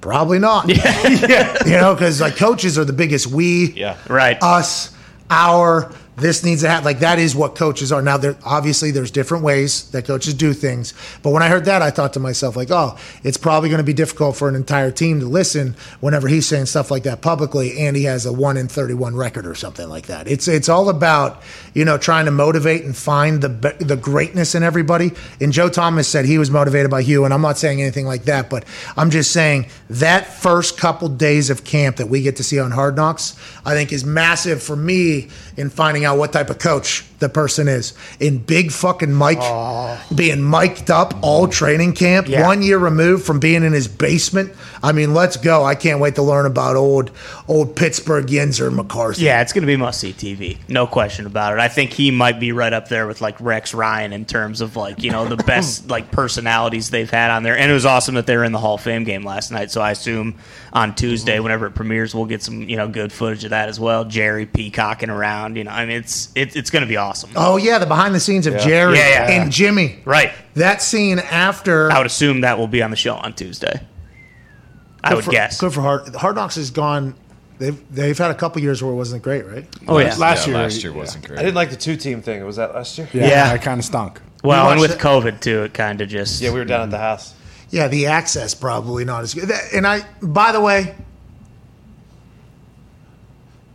Probably 0.00 0.38
not. 0.38 0.68
Yeah. 0.68 1.56
You 1.66 1.72
know, 1.78 1.94
because 1.94 2.20
like 2.20 2.36
coaches 2.36 2.78
are 2.78 2.84
the 2.84 2.92
biggest 2.92 3.26
we 3.26 3.72
Yeah. 3.72 3.96
Right. 4.08 4.38
us, 4.42 4.94
our, 5.30 5.90
this 6.16 6.42
needs 6.42 6.62
to 6.62 6.68
happen. 6.68 6.84
Like 6.84 7.00
that 7.00 7.18
is 7.18 7.36
what 7.36 7.54
coaches 7.54 7.92
are. 7.92 8.00
Now, 8.00 8.16
there 8.16 8.36
obviously 8.44 8.90
there's 8.90 9.10
different 9.10 9.44
ways 9.44 9.90
that 9.90 10.06
coaches 10.06 10.34
do 10.34 10.52
things. 10.54 10.94
But 11.22 11.30
when 11.30 11.42
I 11.42 11.48
heard 11.48 11.66
that, 11.66 11.82
I 11.82 11.90
thought 11.90 12.14
to 12.14 12.20
myself, 12.20 12.56
like, 12.56 12.70
oh, 12.70 12.96
it's 13.22 13.36
probably 13.36 13.68
going 13.68 13.78
to 13.78 13.84
be 13.84 13.92
difficult 13.92 14.36
for 14.36 14.48
an 14.48 14.54
entire 14.54 14.90
team 14.90 15.20
to 15.20 15.26
listen 15.26 15.76
whenever 16.00 16.26
he's 16.28 16.46
saying 16.46 16.66
stuff 16.66 16.90
like 16.90 17.02
that 17.02 17.20
publicly, 17.20 17.78
and 17.78 17.96
he 17.96 18.04
has 18.04 18.24
a 18.24 18.32
one 18.32 18.56
in 18.56 18.68
thirty-one 18.68 19.14
record 19.14 19.46
or 19.46 19.54
something 19.54 19.88
like 19.88 20.06
that. 20.06 20.26
It's 20.26 20.48
it's 20.48 20.68
all 20.68 20.88
about 20.88 21.42
you 21.74 21.84
know 21.84 21.98
trying 21.98 22.24
to 22.24 22.30
motivate 22.30 22.84
and 22.84 22.96
find 22.96 23.42
the 23.42 23.76
the 23.78 23.96
greatness 23.96 24.54
in 24.54 24.62
everybody. 24.62 25.12
And 25.40 25.52
Joe 25.52 25.68
Thomas 25.68 26.08
said 26.08 26.24
he 26.24 26.38
was 26.38 26.50
motivated 26.50 26.90
by 26.90 27.02
Hugh, 27.02 27.26
and 27.26 27.34
I'm 27.34 27.42
not 27.42 27.58
saying 27.58 27.82
anything 27.82 28.06
like 28.06 28.24
that, 28.24 28.48
but 28.48 28.64
I'm 28.96 29.10
just 29.10 29.32
saying 29.32 29.66
that 29.90 30.26
first 30.26 30.78
couple 30.78 31.08
days 31.08 31.50
of 31.50 31.64
camp 31.64 31.96
that 31.96 32.08
we 32.08 32.22
get 32.22 32.36
to 32.36 32.44
see 32.44 32.58
on 32.58 32.70
Hard 32.70 32.96
Knocks, 32.96 33.36
I 33.66 33.74
think 33.74 33.92
is 33.92 34.04
massive 34.04 34.62
for 34.62 34.76
me 34.76 35.28
in 35.58 35.68
finding 35.68 36.05
out 36.06 36.16
what 36.18 36.32
type 36.32 36.48
of 36.48 36.58
coach 36.58 37.04
the 37.18 37.28
person 37.28 37.68
is. 37.68 37.92
In 38.20 38.38
big 38.38 38.70
fucking 38.72 39.12
Mike, 39.12 39.40
being 40.14 40.42
mic'd 40.48 40.90
up 40.90 41.14
all 41.22 41.48
training 41.48 41.92
camp, 41.94 42.28
Yeah. 42.28 42.46
one 42.46 42.62
year 42.62 42.78
removed 42.78 43.24
from 43.26 43.38
being 43.40 43.62
in 43.64 43.72
his 43.72 43.88
basement. 43.88 44.52
I 44.82 44.92
mean, 44.92 45.12
let's 45.14 45.36
go. 45.36 45.64
I 45.64 45.74
can't 45.74 45.98
wait 46.00 46.14
to 46.16 46.22
learn 46.22 46.46
about 46.46 46.76
old 46.76 47.10
old 47.48 47.74
Pittsburgh 47.76 48.26
Yinzer 48.26 48.72
McCarthy. 48.72 49.22
Yeah, 49.24 49.40
it's 49.42 49.52
going 49.52 49.62
to 49.62 49.66
be 49.66 49.76
must 49.76 50.00
see 50.00 50.12
TV. 50.12 50.58
No 50.68 50.86
question 50.86 51.26
about 51.26 51.52
it. 51.54 51.58
I 51.58 51.68
think 51.68 51.92
he 51.92 52.10
might 52.10 52.38
be 52.40 52.52
right 52.52 52.72
up 52.72 52.88
there 52.88 53.06
with 53.06 53.20
like 53.20 53.40
Rex 53.40 53.74
Ryan 53.74 54.12
in 54.12 54.24
terms 54.24 54.60
of 54.60 54.76
like, 54.76 55.02
you 55.02 55.10
know, 55.10 55.26
the 55.26 55.36
best 55.36 55.88
like 55.90 56.10
personalities 56.12 56.90
they've 56.90 57.10
had 57.10 57.30
on 57.30 57.42
there. 57.42 57.56
And 57.56 57.70
it 57.70 57.74
was 57.74 57.86
awesome 57.86 58.14
that 58.16 58.26
they 58.26 58.36
were 58.36 58.44
in 58.44 58.52
the 58.52 58.58
Hall 58.58 58.74
of 58.74 58.80
Fame 58.82 59.04
game 59.04 59.24
last 59.24 59.50
night. 59.50 59.70
So 59.70 59.80
I 59.80 59.90
assume 59.92 60.34
on 60.76 60.94
Tuesday, 60.94 61.36
mm-hmm. 61.36 61.44
whenever 61.44 61.66
it 61.66 61.70
premieres, 61.70 62.14
we'll 62.14 62.26
get 62.26 62.42
some, 62.42 62.60
you 62.60 62.76
know, 62.76 62.86
good 62.86 63.10
footage 63.10 63.44
of 63.44 63.50
that 63.50 63.70
as 63.70 63.80
well. 63.80 64.04
Jerry 64.04 64.44
peacocking 64.44 65.08
around, 65.08 65.56
you 65.56 65.64
know, 65.64 65.70
I 65.70 65.86
mean, 65.86 65.96
it's 65.96 66.30
it, 66.34 66.54
it's 66.54 66.68
going 66.68 66.82
to 66.82 66.88
be 66.88 66.98
awesome. 66.98 67.30
Oh 67.34 67.56
yeah, 67.56 67.78
the 67.78 67.86
behind 67.86 68.14
the 68.14 68.20
scenes 68.20 68.46
of 68.46 68.58
Jerry 68.58 68.96
Yeah, 68.98 69.08
yeah. 69.08 69.42
and 69.42 69.50
Jimmy. 69.50 70.00
Right. 70.04 70.32
That 70.52 70.82
scene 70.82 71.18
after 71.18 71.90
I 71.90 71.96
would 71.96 72.06
assume 72.06 72.42
that 72.42 72.58
will 72.58 72.66
be 72.66 72.82
on 72.82 72.90
the 72.90 72.96
show 72.96 73.14
on 73.14 73.32
Tuesday. 73.32 73.80
I 75.02 75.14
would 75.14 75.24
for- 75.24 75.30
guess. 75.30 75.58
Good 75.58 75.72
for 75.72 75.80
Hard 75.80 76.14
Hard 76.14 76.36
Knocks 76.36 76.56
has 76.56 76.70
gone. 76.70 77.14
They've 77.58 77.82
they've 77.90 78.18
had 78.18 78.30
a 78.30 78.34
couple 78.34 78.60
years 78.60 78.82
where 78.82 78.92
it 78.92 78.96
wasn't 78.96 79.22
great, 79.22 79.46
right? 79.46 79.66
Oh 79.88 79.98
yeah. 79.98 80.14
Last 80.16 80.46
yeah, 80.46 80.52
year, 80.52 80.62
last 80.62 80.82
year 80.82 80.92
wasn't 80.92 81.26
great. 81.26 81.38
I 81.38 81.42
didn't 81.42 81.54
like 81.54 81.70
the 81.70 81.76
two 81.76 81.96
team 81.96 82.20
thing. 82.20 82.44
Was 82.44 82.56
that 82.56 82.74
last 82.74 82.98
year? 82.98 83.08
Yeah, 83.14 83.28
Yeah. 83.28 83.52
that 83.52 83.62
kind 83.62 83.78
of 83.78 83.84
stunk. 83.86 84.20
Well, 84.44 84.70
and 84.70 84.78
with 84.78 84.92
it? 84.92 84.98
COVID 84.98 85.40
too, 85.40 85.62
it 85.62 85.72
kind 85.72 86.02
of 86.02 86.10
just 86.10 86.42
Yeah, 86.42 86.52
we 86.52 86.58
were 86.58 86.66
down 86.66 86.82
at 86.82 86.90
the 86.90 86.98
house. 86.98 87.34
Yeah, 87.70 87.88
the 87.88 88.06
access 88.06 88.54
probably 88.54 89.04
not 89.04 89.22
as 89.22 89.34
good. 89.34 89.50
And 89.74 89.86
I, 89.86 90.06
by 90.22 90.52
the 90.52 90.60
way, 90.60 90.94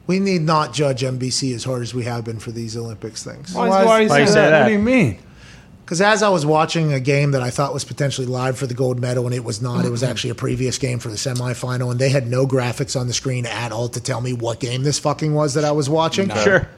we 0.08 0.20
need 0.20 0.42
not 0.42 0.74
judge 0.74 1.02
NBC 1.02 1.54
as 1.54 1.64
hard 1.64 1.82
as 1.82 1.94
we 1.94 2.04
have 2.04 2.24
been 2.24 2.40
for 2.40 2.52
these 2.52 2.76
Olympics 2.78 3.24
things. 3.24 3.54
Why, 3.54 3.68
why 3.68 3.98
do 4.00 4.04
you 4.04 4.10
Why 4.10 4.20
you 4.20 4.28
say 4.28 4.34
say 4.34 4.42
that? 4.42 4.50
that? 4.50 4.62
What 4.62 4.68
do 4.68 4.74
you 4.74 4.80
mean? 4.80 5.20
Because 5.86 6.02
as 6.02 6.24
I 6.24 6.30
was 6.30 6.46
watching 6.46 6.94
a 6.94 7.02
game 7.02 7.32
that 7.32 7.42
I 7.42 7.50
thought 7.50 7.74
was 7.74 7.84
potentially 7.84 8.26
live 8.26 8.58
for 8.58 8.66
the 8.66 8.74
gold 8.74 9.02
medal, 9.02 9.26
and 9.26 9.36
it 9.36 9.44
was 9.44 9.62
not, 9.62 9.84
it 9.84 9.90
was 9.90 10.04
mm-hmm. 10.04 10.12
actually 10.12 10.30
a 10.30 10.36
previous 10.36 10.78
game 10.78 11.00
for 11.00 11.10
the 11.10 11.18
semifinal, 11.18 11.92
and 11.92 12.00
they 12.00 12.10
had 12.10 12.28
no 12.28 12.48
graphics 12.48 12.98
on 12.98 13.08
the 13.08 13.14
screen 13.14 13.46
at 13.46 13.74
all 13.74 13.90
to 13.90 14.00
tell 14.00 14.22
me 14.22 14.32
what 14.32 14.62
game 14.62 14.84
this 14.84 15.00
fucking 15.00 15.34
was 15.34 15.56
that 15.56 15.66
I 15.66 15.72
was 15.72 15.90
watching. 15.90 16.30
Sure. 16.30 16.70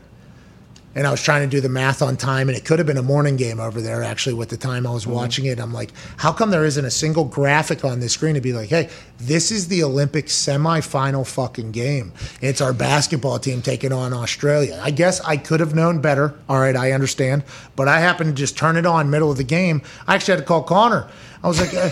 And 0.95 1.07
I 1.07 1.11
was 1.11 1.21
trying 1.21 1.47
to 1.47 1.55
do 1.55 1.61
the 1.61 1.69
math 1.69 2.01
on 2.01 2.17
time, 2.17 2.49
and 2.49 2.57
it 2.57 2.65
could 2.65 2.79
have 2.79 2.85
been 2.85 2.97
a 2.97 3.03
morning 3.03 3.35
game 3.35 3.59
over 3.59 3.81
there 3.81 4.03
actually 4.03 4.35
with 4.35 4.49
the 4.49 4.57
time 4.57 4.85
I 4.85 4.91
was 4.91 5.03
mm-hmm. 5.03 5.13
watching 5.13 5.45
it. 5.45 5.59
I'm 5.59 5.73
like, 5.73 5.91
how 6.17 6.31
come 6.31 6.51
there 6.51 6.65
isn't 6.65 6.85
a 6.85 6.91
single 6.91 7.25
graphic 7.25 7.83
on 7.83 7.99
this 7.99 8.13
screen 8.13 8.35
to 8.35 8.41
be 8.41 8.53
like, 8.53 8.69
hey, 8.69 8.89
this 9.17 9.51
is 9.51 9.67
the 9.67 9.83
Olympic 9.83 10.27
semifinal 10.27 11.25
fucking 11.25 11.71
game. 11.71 12.13
It's 12.41 12.61
our 12.61 12.73
basketball 12.73 13.39
team 13.39 13.61
taking 13.61 13.91
on 13.91 14.13
Australia. 14.13 14.79
I 14.83 14.91
guess 14.91 15.21
I 15.21 15.37
could 15.37 15.59
have 15.59 15.73
known 15.75 16.01
better. 16.01 16.35
All 16.47 16.59
right, 16.59 16.75
I 16.75 16.91
understand, 16.91 17.43
but 17.75 17.87
I 17.87 17.99
happened 17.99 18.35
to 18.35 18.39
just 18.39 18.57
turn 18.57 18.77
it 18.77 18.85
on 18.85 19.09
middle 19.09 19.31
of 19.31 19.37
the 19.37 19.43
game. 19.43 19.81
I 20.07 20.15
actually 20.15 20.33
had 20.33 20.41
to 20.41 20.47
call 20.47 20.63
Connor. 20.63 21.09
I 21.43 21.47
was 21.47 21.59
like. 21.59 21.73
Uh, 21.73 21.89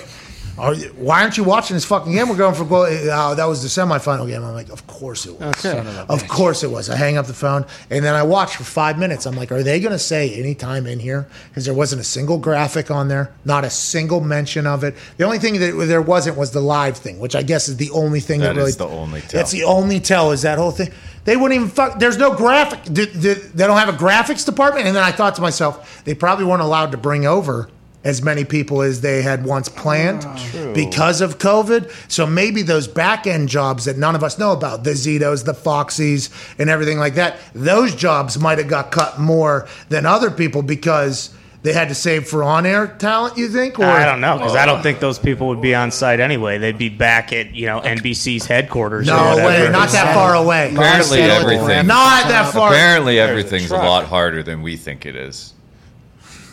Uh, 0.62 0.66
are 0.66 0.74
you, 0.74 0.88
why 0.90 1.22
aren't 1.24 1.38
you 1.38 1.44
watching 1.44 1.76
this 1.76 1.86
fucking 1.86 2.12
game? 2.14 2.30
We're 2.30 2.36
going 2.38 2.54
for 2.56 2.66
goal. 2.66 2.86
Oh, 2.88 3.36
that 3.36 3.46
was 3.46 3.62
the 3.64 3.68
semifinal 3.82 4.28
game. 4.28 4.44
I'm 4.44 4.54
like, 4.54 4.70
of 4.70 4.86
course 4.88 5.26
it 5.26 5.40
was. 5.40 5.66
Of 5.66 6.28
course 6.28 6.64
it 6.64 6.70
was. 6.70 6.90
I 6.90 6.96
hang 6.96 7.18
up 7.18 7.26
the 7.26 7.34
phone 7.34 7.66
and 7.90 8.06
then 8.06 8.14
I 8.14 8.24
watch 8.24 8.56
for 8.56 8.64
five 8.64 9.00
minutes. 9.00 9.26
I'm 9.26 9.36
like, 9.36 9.52
are 9.52 9.64
they 9.64 9.80
going 9.80 9.92
to 9.94 10.00
say 10.00 10.34
any 10.36 10.54
time 10.56 10.86
in 10.86 11.00
here? 11.00 11.28
Because 11.50 11.66
there 11.66 11.74
wasn't 11.74 12.02
a 12.02 12.06
single 12.06 12.38
graphic 12.38 12.92
on 12.92 13.08
there, 13.08 13.34
not 13.46 13.64
a 13.66 13.70
single 13.70 14.22
mention 14.22 14.68
of 14.68 14.84
it. 14.84 14.96
The 15.18 15.24
only 15.24 15.40
thing 15.40 15.60
that 15.60 15.72
there 15.88 16.02
wasn't 16.02 16.38
was 16.38 16.52
the 16.52 16.62
live 16.62 16.98
thing, 16.98 17.20
which 17.20 17.36
I 17.36 17.42
guess 17.44 17.68
is 17.68 17.78
the 17.78 17.90
only 17.92 18.20
thing 18.20 18.40
that, 18.42 18.48
That 18.54 18.56
really. 18.58 18.70
is 18.70 18.78
the 18.78 18.88
only 18.88 19.22
tell. 19.22 19.40
That's 19.40 19.52
the 19.52 19.64
only 19.64 20.00
tell 20.00 20.32
is 20.32 20.44
that 20.44 20.58
whole 20.58 20.72
thing. 20.72 20.90
They 21.24 21.38
wouldn't 21.38 21.56
even 21.56 21.70
fuck. 21.70 22.00
There's 22.00 22.18
no 22.18 22.36
graphic. 22.36 22.84
do- 22.94 23.06
do- 23.06 23.36
they 23.36 23.68
don't 23.68 23.78
have 23.78 23.90
a 23.90 23.98
graphics 23.98 24.46
department. 24.46 24.88
And 24.88 24.96
then 24.96 25.04
I 25.04 25.12
thought 25.12 25.36
to 25.36 25.42
myself, 25.42 26.04
they 26.04 26.16
probably 26.16 26.46
weren't 26.46 26.62
allowed 26.64 26.92
to 26.92 26.98
bring 26.98 27.26
over 27.26 27.70
as 28.04 28.22
many 28.22 28.44
people 28.44 28.82
as 28.82 29.02
they 29.02 29.22
had 29.22 29.46
once 29.46 29.70
planned 29.70 30.26
because 30.74 31.22
of 31.22 31.38
COVID. 31.38 31.92
So 32.12 32.26
maybe 32.26 32.62
those 32.64 32.88
back 32.88 33.28
end 33.28 33.50
jobs 33.50 33.86
that 33.86 33.98
none 33.98 34.16
of 34.16 34.24
us 34.24 34.40
know 34.40 34.52
about, 34.52 34.84
the 34.84 34.92
Zitos, 34.92 35.46
the 35.46 35.54
Foxies, 35.54 36.30
and 36.58 36.70
everything 36.70 36.98
like 36.98 37.16
that, 37.16 37.38
those 37.54 37.96
jobs 37.96 38.40
might 38.40 38.58
have 38.58 38.68
got 38.68 38.92
cut 38.92 39.20
more 39.20 39.68
than 39.90 40.06
other 40.06 40.32
people 40.32 40.64
because 40.64 41.30
they 41.64 41.74
had 41.74 41.90
to 41.90 41.96
save 41.96 42.28
for 42.28 42.44
on 42.44 42.66
air 42.66 42.88
talent, 42.88 43.38
you 43.38 43.48
think? 43.48 43.78
Or 43.78 43.86
I 43.86 44.04
don't 44.04 44.20
know 44.20 44.38
because 44.38 44.56
I 44.56 44.66
don't 44.66 44.82
think 44.82 45.00
those 45.00 45.20
people 45.20 45.50
would 45.50 45.62
be 45.62 45.76
on 45.76 45.92
site 45.92 46.20
anyway. 46.20 46.58
They'd 46.58 46.78
be 46.78 46.90
back 46.90 47.32
at 47.34 47.54
you 47.54 47.68
know 47.68 47.82
NBC's 47.82 48.48
headquarters. 48.48 49.06
No 49.06 49.36
whatever. 49.36 49.66
way, 49.66 49.72
not 49.72 49.90
that 49.90 50.16
far 50.16 50.34
away. 50.34 50.74
Apparently 50.74 51.22
everything. 51.22 51.86
Not 51.86 52.28
that 52.30 52.52
far. 52.52 52.72
Apparently 52.72 53.20
everything's 53.20 53.70
a 53.70 53.78
lot 53.78 54.06
harder 54.06 54.42
than 54.42 54.64
we 54.64 54.76
think 54.76 55.06
it 55.06 55.16
is. 55.16 55.54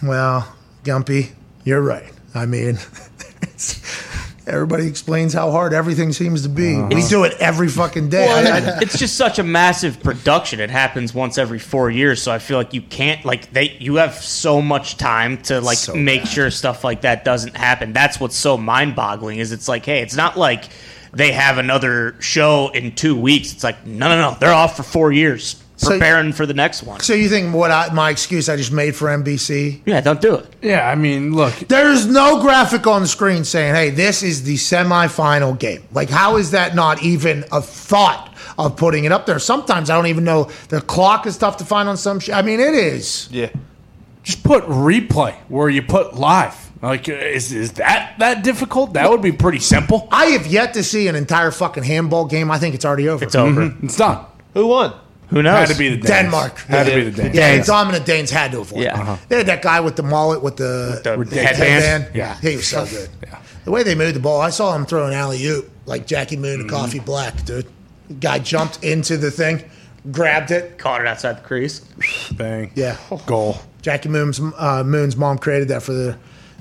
Well, 0.02 0.54
Gumpy, 0.84 1.30
you're 1.68 1.82
right. 1.82 2.10
I 2.34 2.46
mean, 2.46 2.78
everybody 4.46 4.86
explains 4.86 5.34
how 5.34 5.50
hard 5.50 5.72
everything 5.74 6.12
seems 6.12 6.42
to 6.42 6.48
be. 6.48 6.76
Uh-huh. 6.76 6.88
We 6.94 7.02
do 7.06 7.24
it 7.24 7.34
every 7.38 7.68
fucking 7.68 8.08
day. 8.08 8.26
I- 8.28 8.56
I- 8.58 8.78
it's 8.80 8.98
just 8.98 9.16
such 9.16 9.38
a 9.38 9.42
massive 9.42 10.02
production. 10.02 10.60
It 10.60 10.70
happens 10.70 11.12
once 11.12 11.36
every 11.38 11.58
four 11.58 11.90
years, 11.90 12.22
so 12.22 12.32
I 12.32 12.38
feel 12.38 12.56
like 12.56 12.72
you 12.72 12.82
can't 12.82 13.24
like 13.24 13.52
they. 13.52 13.76
You 13.78 13.96
have 13.96 14.14
so 14.14 14.62
much 14.62 14.96
time 14.96 15.36
to 15.42 15.60
like 15.60 15.78
So 15.78 15.94
make 15.94 16.22
bad. 16.22 16.28
sure 16.30 16.50
stuff 16.50 16.84
like 16.84 17.02
that 17.02 17.24
doesn't 17.24 17.56
happen. 17.56 17.92
That's 17.92 18.18
what's 18.18 18.36
so 18.36 18.56
mind 18.56 18.94
boggling. 18.96 19.38
Is 19.38 19.52
it's 19.52 19.68
like, 19.68 19.84
hey, 19.84 20.00
it's 20.00 20.16
not 20.16 20.38
like 20.38 20.64
they 21.12 21.32
have 21.32 21.58
another 21.58 22.16
show 22.20 22.68
in 22.68 22.94
two 22.94 23.16
weeks. 23.18 23.52
It's 23.52 23.64
like, 23.64 23.86
no, 23.86 24.08
no, 24.08 24.30
no, 24.30 24.36
they're 24.38 24.52
off 24.54 24.76
for 24.76 24.82
four 24.82 25.12
years 25.12 25.62
So- 25.78 25.90
preparing 25.90 26.32
for 26.32 26.44
the 26.44 26.55
next 26.55 26.82
one. 26.82 27.00
so 27.00 27.14
you 27.14 27.28
think 27.28 27.55
what 27.55 27.70
I, 27.70 27.92
my 27.94 28.10
excuse 28.10 28.48
I 28.48 28.56
just 28.56 28.72
made 28.72 28.94
for 28.96 29.06
NBC? 29.09 29.80
Yeah, 29.86 30.00
don't 30.00 30.20
do 30.20 30.34
it. 30.34 30.46
Yeah, 30.60 30.88
I 30.90 30.94
mean, 30.96 31.34
look, 31.34 31.55
There's 31.68 32.05
no 32.06 32.40
graphic 32.42 32.86
on 32.86 33.02
the 33.02 33.09
screen 33.09 33.44
saying, 33.44 33.74
"Hey, 33.74 33.90
this 33.90 34.22
is 34.22 34.42
the 34.42 34.56
semifinal 34.56 35.59
game." 35.59 35.84
Like, 35.92 36.10
how 36.10 36.36
is 36.36 36.50
that 36.50 36.74
not 36.74 37.02
even 37.02 37.44
a 37.52 37.62
thought 37.62 38.34
of 38.59 38.76
putting 38.76 39.05
it 39.05 39.12
up 39.12 39.26
there? 39.26 39.38
Sometimes 39.38 39.88
I 39.88 39.94
don't 39.96 40.09
even 40.09 40.24
know 40.24 40.50
the 40.68 40.80
clock 40.80 41.26
is 41.26 41.36
tough 41.38 41.59
to 41.59 41.64
find 41.64 41.88
on 41.88 41.96
some. 41.96 42.18
Sh- 42.20 42.30
I 42.30 42.42
mean, 42.42 42.60
it 42.60 42.74
is. 42.74 43.28
Yeah. 43.30 43.50
just 44.24 44.42
put 44.42 44.64
replay 44.64 45.34
where 45.48 45.68
you 45.68 45.80
put 45.82 46.14
live. 46.14 46.56
Like, 46.82 47.09
is, 47.09 47.52
is 47.52 47.72
that 47.74 48.14
that 48.18 48.42
difficult? 48.44 48.94
That 48.94 49.10
would 49.10 49.22
be 49.22 49.32
pretty 49.32 49.59
simple. 49.60 50.09
I 50.10 50.26
have 50.26 50.46
yet 50.46 50.74
to 50.74 50.82
see 50.84 51.09
an 51.09 51.14
entire 51.16 51.50
fucking 51.50 51.82
handball 51.84 52.26
game. 52.26 52.50
I 52.50 52.59
think 52.59 52.74
it's 52.74 52.84
already 52.84 53.09
over. 53.09 53.24
It's 53.24 53.34
over. 53.36 53.62
Mm-hmm. 53.62 53.86
It's 53.86 53.96
done. 53.96 54.24
Who 54.55 54.66
won? 54.68 54.92
Who 55.30 55.42
knows? 55.42 55.68
Had 55.68 55.74
to 55.74 55.78
be 55.78 55.88
the 55.90 55.96
Danes. 55.96 56.09
Denmark. 56.09 56.59
Had 56.60 56.86
to 56.86 56.94
be 56.94 57.10
the 57.10 57.22
Danes. 57.22 57.34
Yeah, 57.36 57.62
dominant 57.62 58.06
Danes 58.06 58.30
had 58.30 58.52
to 58.52 58.59
have 58.59 58.72
won. 58.72 58.82
Yeah. 58.82 59.00
Uh-huh. 59.00 59.16
They 59.28 59.36
had 59.38 59.46
that 59.46 59.62
guy 59.62 59.80
with 59.80 59.96
the 59.96 60.02
mullet 60.02 60.42
with 60.42 60.56
the, 60.56 61.00
the 61.05 61.18
with 61.18 61.32
headband. 61.32 62.09
Yeah. 62.14 62.38
He 62.40 62.56
was 62.56 62.66
so 62.68 62.86
good. 62.86 63.10
Yeah. 63.22 63.38
The 63.64 63.70
way 63.70 63.82
they 63.82 63.94
moved 63.94 64.14
the 64.16 64.20
ball, 64.20 64.40
I 64.40 64.50
saw 64.50 64.74
him 64.74 64.86
throw 64.86 65.06
an 65.06 65.12
alley 65.12 65.44
oop 65.46 65.70
like 65.86 66.06
Jackie 66.06 66.36
Moon 66.38 66.60
Mm-hmm. 66.60 66.68
Coffee 66.70 67.00
Black, 67.00 67.44
dude. 67.44 67.66
Guy 68.20 68.38
jumped 68.38 68.82
into 68.82 69.18
the 69.18 69.30
thing, 69.30 69.62
grabbed 70.10 70.50
it. 70.50 70.78
Caught 70.78 71.02
it 71.02 71.06
outside 71.06 71.36
the 71.36 71.42
crease. 71.42 71.80
Bang. 72.32 72.70
Yeah. 72.74 72.96
Goal. 73.26 73.59
Jackie 73.82 74.09
Moon's, 74.09 74.40
uh, 74.56 74.82
Moon's 74.84 75.16
mom 75.16 75.36
created 75.36 75.68
that 75.68 75.82
for 75.82 75.92
the 75.92 76.16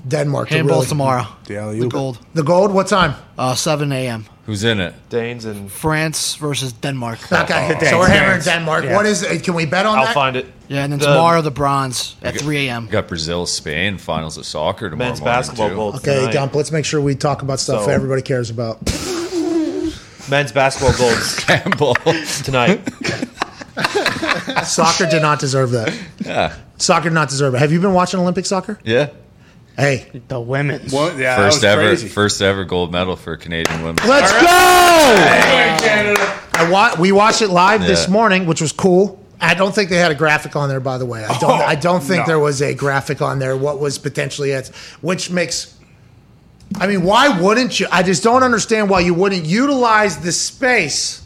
Denmark. 0.06 0.48
to 0.48 0.54
Handball 0.56 0.78
really- 0.80 0.88
tomorrow. 0.88 1.26
The 1.46 1.56
alley 1.56 1.76
oop. 1.78 1.84
The 1.84 1.88
gold. 1.88 2.18
The 2.34 2.42
gold, 2.42 2.72
what 2.72 2.86
time? 2.86 3.14
Uh, 3.38 3.54
7 3.54 3.90
a.m. 3.92 4.26
Who's 4.48 4.64
in 4.64 4.80
it? 4.80 4.94
Danes 5.10 5.44
and 5.44 5.70
France 5.70 6.36
versus 6.36 6.72
Denmark. 6.72 7.18
Okay, 7.30 7.66
oh, 7.76 7.78
Danes, 7.78 7.90
so 7.90 7.98
we're 7.98 8.08
hammering 8.08 8.40
Denmark. 8.40 8.84
Yeah. 8.84 8.96
What 8.96 9.04
is 9.04 9.22
it? 9.22 9.42
Can 9.44 9.52
we 9.52 9.66
bet 9.66 9.84
on 9.84 9.98
it? 9.98 10.00
I'll 10.00 10.06
that? 10.06 10.14
find 10.14 10.36
it. 10.36 10.46
Yeah, 10.68 10.84
and 10.84 10.90
then 10.92 10.98
The 11.00 11.04
tomorrow 11.04 11.42
the 11.42 11.50
bronze 11.50 12.16
at 12.22 12.34
3 12.40 12.66
a.m. 12.66 12.86
We 12.86 12.92
got 12.92 13.08
Brazil, 13.08 13.44
Spain, 13.44 13.98
finals 13.98 14.38
of 14.38 14.46
soccer 14.46 14.88
tomorrow 14.88 15.10
men's 15.10 15.20
morning, 15.20 15.36
basketball 15.38 15.68
too. 15.68 15.74
gold. 15.74 15.94
Okay, 15.96 16.14
tonight. 16.20 16.32
Gump, 16.32 16.54
let's 16.54 16.72
make 16.72 16.86
sure 16.86 16.98
we 16.98 17.14
talk 17.14 17.42
about 17.42 17.60
stuff 17.60 17.84
So- 17.84 17.90
everybody 17.90 18.22
cares 18.22 18.48
about. 18.48 18.78
Men's 20.30 20.52
basketball 20.52 20.96
golds 20.96 21.34
Campbell. 21.40 21.94
tonight. 22.42 22.80
soccer 24.64 25.06
did 25.10 25.20
not 25.20 25.40
deserve 25.40 25.72
that. 25.72 25.94
yeah. 26.24 26.54
Soccer 26.78 27.10
did 27.10 27.14
not 27.14 27.28
deserve 27.28 27.54
it. 27.54 27.58
Have 27.58 27.70
you 27.72 27.80
been 27.80 27.92
watching 27.92 28.18
Olympic 28.20 28.46
soccer? 28.46 28.78
Yeah. 28.82 29.08
Hey, 29.78 30.22
The 30.26 30.40
women's. 30.40 30.92
What? 30.92 31.16
Yeah, 31.16 31.36
First 31.36 31.60
that 31.62 31.76
was 31.76 31.84
ever 31.84 31.88
crazy. 31.90 32.08
first 32.08 32.42
ever 32.42 32.64
gold 32.64 32.90
medal 32.90 33.14
for 33.14 33.36
Canadian 33.36 33.80
women. 33.82 33.96
let's 34.08 34.32
go! 34.32 34.38
I 36.60 36.68
wa- 36.70 36.96
we 36.98 37.12
watched 37.12 37.42
it 37.42 37.48
live 37.48 37.82
this 37.82 38.08
morning, 38.08 38.46
which 38.46 38.60
was 38.60 38.72
cool. 38.72 39.22
I 39.40 39.54
don't 39.54 39.72
think 39.72 39.88
they 39.90 39.96
had 39.98 40.10
a 40.10 40.16
graphic 40.16 40.56
on 40.56 40.68
there, 40.68 40.80
by 40.80 40.98
the 40.98 41.06
way. 41.06 41.24
I 41.24 41.38
don't. 41.38 41.50
Oh, 41.50 41.54
I 41.54 41.76
don't 41.76 42.02
think 42.02 42.22
no. 42.22 42.26
there 42.26 42.38
was 42.40 42.60
a 42.60 42.74
graphic 42.74 43.22
on 43.22 43.38
there. 43.38 43.56
What 43.56 43.78
was 43.78 43.98
potentially 43.98 44.50
it, 44.50 44.66
which 45.00 45.30
makes. 45.30 45.76
I 46.80 46.88
mean, 46.88 47.04
why 47.04 47.40
wouldn't 47.40 47.78
you? 47.78 47.86
I 47.92 48.02
just 48.02 48.24
don't 48.24 48.42
understand 48.42 48.90
why 48.90 48.98
you 49.00 49.14
wouldn't 49.14 49.44
utilize 49.46 50.18
the 50.18 50.32
space 50.32 51.22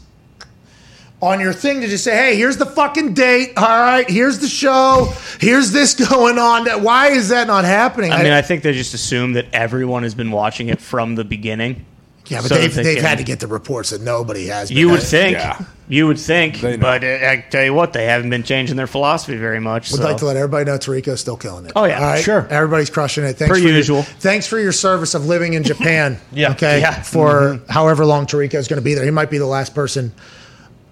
on 1.23 1.39
your 1.39 1.53
thing 1.53 1.81
to 1.81 1.87
just 1.87 2.03
say, 2.03 2.15
"Hey, 2.15 2.35
here's 2.35 2.57
the 2.57 2.65
fucking 2.65 3.13
date. 3.13 3.53
All 3.57 3.63
right, 3.63 4.09
here's 4.09 4.39
the 4.39 4.47
show. 4.47 5.11
Here's 5.39 5.71
this 5.71 5.93
going 6.09 6.37
on." 6.37 6.67
Why 6.83 7.09
is 7.09 7.29
that 7.29 7.47
not 7.47 7.65
happening? 7.65 8.11
I 8.11 8.21
mean, 8.23 8.33
I 8.33 8.41
think 8.41 8.63
they 8.63 8.73
just 8.73 8.93
assume 8.93 9.33
that 9.33 9.45
everyone 9.53 10.03
has 10.03 10.15
been 10.15 10.31
watching 10.31 10.69
it 10.69 10.79
from 10.81 11.15
the 11.15 11.23
beginning. 11.23 11.85
Yeah, 12.27 12.39
but 12.39 12.47
so 12.47 12.55
they've, 12.55 12.73
that 12.73 12.83
they 12.83 12.95
they've 12.95 13.03
had 13.03 13.17
to 13.17 13.23
get 13.25 13.41
the 13.41 13.47
reports 13.47 13.89
that 13.89 14.01
nobody 14.01 14.47
has. 14.47 14.71
You 14.71 14.85
been. 14.85 14.93
would 14.93 15.03
think. 15.03 15.37
Yeah. 15.37 15.65
You 15.89 16.07
would 16.07 16.17
think. 16.17 16.61
But 16.61 17.03
uh, 17.03 17.07
I 17.07 17.45
tell 17.49 17.65
you 17.65 17.73
what, 17.73 17.91
they 17.91 18.05
haven't 18.05 18.29
been 18.29 18.43
changing 18.43 18.77
their 18.77 18.87
philosophy 18.87 19.35
very 19.35 19.59
much. 19.59 19.91
We'd 19.91 19.97
so. 19.97 20.03
like 20.05 20.17
to 20.17 20.25
let 20.25 20.37
everybody 20.37 20.63
know 20.63 20.77
Tirico's 20.77 21.19
still 21.19 21.35
killing 21.35 21.65
it. 21.65 21.73
Oh, 21.75 21.83
yeah. 21.83 21.99
All 21.99 22.05
right? 22.05 22.23
Sure. 22.23 22.47
Everybody's 22.49 22.89
crushing 22.89 23.25
it. 23.25 23.33
Thanks 23.33 23.49
Per 23.49 23.55
for 23.55 23.67
your- 23.67 23.75
usual. 23.75 24.03
thanks 24.03 24.47
for 24.47 24.57
your 24.57 24.71
service 24.71 25.13
of 25.13 25.25
living 25.25 25.53
in 25.53 25.63
Japan. 25.63 26.17
Yeah. 26.31 26.51
Okay. 26.51 26.79
Yeah. 26.79 27.01
For 27.01 27.59
however 27.69 28.05
long 28.05 28.25
Tirico's 28.25 28.69
going 28.69 28.79
to 28.79 28.83
be 28.83 28.93
there, 28.93 29.03
he 29.03 29.11
might 29.11 29.29
be 29.29 29.37
the 29.37 29.45
last 29.45 29.75
person 29.75 30.13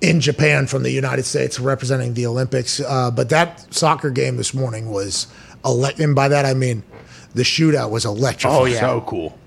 in 0.01 0.19
Japan 0.19 0.67
from 0.67 0.83
the 0.83 0.91
United 0.91 1.23
States 1.23 1.59
representing 1.59 2.13
the 2.13 2.25
Olympics. 2.25 2.79
Uh, 2.79 3.11
but 3.11 3.29
that 3.29 3.73
soccer 3.73 4.09
game 4.09 4.37
this 4.37 4.53
morning 4.53 4.89
was 4.89 5.27
elect, 5.63 5.99
and 5.99 6.15
by 6.15 6.27
that 6.27 6.45
I 6.45 6.53
mean 6.53 6.83
the 7.33 7.43
shootout 7.43 7.91
was 7.91 8.05
electric. 8.05 8.51
Oh, 8.51 8.65
yeah. 8.65 8.79
So 8.79 9.01
cool. 9.01 9.37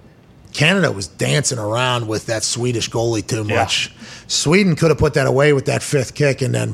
Canada 0.52 0.92
was 0.92 1.08
dancing 1.08 1.58
around 1.58 2.06
with 2.06 2.26
that 2.26 2.44
Swedish 2.44 2.88
goalie 2.88 3.26
too 3.26 3.42
much. 3.42 3.92
Sweden 4.28 4.76
could 4.76 4.90
have 4.90 4.98
put 4.98 5.14
that 5.14 5.26
away 5.26 5.52
with 5.52 5.66
that 5.66 5.82
fifth 5.82 6.14
kick 6.14 6.42
and 6.42 6.54
then 6.54 6.72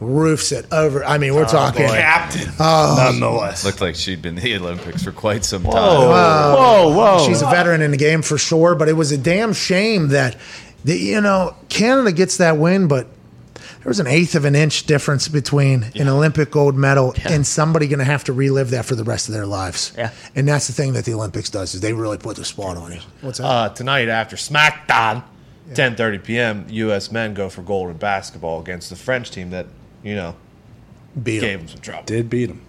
roofs 0.00 0.50
it 0.50 0.66
over. 0.72 1.04
I 1.04 1.18
mean, 1.18 1.34
we're 1.34 1.44
talking. 1.44 1.86
Captain. 1.86 2.50
Oh. 2.58 2.96
Nonetheless. 2.98 3.64
Looked 3.66 3.82
like 3.82 3.94
she'd 3.96 4.22
been 4.22 4.38
in 4.38 4.42
the 4.42 4.56
Olympics 4.56 5.04
for 5.04 5.12
quite 5.12 5.44
some 5.44 5.62
time. 5.62 5.74
whoa, 5.74 6.92
whoa. 6.96 7.26
She's 7.26 7.42
a 7.42 7.46
veteran 7.46 7.82
in 7.82 7.90
the 7.90 7.98
game 7.98 8.22
for 8.22 8.38
sure, 8.38 8.74
but 8.74 8.88
it 8.88 8.94
was 8.94 9.12
a 9.12 9.18
damn 9.18 9.52
shame 9.52 10.08
that, 10.08 10.36
the, 10.84 10.96
you 10.96 11.20
know, 11.20 11.54
Canada 11.68 12.12
gets 12.12 12.36
that 12.38 12.56
win, 12.58 12.88
but 12.88 13.06
there 13.54 13.90
was 13.90 14.00
an 14.00 14.06
eighth 14.06 14.34
of 14.34 14.44
an 14.44 14.54
inch 14.54 14.84
difference 14.86 15.28
between 15.28 15.84
an 15.96 16.08
Olympic 16.08 16.50
gold 16.50 16.76
medal 16.76 17.14
and 17.24 17.46
somebody 17.46 17.88
going 17.88 17.98
to 17.98 18.04
have 18.04 18.22
to 18.24 18.32
relive 18.32 18.70
that 18.70 18.84
for 18.84 18.94
the 18.94 19.02
rest 19.04 19.28
of 19.28 19.34
their 19.34 19.46
lives. 19.46 19.92
Yeah. 19.96 20.10
And 20.36 20.46
that's 20.46 20.66
the 20.68 20.72
thing 20.72 20.92
that 20.92 21.04
the 21.04 21.14
Olympics 21.14 21.50
does 21.50 21.74
is 21.74 21.80
they 21.80 21.92
really 21.92 22.18
put 22.18 22.36
the 22.36 22.44
spot 22.44 22.76
on 22.76 22.92
you. 22.92 23.00
What's 23.22 23.38
that? 23.38 23.44
Uh, 23.44 23.68
tonight 23.70 24.08
after 24.08 24.36
SmackDown, 24.36 25.24
10:30 25.72 26.22
p.m. 26.24 26.66
U.S. 26.68 27.10
men 27.10 27.34
go 27.34 27.48
for 27.48 27.62
gold 27.62 27.90
in 27.90 27.96
basketball 27.96 28.60
against 28.60 28.90
the 28.90 28.96
French 28.96 29.30
team 29.30 29.50
that 29.50 29.66
you 30.02 30.14
know 30.14 30.36
beat 31.22 31.40
gave 31.40 31.58
them 31.60 31.68
some 31.68 31.80
trouble. 31.80 32.04
Did 32.04 32.28
beat 32.30 32.46
them. 32.46 32.60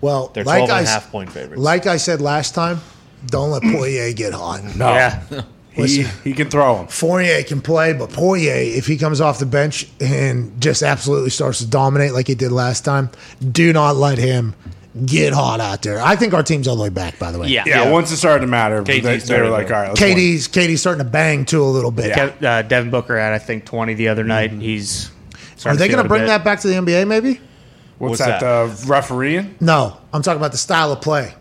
Well, 0.00 0.28
They're 0.28 0.44
like 0.44 0.66
12 0.66 0.70
and 0.70 0.76
I 0.76 0.80
a 0.80 0.82
s- 0.82 0.88
half 0.88 1.10
point 1.10 1.30
favorites. 1.32 1.60
Like 1.60 1.86
I 1.86 1.96
said 1.96 2.20
last 2.20 2.54
time, 2.54 2.80
don't 3.26 3.50
let 3.50 3.62
Poirier 3.72 4.12
get 4.12 4.32
hot. 4.34 4.62
No. 4.76 4.88
Yeah. 4.94 5.22
He, 5.78 6.02
Listen. 6.02 6.22
he 6.24 6.32
can 6.32 6.50
throw 6.50 6.78
him. 6.78 6.88
Fournier 6.88 7.40
can 7.44 7.60
play, 7.60 7.92
but 7.92 8.10
Poirier, 8.10 8.52
if 8.56 8.86
he 8.86 8.96
comes 8.96 9.20
off 9.20 9.38
the 9.38 9.46
bench 9.46 9.86
and 10.00 10.60
just 10.60 10.82
absolutely 10.82 11.30
starts 11.30 11.58
to 11.60 11.66
dominate 11.68 12.12
like 12.12 12.26
he 12.26 12.34
did 12.34 12.50
last 12.50 12.84
time, 12.84 13.10
do 13.52 13.72
not 13.72 13.94
let 13.94 14.18
him 14.18 14.56
get 15.06 15.32
hot 15.32 15.60
out 15.60 15.82
there. 15.82 16.00
I 16.00 16.16
think 16.16 16.34
our 16.34 16.42
team's 16.42 16.66
all 16.66 16.74
the 16.74 16.82
way 16.82 16.88
back, 16.88 17.16
by 17.20 17.30
the 17.30 17.38
way. 17.38 17.46
Yeah. 17.48 17.62
Yeah, 17.64 17.92
once 17.92 18.10
it 18.10 18.16
started 18.16 18.40
to 18.40 18.48
matter, 18.48 18.82
KD 18.82 19.02
they, 19.02 19.16
they 19.18 19.40
were 19.40 19.50
like, 19.50 19.70
all 19.70 19.76
right, 19.76 19.88
let's 19.90 20.00
win. 20.00 20.14
Katie's 20.14 20.48
Katie's 20.48 20.80
starting 20.80 21.04
to 21.04 21.08
bang 21.08 21.44
too 21.44 21.62
a 21.62 21.66
little 21.66 21.92
bit. 21.92 22.12
Kev, 22.12 22.42
uh, 22.42 22.62
Devin 22.62 22.90
Booker 22.90 23.16
had, 23.16 23.32
I 23.32 23.38
think, 23.38 23.64
20 23.64 23.94
the 23.94 24.08
other 24.08 24.24
night. 24.24 24.50
and 24.50 24.60
He's. 24.60 25.12
Are 25.64 25.76
they 25.76 25.86
going 25.86 26.02
to 26.02 26.08
bring 26.08 26.26
that 26.26 26.42
back 26.42 26.58
to 26.60 26.68
the 26.68 26.74
NBA? 26.74 27.06
Maybe. 27.06 27.40
What's, 27.98 28.18
What's 28.18 28.18
that? 28.20 28.40
that? 28.40 28.76
The 28.78 28.86
refereeing? 28.86 29.54
No, 29.60 29.96
I'm 30.12 30.22
talking 30.22 30.40
about 30.40 30.52
the 30.52 30.58
style 30.58 30.90
of 30.90 31.00
play. 31.00 31.34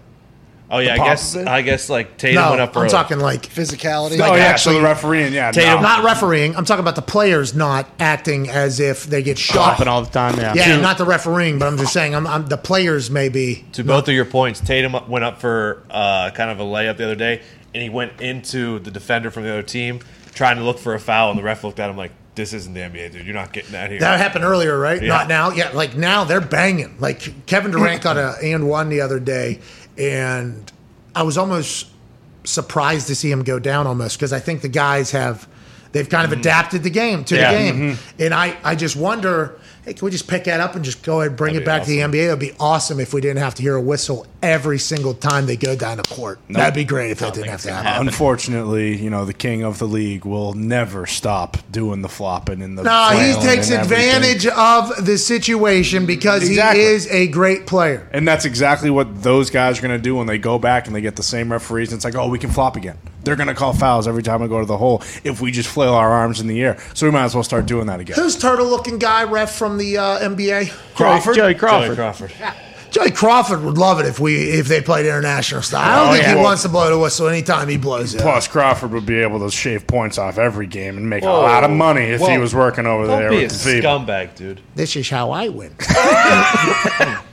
Oh 0.69 0.79
yeah, 0.79 0.93
I 0.93 0.97
guess? 0.97 1.35
I 1.35 1.61
guess 1.61 1.89
like 1.89 2.17
Tatum 2.17 2.41
No, 2.43 2.49
went 2.51 2.61
up 2.61 2.73
For 2.73 2.79
I'm 2.79 2.83
early. 2.85 2.91
talking 2.91 3.19
like 3.19 3.43
Physicality. 3.47 4.19
oh, 4.21 4.35
yeah, 4.35 4.43
actually- 4.43 4.75
so 4.75 4.79
the 4.81 4.85
refereeing, 4.85 5.33
yeah. 5.33 5.51
Tatum- 5.51 5.75
no. 5.75 5.81
not 5.81 6.03
refereeing. 6.03 6.55
I'm 6.55 6.65
talking 6.65 6.81
about 6.81 6.95
the 6.95 7.01
players 7.01 7.53
not 7.55 7.89
acting 7.99 8.49
as 8.49 8.79
if 8.79 9.05
they 9.05 9.21
get 9.23 9.37
shot. 9.37 9.73
Popping 9.73 9.87
all 9.87 10.01
the 10.01 10.09
time, 10.11 10.37
yeah. 10.37 10.53
yeah, 10.53 10.75
not 10.77 10.97
the 10.97 11.05
refereeing, 11.05 11.59
but 11.59 11.67
I'm 11.67 11.77
just 11.77 11.93
saying, 11.93 12.13
I'm, 12.15 12.27
I'm 12.27 12.47
the 12.47 12.57
players 12.57 13.09
maybe. 13.09 13.65
To 13.73 13.83
both 13.83 14.07
of 14.07 14.13
your 14.13 14.25
points, 14.25 14.59
Tatum 14.59 14.95
went 15.09 15.23
up 15.25 15.39
for 15.39 15.83
uh, 15.89 16.31
kind 16.31 16.49
of 16.51 16.59
a 16.59 16.63
layup 16.63 16.97
the 16.97 17.05
other 17.05 17.15
day, 17.15 17.41
and 17.73 17.83
he 17.83 17.89
went 17.89 18.19
into 18.21 18.79
the 18.79 18.91
defender 18.91 19.31
from 19.31 19.43
the 19.43 19.49
other 19.51 19.63
team 19.63 19.99
trying 20.33 20.57
to 20.57 20.63
look 20.63 20.77
for 20.79 20.93
a 20.93 20.99
foul, 20.99 21.31
and 21.31 21.39
the 21.39 21.43
ref 21.43 21.63
looked 21.63 21.79
at 21.79 21.89
him 21.89 21.97
like, 21.97 22.11
"This 22.35 22.53
isn't 22.53 22.73
the 22.75 22.81
NBA, 22.81 23.11
dude. 23.11 23.25
You're 23.25 23.33
not 23.33 23.51
getting 23.51 23.71
that 23.71 23.89
here." 23.89 23.99
That 23.99 24.19
happened 24.19 24.43
earlier, 24.45 24.77
right? 24.77 25.01
Yeah. 25.01 25.07
Not 25.07 25.27
now. 25.27 25.49
Yeah, 25.51 25.69
like 25.73 25.95
now 25.95 26.23
they're 26.25 26.39
banging. 26.41 26.95
Like 26.99 27.45
Kevin 27.47 27.71
Durant 27.71 28.03
got 28.03 28.17
a 28.17 28.35
and 28.43 28.69
one 28.69 28.89
the 28.89 29.01
other 29.01 29.19
day, 29.19 29.59
and 29.97 30.71
I 31.15 31.23
was 31.23 31.37
almost 31.37 31.87
surprised 32.43 33.07
to 33.07 33.15
see 33.15 33.29
him 33.31 33.43
go 33.43 33.59
down 33.59 33.87
almost 33.87 34.17
because 34.17 34.31
I 34.31 34.39
think 34.39 34.61
the 34.61 34.69
guys 34.69 35.11
have 35.11 35.47
they've 35.91 36.07
kind 36.09 36.25
of 36.25 36.31
mm-hmm. 36.31 36.41
adapted 36.41 36.83
the 36.83 36.89
game 36.89 37.23
to 37.25 37.35
Yeah. 37.35 37.51
the 37.51 37.57
game, 37.57 37.75
mm-hmm. 37.75 38.21
and 38.23 38.33
I 38.33 38.57
I 38.63 38.75
just 38.75 38.95
wonder. 38.95 39.59
Hey, 39.87 39.93
can 39.93 40.03
we 40.03 40.11
just 40.11 40.27
pick 40.27 40.43
that 40.43 40.59
up 40.59 40.75
and 40.75 40.83
just 40.83 41.01
go 41.01 41.21
ahead 41.21 41.29
and 41.29 41.37
bring 41.37 41.53
That'd 41.53 41.65
it 41.65 41.65
back 41.65 41.83
to 41.83 41.89
the 41.89 41.99
NBA? 41.99 42.25
It 42.25 42.29
would 42.31 42.39
be 42.39 42.51
awesome 42.59 42.99
if 42.99 43.13
we 43.13 43.21
didn't 43.21 43.37
have 43.37 43.55
to 43.55 43.61
hear 43.61 43.77
a 43.77 43.81
whistle 43.81 44.27
every 44.43 44.79
single 44.79 45.13
time 45.13 45.45
they 45.45 45.55
go 45.55 45.77
down 45.77 45.95
the 45.95 46.03
court. 46.03 46.41
That'd 46.49 46.73
be 46.73 46.83
great 46.83 47.11
if 47.11 47.19
that 47.19 47.33
didn't 47.33 47.51
have 47.51 47.61
to 47.61 47.71
happen. 47.71 48.05
Unfortunately, 48.05 48.97
you 49.01 49.09
know, 49.09 49.23
the 49.23 49.33
king 49.33 49.63
of 49.63 49.79
the 49.79 49.87
league 49.87 50.25
will 50.25 50.53
never 50.53 51.05
stop 51.05 51.55
doing 51.71 52.01
the 52.01 52.09
flopping 52.09 52.59
in 52.59 52.75
the. 52.75 52.83
No, 52.83 53.11
he 53.11 53.31
takes 53.41 53.71
advantage 53.71 54.45
of 54.45 55.05
the 55.05 55.17
situation 55.17 56.05
because 56.05 56.45
Exactly. 56.45 56.81
he 56.81 56.87
is 56.89 57.07
a 57.09 57.27
great 57.27 57.65
player. 57.65 58.09
And 58.11 58.27
that's 58.27 58.43
exactly 58.43 58.89
what 58.89 59.23
those 59.23 59.49
guys 59.49 59.79
are 59.79 59.83
going 59.83 59.97
to 59.97 60.03
do 60.03 60.17
when 60.17 60.27
they 60.27 60.37
go 60.37 60.59
back 60.59 60.87
and 60.87 60.95
they 60.97 61.01
get 61.01 61.15
the 61.15 61.23
same 61.23 61.49
referees. 61.49 61.93
And 61.93 61.97
it's 61.97 62.03
like, 62.03 62.15
oh, 62.15 62.27
we 62.27 62.39
can 62.39 62.49
flop 62.49 62.75
again. 62.75 62.97
They're 63.27 63.35
going 63.35 63.47
to 63.49 63.53
call 63.53 63.73
fouls 63.73 64.07
every 64.07 64.23
time 64.23 64.41
we 64.41 64.47
go 64.47 64.59
to 64.61 64.65
the 64.65 64.77
hole 64.77 65.03
if 65.25 65.41
we 65.41 65.51
just 65.51 65.67
flail 65.67 65.93
our 65.93 66.09
arms 66.09 66.39
in 66.39 66.47
the 66.47 66.61
air. 66.63 66.77
So 66.93 67.05
we 67.05 67.11
might 67.11 67.25
as 67.25 67.35
well 67.35 67.43
start 67.43 67.65
doing 67.65 67.87
that 67.87 67.99
again. 67.99 68.15
Who's 68.15 68.37
turtle 68.39 68.67
looking 68.67 68.99
guy 68.99 69.25
ref 69.25 69.53
from 69.53 69.77
the 69.77 69.97
uh, 69.97 70.19
NBA? 70.19 70.69
Crawford? 70.95 71.35
Joey 71.35 71.53
Joey 71.53 71.59
Crawford. 71.59 71.95
Crawford. 71.97 72.31
Joey 72.89 73.11
Crawford 73.11 73.63
would 73.63 73.77
love 73.77 73.99
it 73.99 74.05
if 74.05 74.17
we 74.17 74.35
if 74.49 74.67
they 74.69 74.81
played 74.81 75.05
international 75.05 75.61
style. 75.61 75.81
I 75.91 75.95
don't 75.99 76.07
Oh, 76.07 76.11
think 76.13 76.23
yeah. 76.23 76.35
he 76.37 76.41
wants 76.41 76.61
to 76.63 76.69
blow 76.69 76.89
the 76.89 76.97
whistle 76.97 77.27
anytime 77.27 77.67
he 77.67 77.75
blows 77.75 78.15
it. 78.15 78.21
Plus, 78.21 78.47
Crawford 78.47 78.91
would 78.91 79.05
be 79.05 79.17
able 79.17 79.39
to 79.39 79.51
shave 79.51 79.85
points 79.85 80.17
off 80.17 80.37
every 80.37 80.67
game 80.67 80.95
and 80.95 81.09
make 81.09 81.23
a 81.23 81.27
lot 81.27 81.65
of 81.65 81.69
money 81.69 82.03
if 82.03 82.21
he 82.21 82.37
was 82.37 82.55
working 82.55 82.85
over 82.85 83.05
Don't 83.05 83.19
there 83.19 83.29
be 83.29 83.43
a 83.43 83.49
the 83.49 83.53
scumbag, 83.81 84.35
dude. 84.35 84.61
This 84.75 84.95
is 84.95 85.09
how 85.09 85.31
I 85.31 85.49
win. 85.49 85.75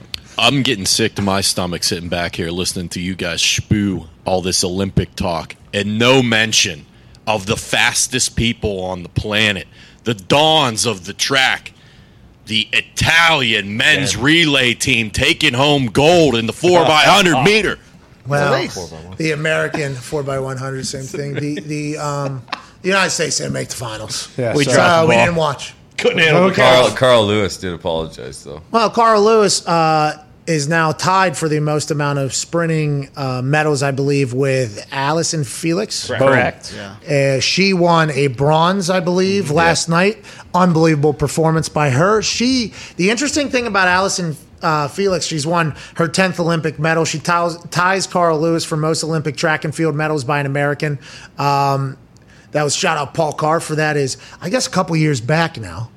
I'm 0.44 0.62
getting 0.62 0.84
sick 0.84 1.14
to 1.14 1.22
my 1.22 1.40
stomach 1.40 1.82
sitting 1.84 2.10
back 2.10 2.36
here 2.36 2.50
listening 2.50 2.90
to 2.90 3.00
you 3.00 3.14
guys 3.14 3.40
spew 3.40 4.08
all 4.26 4.42
this 4.42 4.62
Olympic 4.62 5.16
talk 5.16 5.56
and 5.72 5.98
no 5.98 6.22
mention 6.22 6.84
of 7.26 7.46
the 7.46 7.56
fastest 7.56 8.36
people 8.36 8.82
on 8.84 9.02
the 9.02 9.08
planet, 9.08 9.66
the 10.02 10.12
dawns 10.12 10.84
of 10.84 11.06
the 11.06 11.14
track, 11.14 11.72
the 12.44 12.68
Italian 12.74 13.78
men's 13.78 14.18
relay 14.18 14.74
team 14.74 15.10
taking 15.10 15.54
home 15.54 15.86
gold 15.86 16.34
in 16.34 16.44
the 16.44 16.52
4x100 16.52 17.42
meter. 17.46 17.78
Well, 18.26 18.68
the 19.16 19.30
American 19.30 19.94
four 19.94 20.20
x 20.20 20.42
one 20.42 20.58
hundred, 20.58 20.86
same 20.86 21.04
thing. 21.04 21.32
The 21.34 21.60
the 21.60 21.96
um, 21.96 22.42
the 22.82 22.88
United 22.88 23.10
States 23.10 23.38
didn't 23.38 23.54
make 23.54 23.68
the 23.68 23.76
finals. 23.76 24.28
Yeah, 24.36 24.54
We 24.54 24.64
so- 24.64 24.72
dropped 24.74 24.90
So 24.94 25.02
the 25.04 25.08
we 25.08 25.14
didn't 25.14 25.36
watch. 25.36 25.74
Couldn't 25.96 26.18
handle 26.18 26.48
the 26.48 26.54
Carl, 26.54 26.90
Carl 26.90 27.26
Lewis 27.26 27.56
did 27.56 27.72
apologize, 27.72 28.42
though. 28.42 28.60
Well, 28.72 28.90
Carl 28.90 29.22
Lewis 29.22 29.66
uh, 29.66 30.23
is 30.46 30.68
now 30.68 30.92
tied 30.92 31.36
for 31.36 31.48
the 31.48 31.60
most 31.60 31.90
amount 31.90 32.18
of 32.18 32.34
sprinting 32.34 33.08
uh, 33.16 33.40
medals, 33.42 33.82
I 33.82 33.90
believe, 33.92 34.34
with 34.34 34.86
Allyson 34.92 35.44
Felix. 35.44 36.08
Correct. 36.08 36.74
Uh, 37.08 37.40
she 37.40 37.72
won 37.72 38.10
a 38.10 38.26
bronze, 38.26 38.90
I 38.90 39.00
believe, 39.00 39.50
last 39.50 39.88
night. 39.88 40.22
Unbelievable 40.52 41.14
performance 41.14 41.68
by 41.68 41.90
her. 41.90 42.22
She. 42.22 42.74
The 42.96 43.10
interesting 43.10 43.48
thing 43.48 43.66
about 43.66 43.88
Allyson 43.88 44.36
uh, 44.62 44.88
Felix, 44.88 45.26
she's 45.26 45.46
won 45.46 45.74
her 45.96 46.08
tenth 46.08 46.40
Olympic 46.40 46.78
medal. 46.78 47.04
She 47.04 47.18
ties, 47.18 47.56
ties 47.64 48.06
Carl 48.06 48.40
Lewis 48.40 48.64
for 48.64 48.76
most 48.76 49.04
Olympic 49.04 49.36
track 49.36 49.64
and 49.64 49.74
field 49.74 49.94
medals 49.94 50.24
by 50.24 50.40
an 50.40 50.46
American. 50.46 50.98
Um, 51.38 51.98
that 52.52 52.62
was 52.62 52.74
shout 52.74 52.96
out 52.96 53.14
Paul 53.14 53.32
Carr 53.32 53.60
for 53.60 53.74
that. 53.74 53.96
Is 53.96 54.16
I 54.40 54.48
guess 54.48 54.66
a 54.66 54.70
couple 54.70 54.96
years 54.96 55.20
back 55.20 55.58
now. 55.58 55.90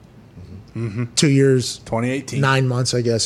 Two 1.15 1.29
years 1.29 1.79
2018. 1.79 2.39
nine 2.39 2.67
months, 2.67 2.93
I 2.93 3.01
guess. 3.01 3.25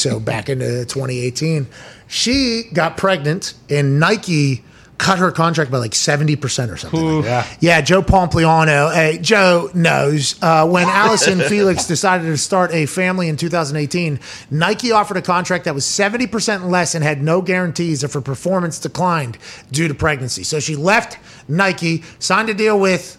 So 0.00 0.20
back 0.20 0.48
into 0.48 0.84
2018, 0.84 1.66
she 2.06 2.64
got 2.72 2.96
pregnant, 2.96 3.54
and 3.70 3.98
Nike 3.98 4.62
cut 4.98 5.18
her 5.18 5.32
contract 5.32 5.68
by 5.72 5.78
like 5.78 5.96
70 5.96 6.36
percent 6.36 6.70
or 6.70 6.76
something. 6.76 7.24
Yeah. 7.24 7.44
Yeah, 7.58 7.80
Joe 7.80 8.02
Pompliano. 8.02 8.94
Hey, 8.94 9.18
Joe 9.20 9.68
knows 9.74 10.40
uh, 10.42 10.64
when 10.68 10.84
Allyson 10.88 11.40
Felix 11.40 11.86
decided 11.88 12.26
to 12.26 12.36
start 12.38 12.72
a 12.72 12.86
family 12.86 13.28
in 13.28 13.36
2018. 13.36 14.20
Nike 14.52 14.92
offered 14.92 15.16
a 15.16 15.22
contract 15.22 15.64
that 15.64 15.74
was 15.74 15.84
70 15.84 16.28
percent 16.28 16.66
less 16.68 16.94
and 16.94 17.02
had 17.02 17.20
no 17.20 17.42
guarantees 17.42 18.04
if 18.04 18.12
her 18.12 18.20
performance 18.20 18.78
declined 18.78 19.38
due 19.72 19.88
to 19.88 19.94
pregnancy. 19.94 20.44
So 20.44 20.60
she 20.60 20.76
left 20.76 21.18
Nike, 21.48 22.04
signed 22.20 22.48
a 22.48 22.54
deal 22.54 22.78
with 22.78 23.18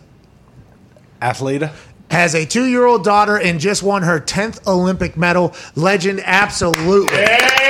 Athleta. 1.21 1.73
Has 2.13 2.35
a 2.35 2.45
two 2.45 2.65
year 2.65 2.85
old 2.85 3.03
daughter 3.03 3.37
and 3.37 3.59
just 3.59 3.83
won 3.83 4.03
her 4.03 4.19
10th 4.19 4.65
Olympic 4.67 5.17
medal. 5.17 5.53
Legend, 5.75 6.21
absolutely. 6.23 7.17
Yeah. 7.17 7.62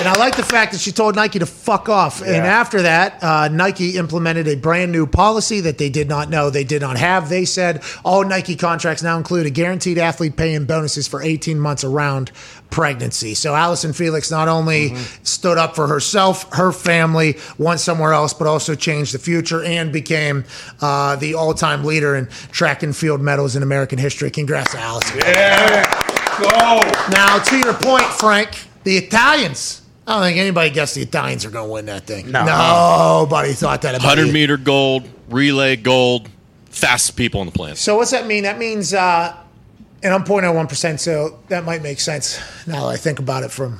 And 0.00 0.08
I 0.08 0.18
like 0.18 0.34
the 0.34 0.42
fact 0.42 0.72
that 0.72 0.80
she 0.80 0.92
told 0.92 1.14
Nike 1.14 1.38
to 1.40 1.44
fuck 1.46 1.90
off. 1.90 2.22
And 2.22 2.46
after 2.46 2.80
that, 2.80 3.22
uh, 3.22 3.48
Nike 3.48 3.98
implemented 3.98 4.48
a 4.48 4.56
brand 4.56 4.92
new 4.92 5.06
policy 5.06 5.60
that 5.60 5.76
they 5.76 5.90
did 5.90 6.08
not 6.08 6.30
know 6.30 6.48
they 6.48 6.64
did 6.64 6.80
not 6.80 6.96
have. 6.96 7.28
They 7.28 7.44
said 7.44 7.82
all 8.02 8.24
Nike 8.24 8.56
contracts 8.56 9.02
now 9.02 9.18
include 9.18 9.44
a 9.44 9.50
guaranteed 9.50 9.98
athlete 9.98 10.36
pay 10.36 10.54
and 10.54 10.66
bonuses 10.66 11.06
for 11.06 11.20
18 11.22 11.60
months 11.60 11.84
around 11.84 12.32
pregnancy. 12.70 13.34
So 13.34 13.54
Allyson 13.54 13.92
Felix 13.92 14.30
not 14.30 14.48
only 14.48 14.94
stood 15.22 15.58
up 15.58 15.76
for 15.76 15.86
herself, 15.86 16.50
her 16.54 16.72
family, 16.72 17.36
went 17.58 17.80
somewhere 17.80 18.14
else, 18.14 18.32
but 18.32 18.46
also 18.46 18.74
changed 18.74 19.12
the 19.12 19.18
future 19.18 19.62
and 19.62 19.92
became 19.92 20.46
uh, 20.80 21.16
the 21.16 21.34
all-time 21.34 21.84
leader 21.84 22.16
in 22.16 22.26
track 22.52 22.82
and 22.82 22.96
field 22.96 23.20
medals 23.20 23.54
in 23.54 23.62
American 23.62 23.98
history. 23.98 24.30
Congrats 24.30 24.72
to 24.72 24.78
Allyson. 24.78 25.18
Yeah, 25.18 25.84
go 26.40 26.80
now, 27.10 27.38
to 27.38 27.58
your 27.58 27.74
point, 27.74 28.04
Frank, 28.04 28.64
the 28.84 28.96
Italians. 28.96 29.79
I 30.10 30.14
don't 30.14 30.22
think 30.24 30.38
anybody 30.38 30.70
guessed 30.70 30.96
the 30.96 31.02
Italians 31.02 31.44
are 31.44 31.50
going 31.50 31.68
to 31.68 31.72
win 31.72 31.86
that 31.86 32.04
thing. 32.04 32.32
No. 32.32 32.44
Nobody 32.44 33.52
thought 33.52 33.82
that 33.82 33.94
about 33.94 34.16
100 34.18 34.32
meter 34.32 34.56
gold, 34.56 35.08
relay 35.28 35.76
gold, 35.76 36.28
fastest 36.66 37.16
people 37.16 37.38
on 37.40 37.46
the 37.46 37.52
planet. 37.52 37.78
So 37.78 37.96
what's 37.96 38.10
that 38.10 38.26
mean? 38.26 38.42
That 38.42 38.58
means, 38.58 38.92
uh, 38.92 39.36
and 40.02 40.12
I'm 40.12 40.24
0.01%, 40.24 40.98
so 40.98 41.38
that 41.48 41.64
might 41.64 41.82
make 41.82 42.00
sense 42.00 42.40
now 42.66 42.80
that 42.86 42.88
I 42.88 42.96
think 42.96 43.20
about 43.20 43.44
it 43.44 43.52
from 43.52 43.78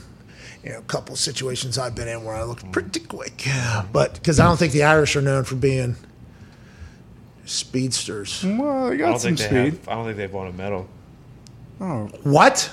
you 0.62 0.70
know 0.70 0.78
a 0.78 0.82
couple 0.82 1.16
situations 1.16 1.78
I've 1.78 1.94
been 1.96 2.06
in 2.06 2.22
where 2.22 2.36
I 2.36 2.44
look 2.44 2.70
pretty 2.70 3.00
quick. 3.00 3.44
But 3.92 4.14
because 4.14 4.38
I 4.38 4.44
don't 4.44 4.56
think 4.58 4.72
the 4.72 4.84
Irish 4.84 5.16
are 5.16 5.22
known 5.22 5.42
for 5.42 5.56
being 5.56 5.96
speedsters. 7.44 8.44
Well, 8.44 8.88
you 8.88 8.94
I 8.94 8.96
got 8.98 9.06
don't 9.10 9.18
some 9.18 9.36
think 9.36 9.50
they 9.50 9.70
speed. 9.70 9.78
have. 9.80 9.88
I 9.88 9.94
don't 9.94 10.04
think 10.04 10.16
they've 10.16 10.32
won 10.32 10.46
a 10.46 10.52
medal. 10.52 10.86
Oh, 11.80 12.08
What? 12.22 12.70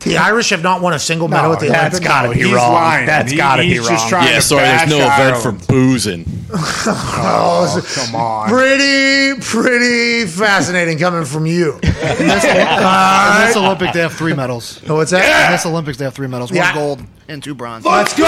The 0.00 0.16
Irish 0.16 0.50
have 0.50 0.62
not 0.62 0.80
won 0.80 0.92
a 0.92 0.98
single 0.98 1.26
medal 1.28 1.52
at 1.52 1.58
the 1.60 1.66
that's 1.66 1.96
Olympics. 1.96 1.98
That's 2.00 2.08
gotta 2.08 2.28
be 2.32 2.42
He's 2.44 2.52
wrong. 2.52 2.72
lying. 2.72 3.06
That's 3.06 3.30
He- 3.32 3.36
gotta 3.36 3.62
be 3.62 3.68
he's 3.70 3.78
just 3.88 3.90
wrong. 3.90 4.08
trying 4.08 4.28
Yeah, 4.28 4.34
to 4.36 4.42
sorry, 4.42 4.62
there's 4.62 4.80
bash 4.82 4.90
no 4.90 4.96
event 4.98 5.42
for 5.42 5.52
boozing. 5.66 6.24
Oh, 6.90 7.82
come 7.94 8.14
on. 8.14 8.48
Pretty, 8.48 9.38
pretty 9.40 10.24
fascinating 10.26 10.98
coming 10.98 11.24
from 11.24 11.44
you. 11.46 11.74
In 11.74 11.80
this, 11.82 11.90
in 12.44 13.46
this 13.46 13.56
Olympic, 13.56 13.92
they 13.92 14.00
have 14.00 14.12
three 14.14 14.34
medals. 14.34 14.80
Oh, 14.88 14.94
what's 14.96 15.10
that? 15.10 15.46
In 15.46 15.52
this 15.52 15.66
Olympics, 15.66 15.98
they 15.98 16.04
have 16.04 16.14
three 16.14 16.28
medals: 16.28 16.50
one 16.50 16.56
Yeah. 16.58 16.72
gold 16.74 17.02
and 17.28 17.42
two 17.42 17.54
bronze. 17.54 17.84
Let's 17.84 18.14
go! 18.14 18.24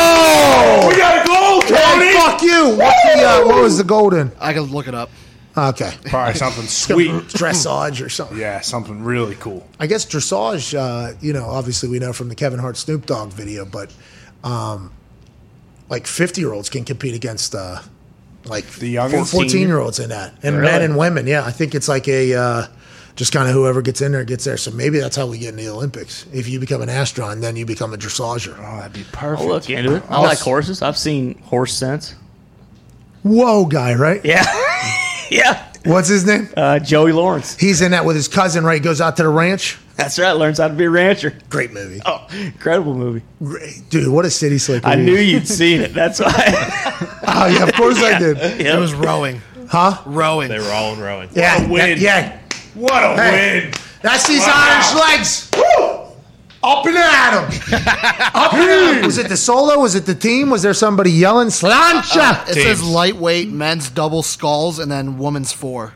We 0.88 0.96
got 0.96 1.24
a 1.24 1.26
goal, 1.26 1.60
Tony! 1.62 2.06
Hey, 2.06 2.12
fuck 2.14 2.42
you! 2.42 2.76
What's 2.76 3.02
the, 3.04 3.22
uh, 3.24 3.46
what 3.46 3.62
was 3.62 3.78
the 3.78 3.84
golden? 3.84 4.32
I 4.40 4.52
can 4.52 4.62
look 4.64 4.86
it 4.88 4.94
up. 4.94 5.08
Okay. 5.56 5.92
Probably 6.04 6.34
something 6.34 6.64
sweet. 6.68 7.10
Dressage 7.10 8.04
or 8.04 8.08
something. 8.08 8.38
Yeah, 8.38 8.60
something 8.60 9.02
really 9.02 9.34
cool. 9.36 9.66
I 9.78 9.86
guess 9.86 10.06
dressage, 10.06 10.78
uh, 10.78 11.16
you 11.20 11.32
know, 11.32 11.44
obviously 11.46 11.88
we 11.88 11.98
know 11.98 12.12
from 12.12 12.28
the 12.28 12.34
Kevin 12.34 12.58
Hart 12.60 12.76
Snoop 12.76 13.06
Dogg 13.06 13.30
video, 13.32 13.64
but 13.64 13.92
um, 14.44 14.92
like 15.88 16.06
50 16.06 16.40
year 16.40 16.52
olds 16.52 16.68
can 16.68 16.84
compete 16.84 17.14
against 17.14 17.54
uh, 17.54 17.80
like 18.44 18.64
The 18.74 18.88
youngest? 18.88 19.32
14 19.32 19.66
year 19.66 19.78
olds 19.78 19.98
in 19.98 20.10
that. 20.10 20.34
And 20.42 20.60
men 20.62 20.82
and 20.82 20.96
women. 20.96 21.26
Yeah. 21.26 21.44
I 21.44 21.50
think 21.50 21.74
it's 21.74 21.88
like 21.88 22.08
a. 22.08 22.34
Uh, 22.34 22.66
just 23.16 23.32
kind 23.32 23.46
of 23.48 23.54
whoever 23.54 23.82
gets 23.82 24.00
in 24.00 24.12
there 24.12 24.24
gets 24.24 24.44
there. 24.44 24.56
So 24.56 24.70
maybe 24.70 24.98
that's 24.98 25.14
how 25.16 25.26
we 25.26 25.36
get 25.36 25.50
in 25.50 25.56
the 25.56 25.68
Olympics. 25.68 26.24
If 26.32 26.48
you 26.48 26.58
become 26.58 26.80
an 26.80 26.88
astronaut, 26.88 27.38
then 27.42 27.54
you 27.54 27.66
become 27.66 27.92
a 27.92 27.98
dressager. 27.98 28.56
Oh, 28.56 28.76
that'd 28.78 28.94
be 28.94 29.00
I'll 29.00 29.36
perfect. 29.36 29.48
look 29.48 29.68
into 29.68 29.96
it. 29.96 30.04
I 30.08 30.22
like 30.22 30.38
horses. 30.38 30.80
I've 30.80 30.96
seen 30.96 31.36
horse 31.40 31.74
sense. 31.74 32.14
Whoa, 33.22 33.66
guy, 33.66 33.94
right? 33.94 34.24
Yeah. 34.24 34.46
yeah. 35.36 35.66
What's 35.84 36.08
his 36.08 36.26
name? 36.26 36.48
Uh, 36.56 36.78
Joey 36.78 37.12
Lawrence. 37.12 37.56
He's 37.56 37.80
in 37.80 37.92
that 37.92 38.04
with 38.04 38.14
his 38.16 38.28
cousin, 38.28 38.64
right? 38.64 38.74
He 38.74 38.80
goes 38.80 39.00
out 39.00 39.16
to 39.16 39.22
the 39.22 39.28
ranch. 39.30 39.78
That's 39.96 40.18
right. 40.18 40.32
Learns 40.32 40.58
how 40.58 40.68
to 40.68 40.74
be 40.74 40.84
a 40.84 40.90
rancher. 40.90 41.36
Great 41.48 41.72
movie. 41.72 42.00
Oh, 42.04 42.26
incredible 42.32 42.94
movie. 42.94 43.22
Great. 43.42 43.82
Dude, 43.90 44.08
what 44.12 44.24
a 44.24 44.30
city 44.30 44.58
slicker. 44.58 44.86
I 44.86 44.94
knew 44.96 45.16
you'd 45.16 45.48
seen 45.48 45.80
it. 45.80 45.94
That's 45.94 46.20
why. 46.20 47.06
Oh, 47.32 47.46
yeah, 47.46 47.62
of 47.62 47.72
course 47.74 47.96
I 48.02 48.18
did. 48.18 48.36
Yeah. 48.60 48.76
It 48.76 48.80
was 48.80 48.92
rowing. 48.92 49.40
Huh? 49.68 50.02
Rowing. 50.04 50.48
They 50.48 50.58
were 50.58 50.70
all 50.72 50.92
in 50.94 50.98
rowing. 51.00 51.28
Yeah. 51.32 51.64
a 51.64 51.68
win. 51.68 51.90
that- 51.90 51.98
yeah. 51.98 52.38
What 52.74 53.02
a 53.04 53.14
Hey. 53.22 53.60
win! 53.66 53.74
That's 54.02 54.26
these 54.26 54.40
Wow. 54.40 54.82
Irish 54.92 54.94
legs. 55.18 55.50
Woo! 55.56 55.89
Up 56.62 56.84
and 56.84 56.96
at 56.96 57.34
'em. 57.34 57.44
Up 58.34 58.52
and 58.54 58.62
at 58.70 58.94
'em. 58.98 59.04
Was 59.06 59.16
it 59.18 59.28
the 59.28 59.36
solo? 59.36 59.78
Was 59.80 59.94
it 59.94 60.04
the 60.06 60.14
team? 60.14 60.50
Was 60.50 60.62
there 60.62 60.74
somebody 60.74 61.10
yelling 61.10 61.48
slancha? 61.48 62.32
Uh, 62.40 62.44
it 62.50 62.54
says 62.54 62.82
lightweight 62.82 63.48
men's 63.48 63.88
double 63.88 64.22
sculls 64.22 64.78
and 64.78 64.90
then 64.92 65.16
women's 65.18 65.52
four. 65.52 65.94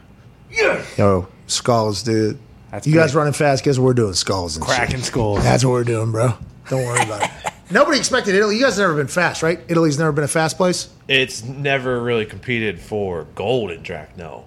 Yo, 0.96 1.26
skulls, 1.46 2.02
dude. 2.02 2.38
That's 2.70 2.86
you 2.86 2.94
guys 2.94 3.10
big. 3.10 3.16
running 3.16 3.32
fast 3.34 3.62
Guess 3.64 3.78
what 3.78 3.84
we're 3.86 3.94
doing 3.94 4.14
skulls 4.14 4.56
and 4.56 4.64
Cracking 4.64 4.96
shit. 4.96 5.04
skulls. 5.06 5.42
That's 5.42 5.64
what 5.64 5.72
we're 5.72 5.84
doing, 5.84 6.10
bro. 6.12 6.34
Don't 6.70 6.84
worry 6.84 7.02
about 7.02 7.22
it. 7.24 7.30
Nobody 7.70 7.98
expected 7.98 8.34
Italy. 8.34 8.56
You 8.56 8.62
guys 8.62 8.76
have 8.76 8.82
never 8.88 8.94
been 8.96 9.06
fast, 9.06 9.42
right? 9.42 9.60
Italy's 9.68 9.98
never 9.98 10.12
been 10.12 10.24
a 10.24 10.28
fast 10.28 10.56
place. 10.56 10.88
It's 11.08 11.42
never 11.44 12.00
really 12.02 12.24
competed 12.26 12.80
for 12.80 13.26
gold 13.34 13.70
in 13.70 13.82
track. 13.82 14.16
No. 14.16 14.44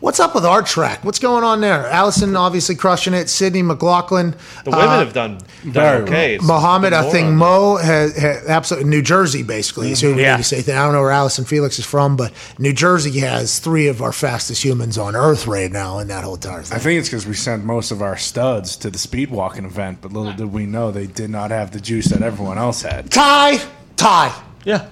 What's 0.00 0.20
up 0.20 0.34
with 0.34 0.44
our 0.44 0.62
track? 0.62 1.04
What's 1.04 1.18
going 1.18 1.44
on 1.44 1.60
there? 1.60 1.86
Allyson 1.88 2.36
obviously 2.36 2.74
crushing 2.74 3.14
it. 3.14 3.28
Sydney 3.28 3.62
McLaughlin. 3.62 4.34
The 4.64 4.70
women 4.70 4.86
uh, 4.86 4.98
have 5.00 5.12
done, 5.12 5.38
very 5.62 5.98
done 6.00 6.08
okay. 6.08 6.34
It's 6.36 6.44
Mohammed, 6.44 6.92
I 6.92 7.10
think 7.10 7.32
Mo 7.32 7.76
has, 7.76 8.16
has 8.16 8.46
absolutely 8.48 8.90
New 8.90 9.02
Jersey 9.02 9.42
basically. 9.42 9.94
So 9.94 10.14
we 10.14 10.22
Yeah. 10.22 10.36
need 10.36 10.42
to 10.42 10.48
say 10.48 10.60
that. 10.62 10.76
I 10.76 10.84
don't 10.84 10.92
know 10.92 11.00
where 11.00 11.10
Allyson 11.10 11.44
Felix 11.44 11.78
is 11.78 11.86
from, 11.86 12.16
but 12.16 12.32
New 12.58 12.72
Jersey 12.72 13.18
has 13.20 13.58
three 13.58 13.88
of 13.88 14.02
our 14.02 14.12
fastest 14.12 14.64
humans 14.64 14.98
on 14.98 15.16
Earth 15.16 15.46
right 15.46 15.70
now 15.70 15.98
in 15.98 16.08
that 16.08 16.24
whole 16.24 16.34
entire 16.34 16.62
thing. 16.62 16.76
I 16.76 16.80
think 16.80 16.98
it's 16.98 17.08
because 17.08 17.26
we 17.26 17.34
sent 17.34 17.64
most 17.64 17.90
of 17.90 18.02
our 18.02 18.16
studs 18.16 18.76
to 18.76 18.90
the 18.90 18.98
speed 18.98 19.30
walking 19.30 19.64
event, 19.64 19.98
but 20.00 20.12
little 20.12 20.32
did 20.32 20.52
we 20.52 20.66
know 20.66 20.90
they 20.90 21.06
did 21.06 21.30
not 21.30 21.50
have 21.50 21.70
the 21.70 21.80
juice 21.80 22.06
that 22.06 22.22
everyone 22.22 22.58
else 22.58 22.82
had. 22.82 23.10
Ty, 23.10 23.58
Ty, 23.96 24.32
Yeah. 24.64 24.86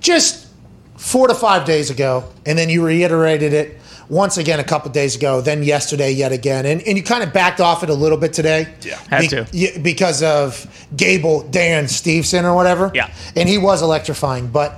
just 0.00 0.46
four 0.96 1.28
to 1.28 1.34
five 1.34 1.64
days 1.64 1.88
ago, 1.90 2.24
and 2.44 2.58
then 2.58 2.68
you 2.68 2.84
reiterated 2.84 3.52
it 3.54 3.79
once 4.10 4.36
again 4.36 4.60
a 4.60 4.64
couple 4.64 4.90
days 4.90 5.14
ago, 5.16 5.40
then 5.40 5.62
yesterday 5.62 6.10
yet 6.10 6.32
again, 6.32 6.66
and, 6.66 6.82
and 6.82 6.98
you 6.98 7.02
kind 7.04 7.22
of 7.22 7.32
backed 7.32 7.60
off 7.60 7.82
it 7.84 7.88
a 7.90 7.94
little 7.94 8.18
bit 8.18 8.32
today. 8.32 8.66
Yeah. 8.82 8.96
Had 9.08 9.30
to. 9.30 9.46
y- 9.54 9.78
because 9.80 10.22
of 10.22 10.66
Gable 10.96 11.42
Dan 11.48 11.84
Steveson 11.84 12.42
or 12.44 12.54
whatever. 12.54 12.90
Yeah. 12.94 13.08
and 13.36 13.48
he 13.48 13.56
was 13.56 13.80
electrifying. 13.82 14.48
But 14.48 14.74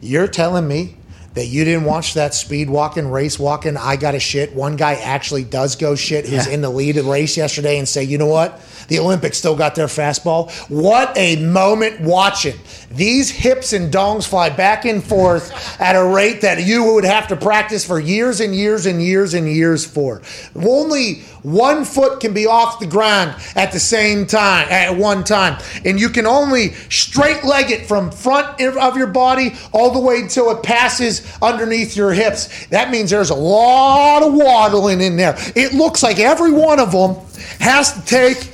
you're 0.00 0.28
telling 0.28 0.66
me 0.68 0.94
that 1.34 1.46
you 1.46 1.64
didn't 1.64 1.84
watch 1.84 2.14
that 2.14 2.34
speed 2.34 2.70
walking, 2.70 3.10
race 3.10 3.38
walking. 3.38 3.76
I 3.76 3.96
got 3.96 4.14
a 4.14 4.20
shit. 4.20 4.54
One 4.54 4.76
guy 4.76 4.94
actually 4.94 5.44
does 5.44 5.76
go 5.76 5.94
shit. 5.94 6.24
Who's 6.26 6.46
Yeah. 6.46 6.54
in 6.54 6.62
the 6.62 6.70
lead 6.70 6.96
of 6.96 7.04
the 7.04 7.10
race 7.10 7.36
yesterday 7.36 7.78
and 7.78 7.86
say, 7.88 8.02
you 8.04 8.16
know 8.18 8.26
what? 8.26 8.60
The 8.88 8.98
Olympics 8.98 9.38
still 9.38 9.56
got 9.56 9.74
their 9.74 9.86
fastball. 9.86 10.50
What 10.68 11.16
a 11.16 11.36
moment 11.36 12.00
watching 12.00 12.58
these 12.90 13.30
hips 13.30 13.72
and 13.72 13.92
dongs 13.92 14.26
fly 14.26 14.50
back 14.50 14.84
and 14.84 15.04
forth 15.04 15.80
at 15.80 15.94
a 15.94 16.04
rate 16.04 16.40
that 16.40 16.64
you 16.64 16.94
would 16.94 17.04
have 17.04 17.28
to 17.28 17.36
practice 17.36 17.86
for 17.86 18.00
years 18.00 18.40
and 18.40 18.54
years 18.54 18.86
and 18.86 19.02
years 19.02 19.34
and 19.34 19.46
years 19.48 19.84
for. 19.84 20.22
Only 20.56 21.20
one 21.42 21.84
foot 21.84 22.20
can 22.20 22.32
be 22.32 22.46
off 22.46 22.80
the 22.80 22.86
ground 22.86 23.34
at 23.54 23.72
the 23.72 23.80
same 23.80 24.26
time, 24.26 24.66
at 24.70 24.96
one 24.96 25.22
time. 25.22 25.62
And 25.84 26.00
you 26.00 26.08
can 26.08 26.26
only 26.26 26.72
straight 26.88 27.44
leg 27.44 27.70
it 27.70 27.86
from 27.86 28.10
front 28.10 28.60
of 28.60 28.96
your 28.96 29.06
body 29.06 29.54
all 29.72 29.90
the 29.90 30.00
way 30.00 30.20
until 30.20 30.50
it 30.50 30.62
passes 30.62 31.30
underneath 31.42 31.96
your 31.96 32.12
hips. 32.12 32.66
That 32.68 32.90
means 32.90 33.10
there's 33.10 33.30
a 33.30 33.34
lot 33.34 34.22
of 34.22 34.34
waddling 34.34 35.00
in 35.00 35.16
there. 35.16 35.34
It 35.54 35.74
looks 35.74 36.02
like 36.02 36.18
every 36.18 36.52
one 36.52 36.80
of 36.80 36.92
them 36.92 37.16
has 37.60 37.92
to 37.92 38.04
take 38.04 38.48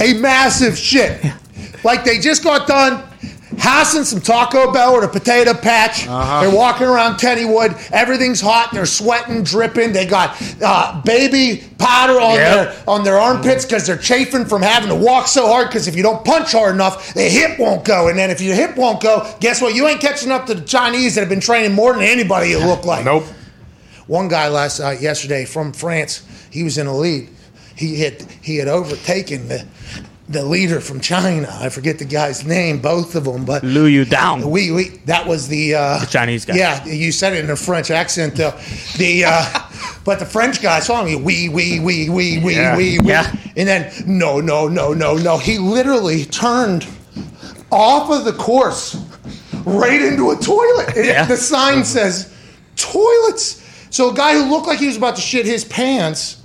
a 0.00 0.14
massive 0.20 0.76
shit. 0.76 1.24
Like 1.84 2.04
they 2.04 2.18
just 2.18 2.42
got 2.42 2.66
done 2.66 3.02
Hassing 3.56 4.04
some 4.04 4.20
Taco 4.20 4.72
Bell 4.72 4.94
or 4.94 5.04
a 5.04 5.08
potato 5.08 5.54
patch. 5.54 6.06
They're 6.06 6.54
walking 6.54 6.88
around 6.88 7.14
Kennywood. 7.18 7.90
Everything's 7.92 8.40
hot. 8.40 8.70
They're 8.72 8.84
sweating, 8.84 9.44
dripping. 9.44 9.92
They 9.92 10.06
got 10.06 10.36
uh, 10.60 11.00
baby 11.02 11.62
powder 11.78 12.20
on 12.20 12.34
Yep. 12.34 12.74
their 12.74 12.84
on 12.88 13.04
their 13.04 13.16
armpits 13.18 13.64
because 13.64 13.86
they're 13.86 13.96
chafing 13.96 14.44
from 14.44 14.60
having 14.60 14.88
to 14.88 14.96
walk 14.96 15.28
so 15.28 15.46
hard. 15.46 15.68
Because 15.68 15.86
if 15.86 15.94
you 15.94 16.02
don't 16.02 16.24
punch 16.24 16.50
hard 16.50 16.74
enough, 16.74 17.14
the 17.14 17.22
hip 17.22 17.58
won't 17.60 17.84
go. 17.84 18.08
And 18.08 18.18
then 18.18 18.28
if 18.30 18.40
your 18.40 18.56
hip 18.56 18.76
won't 18.76 19.00
go, 19.00 19.32
guess 19.38 19.62
what? 19.62 19.72
You 19.74 19.86
ain't 19.86 20.00
catching 20.00 20.32
up 20.32 20.46
to 20.46 20.54
the 20.54 20.62
Chinese 20.62 21.14
that 21.14 21.20
have 21.20 21.30
been 21.30 21.40
training 21.40 21.72
more 21.76 21.92
than 21.92 22.02
anybody. 22.02 22.50
You 22.50 22.58
look 22.58 22.84
like. 22.84 23.04
Nope. 23.04 23.24
One 24.08 24.26
guy 24.26 24.48
last 24.48 24.80
uh, 24.80 24.90
yesterday 24.90 25.44
from 25.44 25.72
France, 25.72 26.22
he 26.50 26.64
was 26.64 26.76
in 26.76 26.86
the 26.86 26.92
lead. 26.92 27.28
He 27.76 28.00
had 28.00 28.22
he 28.42 28.56
had 28.56 28.68
overtaken 28.68 29.48
the 29.48 29.64
the 30.28 30.42
leader 30.44 30.80
from 30.80 31.00
China. 31.00 31.48
I 31.60 31.68
forget 31.68 31.98
the 31.98 32.04
guy's 32.06 32.46
name, 32.46 32.80
both 32.80 33.14
of 33.14 33.24
them, 33.24 33.44
but 33.44 33.62
Lu 33.62 33.84
Yu 33.86 34.04
Down. 34.04 34.48
we 34.50 34.70
we 34.70 34.88
that 35.06 35.26
was 35.26 35.48
the 35.48 35.74
uh, 35.74 35.98
The 35.98 36.06
Chinese 36.06 36.44
guy. 36.44 36.56
Yeah, 36.56 36.84
you 36.86 37.12
said 37.12 37.34
it 37.34 37.44
in 37.44 37.50
a 37.50 37.56
French 37.56 37.90
accent 37.90 38.36
though. 38.36 38.54
The 38.96 39.24
uh, 39.26 39.60
but 40.04 40.18
the 40.18 40.26
French 40.26 40.62
guy 40.62 40.80
saw 40.80 41.04
me. 41.04 41.16
We 41.16 41.48
we 41.50 41.80
we 41.80 42.08
we 42.08 42.38
we 42.38 42.54
Yeah. 42.56 42.76
we 42.76 42.98
we. 43.00 43.08
Yeah. 43.08 43.30
And 43.56 43.68
then 43.68 43.92
no 44.06 44.40
no 44.40 44.66
no 44.68 44.92
no 44.94 45.16
no. 45.16 45.36
He 45.38 45.58
literally 45.58 46.24
turned 46.24 46.86
off 47.70 48.10
of 48.10 48.24
the 48.24 48.32
course 48.32 48.96
right 49.64 50.00
into 50.00 50.30
a 50.30 50.36
toilet. 50.36 50.92
Yeah. 50.96 51.24
The 51.26 51.36
sign 51.36 51.84
says 51.84 52.32
toilets. 52.76 53.60
So 53.90 54.10
a 54.10 54.14
guy 54.14 54.34
who 54.34 54.50
looked 54.50 54.66
like 54.66 54.78
he 54.78 54.86
was 54.86 54.96
about 54.96 55.16
to 55.16 55.22
shit 55.22 55.44
his 55.46 55.64
pants 55.64 56.40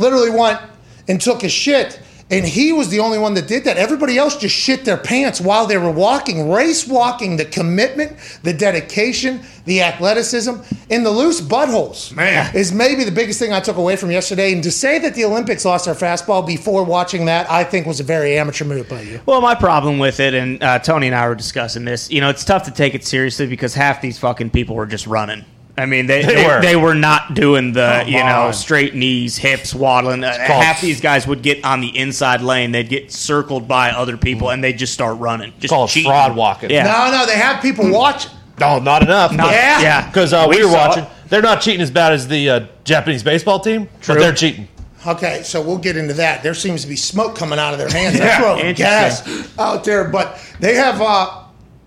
literally 0.00 0.30
went 0.30 0.60
and 1.08 1.20
took 1.20 1.44
a 1.44 1.48
shit 1.48 2.00
And 2.32 2.46
he 2.46 2.72
was 2.72 2.90
the 2.90 3.00
only 3.00 3.18
one 3.18 3.34
that 3.34 3.48
did 3.48 3.64
that. 3.64 3.76
Everybody 3.76 4.16
else 4.16 4.36
just 4.36 4.54
shit 4.54 4.84
their 4.84 4.96
pants 4.96 5.40
while 5.40 5.66
they 5.66 5.76
were 5.76 5.90
walking. 5.90 6.48
Race 6.48 6.86
walking, 6.86 7.36
the 7.36 7.44
commitment, 7.44 8.16
the 8.44 8.52
dedication, 8.52 9.40
the 9.64 9.82
athleticism, 9.82 10.54
in 10.90 11.02
the 11.02 11.10
loose 11.10 11.40
buttholes 11.40 12.14
Man. 12.14 12.54
is 12.54 12.72
maybe 12.72 13.02
the 13.02 13.10
biggest 13.10 13.40
thing 13.40 13.52
I 13.52 13.58
took 13.58 13.76
away 13.76 13.96
from 13.96 14.12
yesterday. 14.12 14.52
And 14.52 14.62
to 14.62 14.70
say 14.70 15.00
that 15.00 15.16
the 15.16 15.24
Olympics 15.24 15.64
lost 15.64 15.86
their 15.86 15.94
fastball 15.94 16.46
before 16.46 16.84
watching 16.84 17.24
that, 17.24 17.50
I 17.50 17.64
think 17.64 17.84
was 17.84 17.98
a 17.98 18.04
very 18.04 18.38
amateur 18.38 18.64
move 18.64 18.88
by 18.88 19.00
you. 19.00 19.20
Well, 19.26 19.40
my 19.40 19.56
problem 19.56 19.98
with 19.98 20.20
it, 20.20 20.32
and 20.32 20.62
uh, 20.62 20.78
Tony 20.78 21.08
and 21.08 21.16
I 21.16 21.26
were 21.26 21.34
discussing 21.34 21.84
this. 21.84 22.12
You 22.12 22.20
know, 22.20 22.30
it's 22.30 22.44
tough 22.44 22.62
to 22.64 22.70
take 22.70 22.94
it 22.94 23.04
seriously 23.04 23.48
because 23.48 23.74
half 23.74 24.00
these 24.00 24.18
fucking 24.20 24.50
people 24.50 24.76
were 24.76 24.86
just 24.86 25.08
running. 25.08 25.44
I 25.78 25.86
mean, 25.86 26.06
they 26.06 26.22
They 26.22 26.34
they, 26.34 26.46
were. 26.46 26.60
they 26.60 26.76
were 26.76 26.94
not 26.94 27.34
doing 27.34 27.72
the 27.72 28.00
Come 28.02 28.08
you 28.08 28.18
know 28.18 28.46
on. 28.48 28.52
straight 28.52 28.94
knees, 28.94 29.36
hips, 29.38 29.74
waddling. 29.74 30.24
Uh, 30.24 30.32
half 30.36 30.80
these 30.80 31.00
guys 31.00 31.26
would 31.26 31.42
get 31.42 31.64
on 31.64 31.80
the 31.80 31.96
inside 31.96 32.42
lane. 32.42 32.72
They'd 32.72 32.88
get 32.88 33.10
circled 33.12 33.66
by 33.66 33.90
other 33.90 34.16
people, 34.16 34.50
and 34.50 34.62
they'd 34.62 34.78
just 34.78 34.92
start 34.92 35.18
running. 35.18 35.52
Just 35.58 35.72
called 35.72 35.88
cheating. 35.90 36.10
fraud 36.10 36.36
walking. 36.36 36.70
Yeah. 36.70 36.84
No, 36.84 37.18
no, 37.18 37.26
they 37.26 37.36
have 37.38 37.62
people 37.62 37.90
watching. 37.90 38.30
No, 38.58 38.78
not 38.78 39.02
enough. 39.02 39.32
Not- 39.32 39.52
Yeah. 39.52 39.80
yeah. 39.80 40.06
Because 40.06 40.32
uh, 40.34 40.46
we, 40.50 40.56
We 40.58 40.64
were 40.66 40.72
watching. 40.72 41.04
it. 41.04 41.10
They're 41.30 41.40
not 41.42 41.62
cheating 41.62 41.80
as 41.80 41.90
bad 41.90 42.12
as 42.12 42.28
the 42.28 42.50
uh, 42.50 42.66
Japanese 42.84 43.22
baseball 43.22 43.60
team, 43.60 43.88
True. 44.02 44.16
but 44.16 44.20
they're 44.20 44.34
cheating. 44.34 44.68
Okay, 45.06 45.42
so 45.44 45.62
we'll 45.62 45.78
get 45.78 45.96
into 45.96 46.12
that. 46.14 46.42
There 46.42 46.52
seems 46.52 46.82
to 46.82 46.88
be 46.88 46.96
smoke 46.96 47.34
coming 47.36 47.58
out 47.58 47.72
of 47.72 47.78
their 47.78 47.88
hands. 47.88 48.18
They're 48.18 48.36
throwing 48.36 48.66
Interesting. 48.66 49.34
gas 49.34 49.58
out 49.58 49.82
there, 49.84 50.04
but 50.04 50.38
they 50.58 50.74
have 50.74 51.00
uh, 51.00 51.44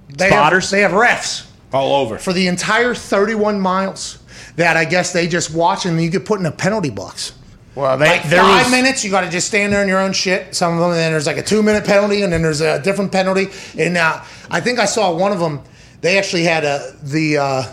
they 0.09 0.29
Spotters? 0.29 0.63
Have, 0.63 0.71
they 0.71 0.81
have 0.81 0.91
refs 0.93 1.45
All 1.73 1.95
over. 1.95 2.17
for 2.17 2.33
the 2.33 2.47
entire 2.47 2.93
31 2.93 3.59
miles 3.59 4.19
that 4.55 4.77
I 4.77 4.85
guess 4.85 5.11
they 5.11 5.27
just 5.27 5.53
watch 5.53 5.85
and 5.85 6.01
you 6.01 6.09
get 6.09 6.25
put 6.25 6.39
in 6.39 6.45
a 6.45 6.51
penalty 6.51 6.89
box. 6.89 7.33
Well, 7.75 7.97
they, 7.97 8.05
Like 8.05 8.21
five 8.21 8.65
was, 8.65 8.71
minutes, 8.71 9.03
you 9.03 9.09
got 9.09 9.21
to 9.21 9.29
just 9.31 9.47
stand 9.47 9.73
there 9.73 9.81
in 9.81 9.87
your 9.87 9.99
own 9.99 10.13
shit. 10.13 10.53
Some 10.53 10.73
of 10.73 10.79
them, 10.79 10.91
and 10.91 10.99
then 10.99 11.11
there's 11.11 11.25
like 11.25 11.37
a 11.37 11.43
two 11.43 11.63
minute 11.63 11.85
penalty, 11.85 12.21
and 12.21 12.31
then 12.31 12.43
there's 12.43 12.61
a 12.61 12.79
different 12.79 13.11
penalty. 13.11 13.47
And 13.79 13.97
uh, 13.97 14.23
I 14.51 14.61
think 14.61 14.77
I 14.77 14.85
saw 14.85 15.11
one 15.11 15.31
of 15.31 15.39
them. 15.39 15.61
They 16.01 16.19
actually 16.19 16.43
had 16.43 16.65
a 16.65 16.95
the 17.01 17.37
uh, 17.37 17.63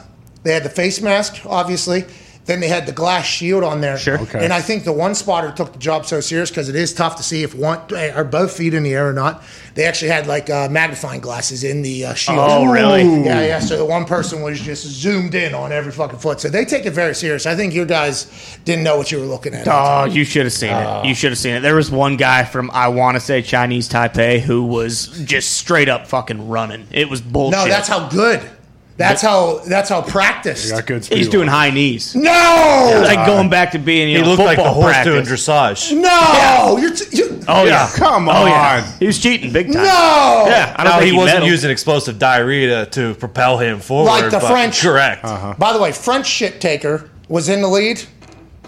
they 0.42 0.54
had 0.54 0.62
the 0.62 0.70
face 0.70 1.02
mask, 1.02 1.42
obviously. 1.44 2.06
Then 2.50 2.58
they 2.58 2.66
had 2.66 2.84
the 2.86 2.92
glass 2.92 3.26
shield 3.26 3.62
on 3.62 3.80
there. 3.80 3.96
Sure. 3.96 4.18
Okay. 4.18 4.42
And 4.42 4.52
I 4.52 4.60
think 4.60 4.82
the 4.82 4.92
one 4.92 5.14
spotter 5.14 5.52
took 5.52 5.72
the 5.72 5.78
job 5.78 6.04
so 6.04 6.20
serious 6.20 6.50
because 6.50 6.68
it 6.68 6.74
is 6.74 6.92
tough 6.92 7.14
to 7.18 7.22
see 7.22 7.44
if 7.44 7.54
one 7.54 7.78
are 7.94 8.24
both 8.24 8.56
feet 8.56 8.74
in 8.74 8.82
the 8.82 8.92
air 8.92 9.08
or 9.08 9.12
not. 9.12 9.44
They 9.76 9.84
actually 9.84 10.10
had 10.10 10.26
like 10.26 10.50
uh, 10.50 10.68
magnifying 10.68 11.20
glasses 11.20 11.62
in 11.62 11.82
the 11.82 12.06
uh, 12.06 12.14
shield. 12.14 12.40
Oh, 12.40 12.66
really? 12.66 13.04
Yeah, 13.24 13.46
yeah. 13.46 13.60
So 13.60 13.76
the 13.76 13.84
one 13.84 14.04
person 14.04 14.42
was 14.42 14.60
just 14.60 14.84
zoomed 14.84 15.36
in 15.36 15.54
on 15.54 15.70
every 15.70 15.92
fucking 15.92 16.18
foot. 16.18 16.40
So 16.40 16.48
they 16.48 16.64
take 16.64 16.86
it 16.86 16.90
very 16.90 17.14
serious. 17.14 17.46
I 17.46 17.54
think 17.54 17.72
you 17.72 17.84
guys 17.84 18.26
didn't 18.64 18.82
know 18.82 18.96
what 18.96 19.12
you 19.12 19.20
were 19.20 19.26
looking 19.26 19.54
at. 19.54 19.68
Oh, 19.70 20.06
you 20.06 20.24
should 20.24 20.42
have 20.42 20.52
seen 20.52 20.72
it. 20.72 21.04
You 21.06 21.14
should 21.14 21.30
have 21.30 21.38
seen 21.38 21.54
it. 21.54 21.60
There 21.60 21.76
was 21.76 21.88
one 21.88 22.16
guy 22.16 22.42
from 22.42 22.72
I 22.72 22.88
want 22.88 23.14
to 23.14 23.20
say 23.20 23.42
Chinese 23.42 23.88
Taipei 23.88 24.40
who 24.40 24.64
was 24.64 25.06
just 25.24 25.52
straight 25.52 25.88
up 25.88 26.08
fucking 26.08 26.48
running. 26.48 26.88
It 26.90 27.08
was 27.08 27.20
bullshit. 27.20 27.60
No, 27.60 27.68
that's 27.68 27.86
how 27.86 28.08
good. 28.08 28.42
That's 29.00 29.22
how. 29.22 29.58
That's 29.66 29.88
how 29.88 30.02
practiced. 30.02 30.70
Got 30.70 30.86
good 30.86 31.04
speed. 31.04 31.18
he's 31.18 31.28
doing 31.28 31.48
high 31.48 31.70
knees. 31.70 32.14
No, 32.14 33.02
Like 33.04 33.26
going 33.26 33.48
back 33.50 33.72
to 33.72 33.78
being 33.78 34.08
you 34.10 34.16
He 34.18 34.22
know, 34.22 34.28
looked 34.30 34.42
like 34.42 34.56
the 34.58 34.62
football 34.64 34.82
horse 34.82 35.02
doing 35.04 35.24
practice. 35.24 35.46
dressage. 35.46 36.00
no. 36.00 36.76
You're 36.80 36.94
t- 36.94 37.16
you, 37.16 37.40
Oh 37.48 37.64
yeah. 37.64 37.90
Come 37.94 38.28
Oh 38.28 38.46
yeah. 38.46 38.82
on. 38.84 38.98
He 39.00 39.06
was 39.06 39.18
cheating 39.18 39.52
big 39.52 39.66
time. 39.72 39.82
no. 39.84 40.44
Yeah. 40.46 40.74
I 40.78 40.84
don't 40.84 40.92
Now 40.92 40.98
think 40.98 41.04
he, 41.06 41.10
he 41.12 41.16
wasn't 41.16 41.34
meddled. 41.36 41.50
using 41.50 41.70
explosive 41.70 42.18
diarrhea 42.18 42.84
to, 42.86 42.90
to 42.90 43.14
propel 43.18 43.58
him 43.58 43.80
forward. 43.80 44.06
Like 44.10 44.24
the 44.30 44.38
but- 44.38 44.50
French. 44.50 44.80
Correct. 44.80 45.24
Uh-huh. 45.24 45.54
By 45.58 45.72
the 45.72 45.80
way, 45.80 45.92
French 45.92 46.26
shit 46.26 46.60
taker 46.60 47.08
was 47.28 47.48
in 47.48 47.62
the 47.62 47.68
lead. 47.68 48.02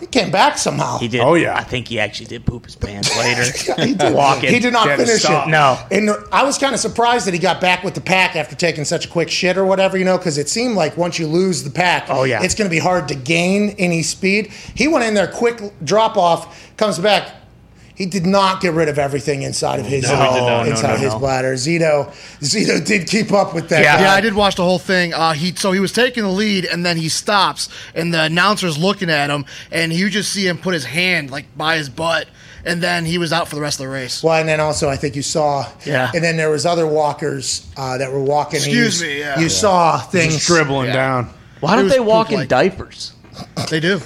He 0.03 0.09
came 0.09 0.33
back 0.33 0.59
somehow. 0.59 0.99
He 0.99 1.07
did. 1.07 1.21
Oh, 1.21 1.35
yeah. 1.35 1.57
I 1.57 1.63
think 1.63 1.87
he 1.87 2.01
actually 2.01 2.27
did 2.27 2.45
poop 2.45 2.65
his 2.65 2.75
pants 2.75 3.17
later. 3.17 3.45
he 3.87 3.95
did. 3.95 4.13
Walking. 4.13 4.51
He 4.51 4.59
did 4.59 4.73
not 4.73 4.89
Can't 4.89 5.01
finish 5.01 5.25
it. 5.25 5.49
No. 5.49 5.79
And 5.93 6.11
I 6.33 6.43
was 6.43 6.59
kind 6.59 6.75
of 6.75 6.81
surprised 6.81 7.25
that 7.29 7.35
he 7.35 7.39
got 7.39 7.61
back 7.61 7.85
with 7.85 7.95
the 7.95 8.01
pack 8.01 8.35
after 8.35 8.57
taking 8.57 8.85
such 8.85 9.07
a 9.07 9.09
quick 9.09 9.31
shit 9.31 9.57
or 9.57 9.65
whatever, 9.65 9.97
you 9.97 10.05
know, 10.05 10.19
because 10.19 10.39
it 10.39 10.49
seemed 10.49 10.75
like 10.75 10.97
once 10.97 11.21
you 11.21 11.29
lose 11.29 11.63
the 11.63 11.71
pack, 11.71 12.07
Oh, 12.09 12.25
yeah. 12.25 12.43
it's 12.43 12.57
going 12.57 12.69
to 12.69 12.75
be 12.75 12.81
hard 12.81 13.07
to 13.09 13.15
gain 13.15 13.77
any 13.79 14.03
speed. 14.03 14.49
He 14.75 14.89
went 14.89 15.05
in 15.05 15.15
there, 15.15 15.29
quick 15.29 15.61
drop 15.85 16.17
off, 16.17 16.77
comes 16.77 16.99
back. 16.99 17.33
He 17.95 18.07
did 18.07 18.25
not 18.27 18.61
get 18.61 18.73
rid 18.73 18.89
of 18.89 18.99
everything 18.99 19.43
inside 19.43 19.79
of 19.81 19.87
his 19.87 20.05
No, 20.05 20.17
he 20.17 20.41
did. 20.41 20.47
No, 20.47 20.63
inside 20.65 20.95
no, 20.95 20.97
his 20.97 21.13
no. 21.13 21.19
bladder. 21.19 21.55
Zito, 21.55 22.07
Zito 22.41 22.85
did 22.85 23.07
keep 23.07 23.33
up 23.33 23.55
with 23.55 23.69
that. 23.69 23.83
Yeah. 23.83 23.97
guy. 23.97 24.03
Yeah, 24.05 24.13
I 24.15 24.21
did 24.21 24.35
watch 24.35 24.57
the 24.57 24.65
whole 24.65 24.79
thing. 24.79 25.13
Uh, 25.15 25.33
he 25.35 25.55
so 25.55 25.73
he 25.73 25.81
was 25.81 25.93
taking 25.93 26.23
the 26.23 26.31
lead, 26.31 26.65
and 26.65 26.85
then 26.87 26.97
he 26.97 27.09
stops, 27.09 27.69
and 27.95 28.13
the 28.13 28.23
announcer's 28.25 28.79
looking 28.79 29.11
at 29.11 29.29
him, 29.31 29.45
and 29.71 29.93
you 29.93 30.09
just 30.11 30.33
see 30.33 30.47
him 30.49 30.59
put 30.59 30.73
his 30.75 30.85
hand 30.87 31.31
like 31.31 31.45
by 31.57 31.77
his 31.77 31.89
butt, 31.91 32.29
and 32.65 32.83
then 32.83 33.05
he 33.05 33.19
was 33.19 33.33
out 33.33 33.47
for 33.49 33.57
the 33.57 33.61
rest 33.61 33.79
of 33.79 33.87
the 33.87 33.93
race. 33.93 34.23
Well, 34.23 34.41
and 34.41 34.49
then 34.49 34.59
also 34.61 34.89
I 34.89 34.97
think 34.97 35.15
you 35.15 35.23
saw, 35.23 35.67
Yeah. 35.85 36.11
And 36.15 36.25
then 36.25 36.37
there 36.37 36.51
was 36.51 36.65
other 36.65 36.87
walkers 36.87 37.67
uh, 37.77 37.99
that 37.99 38.11
were 38.11 38.23
walking. 38.23 38.63
and 38.63 38.73
you- 38.73 38.85
Excuse 38.87 39.03
me, 39.03 39.19
yeah. 39.21 39.39
You 39.39 39.49
saw 39.49 39.99
things 39.99 40.35
Just 40.35 40.47
dribbling 40.47 40.93
down. 40.93 41.29
Why 41.61 41.77
don't 41.77 41.89
they 41.89 42.01
walk 42.01 42.29
poop 42.29 42.33
in 42.35 42.39
like- 42.41 42.49
diapers? 42.49 43.13
They 43.71 43.81
do. 43.81 44.01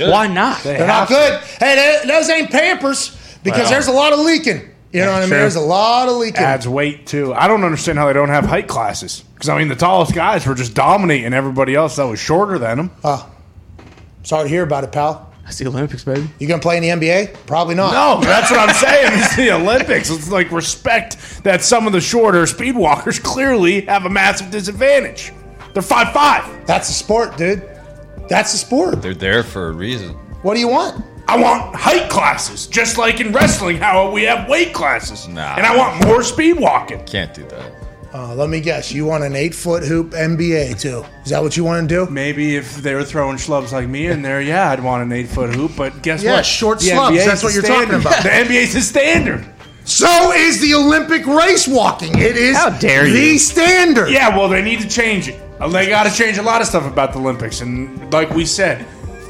Why 0.00 0.26
not? 0.26 0.62
They're 0.62 0.86
not 0.86 1.08
good. 1.08 1.40
Hey, 1.60 2.00
they- 2.02 2.08
those 2.08 2.28
ain't 2.30 2.50
Pampers 2.50 3.16
because 3.42 3.60
Well. 3.62 3.70
there's 3.70 3.86
a 3.88 3.92
lot 3.92 4.12
of 4.12 4.18
leaking. 4.20 4.70
You 4.92 5.00
know 5.00 5.06
what 5.10 5.16
I 5.16 5.20
mean? 5.22 5.28
true. 5.30 5.38
There's 5.38 5.56
a 5.56 5.60
lot 5.60 6.08
of 6.08 6.14
leaking. 6.18 6.40
Adds 6.40 6.68
weight 6.68 7.06
too. 7.06 7.34
I 7.34 7.48
don't 7.48 7.64
understand 7.64 7.98
how 7.98 8.06
they 8.06 8.12
don't 8.12 8.28
have 8.28 8.44
height 8.46 8.68
classes. 8.68 9.24
Because 9.34 9.48
I 9.48 9.58
mean, 9.58 9.66
the 9.68 9.74
tallest 9.74 10.14
guys 10.14 10.46
were 10.46 10.54
just 10.54 10.72
dominating 10.74 11.32
everybody 11.32 11.74
else 11.74 11.96
that 11.96 12.06
was 12.06 12.20
shorter 12.20 12.58
than 12.58 12.76
them. 12.76 12.90
Ah. 13.02 13.26
Sorry 14.22 14.44
to 14.44 14.48
hear 14.48 14.62
about 14.62 14.84
it, 14.84 14.92
pal. 14.92 15.30
That's 15.42 15.58
the 15.58 15.66
Olympics, 15.66 16.04
baby. 16.04 16.30
You 16.38 16.46
gonna 16.48 16.62
play 16.62 16.76
in 16.78 16.82
the 16.82 16.88
NBA? 16.90 17.34
Probably 17.46 17.74
not. 17.74 17.92
No, 17.92 18.24
that's 18.26 18.50
what 18.50 18.60
I'm 18.60 18.74
saying. 18.76 19.10
It's 19.20 19.36
the 19.36 19.50
Olympics. 19.52 20.10
It's 20.10 20.30
like 20.30 20.50
respect 20.52 21.42
that 21.42 21.62
some 21.62 21.86
of 21.86 21.92
the 21.92 22.00
shorter 22.00 22.46
speed 22.46 22.76
walkers 22.76 23.18
clearly 23.22 23.82
have 23.82 24.06
a 24.06 24.10
massive 24.10 24.50
disadvantage. 24.50 25.32
They're 25.74 25.82
five 25.82 26.12
five. 26.14 26.66
That's 26.66 26.86
the 26.86 26.94
sport, 26.94 27.36
dude. 27.36 27.68
That's 28.28 28.52
the 28.52 28.58
sport. 28.58 29.02
They're 29.02 29.14
there 29.14 29.42
for 29.42 29.68
a 29.68 29.72
reason. 29.72 30.10
What 30.42 30.54
do 30.54 30.60
you 30.60 30.68
want? 30.68 31.04
I 31.26 31.38
want 31.40 31.74
height 31.74 32.10
classes, 32.10 32.66
just 32.66 32.98
like 32.98 33.20
in 33.20 33.32
wrestling, 33.32 33.78
how 33.78 34.10
we 34.10 34.24
have 34.24 34.48
weight 34.48 34.74
classes. 34.74 35.26
Nah. 35.26 35.54
And 35.56 35.64
I 35.64 35.74
want 35.76 36.04
more 36.06 36.22
speed 36.22 36.54
walking. 36.60 37.02
Can't 37.06 37.32
do 37.32 37.44
that. 37.46 37.72
Uh, 38.12 38.32
let 38.34 38.48
me 38.48 38.60
guess. 38.60 38.92
You 38.92 39.06
want 39.06 39.24
an 39.24 39.34
eight 39.34 39.54
foot 39.54 39.82
hoop 39.82 40.10
NBA 40.10 40.78
too? 40.80 41.04
Is 41.24 41.30
that 41.30 41.42
what 41.42 41.56
you 41.56 41.64
want 41.64 41.88
to 41.88 41.94
do? 42.06 42.10
Maybe 42.12 42.54
if 42.56 42.76
they 42.76 42.94
were 42.94 43.02
throwing 43.04 43.36
schlubs 43.38 43.72
like 43.72 43.88
me 43.88 44.06
in 44.06 44.22
there, 44.22 44.40
yeah, 44.40 44.70
I'd 44.70 44.82
want 44.84 45.02
an 45.02 45.10
eight 45.12 45.26
foot 45.28 45.52
hoop. 45.54 45.72
But 45.76 46.02
guess 46.02 46.20
what? 46.20 46.24
Yeah, 46.24 46.36
what? 46.36 46.46
short 46.46 46.78
The 46.80 46.90
schlubs, 46.90 47.10
NBA 47.18 47.24
that's 47.24 47.38
is 47.40 47.44
what 47.44 47.54
you're 47.54 47.62
talking 47.62 47.88
standard. 47.88 48.00
about. 48.06 48.22
The 48.22 48.28
NBA's 48.28 48.74
the 48.74 48.80
standard. 48.82 49.46
So 49.86 50.32
is 50.32 50.60
the 50.60 50.74
Olympic 50.74 51.26
race 51.26 51.66
walking. 51.66 52.16
It 52.18 52.36
is 52.36 52.56
How 52.56 52.70
dare 52.78 53.04
the 53.04 53.10
you. 53.32 53.38
standard. 53.38 54.10
Yeah, 54.10 54.34
well, 54.36 54.48
they 54.48 54.62
need 54.62 54.80
to 54.80 54.88
change 54.88 55.28
it. 55.28 55.40
Uh, 55.60 55.68
They 55.68 55.88
got 55.88 56.04
to 56.04 56.12
change 56.12 56.38
a 56.38 56.42
lot 56.42 56.60
of 56.60 56.66
stuff 56.66 56.86
about 56.86 57.12
the 57.12 57.18
Olympics. 57.20 57.60
And 57.60 58.12
like 58.12 58.30
we 58.30 58.44
said, 58.44 58.84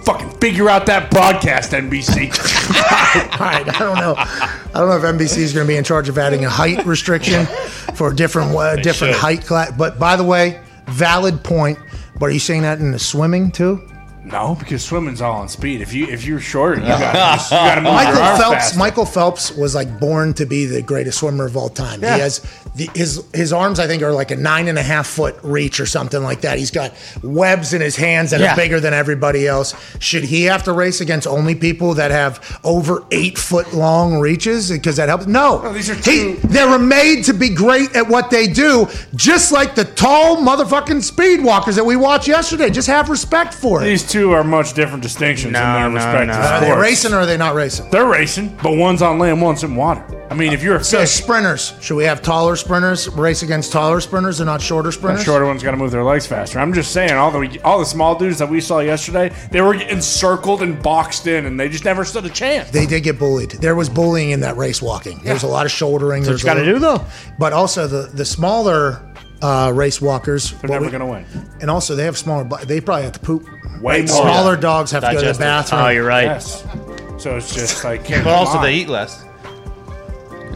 fucking 0.05 0.31
figure 0.39 0.69
out 0.69 0.87
that 0.87 1.11
broadcast, 1.11 1.73
NBC. 1.73 2.31
All 3.33 3.47
right, 3.47 3.69
I 3.69 3.79
don't 3.79 3.97
know. 3.97 4.15
I 4.17 4.59
don't 4.75 4.89
know 4.89 4.97
if 4.97 5.03
NBC 5.03 5.39
is 5.39 5.53
going 5.53 5.67
to 5.67 5.69
be 5.73 5.77
in 5.77 5.85
charge 5.85 6.09
of 6.09 6.19
adding 6.19 6.45
a 6.45 6.51
height 6.51 6.85
restriction 6.87 7.47
for 7.95 8.11
a 8.11 8.17
different 8.17 8.55
uh, 8.57 8.77
different 8.77 9.15
should. 9.15 9.21
height 9.21 9.45
class. 9.45 9.73
But 9.77 9.99
by 9.99 10.17
the 10.17 10.25
way, 10.25 10.61
valid 10.87 11.43
point. 11.45 11.79
But 12.19 12.27
are 12.27 12.33
you 12.33 12.39
saying 12.39 12.63
that 12.63 12.79
in 12.81 12.91
the 12.93 12.99
swimming 12.99 13.51
too? 13.51 13.89
no, 14.27 14.57
because 14.59 14.83
swimming's 14.83 15.21
all 15.21 15.35
on 15.41 15.49
speed. 15.51 15.83
If 15.83 15.93
you 15.93 16.07
if 16.07 16.25
you're 16.25 16.41
shorter, 16.41 16.81
you 16.81 16.87
got 16.87 17.41
you 17.51 17.51
got 17.51 17.75
to 17.75 17.81
move 17.83 17.93
Michael 17.93 18.15
your 18.15 18.23
arms 18.23 18.41
Phelps. 18.41 18.55
faster. 18.57 18.79
Michael 18.79 19.05
Phelps 19.05 19.53
was 19.53 19.75
like 19.75 20.01
born 20.01 20.33
to 20.35 20.47
be 20.47 20.65
the 20.65 20.81
greatest 20.81 21.19
swimmer 21.19 21.45
of 21.45 21.57
all 21.59 21.69
time. 21.69 22.03
Yeah. 22.03 22.15
He 22.15 22.21
has 22.23 22.39
the, 22.75 22.91
his 22.95 23.25
his 23.33 23.53
arms. 23.53 23.79
I 23.79 23.87
think 23.87 24.03
are 24.03 24.13
like 24.13 24.31
a 24.31 24.37
nine 24.37 24.69
and 24.69 24.79
a 24.79 24.83
half 24.83 25.07
foot 25.07 25.37
reach 25.43 25.81
or 25.81 25.87
something 25.87 26.23
like 26.23 26.41
that. 26.43 26.59
He's 26.59 26.71
got 26.71 26.93
webs 27.23 27.73
in 27.73 27.81
his 27.81 27.97
hands 27.97 28.31
that 28.33 28.41
Yeah. 28.41 28.53
are 28.53 28.57
bigger 28.57 28.81
than 28.81 28.93
everybody 28.95 29.47
else. 29.47 29.75
Should 30.01 30.25
he 30.25 30.45
have 30.45 30.65
to 30.65 30.73
race 30.73 31.01
against 31.01 31.27
only 31.27 31.55
people 31.55 31.95
that 31.95 32.11
have 32.11 32.59
over 32.65 33.05
eight 33.11 33.39
foot 33.39 33.73
long 33.75 34.19
reaches 34.19 34.71
because 34.71 34.97
that 34.97 35.09
helps? 35.09 35.27
No, 35.27 35.73
these 35.73 35.89
are 35.91 35.95
He- 35.95 36.33
they're 36.45 36.79
made 36.79 37.25
to 37.25 37.33
be 37.33 37.49
great 37.49 37.95
at 37.95 38.09
what 38.09 38.31
they 38.31 38.47
do, 38.47 38.89
just 39.15 39.53
like 39.53 39.75
the 39.75 39.85
tall 39.85 40.37
motherfucking 40.39 41.03
speed 41.03 41.43
walkers 41.45 41.77
that 41.77 41.85
we 41.87 41.97
watched 41.97 42.29
yesterday. 42.29 42.71
Just 42.71 42.89
have 42.89 43.09
respect 43.09 43.55
for 43.55 43.81
it. 43.83 43.85
These 43.85 44.03
two 44.11 44.33
are 44.33 44.45
much 44.45 44.75
different 44.75 45.03
distinctions 45.03 45.53
No, 45.53 45.61
in 45.65 45.73
their 45.75 45.89
no, 45.89 45.95
respective 45.95 46.37
no. 46.37 46.43
Are 46.43 46.61
they 46.61 46.73
racing 46.73 47.13
or 47.13 47.19
are 47.19 47.27
they 47.27 47.37
not 47.37 47.55
racing? 47.55 47.89
They're 47.91 48.05
racing, 48.07 48.59
but 48.63 48.73
one's 48.77 49.01
on 49.03 49.19
land, 49.19 49.41
one's 49.41 49.63
in 49.65 49.77
water. 49.77 50.05
I 50.31 50.35
mean, 50.35 50.53
if 50.53 50.63
you're 50.63 50.77
a 50.77 50.85
So 50.85 51.05
sprinters, 51.05 51.75
should 51.81 51.97
we 51.97 52.05
have 52.05 52.21
taller 52.23 52.57
sprinters 52.65 53.09
race 53.11 53.43
against 53.43 53.73
taller 53.73 54.01
sprinters 54.01 54.41
and 54.41 54.47
not 54.47 54.61
shorter 54.61 54.89
the 54.89 54.93
sprinters? 54.93 55.25
shorter 55.25 55.47
ones 55.47 55.63
got 55.63 55.73
to 55.73 55.77
move 55.77 55.91
their 55.91 56.03
legs 56.05 56.27
faster. 56.27 56.59
I'm 56.59 56.73
just 56.73 56.93
saying, 56.93 57.13
all 57.13 57.31
the 57.31 57.61
all 57.63 57.79
the 57.79 57.85
small 57.87 58.19
dudes 58.19 58.39
that 58.39 58.49
we 58.49 58.61
saw 58.61 58.81
yesterday, 58.81 59.35
they 59.51 59.61
were 59.61 59.75
encircled 59.75 60.63
and 60.63 60.83
boxed 60.83 61.27
in, 61.27 61.47
and 61.47 61.59
they 61.59 61.69
just 61.69 61.85
never 61.85 62.05
stood 62.05 62.25
a 62.25 62.31
chance. 62.31 62.71
They 62.71 62.87
did 62.87 63.03
get 63.03 63.19
bullied. 63.19 63.53
There 63.53 63.75
was 63.75 63.89
bullying 63.89 64.31
in 64.31 64.41
that 64.41 64.57
race 64.57 64.83
walking. 64.83 65.21
There's 65.23 65.43
a 65.43 65.49
lot 65.49 65.67
of 65.67 65.73
shouldering. 65.73 66.23
That's 66.23 66.43
There's 66.43 66.45
what 66.45 66.59
you 66.59 66.65
got 66.65 66.67
to 66.67 66.73
do, 66.73 66.79
though. 66.79 67.05
But 67.39 67.53
also 67.53 67.87
the 67.87 68.09
the 68.13 68.25
smaller 68.25 69.01
uh, 69.43 69.71
race 69.75 70.01
walkers, 70.01 70.53
They're 70.53 70.71
never 70.71 70.87
we- 70.87 70.91
going 70.91 71.01
to 71.01 71.07
win. 71.07 71.27
And 71.61 71.71
also 71.71 71.95
they 71.95 72.05
have 72.05 72.17
smaller. 72.17 72.49
They 72.65 72.81
probably 72.81 73.05
have 73.05 73.13
to 73.13 73.21
poop. 73.21 73.47
Way 73.81 73.99
more. 73.99 74.07
Smaller 74.09 74.55
yeah. 74.55 74.61
dogs 74.61 74.91
have 74.93 75.05
to 75.05 75.13
go 75.13 75.21
to 75.21 75.33
the 75.33 75.39
bathroom. 75.39 75.83
Oh, 75.83 75.89
you're 75.89 76.07
right. 76.07 76.25
Yes. 76.25 76.65
So 77.19 77.37
it's 77.37 77.55
just 77.55 77.85
like, 77.85 78.09
But 78.09 78.27
also, 78.27 78.61
they 78.61 78.75
eat 78.75 78.89
less. 78.89 79.25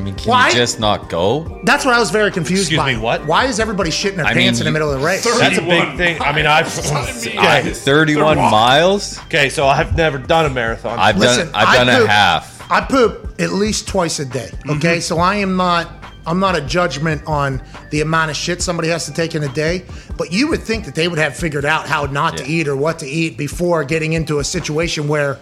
Mean, 0.09 0.19
can 0.19 0.31
Why? 0.31 0.49
you 0.49 0.55
just 0.55 0.81
not 0.81 1.09
go? 1.09 1.61
That's 1.65 1.85
what 1.85 1.95
I 1.95 1.99
was 1.99 2.11
very 2.11 2.31
confused 2.31 2.63
Excuse 2.63 2.79
by. 2.79 2.95
me, 2.95 2.99
what? 3.01 3.27
Why 3.27 3.45
is 3.47 3.61
everybody 3.61 3.91
shitting 3.91 4.17
their 4.17 4.27
I 4.27 4.35
pants 4.35 4.59
mean, 4.61 4.67
in 4.67 4.73
the 4.73 4.79
middle 4.79 4.93
of 4.93 5.01
the 5.01 5.07
race? 5.07 5.25
That's 5.25 5.59
a 5.59 5.63
big 5.63 5.97
thing. 5.97 6.21
I 6.21 6.33
mean, 6.33 6.47
I've 6.47 6.67
I, 6.93 7.61
okay. 7.61 7.73
31 7.73 8.37
miles? 8.37 9.19
okay, 9.25 9.49
so 9.49 9.67
I've 9.67 9.97
never 9.97 10.19
done 10.19 10.47
a 10.47 10.51
marathon. 10.51 10.99
I've 10.99 11.19
Listen, 11.19 11.47
done 11.47 11.55
I've 11.55 11.69
I 11.69 11.77
done 11.85 11.89
a 11.89 11.99
poop- 12.01 12.09
half. 12.09 12.71
I 12.71 12.81
poop 12.83 13.35
at 13.39 13.53
least 13.53 13.89
twice 13.89 14.19
a 14.19 14.27
day. 14.27 14.51
Mm-hmm. 14.53 14.71
Okay, 14.73 15.01
so 15.01 15.19
I 15.19 15.37
am 15.37 15.57
not. 15.57 15.95
I'm 16.27 16.41
not 16.41 16.55
a 16.57 16.61
judgment 16.61 17.23
on 17.27 17.63
the 17.91 18.03
amount 18.03 18.31
of 18.31 18.37
shit 18.37 18.61
somebody 18.61 18.89
has 18.89 19.07
to 19.07 19.15
take 19.15 19.35
in 19.35 19.45
a 19.45 19.49
day, 19.49 19.87
but 20.19 20.31
you 20.31 20.47
would 20.49 20.61
think 20.63 20.85
that 20.85 20.95
they 20.95 21.09
would 21.09 21.19
have 21.19 21.35
figured 21.35 21.65
out 21.65 21.89
how 21.89 22.05
not 22.05 22.37
to 22.37 22.47
eat 22.47 22.69
or 22.69 22.77
what 22.77 22.99
to 22.99 23.07
eat 23.07 23.39
before 23.39 23.83
getting 23.83 24.13
into 24.13 24.39
a 24.39 24.45
situation 24.45 25.09
where 25.09 25.39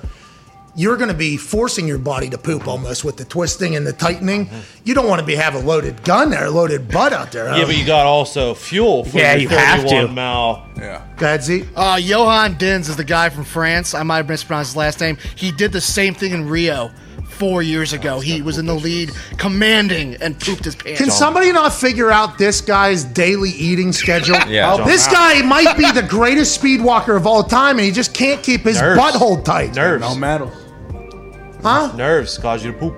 you're 0.76 0.96
going 0.96 1.08
to 1.08 1.14
be 1.14 1.36
forcing 1.36 1.88
your 1.88 1.98
body 1.98 2.28
to 2.30 2.38
poop 2.38 2.68
almost 2.68 3.02
with 3.04 3.16
the 3.16 3.24
twisting 3.24 3.74
and 3.76 3.86
the 3.86 3.92
tightening. 3.92 4.48
You 4.84 4.94
don't 4.94 5.08
want 5.08 5.20
to 5.20 5.26
be 5.26 5.34
have 5.34 5.54
a 5.54 5.58
loaded 5.58 6.04
gun 6.04 6.30
there, 6.30 6.44
a 6.46 6.50
loaded 6.50 6.88
butt 6.88 7.12
out 7.12 7.32
there. 7.32 7.46
yeah, 7.56 7.64
but 7.64 7.76
you 7.78 7.84
got 7.86 8.06
also 8.06 8.54
fuel 8.54 9.04
for 9.04 9.18
Yeah, 9.18 9.32
your 9.34 9.50
you 9.50 9.56
have 9.56 9.86
to. 9.88 10.08
mile. 10.08 10.66
Go 10.76 11.00
ahead, 11.26 11.42
Zeke. 11.42 11.64
Uh, 11.74 11.98
Johan 12.00 12.54
Dins 12.58 12.88
is 12.90 12.96
the 12.96 13.04
guy 13.04 13.30
from 13.30 13.44
France. 13.44 13.94
I 13.94 14.02
might 14.02 14.18
have 14.18 14.28
mispronounced 14.28 14.70
his 14.72 14.76
last 14.76 15.00
name. 15.00 15.16
He 15.34 15.50
did 15.50 15.72
the 15.72 15.80
same 15.80 16.12
thing 16.14 16.32
in 16.32 16.46
Rio 16.48 16.90
four 17.30 17.62
years 17.62 17.92
ago. 17.94 18.20
He 18.20 18.40
was 18.42 18.58
in 18.58 18.66
the 18.66 18.74
lead, 18.74 19.12
commanding, 19.38 20.16
and 20.16 20.38
pooped 20.38 20.64
his 20.64 20.74
pants. 20.76 21.00
Can 21.00 21.10
somebody 21.10 21.52
not 21.52 21.72
figure 21.72 22.10
out 22.10 22.36
this 22.38 22.60
guy's 22.60 23.04
daily 23.04 23.50
eating 23.50 23.92
schedule? 23.92 24.36
Yeah. 24.48 24.76
This 24.84 25.06
guy 25.08 25.40
might 25.42 25.76
be 25.76 25.90
the 25.92 26.02
greatest 26.06 26.54
speed 26.54 26.80
walker 26.82 27.16
of 27.16 27.26
all 27.26 27.42
time, 27.42 27.78
and 27.78 27.84
he 27.86 27.90
just 27.92 28.12
can't 28.14 28.42
keep 28.42 28.62
his 28.62 28.80
Nerves. 28.80 29.00
butthole 29.00 29.42
tight. 29.44 29.74
Nerves. 29.74 30.02
No 30.02 30.14
medals. 30.14 30.52
Huh? 31.62 31.92
Nerves 31.96 32.38
cause 32.38 32.64
you 32.64 32.72
to 32.72 32.78
poop. 32.78 32.94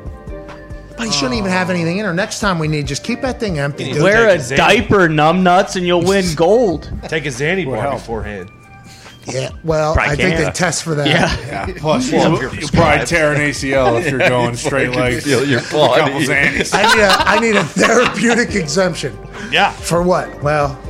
But 0.96 1.06
he 1.06 1.12
shouldn't 1.12 1.34
even 1.34 1.50
have 1.50 1.70
anything 1.70 1.98
in 1.98 2.04
her. 2.04 2.12
Next 2.12 2.40
time 2.40 2.58
we 2.58 2.66
need, 2.66 2.86
just 2.88 3.04
keep 3.04 3.20
that 3.20 3.38
thing 3.38 3.58
empty. 3.60 3.92
dude. 3.92 4.02
Wear 4.02 4.28
a 4.28 4.32
Take 4.32 4.40
a 4.40 4.42
Xan. 4.42 4.56
diaper, 4.56 5.08
numbnuts, 5.08 5.76
and 5.76 5.86
you'll 5.86 6.02
win 6.02 6.24
gold. 6.36 6.90
Take 7.08 7.24
a 7.24 7.28
Xanny 7.28 7.64
bar 7.64 7.76
help. 7.80 7.94
beforehand. 7.94 8.50
Yeah, 9.26 9.50
well, 9.62 9.92
Probably 9.94 10.12
I 10.12 10.16
think 10.16 10.36
can. 10.36 10.44
they 10.46 10.50
test 10.52 10.82
for 10.82 10.94
that. 10.94 11.06
Yeah. 11.06 11.66
Yeah. 11.68 11.74
Plus, 11.78 12.10
Well, 12.10 12.30
you'll, 12.30 12.36
if 12.36 12.40
you're 12.42 12.54
you'll 12.60 12.68
probably 12.70 12.96
prescribed. 12.98 13.06
tear 13.08 13.32
an 13.34 13.40
ACL 13.42 14.00
if 14.02 14.10
you're 14.10 14.26
going 14.28 14.56
straight 14.56 14.90
legs. 14.90 15.22
Feel 15.24 15.46
your 15.46 15.58
A 15.60 15.62
couple 15.62 15.78
body. 15.88 16.26
Xannies. 16.26 16.70
I 16.74 16.94
need 16.94 17.02
a, 17.02 17.08
I 17.10 17.38
need 17.40 17.56
a 17.56 17.64
therapeutic 17.64 18.54
exemption. 18.54 19.16
Yeah. 19.52 19.70
For 19.72 20.02
what? 20.02 20.42
Well, 20.42 20.80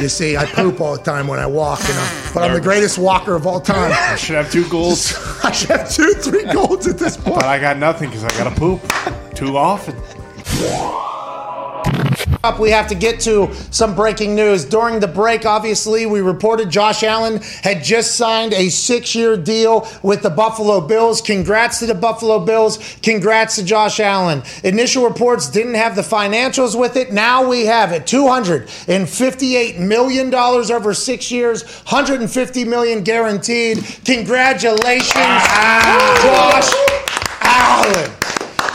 you 0.00 0.08
see, 0.08 0.36
I 0.36 0.46
poop 0.46 0.80
all 0.80 0.96
the 0.96 1.02
time 1.02 1.26
when 1.26 1.38
I 1.38 1.46
walk, 1.46 1.80
you 1.86 1.94
know, 1.94 2.30
but 2.34 2.42
I'm 2.42 2.54
the 2.54 2.60
greatest 2.60 2.98
walker 2.98 3.34
of 3.34 3.46
all 3.46 3.60
time. 3.60 3.92
I 3.94 4.16
should 4.16 4.36
have 4.36 4.50
two 4.50 4.68
goals. 4.68 5.14
I 5.44 5.52
should 5.52 5.70
have 5.70 5.90
two, 5.90 6.12
three 6.14 6.44
goals 6.52 6.86
at 6.86 6.98
this 6.98 7.16
point. 7.16 7.36
but 7.36 7.44
I 7.44 7.58
got 7.58 7.76
nothing 7.78 8.08
because 8.08 8.24
I 8.24 8.28
got 8.30 8.52
to 8.52 8.58
poop 8.58 8.80
too 9.34 9.56
often. 9.56 9.96
Up, 12.42 12.58
we 12.58 12.70
have 12.70 12.86
to 12.88 12.94
get 12.94 13.20
to 13.20 13.52
some 13.70 13.94
breaking 13.94 14.34
news. 14.34 14.64
During 14.64 14.98
the 14.98 15.06
break, 15.06 15.44
obviously, 15.44 16.06
we 16.06 16.20
reported 16.20 16.70
Josh 16.70 17.02
Allen 17.02 17.40
had 17.62 17.84
just 17.84 18.16
signed 18.16 18.54
a 18.54 18.70
six 18.70 19.14
year 19.14 19.36
deal 19.36 19.86
with 20.02 20.22
the 20.22 20.30
Buffalo 20.30 20.80
Bills. 20.80 21.20
Congrats 21.20 21.80
to 21.80 21.86
the 21.86 21.94
Buffalo 21.94 22.38
Bills. 22.38 22.98
Congrats 23.02 23.56
to 23.56 23.64
Josh 23.64 24.00
Allen. 24.00 24.42
Initial 24.64 25.04
reports 25.04 25.50
didn't 25.50 25.74
have 25.74 25.96
the 25.96 26.02
financials 26.02 26.78
with 26.78 26.96
it. 26.96 27.12
Now 27.12 27.46
we 27.46 27.66
have 27.66 27.92
it 27.92 28.04
$258 28.04 29.78
million 29.78 30.34
over 30.34 30.94
six 30.94 31.30
years, 31.30 31.62
150 31.62 32.64
million 32.64 33.02
guaranteed. 33.02 33.84
Congratulations, 34.06 35.12
ah. 35.14 36.62
Josh 36.62 36.72
Allen 37.42 38.19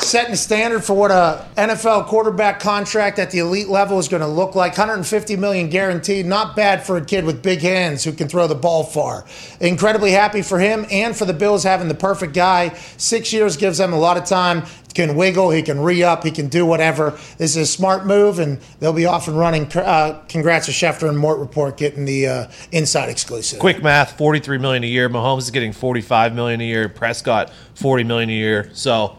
setting 0.06 0.32
the 0.32 0.38
standard 0.38 0.84
for 0.84 0.94
what 0.94 1.11
a 1.11 1.45
NFL 1.57 2.06
quarterback 2.06 2.60
contract 2.60 3.19
at 3.19 3.32
the 3.32 3.40
elite 3.40 3.68
level 3.68 3.99
is 3.99 4.07
going 4.07 4.22
to 4.22 4.27
look 4.27 4.56
like. 4.56 4.77
150 4.77 5.36
million 5.36 5.69
guaranteed. 5.69 6.26
Not 6.26 6.56
bad 6.56 6.86
for 6.86 6.98
a 6.98 7.03
kid 7.03 7.26
with 7.26 7.41
big 7.41 7.61
hands 7.61 8.03
who 8.03 8.11
can 8.11 8.27
throw 8.27 8.48
the 8.48 8.56
ball 8.56 8.84
far. 8.84 9.26
Incredibly 9.60 10.11
happy 10.11 10.41
for 10.41 10.60
him 10.60 10.86
and 10.91 11.15
for 11.15 11.26
the 11.26 11.34
Bills 11.34 11.64
having 11.64 11.88
the 11.88 11.95
perfect 11.95 12.34
guy. 12.34 12.69
Six 12.98 13.34
years 13.34 13.57
gives 13.57 13.77
them 13.77 13.94
a 13.94 13.99
lot 13.99 14.18
of 14.18 14.26
time. 14.26 14.64
Can 14.94 15.18
wiggle, 15.18 15.49
he 15.49 15.61
can 15.61 15.82
re 15.82 16.03
up, 16.03 16.23
he 16.23 16.32
can 16.32 16.48
do 16.48 16.65
whatever. 16.65 17.19
This 17.38 17.57
is 17.57 17.57
a 17.57 17.65
smart 17.65 18.06
move, 18.06 18.40
and 18.40 18.61
they'll 18.80 18.94
be 18.94 19.06
off 19.06 19.27
and 19.27 19.38
running. 19.38 19.69
Uh, 19.76 20.23
congrats 20.30 20.68
to 20.68 20.72
Schefter 20.72 21.10
and 21.10 21.18
Mort 21.18 21.38
Report 21.40 21.76
getting 21.76 22.06
the 22.06 22.27
uh, 22.27 22.52
inside 22.72 23.10
exclusive. 23.10 23.60
Quick 23.60 23.84
math: 23.84 24.18
forty-three 24.18 24.57
million 24.57 24.86
a 24.86 24.88
year. 24.88 25.10
Mahomes 25.10 25.40
is 25.40 25.52
getting 25.52 25.73
forty-five 25.73 26.34
million 26.34 26.61
a 26.61 26.64
year. 26.64 26.88
Prescott 26.88 27.52
forty 27.73 28.06
million 28.06 28.30
a 28.30 28.34
year. 28.34 28.69
So 28.72 29.18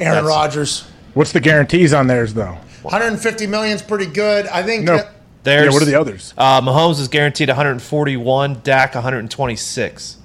Aaron 0.00 0.14
That's- 0.24 0.28
Rodgers. 0.28 0.84
What's 1.14 1.32
the 1.32 1.40
guarantees 1.40 1.92
on 1.92 2.06
theirs 2.06 2.34
though? 2.34 2.56
150 2.82 3.46
million 3.46 3.76
is 3.76 3.82
pretty 3.82 4.06
good. 4.06 4.46
I 4.46 4.62
think. 4.62 4.84
No. 4.84 4.96
that- 4.96 5.12
there's 5.42 5.66
Yeah, 5.66 5.72
what 5.72 5.82
are 5.82 5.86
the 5.86 5.94
others? 5.98 6.34
Uh, 6.36 6.60
Mahomes 6.60 7.00
is 7.00 7.08
guaranteed 7.08 7.48
one 7.48 7.56
hundred 7.56 7.80
forty-one. 7.80 8.60
Dak 8.62 8.94
one 8.94 9.02
hundred 9.02 9.30
twenty-six. 9.30 10.18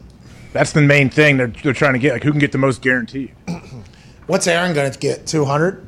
That's 0.51 0.73
the 0.73 0.81
main 0.81 1.09
thing 1.09 1.37
they're, 1.37 1.47
they're 1.47 1.71
trying 1.73 1.93
to 1.93 1.99
get. 1.99 2.13
Like, 2.13 2.23
who 2.23 2.31
can 2.31 2.39
get 2.39 2.51
the 2.51 2.57
most 2.57 2.81
guaranteed? 2.81 3.31
what's 4.27 4.45
Aaron 4.47 4.73
going 4.73 4.91
to 4.91 4.99
get? 4.99 5.25
200? 5.27 5.85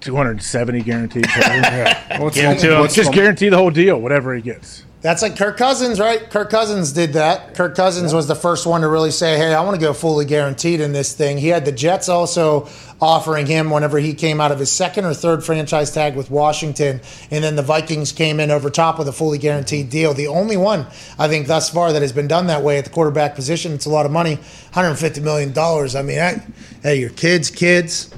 270 0.00 0.82
guaranteed. 0.82 1.26
yeah. 1.36 2.20
What's 2.20 2.36
Give 2.36 2.50
it 2.50 2.58
to 2.60 2.74
him. 2.74 2.80
what's 2.80 2.94
Just 2.94 3.12
guarantee 3.12 3.48
the 3.48 3.56
whole 3.56 3.70
deal, 3.70 4.00
whatever 4.00 4.34
he 4.34 4.42
gets. 4.42 4.84
That's 5.06 5.22
like 5.22 5.36
Kirk 5.36 5.56
Cousins, 5.56 6.00
right? 6.00 6.28
Kirk 6.30 6.50
Cousins 6.50 6.90
did 6.90 7.12
that. 7.12 7.54
Kirk 7.54 7.76
Cousins 7.76 8.12
was 8.12 8.26
the 8.26 8.34
first 8.34 8.66
one 8.66 8.80
to 8.80 8.88
really 8.88 9.12
say, 9.12 9.36
"Hey, 9.36 9.54
I 9.54 9.60
want 9.60 9.76
to 9.76 9.80
go 9.80 9.92
fully 9.92 10.24
guaranteed 10.24 10.80
in 10.80 10.92
this 10.92 11.12
thing." 11.12 11.38
He 11.38 11.46
had 11.46 11.64
the 11.64 11.70
Jets 11.70 12.08
also 12.08 12.68
offering 13.00 13.46
him 13.46 13.70
whenever 13.70 14.00
he 14.00 14.14
came 14.14 14.40
out 14.40 14.50
of 14.50 14.58
his 14.58 14.68
second 14.72 15.04
or 15.04 15.14
third 15.14 15.44
franchise 15.44 15.92
tag 15.92 16.16
with 16.16 16.28
Washington, 16.28 17.00
and 17.30 17.44
then 17.44 17.54
the 17.54 17.62
Vikings 17.62 18.10
came 18.10 18.40
in 18.40 18.50
over 18.50 18.68
top 18.68 18.98
with 18.98 19.06
a 19.06 19.12
fully 19.12 19.38
guaranteed 19.38 19.90
deal. 19.90 20.12
The 20.12 20.26
only 20.26 20.56
one 20.56 20.88
I 21.20 21.28
think 21.28 21.46
thus 21.46 21.70
far 21.70 21.92
that 21.92 22.02
has 22.02 22.10
been 22.10 22.26
done 22.26 22.48
that 22.48 22.64
way 22.64 22.76
at 22.76 22.82
the 22.82 22.90
quarterback 22.90 23.36
position. 23.36 23.74
It's 23.74 23.86
a 23.86 23.90
lot 23.90 24.06
of 24.06 24.10
money, 24.10 24.34
150 24.34 25.20
million 25.20 25.52
dollars. 25.52 25.94
I 25.94 26.02
mean, 26.02 26.18
I, 26.18 26.42
hey, 26.82 26.98
your 26.98 27.10
kids, 27.10 27.48
kids, 27.48 28.10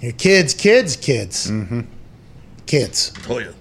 your 0.00 0.14
kids, 0.14 0.52
kids, 0.52 0.96
kids, 0.96 1.48
mm-hmm. 1.48 1.82
kids. 2.66 3.12
Oh 3.30 3.38
yeah. 3.38 3.52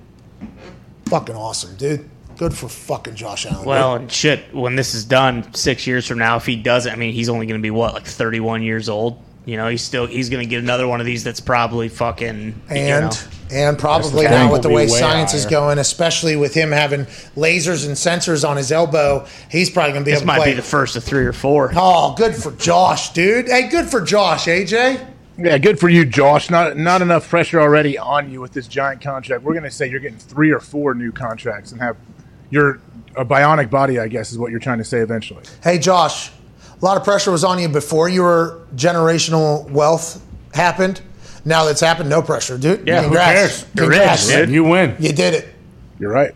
Fucking 1.05 1.35
awesome, 1.35 1.76
dude. 1.76 2.09
Good 2.41 2.55
for 2.55 2.68
fucking 2.68 3.13
Josh 3.13 3.45
Allen. 3.45 3.65
Well, 3.65 3.93
and 3.93 4.11
shit, 4.11 4.51
when 4.51 4.76
this 4.76 4.95
is 4.95 5.05
done 5.05 5.53
six 5.53 5.85
years 5.85 6.07
from 6.07 6.18
now, 6.18 6.38
if 6.38 6.45
he 6.47 6.55
doesn't, 6.55 6.91
I 6.91 6.95
mean, 6.95 7.13
he's 7.13 7.30
only 7.30 7.45
going 7.45 7.59
to 7.59 7.61
be 7.61 7.69
what, 7.69 7.93
like 7.93 8.07
31 8.07 8.63
years 8.63 8.89
old? 8.89 9.22
You 9.45 9.57
know, 9.57 9.68
he's 9.68 9.84
still 9.84 10.07
he's 10.07 10.31
going 10.31 10.43
to 10.43 10.49
get 10.49 10.57
another 10.57 10.88
one 10.88 10.99
of 10.99 11.05
these 11.05 11.23
that's 11.23 11.39
probably 11.39 11.88
fucking 11.88 12.47
you 12.47 12.76
and 12.76 13.11
know. 13.11 13.18
and 13.51 13.77
probably 13.77 14.23
That's 14.23 14.31
now 14.34 14.51
with 14.51 14.63
the 14.63 14.69
way 14.69 14.85
way 14.85 14.88
science 14.88 15.35
is 15.35 15.45
going, 15.45 15.77
especially 15.77 16.35
with 16.35 16.55
him 16.55 16.72
having 16.72 17.05
lasers 17.38 17.85
and 17.85 17.95
sensors 17.95 18.43
on 18.47 18.57
his 18.57 18.72
elbow, 18.72 19.27
he's 19.51 19.69
probably 19.69 19.91
going 19.91 20.03
to 20.03 20.05
be 20.05 20.11
This 20.11 20.22
able 20.22 20.34
to 20.34 20.39
might 20.39 20.43
play. 20.43 20.51
be 20.53 20.55
the 20.55 20.63
first 20.63 20.95
of 20.95 21.03
three 21.03 21.27
or 21.27 21.34
four. 21.34 21.72
oh, 21.76 22.15
good 22.18 22.35
for 22.35 22.53
Josh, 22.53 23.13
dude. 23.13 23.49
Hey, 23.49 23.69
good 23.69 23.85
for 23.85 24.01
Josh, 24.01 24.47
AJ. 24.47 25.07
Yeah, 25.38 25.59
good 25.59 25.80
for 25.80 25.89
you, 25.89 26.05
Josh. 26.05 26.49
Not 26.49 26.76
not 26.76 27.03
enough 27.03 27.30
pressure 27.30 27.61
already 27.61 27.99
on 27.99 28.31
you 28.31 28.41
with 28.41 28.53
this 28.53 28.68
giant 28.68 28.99
contract. 29.01 29.43
We're 29.43 29.53
going 29.53 29.63
to 29.63 29.69
say 29.69 29.88
you're 29.88 29.99
getting 29.99 30.18
three 30.18 30.49
or 30.49 30.59
four 30.59 30.95
new 30.95 31.11
contracts 31.11 31.72
and 31.72 31.80
have 31.80 31.97
your 32.52 32.80
a 33.18 33.26
bionic 33.26 33.69
body. 33.69 33.98
I 33.99 34.07
guess 34.07 34.32
is 34.32 34.38
what 34.38 34.52
you're 34.52 34.60
trying 34.60 34.78
to 34.78 34.84
say 34.86 34.99
eventually. 34.99 35.44
Hey, 35.64 35.80
Josh. 35.80 36.32
A 36.82 36.86
lot 36.86 36.98
of 36.98 37.03
pressure 37.03 37.30
was 37.32 37.44
on 37.44 37.60
you 37.60 37.69
before 37.69 38.10
your 38.10 38.60
generational 38.76 39.69
wealth 39.69 40.19
happened. 40.53 40.99
Now 41.45 41.65
that's 41.65 41.80
happened, 41.82 42.10
no 42.10 42.22
pressure, 42.23 42.57
dude. 42.57 42.88
Yeah, 42.88 42.98
who 43.02 43.07
Congrats. 43.10 43.34
cares? 43.40 43.65
You're 43.76 43.86
Congrats. 43.86 44.28
rich, 44.28 44.36
dude. 44.38 44.49
You 44.49 44.64
win. 44.64 44.95
You 44.99 45.11
did 45.14 45.34
it. 45.36 45.48
You're 45.99 46.11
right. 46.11 46.34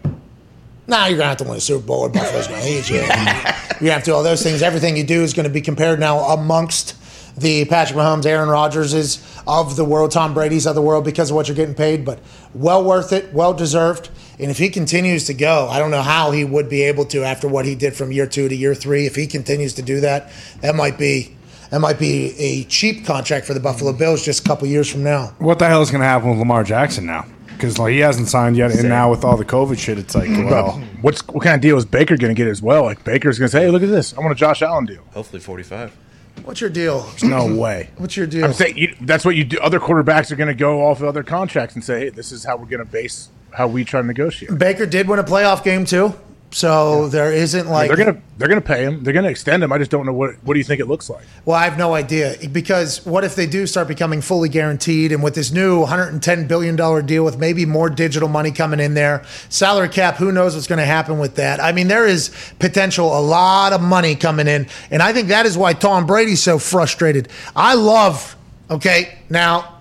Now 0.88 1.08
you're 1.08 1.18
gonna 1.18 1.30
have 1.30 1.38
to 1.40 1.44
win 1.46 1.58
a 1.58 1.60
Super 1.62 1.86
Bowl, 1.86 2.02
or 2.02 2.10
Buffalo's 2.10 2.48
gonna 2.48 2.60
hate 2.60 2.90
you. 2.90 2.98
You're 3.02 3.08
gonna 3.08 3.94
have 3.94 4.04
to 4.04 4.12
do 4.12 4.14
all 4.14 4.22
those 4.24 4.42
things. 4.44 4.62
Everything 4.62 4.96
you 4.96 5.04
do 5.04 5.24
is 5.24 5.34
gonna 5.34 5.50
be 5.50 5.62
compared 5.62 6.00
now 6.00 6.20
amongst 6.20 6.96
the 7.38 7.66
Patrick 7.66 7.98
Mahomes, 7.98 8.26
Aaron 8.26 8.48
Rodgerses 8.48 9.42
of 9.48 9.76
the 9.76 9.84
world, 9.84 10.12
Tom 10.12 10.34
Brady's 10.34 10.66
of 10.68 10.76
the 10.76 10.82
world 10.82 11.04
because 11.04 11.32
of 11.32 11.36
what 11.36 11.48
you're 11.48 11.56
getting 11.58 11.76
paid. 11.76 12.06
But 12.06 12.20
well 12.54 12.84
worth 12.84 13.12
it, 13.12 13.34
well 13.34 13.54
deserved. 13.54 14.10
And 14.40 14.52
if 14.52 14.58
he 14.58 14.70
continues 14.70 15.26
to 15.26 15.34
go, 15.34 15.68
I 15.70 15.80
don't 15.80 15.92
know 15.92 16.02
how 16.02 16.32
he 16.32 16.44
would 16.44 16.70
be 16.70 16.84
able 16.84 17.06
to 17.06 17.24
after 17.24 17.48
what 17.48 17.66
he 17.66 17.76
did 17.76 17.96
from 17.96 18.12
year 18.12 18.28
two 18.28 18.50
to 18.50 18.56
year 18.56 18.76
three. 18.76 19.06
If 19.06 19.16
he 19.16 19.28
continues 19.28 19.74
to 19.76 19.82
do 19.82 20.02
that, 20.02 20.32
that 20.62 20.76
might 20.76 20.98
be 20.98 21.36
that 21.70 21.80
might 21.80 22.00
be 22.00 22.38
a 22.38 22.64
cheap 22.66 23.06
contract 23.06 23.46
for 23.46 23.54
the 23.54 23.60
Buffalo 23.60 23.92
mm-hmm. 23.92 24.00
Bills 24.00 24.24
just 24.24 24.46
a 24.46 24.48
couple 24.48 24.68
years 24.68 24.90
from 24.90 25.04
now. 25.04 25.34
What 25.40 25.60
the 25.60 25.68
hell 25.68 25.82
is 25.82 25.92
going 25.92 26.02
to 26.02 26.08
happen 26.08 26.30
with 26.30 26.40
Lamar 26.40 26.64
Jackson 26.64 27.06
now? 27.06 27.26
Because 27.48 27.80
like 27.80 27.94
he 27.94 28.00
hasn't 28.00 28.28
signed 28.28 28.58
yet, 28.58 28.72
and 28.72 28.90
now 28.90 29.10
with 29.10 29.24
all 29.24 29.38
the 29.38 29.46
COVID 29.46 29.80
shit, 29.80 29.98
it's 29.98 30.14
like, 30.14 30.30
well, 30.30 30.82
what's 31.02 31.26
what 31.28 31.44
kind 31.44 31.56
of 31.56 31.62
deal 31.62 31.78
is 31.78 31.86
Baker 31.86 32.18
going 32.18 32.36
to 32.36 32.38
get 32.38 32.50
as 32.50 32.62
well? 32.62 32.84
Like 32.84 33.04
Baker's 33.06 33.40
going 33.40 33.48
to 33.48 33.52
say, 33.52 33.64
"Hey, 33.64 33.70
look 33.72 33.82
at 33.82 33.90
this! 33.90 34.14
I 34.14 34.20
want 34.20 34.34
a 34.34 34.36
Josh 34.36 34.62
Allen 34.62 34.86
deal." 34.86 35.04
Hopefully 35.14 35.40
forty-five. 35.40 35.96
What's 36.44 36.60
your 36.60 36.70
deal? 36.70 37.02
There's 37.02 37.24
no 37.24 37.56
way. 37.60 37.92
What's 37.96 38.18
your 38.18 38.28
deal? 38.28 38.44
I'm 38.44 38.52
saying 38.52 38.78
you, 38.78 38.96
that's 39.02 39.24
what 39.24 39.38
you 39.38 39.46
do. 39.46 39.58
Other 39.60 39.80
quarterbacks 39.80 40.32
are 40.32 40.36
going 40.36 40.50
to 40.50 40.54
go 40.54 40.86
off 40.86 41.00
of 41.00 41.08
other 41.08 41.24
contracts 41.24 41.76
and 41.76 41.84
say, 41.84 42.02
"Hey, 42.02 42.10
this 42.10 42.34
is 42.34 42.44
how 42.44 42.58
we're 42.58 42.66
going 42.66 42.84
to 42.84 42.92
base 42.92 43.30
how 43.56 43.68
we 43.68 43.84
try 43.84 44.02
to 44.02 44.08
negotiate." 44.08 44.58
Baker 44.58 44.86
did 44.86 45.08
win 45.08 45.20
a 45.20 45.24
playoff 45.24 45.64
game 45.64 45.86
too. 45.86 46.14
So 46.56 47.10
there 47.10 47.34
isn't 47.34 47.60
I 47.60 47.64
mean, 47.64 47.74
like 47.74 47.88
they're 47.90 47.98
gonna 47.98 48.22
they're 48.38 48.48
gonna 48.48 48.62
pay 48.62 48.86
him. 48.86 49.04
They're 49.04 49.14
gonna 49.14 49.28
extend 49.28 49.62
him. 49.62 49.74
I 49.74 49.78
just 49.78 49.92
don't 49.92 50.06
know 50.06 50.14
what 50.14 50.36
what 50.44 50.54
do 50.54 50.58
you 50.58 50.64
think 50.64 50.80
it 50.80 50.88
looks 50.88 51.10
like. 51.10 51.26
Well, 51.44 51.58
I 51.58 51.66
have 51.66 51.78
no 51.78 51.94
idea 51.94 52.38
because 52.50 53.06
what 53.06 53.26
if 53.26 53.36
they 53.36 53.46
do 53.46 53.68
start 53.68 53.90
becoming 53.90 54.22
fully 54.22 54.48
guaranteed 54.48 55.12
and 55.12 55.22
with 55.22 55.36
this 55.36 55.52
new 55.52 55.82
110 55.82 56.48
billion 56.48 56.78
dollar 56.78 57.02
deal 57.02 57.26
with 57.26 57.38
maybe 57.38 57.66
more 57.66 57.90
digital 57.90 58.30
money 58.30 58.52
coming 58.52 58.80
in 58.80 58.94
there, 58.94 59.26
salary 59.50 59.90
cap, 59.90 60.16
who 60.16 60.32
knows 60.32 60.56
what's 60.56 60.66
going 60.66 60.80
to 60.80 60.86
happen 60.86 61.20
with 61.20 61.36
that? 61.36 61.62
I 61.62 61.74
mean, 61.74 61.90
there 61.90 62.08
is 62.08 62.32
potential 62.58 63.20
a 63.20 63.20
lot 63.20 63.74
of 63.74 63.82
money 63.82 64.16
coming 64.16 64.48
in, 64.48 64.68
and 64.92 65.04
I 65.04 65.12
think 65.12 65.28
that 65.28 65.46
is 65.46 65.58
why 65.58 65.74
Tom 65.74 66.06
Brady's 66.06 66.42
so 66.42 66.58
frustrated. 66.58 67.28
I 67.54 67.74
love, 67.74 68.38
okay, 68.72 69.18
now 69.30 69.80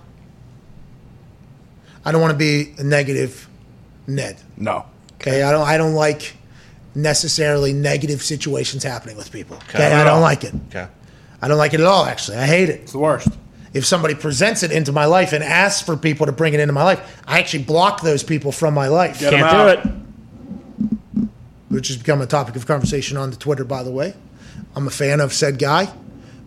I 2.03 2.11
don't 2.11 2.19
want 2.19 2.31
to 2.31 2.37
be 2.37 2.73
a 2.77 2.83
negative 2.83 3.47
Ned. 4.07 4.37
No. 4.57 4.85
Okay, 5.15 5.43
I 5.43 5.51
don't 5.51 5.67
I 5.67 5.77
don't 5.77 5.93
like 5.93 6.35
necessarily 6.93 7.73
negative 7.73 8.21
situations 8.21 8.83
happening 8.83 9.17
with 9.17 9.31
people. 9.31 9.57
Okay, 9.69 9.85
Okay. 9.85 9.91
I 9.93 10.03
don't 10.03 10.21
like 10.21 10.43
it. 10.43 10.53
Okay. 10.69 10.87
I 11.41 11.47
don't 11.47 11.57
like 11.57 11.73
it 11.73 11.79
at 11.81 11.85
all, 11.85 12.05
actually. 12.05 12.37
I 12.37 12.45
hate 12.45 12.69
it. 12.69 12.81
It's 12.81 12.91
the 12.93 12.99
worst. 12.99 13.27
If 13.73 13.85
somebody 13.85 14.15
presents 14.15 14.63
it 14.63 14.71
into 14.71 14.93
my 14.93 15.05
life 15.05 15.33
and 15.33 15.43
asks 15.43 15.81
for 15.81 15.97
people 15.97 16.25
to 16.27 16.31
bring 16.31 16.53
it 16.53 16.61
into 16.61 16.71
my 16.73 16.83
life, 16.83 17.21
I 17.27 17.39
actually 17.39 17.63
block 17.63 18.01
those 18.01 18.23
people 18.23 18.53
from 18.53 18.73
my 18.73 18.87
life. 18.87 19.19
Get 19.19 19.33
'em 19.33 19.39
Can't 19.41 19.51
do 19.51 19.57
out. 21.21 21.29
Which 21.69 21.89
has 21.89 21.97
become 21.97 22.21
a 22.21 22.25
topic 22.25 22.55
of 22.55 22.65
conversation 22.65 23.17
on 23.17 23.31
the 23.31 23.35
Twitter, 23.35 23.65
by 23.65 23.83
the 23.83 23.91
way. 23.91 24.13
I'm 24.75 24.87
a 24.87 24.91
fan 24.91 25.19
of 25.19 25.33
said 25.33 25.59
guy, 25.59 25.89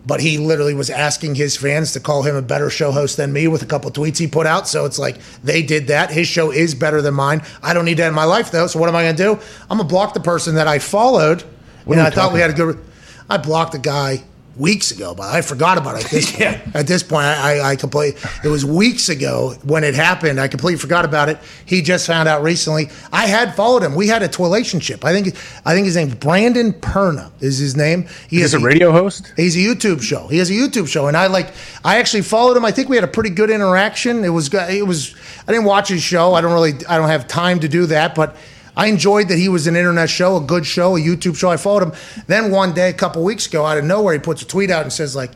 but 0.09 0.19
he 0.19 0.39
literally 0.39 0.73
was 0.73 0.89
asking 0.89 1.35
his 1.35 1.55
fans 1.55 1.93
to 1.93 1.99
call 1.99 2.23
him 2.23 2.35
a 2.35 2.41
better 2.41 2.71
show 2.71 2.91
host 2.91 3.15
than 3.15 3.31
me 3.31 3.47
with 3.47 3.61
a 3.61 3.65
couple 3.67 3.91
tweets 3.91 4.17
he 4.17 4.25
put 4.25 4.47
out. 4.47 4.67
So 4.67 4.85
it's 4.85 4.97
like 4.97 5.19
they 5.43 5.61
did 5.61 5.85
that. 5.87 6.09
His 6.09 6.27
show 6.27 6.51
is 6.51 6.73
better 6.73 6.99
than 6.99 7.13
mine. 7.13 7.43
I 7.61 7.75
don't 7.75 7.85
need 7.85 7.97
that 7.97 8.07
in 8.07 8.15
my 8.15 8.23
life, 8.23 8.49
though. 8.49 8.65
So 8.65 8.79
what 8.79 8.89
am 8.89 8.95
I 8.95 9.03
going 9.03 9.15
to 9.15 9.23
do? 9.23 9.31
I'm 9.69 9.77
going 9.77 9.87
to 9.87 9.93
block 9.93 10.15
the 10.15 10.19
person 10.19 10.55
that 10.55 10.67
I 10.67 10.79
followed. 10.79 11.43
What 11.85 11.99
and 11.99 12.07
I 12.07 12.09
thought 12.09 12.33
we 12.33 12.39
had 12.39 12.49
a 12.49 12.53
good. 12.53 12.83
I 13.29 13.37
blocked 13.37 13.73
the 13.73 13.79
guy 13.79 14.23
weeks 14.59 14.91
ago, 14.91 15.15
but 15.15 15.33
I 15.33 15.41
forgot 15.41 15.77
about 15.77 15.95
it 15.95 16.05
at 16.05 16.11
this 16.11 16.31
point. 16.35 16.75
At 16.75 16.85
this 16.85 17.01
point, 17.01 17.25
I, 17.25 17.71
I, 17.71 17.75
completely. 17.75 18.21
It 18.43 18.49
was 18.49 18.65
weeks 18.65 19.09
ago 19.09 19.55
when 19.63 19.83
it 19.83 19.95
happened. 19.95 20.39
I 20.39 20.47
completely 20.47 20.77
forgot 20.77 21.05
about 21.05 21.29
it. 21.29 21.39
He 21.65 21.81
just 21.81 22.05
found 22.05 22.27
out 22.27 22.43
recently. 22.43 22.89
I 23.11 23.25
had 23.25 23.55
followed 23.55 23.83
him. 23.83 23.95
We 23.95 24.07
had 24.07 24.21
a 24.21 24.29
relationship. 24.41 25.03
I 25.05 25.13
think. 25.13 25.35
I 25.65 25.73
think 25.73 25.85
his 25.85 25.95
name's 25.95 26.15
Brandon 26.15 26.73
Perna. 26.73 27.31
Is 27.41 27.57
his 27.57 27.75
name? 27.75 28.07
He 28.29 28.37
He's 28.37 28.51
has 28.51 28.53
a 28.53 28.59
radio 28.59 28.91
host. 28.91 29.33
He's 29.35 29.55
a 29.55 29.59
YouTube 29.59 30.01
show. 30.01 30.27
He 30.27 30.37
has 30.37 30.49
a 30.49 30.53
YouTube 30.53 30.87
show, 30.87 31.07
and 31.07 31.15
I 31.15 31.27
like. 31.27 31.53
I 31.83 31.97
actually 31.97 32.23
followed 32.23 32.57
him. 32.57 32.65
I 32.65 32.71
think 32.71 32.89
we 32.89 32.97
had 32.97 33.05
a 33.05 33.09
pretty 33.09 33.31
good 33.31 33.49
interaction. 33.49 34.23
It 34.23 34.29
was. 34.29 34.53
It 34.53 34.85
was. 34.85 35.15
I 35.47 35.51
didn't 35.51 35.65
watch 35.65 35.87
his 35.87 36.03
show. 36.03 36.33
I 36.33 36.41
don't 36.41 36.53
really. 36.53 36.73
I 36.87 36.97
don't 36.97 37.09
have 37.09 37.27
time 37.27 37.59
to 37.61 37.69
do 37.69 37.85
that, 37.87 38.13
but. 38.13 38.35
I 38.79 38.85
enjoyed 38.85 39.27
that 39.27 39.37
he 39.37 39.49
was 39.49 39.67
an 39.67 39.75
internet 39.75 40.09
show, 40.09 40.37
a 40.37 40.41
good 40.41 40.65
show, 40.65 40.95
a 40.95 41.01
YouTube 41.01 41.35
show. 41.35 41.49
I 41.49 41.57
followed 41.57 41.83
him. 41.83 41.93
Then 42.27 42.49
one 42.49 42.73
day, 42.73 42.89
a 42.89 42.93
couple 42.93 43.21
weeks 43.25 43.45
ago, 43.45 43.65
out 43.65 43.77
of 43.77 43.83
nowhere, 43.83 44.13
he 44.13 44.19
puts 44.19 44.41
a 44.41 44.47
tweet 44.47 44.71
out 44.71 44.83
and 44.83 44.93
says 44.93 45.17
like 45.17 45.31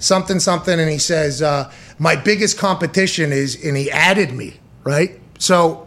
something, 0.00 0.40
something, 0.40 0.80
and 0.80 0.90
he 0.90 0.98
says, 0.98 1.40
uh, 1.40 1.70
"My 2.00 2.16
biggest 2.16 2.58
competition 2.58 3.32
is," 3.32 3.56
and 3.64 3.76
he 3.76 3.88
added 3.88 4.32
me, 4.32 4.58
right? 4.82 5.20
So 5.38 5.86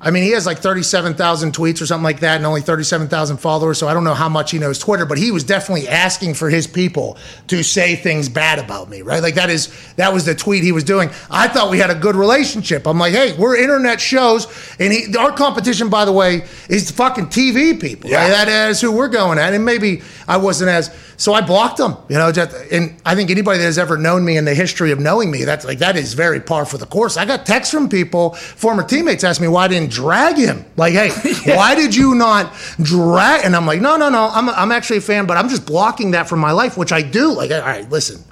I 0.00 0.12
mean, 0.12 0.22
he 0.22 0.30
has 0.30 0.46
like 0.46 0.58
37,000 0.58 1.52
tweets 1.52 1.82
or 1.82 1.86
something 1.86 2.04
like 2.04 2.20
that 2.20 2.36
and 2.36 2.46
only 2.46 2.60
37,000 2.60 3.38
followers. 3.38 3.78
So 3.78 3.88
I 3.88 3.94
don't 3.94 4.04
know 4.04 4.14
how 4.14 4.28
much 4.28 4.52
he 4.52 4.58
knows 4.60 4.78
Twitter, 4.78 5.04
but 5.04 5.18
he 5.18 5.32
was 5.32 5.42
definitely 5.42 5.88
asking 5.88 6.34
for 6.34 6.48
his 6.48 6.68
people 6.68 7.18
to 7.48 7.64
say 7.64 7.96
things 7.96 8.28
bad 8.28 8.60
about 8.60 8.88
me, 8.88 9.02
right? 9.02 9.20
Like 9.20 9.34
that 9.34 9.50
is, 9.50 9.74
that 9.96 10.12
was 10.12 10.24
the 10.24 10.36
tweet 10.36 10.62
he 10.62 10.70
was 10.70 10.84
doing. 10.84 11.10
I 11.28 11.48
thought 11.48 11.68
we 11.68 11.78
had 11.78 11.90
a 11.90 11.96
good 11.96 12.14
relationship. 12.14 12.86
I'm 12.86 12.98
like, 12.98 13.12
hey, 13.12 13.36
we're 13.36 13.56
internet 13.56 14.00
shows. 14.00 14.46
And 14.78 14.92
he, 14.92 15.16
our 15.16 15.32
competition, 15.32 15.88
by 15.88 16.04
the 16.04 16.12
way, 16.12 16.44
is 16.68 16.92
fucking 16.92 17.26
TV 17.26 17.80
people. 17.80 18.08
Right? 18.10 18.28
That 18.28 18.70
is 18.70 18.80
who 18.80 18.92
we're 18.92 19.08
going 19.08 19.38
at. 19.38 19.52
And 19.52 19.64
maybe 19.64 20.02
I 20.28 20.36
wasn't 20.36 20.70
as, 20.70 20.94
so 21.16 21.34
I 21.34 21.40
blocked 21.40 21.80
him, 21.80 21.96
you 22.08 22.16
know, 22.16 22.30
just, 22.30 22.54
and 22.70 22.94
I 23.04 23.16
think 23.16 23.32
anybody 23.32 23.58
that 23.58 23.64
has 23.64 23.78
ever 23.78 23.96
known 23.96 24.24
me 24.24 24.36
in 24.36 24.44
the 24.44 24.54
history 24.54 24.92
of 24.92 25.00
knowing 25.00 25.32
me, 25.32 25.42
that's 25.42 25.64
like, 25.64 25.80
that 25.80 25.96
is 25.96 26.14
very 26.14 26.38
par 26.38 26.64
for 26.64 26.78
the 26.78 26.86
course. 26.86 27.16
I 27.16 27.24
got 27.24 27.44
texts 27.44 27.74
from 27.74 27.88
people, 27.88 28.34
former 28.34 28.84
teammates 28.84 29.24
asked 29.24 29.40
me 29.40 29.48
why 29.48 29.64
I 29.64 29.68
didn't 29.68 29.87
drag 29.88 30.36
him. 30.36 30.64
Like, 30.76 30.94
hey, 30.94 31.10
why 31.56 31.74
did 31.74 31.94
you 31.94 32.14
not 32.14 32.52
drag? 32.80 33.44
And 33.44 33.56
I'm 33.56 33.66
like, 33.66 33.80
no, 33.80 33.96
no, 33.96 34.08
no, 34.08 34.28
I'm, 34.32 34.48
I'm 34.50 34.72
actually 34.72 34.98
a 34.98 35.02
fan, 35.02 35.26
but 35.26 35.36
I'm 35.36 35.48
just 35.48 35.66
blocking 35.66 36.12
that 36.12 36.28
from 36.28 36.40
my 36.40 36.52
life, 36.52 36.76
which 36.76 36.92
I 36.92 37.02
do. 37.02 37.32
Like, 37.32 37.50
all 37.50 37.60
right, 37.60 37.88
listen, 37.90 38.22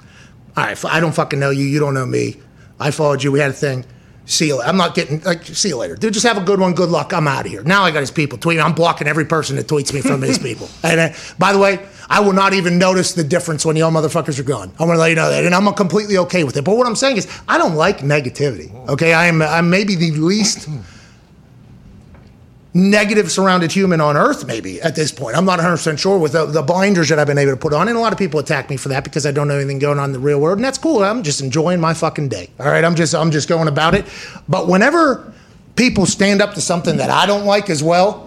all 0.55 0.63
right, 0.63 0.85
I 0.85 0.99
don't 0.99 1.13
fucking 1.13 1.39
know 1.39 1.49
you. 1.49 1.65
You 1.65 1.79
don't 1.79 1.93
know 1.93 2.05
me. 2.05 2.37
I 2.79 2.91
followed 2.91 3.23
you. 3.23 3.31
We 3.31 3.39
had 3.39 3.51
a 3.51 3.53
thing. 3.53 3.85
See 4.27 4.47
you. 4.47 4.57
later. 4.57 4.69
I'm 4.69 4.75
not 4.77 4.93
getting 4.93 5.21
like. 5.21 5.45
See 5.45 5.69
you 5.69 5.77
later, 5.77 5.95
dude. 5.95 6.13
Just 6.13 6.25
have 6.25 6.37
a 6.37 6.43
good 6.43 6.59
one. 6.59 6.73
Good 6.73 6.89
luck. 6.89 7.13
I'm 7.13 7.27
out 7.29 7.45
of 7.45 7.51
here. 7.51 7.63
Now 7.63 7.83
I 7.83 7.91
got 7.91 8.01
his 8.01 8.11
people 8.11 8.37
tweeting. 8.37 8.61
I'm 8.61 8.73
blocking 8.73 9.07
every 9.07 9.23
person 9.23 9.55
that 9.55 9.67
tweets 9.67 9.93
me 9.93 10.01
from 10.01 10.21
his 10.21 10.37
people. 10.47 10.67
And 10.83 10.99
uh, 10.99 11.09
by 11.39 11.53
the 11.53 11.59
way, 11.59 11.87
I 12.09 12.19
will 12.19 12.33
not 12.33 12.53
even 12.53 12.77
notice 12.77 13.13
the 13.13 13.23
difference 13.23 13.65
when 13.65 13.77
y'all 13.77 13.91
motherfuckers 13.91 14.37
are 14.37 14.43
gone. 14.43 14.69
I'm 14.79 14.87
gonna 14.87 14.99
let 14.99 15.09
you 15.09 15.15
know 15.15 15.29
that, 15.29 15.45
and 15.45 15.55
I'm 15.55 15.71
completely 15.73 16.17
okay 16.17 16.43
with 16.43 16.57
it. 16.57 16.65
But 16.65 16.75
what 16.75 16.85
I'm 16.85 16.95
saying 16.95 17.15
is, 17.17 17.41
I 17.47 17.57
don't 17.57 17.75
like 17.75 17.99
negativity. 17.99 18.73
Okay, 18.89 19.13
I 19.13 19.27
am. 19.27 19.41
I'm 19.41 19.69
maybe 19.69 19.95
the 19.95 20.11
least 20.11 20.67
negative 22.77 23.31
surrounded 23.31 23.71
human 23.71 23.99
on 23.99 24.15
earth 24.15 24.45
maybe 24.45 24.79
at 24.81 24.95
this 24.95 25.11
point. 25.11 25.35
I'm 25.35 25.45
not 25.45 25.59
100% 25.59 25.97
sure 25.97 26.17
with 26.19 26.33
the, 26.33 26.45
the 26.45 26.61
blinders 26.61 27.09
that 27.09 27.17
i've 27.17 27.27
been 27.27 27.37
able 27.37 27.53
to 27.53 27.57
put 27.57 27.73
on 27.73 27.87
and 27.87 27.97
a 27.97 27.99
lot 27.99 28.13
of 28.13 28.19
people 28.19 28.39
attack 28.39 28.69
me 28.69 28.77
for 28.77 28.89
that 28.89 29.03
because 29.03 29.25
i 29.25 29.31
don't 29.31 29.47
know 29.47 29.55
anything 29.55 29.79
going 29.79 29.97
on 29.97 30.05
in 30.09 30.13
the 30.13 30.19
real 30.19 30.39
world 30.39 30.57
and 30.57 30.65
that's 30.65 30.77
cool. 30.77 31.03
I'm 31.03 31.23
just 31.23 31.41
enjoying 31.41 31.79
my 31.79 31.93
fucking 31.93 32.29
day 32.29 32.49
all 32.59 32.67
right? 32.67 32.83
I'm 32.83 32.95
just 32.95 33.15
i'm 33.15 33.31
just 33.31 33.49
going 33.49 33.67
about 33.67 33.95
it. 33.95 34.05
But 34.47 34.67
whenever 34.67 35.33
people 35.75 36.05
stand 36.05 36.41
up 36.41 36.53
to 36.53 36.61
something 36.61 36.97
that 36.97 37.09
i 37.09 37.25
don't 37.25 37.45
like 37.45 37.69
as 37.69 37.83
well 37.83 38.26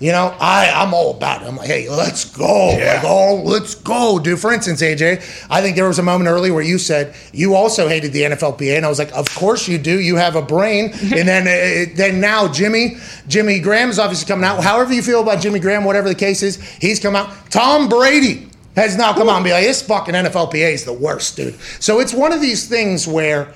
you 0.00 0.10
know, 0.10 0.34
I, 0.40 0.70
I'm 0.74 0.92
all 0.92 1.12
about 1.12 1.42
it. 1.42 1.48
I'm 1.48 1.56
like, 1.56 1.68
hey, 1.68 1.88
let's 1.88 2.24
go. 2.36 2.70
Like, 2.70 3.04
oh, 3.04 3.42
let's 3.44 3.74
go, 3.76 4.18
dude. 4.18 4.38
For 4.38 4.52
instance, 4.52 4.82
AJ, 4.82 5.46
I 5.50 5.62
think 5.62 5.76
there 5.76 5.86
was 5.86 5.98
a 5.98 6.02
moment 6.02 6.28
earlier 6.28 6.52
where 6.52 6.64
you 6.64 6.78
said 6.78 7.14
you 7.32 7.54
also 7.54 7.88
hated 7.88 8.12
the 8.12 8.22
NFLPA, 8.22 8.76
and 8.76 8.84
I 8.84 8.88
was 8.88 8.98
like, 8.98 9.12
of 9.12 9.32
course 9.36 9.68
you 9.68 9.78
do. 9.78 10.00
You 10.00 10.16
have 10.16 10.34
a 10.36 10.42
brain. 10.42 10.86
and 11.02 11.28
then, 11.28 11.42
uh, 11.46 11.92
then 11.96 12.20
now 12.20 12.48
Jimmy, 12.48 12.96
Jimmy 13.28 13.60
Graham 13.60 13.88
is 13.88 13.98
obviously 13.98 14.26
coming 14.26 14.44
out. 14.44 14.62
However 14.62 14.92
you 14.92 15.02
feel 15.02 15.22
about 15.22 15.40
Jimmy 15.40 15.60
Graham, 15.60 15.84
whatever 15.84 16.08
the 16.08 16.14
case 16.14 16.42
is, 16.42 16.60
he's 16.80 16.98
come 16.98 17.14
out. 17.14 17.32
Tom 17.50 17.88
Brady 17.88 18.48
has 18.74 18.96
now 18.96 19.12
come 19.12 19.28
out 19.28 19.36
and 19.36 19.44
be 19.44 19.52
like, 19.52 19.64
this 19.64 19.82
fucking 19.82 20.14
NFLPA 20.14 20.72
is 20.72 20.84
the 20.84 20.92
worst, 20.92 21.36
dude. 21.36 21.54
So 21.80 22.00
it's 22.00 22.12
one 22.12 22.32
of 22.32 22.40
these 22.40 22.68
things 22.68 23.06
where 23.06 23.54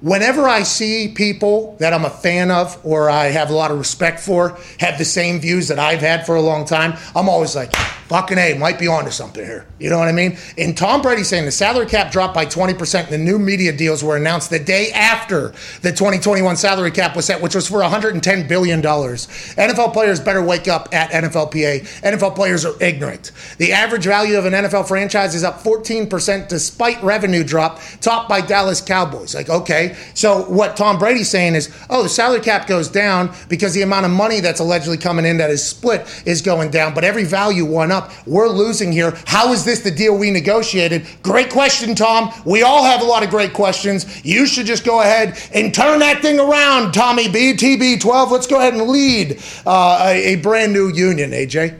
whenever 0.00 0.46
I 0.46 0.62
see 0.62 1.08
people 1.08 1.76
that 1.78 1.92
I'm 1.92 2.04
a 2.04 2.10
fan 2.10 2.50
of 2.50 2.78
or 2.84 3.08
I 3.08 3.26
have 3.26 3.50
a 3.50 3.54
lot 3.54 3.70
of 3.70 3.78
respect 3.78 4.20
for 4.20 4.58
have 4.78 4.98
the 4.98 5.04
same 5.04 5.40
views 5.40 5.68
that 5.68 5.78
I've 5.78 6.00
had 6.00 6.26
for 6.26 6.36
a 6.36 6.42
long 6.42 6.64
time, 6.64 6.94
I'm 7.14 7.28
always 7.28 7.56
like, 7.56 7.74
fucking 7.74 8.38
A, 8.38 8.54
might 8.54 8.78
be 8.78 8.86
onto 8.86 9.10
something 9.10 9.44
here. 9.44 9.66
You 9.78 9.90
know 9.90 9.98
what 9.98 10.08
I 10.08 10.12
mean? 10.12 10.38
And 10.56 10.76
Tom 10.76 11.02
Brady 11.02 11.24
saying 11.24 11.44
the 11.44 11.50
salary 11.50 11.86
cap 11.86 12.12
dropped 12.12 12.34
by 12.34 12.46
20% 12.46 13.04
and 13.04 13.12
the 13.12 13.18
new 13.18 13.38
media 13.38 13.72
deals 13.72 14.04
were 14.04 14.16
announced 14.16 14.50
the 14.50 14.58
day 14.58 14.92
after 14.92 15.48
the 15.82 15.90
2021 15.90 16.56
salary 16.56 16.90
cap 16.90 17.16
was 17.16 17.24
set, 17.24 17.40
which 17.40 17.54
was 17.54 17.66
for 17.66 17.80
$110 17.80 18.48
billion. 18.48 18.80
NFL 18.80 19.92
players 19.92 20.20
better 20.20 20.42
wake 20.42 20.68
up 20.68 20.88
at 20.92 21.10
NFLPA. 21.10 22.02
NFL 22.02 22.34
players 22.34 22.64
are 22.64 22.80
ignorant. 22.82 23.32
The 23.58 23.72
average 23.72 24.04
value 24.04 24.36
of 24.38 24.44
an 24.44 24.52
NFL 24.52 24.86
franchise 24.86 25.34
is 25.34 25.42
up 25.42 25.60
14% 25.60 26.48
despite 26.48 27.02
revenue 27.02 27.42
drop, 27.42 27.80
topped 28.00 28.28
by 28.28 28.40
Dallas 28.40 28.80
Cowboys. 28.80 29.34
Like, 29.34 29.48
okay. 29.48 29.85
So 30.14 30.44
what 30.50 30.76
Tom 30.76 30.98
Brady's 30.98 31.28
saying 31.28 31.54
is, 31.54 31.74
oh, 31.90 32.02
the 32.02 32.08
salary 32.08 32.40
cap 32.40 32.66
goes 32.66 32.88
down 32.88 33.34
because 33.48 33.74
the 33.74 33.82
amount 33.82 34.06
of 34.06 34.12
money 34.12 34.40
that's 34.40 34.60
allegedly 34.60 34.96
coming 34.98 35.24
in 35.24 35.36
that 35.38 35.50
is 35.50 35.62
split 35.62 36.22
is 36.26 36.42
going 36.42 36.70
down, 36.70 36.94
but 36.94 37.04
every 37.04 37.24
value 37.24 37.64
went 37.64 37.92
up. 37.92 38.10
We're 38.26 38.48
losing 38.48 38.92
here. 38.92 39.16
How 39.26 39.52
is 39.52 39.64
this 39.64 39.80
the 39.80 39.90
deal 39.90 40.16
we 40.16 40.30
negotiated? 40.30 41.06
Great 41.22 41.50
question, 41.50 41.94
Tom. 41.94 42.32
We 42.44 42.62
all 42.62 42.84
have 42.84 43.02
a 43.02 43.04
lot 43.04 43.22
of 43.22 43.30
great 43.30 43.52
questions. 43.52 44.24
You 44.24 44.46
should 44.46 44.66
just 44.66 44.84
go 44.84 45.00
ahead 45.00 45.38
and 45.54 45.74
turn 45.74 45.98
that 46.00 46.22
thing 46.22 46.38
around, 46.38 46.92
Tommy 46.92 47.28
B, 47.28 47.52
TB12. 47.54 48.30
Let's 48.30 48.46
go 48.46 48.58
ahead 48.58 48.74
and 48.74 48.88
lead 48.88 49.40
uh, 49.66 49.98
a, 50.02 50.34
a 50.34 50.36
brand 50.36 50.72
new 50.72 50.88
union, 50.88 51.30
AJ. 51.30 51.78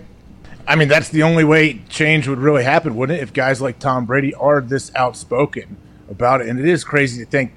I 0.68 0.74
mean, 0.74 0.88
that's 0.88 1.10
the 1.10 1.22
only 1.22 1.44
way 1.44 1.80
change 1.88 2.26
would 2.26 2.38
really 2.38 2.64
happen, 2.64 2.96
wouldn't 2.96 3.18
it? 3.18 3.22
If 3.22 3.32
guys 3.32 3.60
like 3.60 3.78
Tom 3.78 4.04
Brady 4.04 4.34
are 4.34 4.60
this 4.60 4.90
outspoken 4.96 5.76
about 6.10 6.40
it, 6.40 6.48
and 6.48 6.58
it 6.58 6.66
is 6.66 6.82
crazy 6.82 7.24
to 7.24 7.30
think. 7.30 7.52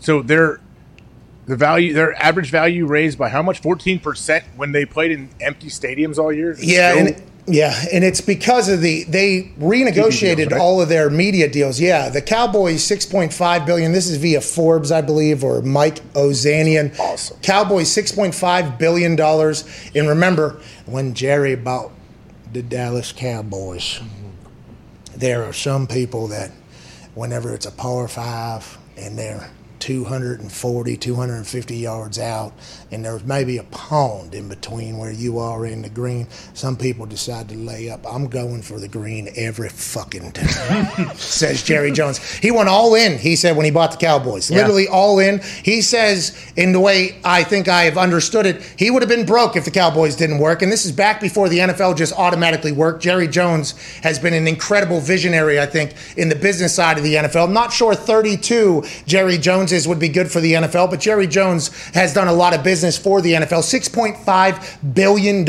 So 0.00 0.22
their 0.22 0.60
the 1.46 1.56
value, 1.56 1.92
their 1.92 2.14
average 2.22 2.50
value 2.50 2.86
raised 2.86 3.18
by 3.18 3.28
how 3.28 3.42
much? 3.42 3.60
Fourteen 3.60 3.98
percent 3.98 4.44
when 4.56 4.72
they 4.72 4.84
played 4.84 5.10
in 5.12 5.28
empty 5.40 5.68
stadiums 5.68 6.18
all 6.18 6.32
year. 6.32 6.54
Yeah, 6.58 6.92
Still- 6.92 7.06
and 7.06 7.22
yeah, 7.46 7.84
and 7.92 8.04
it's 8.04 8.20
because 8.20 8.68
of 8.68 8.80
the 8.80 9.04
they 9.04 9.50
renegotiated 9.58 10.36
deals, 10.36 10.52
right? 10.52 10.60
all 10.60 10.80
of 10.80 10.88
their 10.88 11.10
media 11.10 11.48
deals. 11.48 11.80
Yeah, 11.80 12.08
the 12.08 12.22
Cowboys 12.22 12.84
six 12.84 13.04
point 13.04 13.32
five 13.32 13.66
billion. 13.66 13.92
This 13.92 14.08
is 14.08 14.18
via 14.18 14.40
Forbes, 14.40 14.92
I 14.92 15.00
believe, 15.00 15.42
or 15.42 15.60
Mike 15.62 15.96
Ozanian. 16.12 16.96
Awesome. 16.98 17.38
Cowboys 17.42 17.90
six 17.90 18.12
point 18.12 18.34
five 18.34 18.78
billion 18.78 19.16
dollars. 19.16 19.64
And 19.94 20.08
remember 20.08 20.60
when 20.86 21.14
Jerry 21.14 21.56
bought 21.56 21.90
the 22.52 22.62
Dallas 22.62 23.10
Cowboys, 23.12 24.00
there 25.16 25.42
are 25.42 25.52
some 25.52 25.86
people 25.88 26.28
that 26.28 26.52
whenever 27.14 27.52
it's 27.54 27.66
a 27.66 27.72
par 27.72 28.06
five 28.06 28.78
and 28.96 29.18
they're 29.18 29.50
240, 29.80 30.96
250 30.96 31.76
yards 31.76 32.18
out, 32.18 32.52
and 32.92 33.04
there's 33.04 33.24
maybe 33.24 33.58
a 33.58 33.62
pond 33.64 34.34
in 34.34 34.48
between 34.48 34.98
where 34.98 35.12
you 35.12 35.38
are 35.38 35.64
in 35.64 35.82
the 35.82 35.88
green, 35.88 36.26
some 36.54 36.76
people 36.76 37.06
decide 37.06 37.48
to 37.48 37.56
lay 37.56 37.88
up. 37.88 38.04
I'm 38.10 38.26
going 38.26 38.62
for 38.62 38.80
the 38.80 38.88
green 38.88 39.28
every 39.36 39.68
fucking 39.68 40.32
time, 40.32 41.10
says 41.14 41.62
Jerry 41.62 41.92
Jones. 41.92 42.18
He 42.18 42.50
went 42.50 42.68
all 42.68 42.94
in, 42.94 43.18
he 43.18 43.36
said, 43.36 43.56
when 43.56 43.64
he 43.64 43.70
bought 43.70 43.92
the 43.92 43.96
Cowboys. 43.96 44.50
Yeah. 44.50 44.58
Literally 44.58 44.88
all 44.88 45.20
in. 45.20 45.40
He 45.62 45.82
says, 45.82 46.36
in 46.56 46.72
the 46.72 46.80
way 46.80 47.20
I 47.24 47.44
think 47.44 47.68
I 47.68 47.84
have 47.84 47.96
understood 47.96 48.46
it, 48.46 48.62
he 48.76 48.90
would 48.90 49.02
have 49.02 49.08
been 49.08 49.26
broke 49.26 49.54
if 49.54 49.64
the 49.64 49.70
Cowboys 49.70 50.16
didn't 50.16 50.38
work. 50.38 50.62
And 50.62 50.72
this 50.72 50.84
is 50.84 50.92
back 50.92 51.20
before 51.20 51.48
the 51.48 51.58
NFL 51.58 51.96
just 51.96 52.12
automatically 52.18 52.72
worked. 52.72 53.02
Jerry 53.02 53.28
Jones 53.28 53.72
has 54.02 54.18
been 54.18 54.34
an 54.34 54.48
incredible 54.48 55.00
visionary, 55.00 55.60
I 55.60 55.66
think, 55.66 55.94
in 56.16 56.28
the 56.28 56.34
business 56.34 56.74
side 56.74 56.98
of 56.98 57.04
the 57.04 57.14
NFL. 57.14 57.44
I'm 57.44 57.52
not 57.52 57.72
sure 57.72 57.94
32 57.94 58.82
Jerry 59.06 59.38
Joneses 59.38 59.86
would 59.86 60.00
be 60.00 60.08
good 60.08 60.30
for 60.30 60.40
the 60.40 60.54
NFL, 60.54 60.90
but 60.90 60.98
Jerry 60.98 61.28
Jones 61.28 61.68
has 61.92 62.12
done 62.12 62.26
a 62.26 62.32
lot 62.32 62.52
of 62.52 62.64
business 62.64 62.79
for 62.98 63.20
the 63.20 63.32
NFL. 63.34 63.60
$6.5 63.62 64.94
billion 64.94 65.44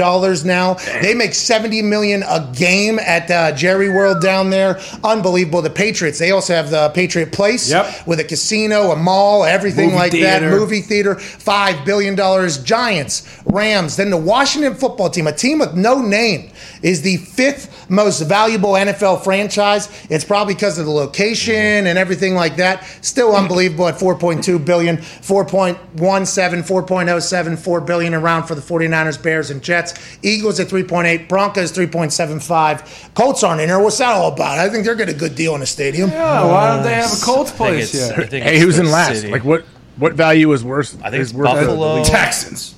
now. 0.46 0.74
They 1.02 1.14
make 1.14 1.34
70 1.34 1.82
million 1.82 2.24
a 2.24 2.52
game 2.56 3.00
at 3.00 3.30
uh, 3.32 3.52
Jerry 3.56 3.90
World 3.90 4.22
down 4.22 4.50
there. 4.50 4.80
Unbelievable. 5.04 5.62
The 5.62 5.70
Patriots, 5.70 6.20
they 6.20 6.32
also 6.32 6.54
have 6.54 6.70
the 6.72 6.90
Patriot 6.90 7.32
Place 7.32 7.70
Yep. 7.70 8.08
with 8.08 8.20
a 8.20 8.24
casino, 8.24 8.92
a 8.92 8.96
mall, 8.96 9.44
everything 9.46 9.88
Movie 9.88 9.98
like 9.98 10.12
that. 10.14 10.42
Movie 10.44 10.82
theater, 10.82 11.16
$5 11.16 11.86
billion. 11.86 12.16
Giants, 12.64 13.42
Rams, 13.46 13.96
then 13.96 14.10
the 14.10 14.18
Washington 14.18 14.76
football 14.76 15.10
team, 15.10 15.28
a 15.28 15.32
team 15.32 15.60
with 15.60 15.74
no 15.74 16.02
name, 16.02 16.52
is 16.82 17.02
the 17.02 17.18
fifth 17.18 17.90
most 17.90 18.22
valuable 18.22 18.72
NFL 18.74 19.24
franchise. 19.24 19.90
It's 20.10 20.24
probably 20.24 20.54
because 20.54 20.78
of 20.78 20.86
the 20.86 20.92
location 20.92 21.54
and 21.88 21.98
everything 21.98 22.36
like 22.36 22.56
that. 22.58 22.84
Still 23.02 23.36
unbelievable 23.36 23.88
at 23.88 23.96
4.2 23.96 24.64
billion, 24.66 24.98
4.17, 24.98 25.78
4.07, 25.96 27.21
4 27.30 27.82
billion 27.82 28.14
around 28.14 28.44
for 28.44 28.56
the 28.56 28.62
49ers, 28.62 29.22
Bears, 29.22 29.50
and 29.50 29.62
Jets. 29.62 29.94
Eagles 30.24 30.60
at 30.60 30.68
3.8, 30.68 31.28
Broncos 31.28 31.72
3.75. 31.72 33.14
Colts 33.14 33.44
aren't 33.44 33.62
in 33.62 33.68
there. 33.70 33.80
What's 33.80 33.98
that 34.00 34.10
all 34.14 34.32
about? 34.34 34.58
I 34.60 34.70
think 34.70 34.86
they're 34.86 34.96
getting 34.96 35.16
a 35.16 35.18
good 35.18 35.36
deal 35.36 35.54
in 35.56 35.60
the 35.62 35.66
stadium. 35.66 36.10
Yeah, 36.10 36.46
why 36.46 36.76
don't 36.76 36.84
they 36.84 36.94
have 36.96 37.12
a 37.12 37.24
Colts 37.26 37.52
place 37.52 37.94
yet? 37.94 38.32
Hey, 38.32 38.60
who's 38.60 38.80
in 38.80 38.90
last? 38.92 39.16
city. 39.22 39.32
Like 39.32 39.44
what? 39.44 39.66
What 39.98 40.14
value 40.14 40.52
is 40.54 40.64
worse? 40.64 40.96
I 41.04 41.10
think 41.10 41.22
is 41.22 41.30
it's 41.32 41.38
worth 41.38 41.54
the- 41.60 41.66
Buffalo. 41.68 42.04
Texans. 42.04 42.76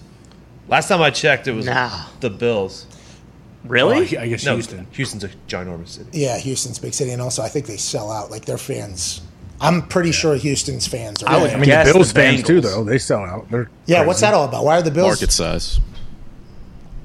Last 0.68 0.88
time 0.88 1.02
I 1.02 1.10
checked, 1.12 1.48
it 1.48 1.52
was 1.54 1.66
Nah. 1.66 2.06
the 2.20 2.30
Bills. 2.30 2.88
Really? 3.64 4.18
Oh, 4.18 4.22
I 4.22 4.28
guess 4.28 4.44
No, 4.44 4.56
Houston. 4.56 4.88
Houston's 4.92 5.24
a 5.24 5.30
ginormous 5.48 5.90
city. 5.90 6.10
Yeah, 6.12 6.38
Houston's 6.38 6.80
a 6.80 6.82
big 6.82 6.94
city, 6.94 7.12
and 7.12 7.22
also 7.22 7.42
I 7.42 7.48
think 7.48 7.66
they 7.68 7.78
sell 7.78 8.12
out. 8.12 8.30
Like 8.32 8.44
their 8.46 8.58
fans, 8.58 9.22
I'm 9.64 9.88
pretty 9.88 10.12
sure 10.12 10.36
Houston's 10.36 10.88
fans 10.88 11.24
are. 11.24 11.30
I 11.30 11.42
would. 11.42 11.52
I 11.52 11.56
mean, 11.56 11.66
Guess 11.66 11.88
the 11.88 11.94
Bills 11.94 12.14
the 12.14 12.20
fans 12.20 12.44
too, 12.44 12.60
though. 12.60 12.84
They 12.84 12.98
sell 12.98 13.24
out. 13.24 13.50
They're 13.50 13.70
yeah, 13.86 13.98
crazy. 13.98 14.08
what's 14.08 14.22
that 14.22 14.34
all 14.34 14.44
about? 14.46 14.66
Why 14.66 14.78
are 14.78 14.82
the 14.82 14.92
Bills? 14.92 15.08
Market 15.08 15.32
size. 15.32 15.80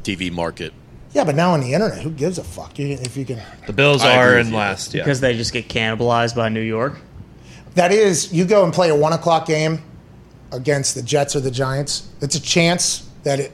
TV 0.03 0.33
market. 0.33 0.73
Yeah, 1.13 1.25
but 1.25 1.37
now 1.37 1.53
on 1.53 1.61
the 1.61 1.73
internet, 1.73 2.03
who 2.03 2.11
gives 2.11 2.39
a 2.39 2.45
fuck? 2.45 2.79
You, 2.79 2.89
if 2.89 3.17
you 3.17 3.25
can, 3.25 3.41
The 3.67 3.73
Bills 3.73 4.03
I 4.03 4.17
are 4.17 4.39
in 4.39 4.53
last. 4.53 4.93
Yeah. 4.93 5.03
Because 5.03 5.21
they 5.21 5.35
just 5.35 5.53
get 5.53 5.69
cannibalized 5.69 6.35
by 6.35 6.49
New 6.49 6.61
York. 6.61 6.99
that 7.75 7.93
is, 7.93 8.33
you 8.33 8.45
go 8.45 8.65
and 8.65 8.73
play 8.73 8.91
a 8.91 8.97
one 8.97 9.13
o'clock 9.13 9.47
game 9.47 9.83
against 10.53 10.95
the 10.95 11.03
Jets 11.03 11.37
or 11.37 11.41
the 11.41 11.51
Giants. 11.51 12.11
It's 12.21 12.35
a 12.35 12.43
chance 12.43 13.09
that 13.23 13.39
it. 13.41 13.53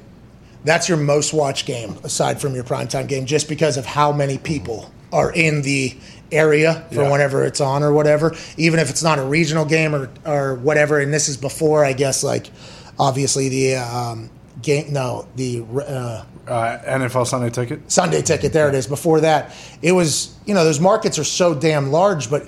That's 0.65 0.89
your 0.89 0.97
most 0.97 1.35
watched 1.35 1.67
game 1.67 1.99
aside 2.05 2.41
from 2.41 2.55
your 2.55 2.65
primetime 2.65 3.07
game, 3.07 3.27
just 3.27 3.51
because 3.51 3.77
of 3.77 3.85
how 3.85 4.13
many 4.13 4.39
people 4.39 4.91
are 5.13 5.31
in 5.31 5.61
the 5.63 5.95
area 6.35 6.85
for 6.93 7.03
Yeah. 7.03 7.11
whenever 7.11 7.45
it's 7.45 7.61
on 7.61 7.83
or 7.83 7.93
whatever. 7.93 8.35
Even 8.57 8.79
if 8.81 8.91
it's 8.91 9.03
not 9.03 9.19
a 9.19 9.23
regional 9.25 9.65
game 9.65 9.95
or 9.95 10.09
or 10.27 10.55
whatever. 10.57 10.99
And 11.01 11.13
this 11.13 11.29
is 11.29 11.37
before, 11.37 11.85
I 11.85 11.93
guess, 11.93 12.23
like 12.23 12.51
obviously 12.99 13.49
the 13.49 13.77
um, 13.77 14.31
game. 14.63 14.93
No, 14.93 15.27
the. 15.37 15.63
Uh, 15.89 16.23
Uh, 16.47 16.79
NFL 16.87 17.27
Sunday 17.27 17.49
ticket. 17.49 17.91
Sunday 17.91 18.21
ticket. 18.21 18.53
There 18.53 18.69
it 18.69 18.75
is. 18.75 18.87
Before 18.87 19.21
that, 19.21 19.51
it 19.81 19.93
was 19.93 20.35
you 20.45 20.53
know 20.53 20.63
those 20.65 20.79
markets 20.81 21.19
are 21.19 21.25
so 21.25 21.55
damn 21.55 21.91
large, 21.91 22.29
but 22.29 22.47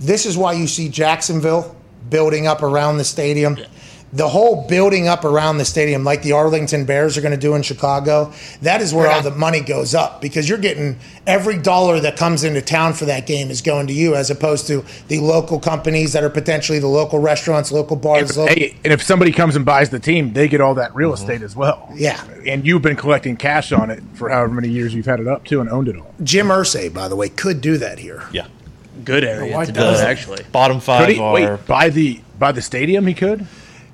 this 0.00 0.26
is 0.26 0.36
why 0.36 0.54
you 0.54 0.66
see 0.66 0.88
Jacksonville 0.88 1.76
building 2.10 2.48
up 2.48 2.62
around 2.64 2.98
the 2.98 3.04
stadium. 3.04 3.56
The 4.14 4.28
whole 4.28 4.66
building 4.68 5.08
up 5.08 5.24
around 5.24 5.58
the 5.58 5.64
stadium, 5.64 6.04
like 6.04 6.22
the 6.22 6.32
Arlington 6.32 6.84
Bears 6.84 7.18
are 7.18 7.20
going 7.20 7.34
to 7.34 7.40
do 7.40 7.54
in 7.54 7.62
Chicago, 7.62 8.32
that 8.62 8.80
is 8.80 8.94
where 8.94 9.10
all 9.10 9.22
the 9.22 9.32
money 9.32 9.60
goes 9.60 9.94
up 9.94 10.20
because 10.20 10.48
you're 10.48 10.58
getting 10.58 10.98
every 11.26 11.58
dollar 11.58 11.98
that 12.00 12.16
comes 12.16 12.44
into 12.44 12.62
town 12.62 12.92
for 12.92 13.06
that 13.06 13.26
game 13.26 13.50
is 13.50 13.60
going 13.60 13.88
to 13.88 13.92
you, 13.92 14.14
as 14.14 14.30
opposed 14.30 14.66
to 14.68 14.84
the 15.08 15.18
local 15.18 15.58
companies 15.58 16.12
that 16.12 16.22
are 16.22 16.30
potentially 16.30 16.78
the 16.78 16.86
local 16.86 17.18
restaurants, 17.18 17.72
local 17.72 17.96
bars. 17.96 18.30
If, 18.30 18.36
local, 18.36 18.54
hey, 18.54 18.76
and 18.84 18.92
if 18.92 19.02
somebody 19.02 19.32
comes 19.32 19.56
and 19.56 19.64
buys 19.64 19.90
the 19.90 19.98
team, 19.98 20.32
they 20.32 20.46
get 20.46 20.60
all 20.60 20.74
that 20.76 20.94
real 20.94 21.10
mm-hmm. 21.10 21.22
estate 21.22 21.42
as 21.42 21.56
well. 21.56 21.90
Yeah. 21.94 22.24
And 22.46 22.64
you've 22.64 22.82
been 22.82 22.96
collecting 22.96 23.36
cash 23.36 23.72
on 23.72 23.90
it 23.90 24.02
for 24.14 24.28
however 24.28 24.54
many 24.54 24.68
years 24.68 24.94
you've 24.94 25.06
had 25.06 25.18
it 25.18 25.26
up 25.26 25.44
to 25.46 25.60
and 25.60 25.68
owned 25.68 25.88
it 25.88 25.96
all. 25.96 26.14
Jim 26.22 26.48
Irsay, 26.48 26.92
by 26.94 27.08
the 27.08 27.16
way, 27.16 27.28
could 27.28 27.60
do 27.60 27.78
that 27.78 27.98
here. 27.98 28.22
yeah. 28.32 28.46
Good 29.04 29.24
area 29.24 29.52
why 29.52 29.64
to 29.64 29.72
do 29.72 29.80
does 29.80 30.00
it, 30.00 30.04
it? 30.04 30.06
actually. 30.06 30.44
Bottom 30.52 30.78
five 30.78 31.06
Could 31.06 31.14
he 31.16 31.20
are. 31.20 31.34
wait 31.34 31.66
buy 31.66 31.90
the 31.90 32.20
by 32.38 32.52
the 32.52 32.62
stadium? 32.62 33.08
He 33.08 33.12
could. 33.14 33.44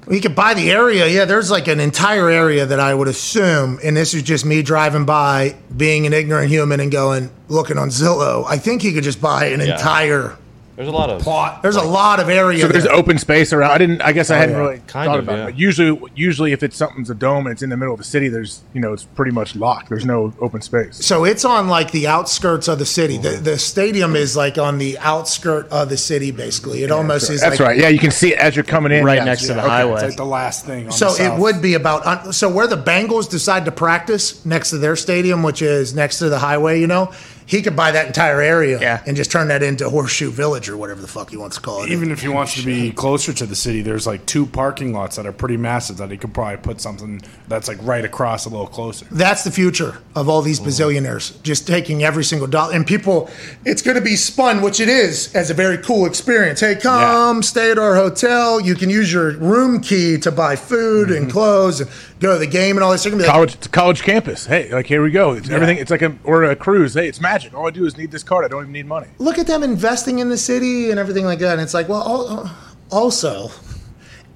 We 0.07 0.21
could 0.21 0.35
buy 0.35 0.55
the 0.55 0.71
area. 0.71 1.07
Yeah, 1.07 1.25
there's 1.25 1.51
like 1.51 1.69
an 1.69 1.79
entire 1.79 2.29
area 2.29 2.67
that 2.67 2.81
I 2.81 2.95
would 2.95 3.07
assume, 3.09 3.79
and 3.85 3.97
this 3.97 4.15
is 4.15 4.23
just 4.23 4.45
me 4.45 4.63
driving 4.63 5.05
by, 5.05 5.55
being 5.77 6.07
an 6.07 6.13
ignorant 6.13 6.51
human 6.51 6.81
and 6.81 6.91
going, 6.91 7.31
looking 7.49 7.79
on 7.79 7.91
Zillow. 7.91 8.45
I 8.49 8.57
think 8.59 8.83
he 8.83 8.93
could 8.93 9.05
just 9.05 9.21
buy 9.21 9.47
an 9.47 9.61
Yeah. 9.61 9.73
entire 9.77 10.37
There's 10.81 10.89
a 10.89 10.93
lot 10.93 11.11
of 11.11 11.21
plot. 11.21 11.61
There's 11.61 11.77
a 11.77 11.83
lot 11.83 12.21
of 12.21 12.31
area. 12.31 12.63
So 12.63 12.69
there's 12.69 12.85
there. 12.85 12.95
open 12.95 13.19
space 13.19 13.53
around. 13.53 13.71
I 13.71 13.77
didn't. 13.77 14.01
I 14.01 14.13
guess 14.13 14.31
I 14.31 14.37
oh, 14.37 14.39
hadn't 14.39 14.55
yeah. 14.55 14.61
really 14.63 14.79
Kind 14.87 15.09
thought 15.09 15.19
of, 15.19 15.25
about 15.27 15.37
yeah. 15.37 15.43
it. 15.43 15.47
But 15.49 15.59
usually, 15.59 16.11
usually 16.15 16.53
if 16.53 16.63
it's 16.63 16.75
something's 16.75 17.11
a 17.11 17.15
dome 17.15 17.45
and 17.45 17.53
it's 17.53 17.61
in 17.61 17.69
the 17.69 17.77
middle 17.77 17.93
of 17.93 17.99
the 17.99 18.05
city, 18.05 18.29
there's 18.29 18.63
you 18.73 18.81
know 18.81 18.95
it's 18.95 19.05
pretty 19.05 19.31
much 19.31 19.55
locked. 19.55 19.91
There's 19.91 20.07
no 20.07 20.33
open 20.41 20.63
space. 20.63 20.97
so 21.05 21.27
it's 21.27 21.45
on 21.45 21.69
like 21.69 21.91
the 21.91 22.07
outskirts 22.07 22.67
of 22.67 22.79
the 22.79 22.87
city. 22.87 23.19
The, 23.19 23.33
the 23.33 23.59
stadium 23.59 24.17
is 24.17 24.39
like 24.39 24.57
on 24.57 24.79
the 24.79 24.97
outskirt 25.01 25.69
of 25.69 25.91
the 25.91 25.99
city, 25.99 26.31
basically. 26.31 26.83
It 26.83 26.91
almost 26.91 27.29
is. 27.29 27.43
That's 27.43 27.61
like, 27.61 27.69
right. 27.69 27.79
Yeah, 27.79 27.89
you 27.89 27.99
can 27.99 28.11
see 28.11 28.33
it 28.33 28.39
as 28.39 28.57
you're 28.57 28.65
coming 28.65 28.91
in. 28.91 29.05
Right 29.05 29.17
Yeah, 29.19 29.25
next 29.25 29.43
to 29.49 29.53
the 29.53 29.61
okay. 29.61 29.69
highway. 29.69 29.93
It's 29.97 30.03
like 30.05 30.17
the 30.17 30.25
last 30.25 30.65
thing. 30.65 30.87
On 30.87 30.93
So 30.93 31.13
the 31.13 31.27
it 31.27 31.39
would 31.39 31.61
be 31.61 31.75
about 31.75 32.07
uh, 32.07 32.33
so 32.33 32.49
where 32.49 32.67
the 32.67 32.83
Bengals 32.83 33.29
decide 33.29 33.67
to 33.67 33.71
practice 33.71 34.47
next 34.47 34.71
to 34.71 34.79
their 34.79 34.97
stadium, 34.97 35.43
which 35.43 35.61
is 35.61 35.95
next 35.95 36.21
to 36.21 36.31
the 36.31 36.39
highway. 36.39 36.81
You 36.81 36.87
know, 36.87 37.13
he 37.51 37.63
could 37.63 37.75
buy 37.75 37.91
that 37.91 38.07
entire 38.07 38.41
area 38.41 38.79
Yeah. 38.81 39.03
and 39.07 39.17
just 39.17 39.33
turn 39.33 39.49
that 39.49 39.61
into 39.61 39.91
Horseshoe 39.91 40.31
Village 40.31 40.69
or 40.69 40.77
whatever 40.77 41.01
the 41.01 41.09
fuck 41.09 41.31
he 41.31 41.37
wants 41.37 41.57
to 41.57 41.63
call 41.63 41.83
it. 41.83 41.91
Even 41.91 42.13
if 42.13 42.23
he 42.23 42.29
wants 42.29 42.55
to 42.55 42.65
be 42.65 42.93
closer 42.93 43.33
to 43.33 43.45
the 43.45 43.57
city, 43.57 43.83
there's 43.83 44.07
like 44.07 44.25
two 44.25 44.47
parking 44.47 44.93
lots 44.93 45.17
that 45.17 45.27
are 45.27 45.33
pretty 45.33 45.57
massive 45.57 45.97
that 45.97 46.13
he 46.13 46.17
could 46.17 46.33
probably 46.33 46.59
put 46.59 46.81
something 46.81 47.21
that's 47.49 47.67
like 47.67 47.79
right 47.83 48.05
across 48.05 48.47
a 48.47 48.49
little 48.49 48.69
closer. 48.69 49.05
That's 49.11 49.43
the 49.43 49.51
future 49.51 49.99
of 50.15 50.29
all 50.29 50.43
these 50.43 50.61
bazillionaires, 50.61 51.43
just 51.43 51.67
taking 51.67 52.05
every 52.05 52.23
single 52.23 52.47
dollar. 52.47 52.73
And 52.73 52.87
people, 52.87 53.29
it's 53.65 53.83
going 53.83 53.97
to 53.97 54.01
be 54.01 54.15
spun, 54.15 54.63
which 54.63 54.79
it 54.79 54.89
is, 54.89 55.35
as 55.35 55.51
a 55.51 55.55
very 55.55 55.79
cool 55.79 56.07
experience. 56.07 56.61
Hey, 56.61 56.77
come 56.77 57.43
stay 57.43 57.73
at 57.73 57.79
our 57.79 57.97
hotel. 57.97 58.61
You 58.61 58.77
can 58.77 58.91
use 58.91 59.13
your 59.13 59.33
room 59.39 59.81
key 59.81 60.19
to 60.19 60.31
buy 60.31 60.55
food 60.55 61.11
and 61.11 61.23
mm-hmm. 61.23 61.31
clothes 61.33 61.81
and 61.81 61.91
go 62.21 62.35
to 62.35 62.39
the 62.39 62.47
game 62.47 62.77
and 62.77 62.85
all 62.85 62.93
this. 62.93 63.03
They're 63.03 63.11
gonna 63.11 63.25
be 63.25 63.27
like, 63.27 63.35
College, 63.35 63.55
it's 63.55 63.67
a 63.67 63.71
college 63.71 64.03
campus. 64.03 64.47
Hey, 64.47 64.73
like 64.73 64.87
here 64.87 65.03
we 65.03 65.11
go. 65.11 65.33
It's 65.33 65.51
everything. 65.51 65.79
It's 65.79 65.91
like 65.91 66.03
a 66.03 66.17
or 66.23 66.45
a 66.45 66.55
cruise. 66.55 66.95
Hey, 66.95 67.09
it's 67.09 67.21
magic. 67.21 67.40
All 67.55 67.67
I 67.67 67.71
do 67.71 67.85
is 67.87 67.97
need 67.97 68.11
this 68.11 68.23
card. 68.23 68.45
I 68.45 68.49
don't 68.49 68.63
even 68.63 68.73
need 68.73 68.87
money. 68.87 69.09
look 69.19 69.39
at 69.39 69.47
them 69.47 69.63
investing 69.63 70.19
in 70.19 70.29
the 70.29 70.39
city 70.39 70.91
and 70.91 70.99
everything 70.99 71.25
like 71.25 71.39
that. 71.41 71.53
And 71.53 71.61
it's 71.61 71.75
like, 71.75 71.89
well, 71.89 72.03
al- 72.07 72.57
also, 72.91 73.51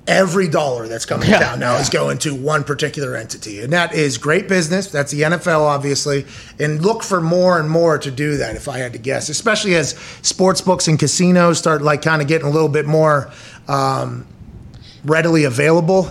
every 0.06 0.48
dollar 0.48 0.86
that's 0.86 1.06
coming 1.06 1.30
down 1.30 1.58
now 1.58 1.76
is 1.76 1.88
going 1.88 2.18
to 2.18 2.34
one 2.34 2.62
particular 2.62 3.16
entity. 3.16 3.60
And 3.62 3.72
that 3.72 3.94
is 3.94 4.18
great 4.18 4.48
business. 4.48 4.88
That's 4.90 5.10
the 5.12 5.22
NFL, 5.22 5.60
obviously. 5.60 6.26
And 6.58 6.82
look 6.84 7.02
for 7.02 7.20
more 7.20 7.58
and 7.58 7.70
more 7.70 7.98
to 7.98 8.10
do 8.10 8.36
that, 8.36 8.54
if 8.56 8.68
I 8.68 8.78
had 8.78 8.92
to 8.92 8.98
guess, 8.98 9.28
especially 9.28 9.74
as 9.76 9.90
sports 10.22 10.60
books 10.60 10.88
and 10.88 10.98
casinos 10.98 11.58
start 11.58 11.82
like 11.82 12.02
kind 12.02 12.20
of 12.20 12.28
getting 12.28 12.46
a 12.46 12.50
little 12.50 12.68
bit 12.68 12.86
more 12.86 13.30
um, 13.68 14.26
readily 15.04 15.44
available. 15.44 16.10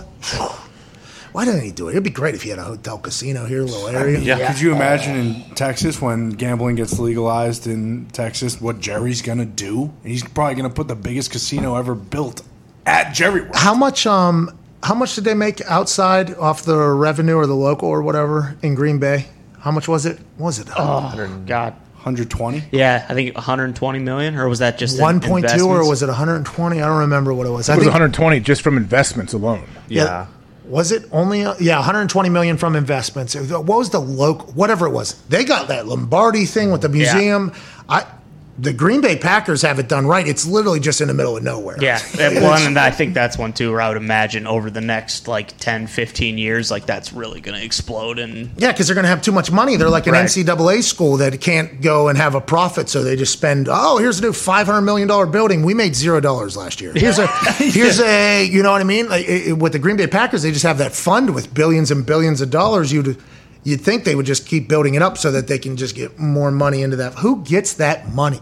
Why 1.34 1.44
didn't 1.44 1.62
he 1.62 1.72
do 1.72 1.88
it? 1.88 1.92
It'd 1.92 2.04
be 2.04 2.10
great 2.10 2.36
if 2.36 2.42
he 2.42 2.50
had 2.50 2.60
a 2.60 2.62
hotel 2.62 2.96
casino 2.96 3.44
here, 3.44 3.62
a 3.62 3.64
little 3.64 3.88
area. 3.88 4.20
Yeah. 4.20 4.46
Could 4.52 4.60
you 4.60 4.72
imagine 4.72 5.16
in 5.16 5.42
Texas 5.56 6.00
when 6.00 6.30
gambling 6.30 6.76
gets 6.76 6.96
legalized 7.00 7.66
in 7.66 8.06
Texas, 8.12 8.60
what 8.60 8.78
Jerry's 8.78 9.20
gonna 9.20 9.44
do? 9.44 9.92
He's 10.04 10.22
probably 10.22 10.54
gonna 10.54 10.70
put 10.70 10.86
the 10.86 10.94
biggest 10.94 11.32
casino 11.32 11.74
ever 11.74 11.96
built 11.96 12.42
at 12.86 13.12
Jerry 13.14 13.40
World. 13.40 13.56
How 13.56 13.74
much? 13.74 14.06
Um, 14.06 14.56
how 14.84 14.94
much 14.94 15.16
did 15.16 15.24
they 15.24 15.34
make 15.34 15.60
outside 15.62 16.34
off 16.36 16.62
the 16.62 16.78
revenue 16.78 17.34
or 17.34 17.46
the 17.48 17.56
local 17.56 17.88
or 17.88 18.00
whatever 18.02 18.56
in 18.62 18.76
Green 18.76 19.00
Bay? 19.00 19.26
How 19.58 19.72
much 19.72 19.88
was 19.88 20.06
it? 20.06 20.18
What 20.36 20.46
was 20.46 20.58
it? 20.60 20.68
Oh, 20.78 21.10
God. 21.46 21.72
120. 22.04 22.64
Yeah, 22.70 23.06
I 23.08 23.14
think 23.14 23.34
120 23.34 23.98
million, 23.98 24.36
or 24.36 24.46
was 24.48 24.58
that 24.58 24.76
just 24.78 24.98
in 24.98 25.02
One 25.02 25.20
point 25.20 25.48
two, 25.48 25.66
or 25.66 25.88
was 25.88 26.02
it 26.02 26.06
120? 26.08 26.80
I 26.82 26.86
don't 26.86 26.98
remember 26.98 27.32
what 27.32 27.46
it 27.46 27.50
was. 27.50 27.68
I 27.70 27.72
It 27.72 27.76
was 27.78 27.84
think 27.86 27.92
120 27.94 28.40
just 28.40 28.60
from 28.62 28.76
investments 28.76 29.32
alone. 29.32 29.64
yeah. 29.88 30.26
Was 30.64 30.92
it 30.92 31.04
only 31.12 31.44
uh, 31.44 31.54
yeah 31.60 31.76
120 31.76 32.28
million 32.28 32.56
from 32.56 32.76
investments. 32.76 33.34
What 33.34 33.64
was 33.66 33.90
the 33.90 34.00
local? 34.00 34.52
Whatever 34.52 34.86
it 34.86 34.90
was, 34.90 35.14
they 35.28 35.44
got 35.44 35.68
that 35.68 35.86
Lombardi 35.86 36.46
thing 36.46 36.70
with 36.72 36.80
the 36.82 36.88
museum. 36.88 37.52
I 37.88 38.06
The 38.56 38.72
Green 38.72 39.00
Bay 39.00 39.16
Packers 39.16 39.62
have 39.62 39.80
it 39.80 39.88
done 39.88 40.06
right. 40.06 40.26
It's 40.28 40.46
literally 40.46 40.78
just 40.78 41.00
in 41.00 41.08
the 41.08 41.14
middle 41.14 41.36
of 41.36 41.42
nowhere. 41.42 41.76
Yeah, 41.80 41.98
one, 42.40 42.62
and 42.62 42.78
I 42.78 42.92
think 42.92 43.12
that's 43.12 43.36
one 43.36 43.52
too. 43.52 43.72
Where 43.72 43.80
I 43.80 43.88
would 43.88 43.96
imagine 43.96 44.46
over 44.46 44.70
the 44.70 44.80
next 44.80 45.26
like 45.26 45.56
10, 45.58 45.88
15 45.88 46.38
years, 46.38 46.70
like 46.70 46.86
that's 46.86 47.12
really 47.12 47.40
going 47.40 47.58
to 47.58 47.64
explode. 47.64 48.20
And 48.20 48.50
Yeah, 48.56 48.70
because 48.70 48.86
they're 48.86 48.94
going 48.94 49.02
to 49.04 49.08
have 49.08 49.22
too 49.22 49.32
much 49.32 49.50
money. 49.50 49.74
They're 49.76 49.88
like 49.90 50.06
an 50.06 50.12
Right. 50.12 50.26
NCAA 50.26 50.82
school 50.84 51.16
that 51.16 51.40
can't 51.40 51.80
go 51.80 52.06
and 52.06 52.16
have 52.16 52.36
a 52.36 52.40
profit, 52.40 52.88
so 52.88 53.02
they 53.02 53.16
just 53.16 53.32
spend. 53.32 53.68
Oh, 53.68 53.98
here's 53.98 54.20
a 54.20 54.22
new 54.22 54.32
five 54.32 54.66
hundred 54.66 54.82
million 54.82 55.08
dollar 55.08 55.26
building. 55.26 55.64
We 55.64 55.74
made 55.74 55.96
zero 55.96 56.20
dollars 56.20 56.56
last 56.56 56.80
year. 56.80 56.92
Here's 56.94 57.18
a 57.18 57.26
here's 57.58 57.98
a 58.00 58.44
you 58.44 58.62
know 58.62 58.70
what 58.70 58.80
I 58.80 58.84
mean. 58.84 59.08
Like, 59.08 59.26
it- 59.28 59.54
with 59.58 59.72
the 59.72 59.78
Green 59.80 59.96
Bay 59.96 60.06
Packers, 60.06 60.42
they 60.42 60.52
just 60.52 60.64
have 60.64 60.78
that 60.78 60.92
fund 60.94 61.34
with 61.34 61.52
billions 61.52 61.90
and 61.90 62.06
billions 62.06 62.40
of 62.40 62.50
dollars. 62.50 62.92
You'd 62.92 63.18
you'd 63.64 63.80
think 63.80 64.04
they 64.04 64.14
would 64.14 64.26
just 64.26 64.46
keep 64.46 64.68
building 64.68 64.94
it 64.94 65.02
up 65.02 65.18
so 65.18 65.32
that 65.32 65.48
they 65.48 65.58
can 65.58 65.76
just 65.76 65.96
get 65.96 66.18
more 66.18 66.50
money 66.50 66.82
into 66.82 66.96
that. 66.96 67.14
Who 67.14 67.42
gets 67.42 67.74
that 67.74 68.10
money? 68.10 68.40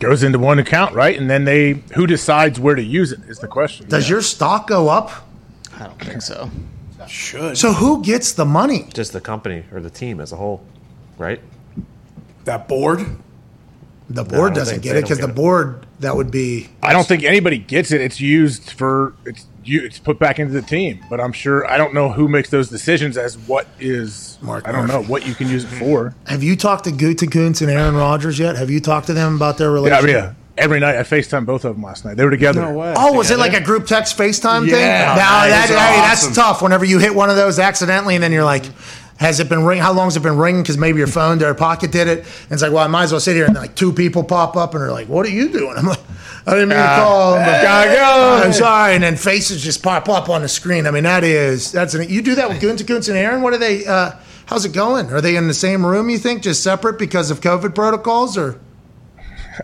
Goes 0.00 0.24
into 0.24 0.40
one 0.40 0.58
account, 0.58 0.94
right? 0.94 1.16
And 1.16 1.30
then 1.30 1.44
they 1.44 1.74
who 1.94 2.08
decides 2.08 2.58
where 2.58 2.74
to 2.74 2.82
use 2.82 3.12
it 3.12 3.20
is 3.28 3.38
the 3.38 3.46
question. 3.46 3.88
Does 3.88 4.10
your 4.10 4.20
stock 4.20 4.66
go 4.66 4.88
up? 4.88 5.10
I 5.74 5.86
don't 5.86 6.02
think 6.02 6.22
so. 6.22 6.50
Should. 7.06 7.58
So 7.58 7.72
who 7.72 8.02
gets 8.02 8.32
the 8.32 8.44
money? 8.44 8.88
Just 8.94 9.12
the 9.12 9.20
company 9.20 9.64
or 9.72 9.80
the 9.80 9.90
team 9.90 10.20
as 10.20 10.32
a 10.32 10.36
whole, 10.36 10.64
right? 11.18 11.40
That 12.44 12.68
board? 12.68 13.00
The 14.08 14.24
board 14.24 14.54
don't 14.54 14.54
doesn't 14.54 14.82
get 14.82 14.96
it 14.96 15.02
because 15.02 15.18
the 15.18 15.28
it. 15.28 15.34
board 15.34 15.86
that 16.00 16.16
would 16.16 16.30
be. 16.30 16.68
I 16.82 16.92
don't 16.92 17.06
think 17.06 17.22
anybody 17.22 17.58
gets 17.58 17.92
it. 17.92 18.00
It's 18.00 18.20
used 18.20 18.70
for 18.70 19.14
it's 19.24 19.46
you. 19.64 19.84
It's 19.84 19.98
put 19.98 20.18
back 20.18 20.38
into 20.38 20.52
the 20.52 20.62
team, 20.62 21.04
but 21.08 21.20
I'm 21.20 21.32
sure 21.32 21.66
I 21.70 21.76
don't 21.76 21.94
know 21.94 22.10
who 22.10 22.28
makes 22.28 22.50
those 22.50 22.68
decisions 22.68 23.16
as 23.16 23.36
what 23.38 23.66
is. 23.78 24.38
Mark 24.42 24.66
I 24.66 24.72
don't 24.72 24.88
know 24.88 25.02
what 25.04 25.26
you 25.26 25.34
can 25.34 25.48
use 25.48 25.64
it 25.64 25.68
for. 25.68 26.14
Have 26.26 26.42
you 26.42 26.56
talked 26.56 26.84
to 26.84 26.90
Gutekunst 26.90 27.62
and 27.62 27.70
Aaron 27.70 27.94
Rodgers 27.94 28.38
yet? 28.38 28.56
Have 28.56 28.70
you 28.70 28.80
talked 28.80 29.06
to 29.06 29.14
them 29.14 29.36
about 29.36 29.58
their 29.58 29.70
relationship? 29.70 30.10
yeah. 30.10 30.34
Every 30.58 30.80
night 30.80 30.96
I 30.96 31.02
Facetime 31.02 31.46
both 31.46 31.64
of 31.64 31.74
them 31.74 31.82
last 31.82 32.04
night. 32.04 32.18
They 32.18 32.24
were 32.24 32.30
together. 32.30 32.60
No 32.60 32.74
way. 32.74 32.92
Oh, 32.96 33.14
was 33.14 33.30
it 33.30 33.38
like 33.38 33.54
a 33.54 33.60
group 33.60 33.86
text 33.86 34.18
FaceTime 34.18 34.68
thing? 34.68 34.80
Yeah. 34.80 35.14
Now 35.16 35.46
that, 35.46 35.68
those 35.68 35.76
are 35.76 35.80
hey, 35.80 36.00
awesome. 36.00 36.28
that's 36.28 36.36
tough. 36.36 36.62
Whenever 36.62 36.84
you 36.84 36.98
hit 36.98 37.14
one 37.14 37.30
of 37.30 37.36
those 37.36 37.58
accidentally, 37.58 38.16
and 38.16 38.22
then 38.22 38.32
you're 38.32 38.44
like, 38.44 38.66
"Has 39.16 39.40
it 39.40 39.48
been 39.48 39.64
ring? 39.64 39.80
How 39.80 39.94
long's 39.94 40.14
it 40.14 40.22
been 40.22 40.36
ringing? 40.36 40.62
Because 40.62 40.76
maybe 40.76 40.98
your 40.98 41.06
phone 41.06 41.42
or 41.42 41.54
pocket 41.54 41.90
did 41.90 42.06
it." 42.06 42.18
And 42.18 42.52
it's 42.52 42.60
like, 42.60 42.70
well, 42.70 42.84
I 42.84 42.86
might 42.86 43.04
as 43.04 43.12
well 43.12 43.20
sit 43.20 43.34
here. 43.34 43.46
And 43.46 43.54
like 43.54 43.74
two 43.76 43.94
people 43.94 44.24
pop 44.24 44.54
up 44.56 44.74
and 44.74 44.82
they're 44.82 44.92
like, 44.92 45.08
"What 45.08 45.24
are 45.24 45.30
you 45.30 45.48
doing?" 45.48 45.74
I'm 45.78 45.86
like, 45.86 46.00
"I 46.46 46.50
didn't 46.52 46.68
mean 46.70 46.78
to 46.78 46.84
call." 46.84 47.34
Them, 47.34 47.46
but 47.46 47.62
gotta 47.62 47.90
go. 47.90 48.42
I'm 48.46 48.52
sorry. 48.52 48.94
And 48.94 49.02
then 49.02 49.16
faces 49.16 49.62
just 49.62 49.82
pop 49.82 50.08
up 50.08 50.28
on 50.28 50.42
the 50.42 50.48
screen. 50.48 50.86
I 50.86 50.90
mean, 50.90 51.04
that 51.04 51.24
is 51.24 51.72
that's 51.72 51.94
an, 51.94 52.08
you 52.08 52.22
do 52.22 52.34
that 52.36 52.48
with 52.48 52.60
Gunther 52.60 52.84
and 53.12 53.18
Aaron. 53.18 53.42
What 53.42 53.52
are 53.52 53.58
they? 53.58 53.86
Uh, 53.86 54.12
how's 54.46 54.64
it 54.64 54.72
going? 54.72 55.10
Are 55.12 55.20
they 55.20 55.36
in 55.36 55.48
the 55.48 55.54
same 55.54 55.84
room? 55.86 56.10
You 56.10 56.18
think 56.18 56.42
just 56.42 56.62
separate 56.62 56.98
because 56.98 57.30
of 57.30 57.40
COVID 57.40 57.74
protocols 57.74 58.36
or? 58.38 58.60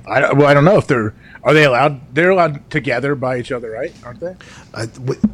I 0.07 0.21
don't- 0.21 0.37
well, 0.37 0.47
I 0.47 0.55
don't 0.55 0.65
know 0.65 0.77
if 0.77 0.87
they're 0.87 1.15
are 1.45 1.55
they 1.55 1.65
allowed. 1.65 2.15
They're 2.15 2.31
allowed 2.31 2.69
together 2.71 3.15
by 3.15 3.39
each 3.39 3.53
other, 3.53 3.71
right? 3.71 3.95
Aren't 4.05 4.21
they? 4.21 4.37
I, 4.75 4.87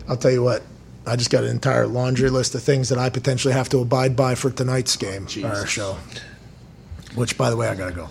I'll 0.08 0.16
tell 0.16 0.30
you 0.30 0.42
what. 0.42 0.62
I 1.06 1.16
just 1.16 1.30
got 1.30 1.44
an 1.44 1.50
entire 1.50 1.86
laundry 1.86 2.30
list 2.30 2.54
of 2.54 2.62
things 2.62 2.88
that 2.88 2.96
I 2.98 3.10
potentially 3.10 3.52
have 3.52 3.68
to 3.70 3.78
abide 3.80 4.16
by 4.16 4.34
for 4.34 4.50
tonight's 4.50 4.96
game, 4.96 5.26
our 5.44 5.66
show. 5.66 5.98
Which, 7.14 7.36
by 7.36 7.50
the 7.50 7.56
way, 7.56 7.68
I 7.68 7.74
gotta 7.74 7.92
go. 7.94 8.08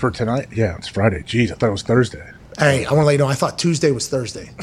For 0.00 0.10
tonight? 0.10 0.48
Yeah, 0.50 0.76
it's 0.76 0.88
Friday. 0.88 1.20
Jeez, 1.22 1.52
I 1.52 1.54
thought 1.56 1.68
it 1.68 1.72
was 1.72 1.82
Thursday. 1.82 2.26
Hey, 2.58 2.84
I 2.86 2.90
want 2.92 3.02
to 3.02 3.06
let 3.06 3.12
you 3.12 3.18
know. 3.18 3.26
I 3.28 3.34
thought 3.34 3.58
Tuesday 3.58 3.90
was 3.90 4.08
Thursday. 4.08 4.50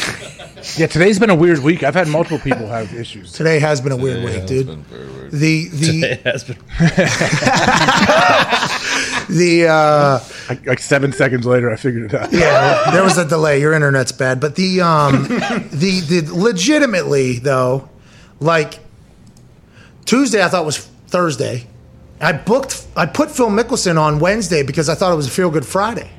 Yeah, 0.75 0.87
today's 0.87 1.17
been 1.19 1.29
a 1.29 1.35
weird 1.35 1.59
week. 1.59 1.83
I've 1.83 1.93
had 1.93 2.07
multiple 2.09 2.39
people 2.39 2.67
have 2.67 2.91
issues. 2.93 3.31
Today 3.31 3.59
has 3.59 3.79
been 3.79 3.91
a 3.93 3.95
weird 3.95 4.17
Today 4.17 4.25
week, 4.25 4.35
has 4.41 4.49
dude. 4.49 4.67
been 4.67 4.81
very 4.83 5.05
weird. 5.05 5.31
The 5.31 5.67
the 5.69 6.01
Today 6.01 6.21
has 6.25 6.43
been- 6.43 6.55
the 9.37 9.67
uh, 9.69 10.19
like, 10.49 10.65
like 10.65 10.79
seven 10.79 11.13
seconds 11.13 11.45
later, 11.45 11.71
I 11.71 11.75
figured 11.77 12.11
it 12.11 12.19
out. 12.19 12.33
yeah, 12.33 12.89
there 12.91 13.03
was 13.03 13.17
a 13.19 13.25
delay. 13.25 13.61
Your 13.61 13.71
internet's 13.73 14.11
bad, 14.11 14.39
but 14.41 14.55
the 14.55 14.81
um, 14.81 15.27
the 15.27 16.01
the 16.09 16.21
legitimately 16.35 17.37
though, 17.39 17.87
like 18.39 18.79
Tuesday, 20.05 20.43
I 20.43 20.49
thought 20.49 20.65
was 20.65 20.79
Thursday. 20.79 21.67
I 22.19 22.33
booked. 22.33 22.87
I 22.95 23.05
put 23.05 23.31
Phil 23.31 23.49
Mickelson 23.49 23.99
on 23.99 24.19
Wednesday 24.19 24.63
because 24.63 24.89
I 24.89 24.95
thought 24.95 25.11
it 25.11 25.15
was 25.15 25.27
a 25.27 25.31
feel 25.31 25.49
good 25.49 25.65
Friday. 25.65 26.09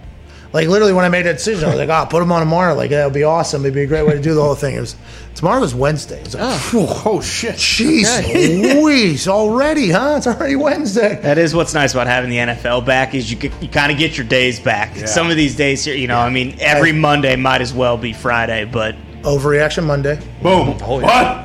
Like 0.52 0.68
literally, 0.68 0.94
when 0.94 1.04
I 1.04 1.10
made 1.10 1.26
that 1.26 1.34
decision, 1.34 1.64
I 1.64 1.68
was 1.68 1.78
like, 1.78 1.90
"Oh, 1.90 2.06
put 2.08 2.22
him 2.22 2.32
on 2.32 2.40
tomorrow. 2.40 2.74
Like 2.74 2.90
that 2.90 3.04
would 3.04 3.12
be 3.12 3.24
awesome. 3.24 3.62
It'd 3.62 3.74
be 3.74 3.82
a 3.82 3.86
great 3.86 4.06
way 4.06 4.14
to 4.14 4.20
do 4.20 4.34
the 4.34 4.42
whole 4.42 4.54
thing." 4.54 4.76
It 4.76 4.80
was 4.80 4.96
tomorrow 5.34 5.60
was 5.60 5.74
Wednesday. 5.74 6.20
It 6.20 6.24
was 6.24 6.34
like, 6.34 6.44
ah. 6.44 6.68
phew, 6.70 6.86
oh 6.88 7.20
shit, 7.20 7.56
jeez, 7.56 8.74
Louise, 8.80 9.28
already, 9.28 9.90
huh? 9.90 10.14
It's 10.16 10.26
already 10.26 10.56
Wednesday. 10.56 11.20
That 11.20 11.36
is 11.36 11.54
what's 11.54 11.74
nice 11.74 11.92
about 11.92 12.06
having 12.06 12.30
the 12.30 12.38
NFL 12.38 12.86
back 12.86 13.14
is 13.14 13.30
you 13.30 13.38
you 13.60 13.68
kind 13.68 13.92
of 13.92 13.98
get 13.98 14.16
your 14.16 14.26
days 14.26 14.58
back. 14.58 14.96
Some 15.06 15.30
of 15.30 15.36
these 15.36 15.54
days, 15.54 15.84
here, 15.84 15.94
you 15.94 16.06
know, 16.06 16.18
I 16.18 16.30
mean, 16.30 16.56
every 16.60 16.92
Monday 16.92 17.36
might 17.36 17.60
as 17.60 17.74
well 17.74 17.98
be 17.98 18.14
Friday, 18.14 18.64
but 18.64 18.94
Overreaction 19.22 19.84
Monday. 19.84 20.18
Boom. 20.42 20.78
Holy 20.78 21.04
what? 21.04 21.44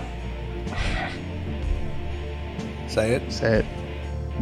Say 2.88 3.16
it. 3.16 3.32
Say 3.32 3.60
it. 3.60 3.66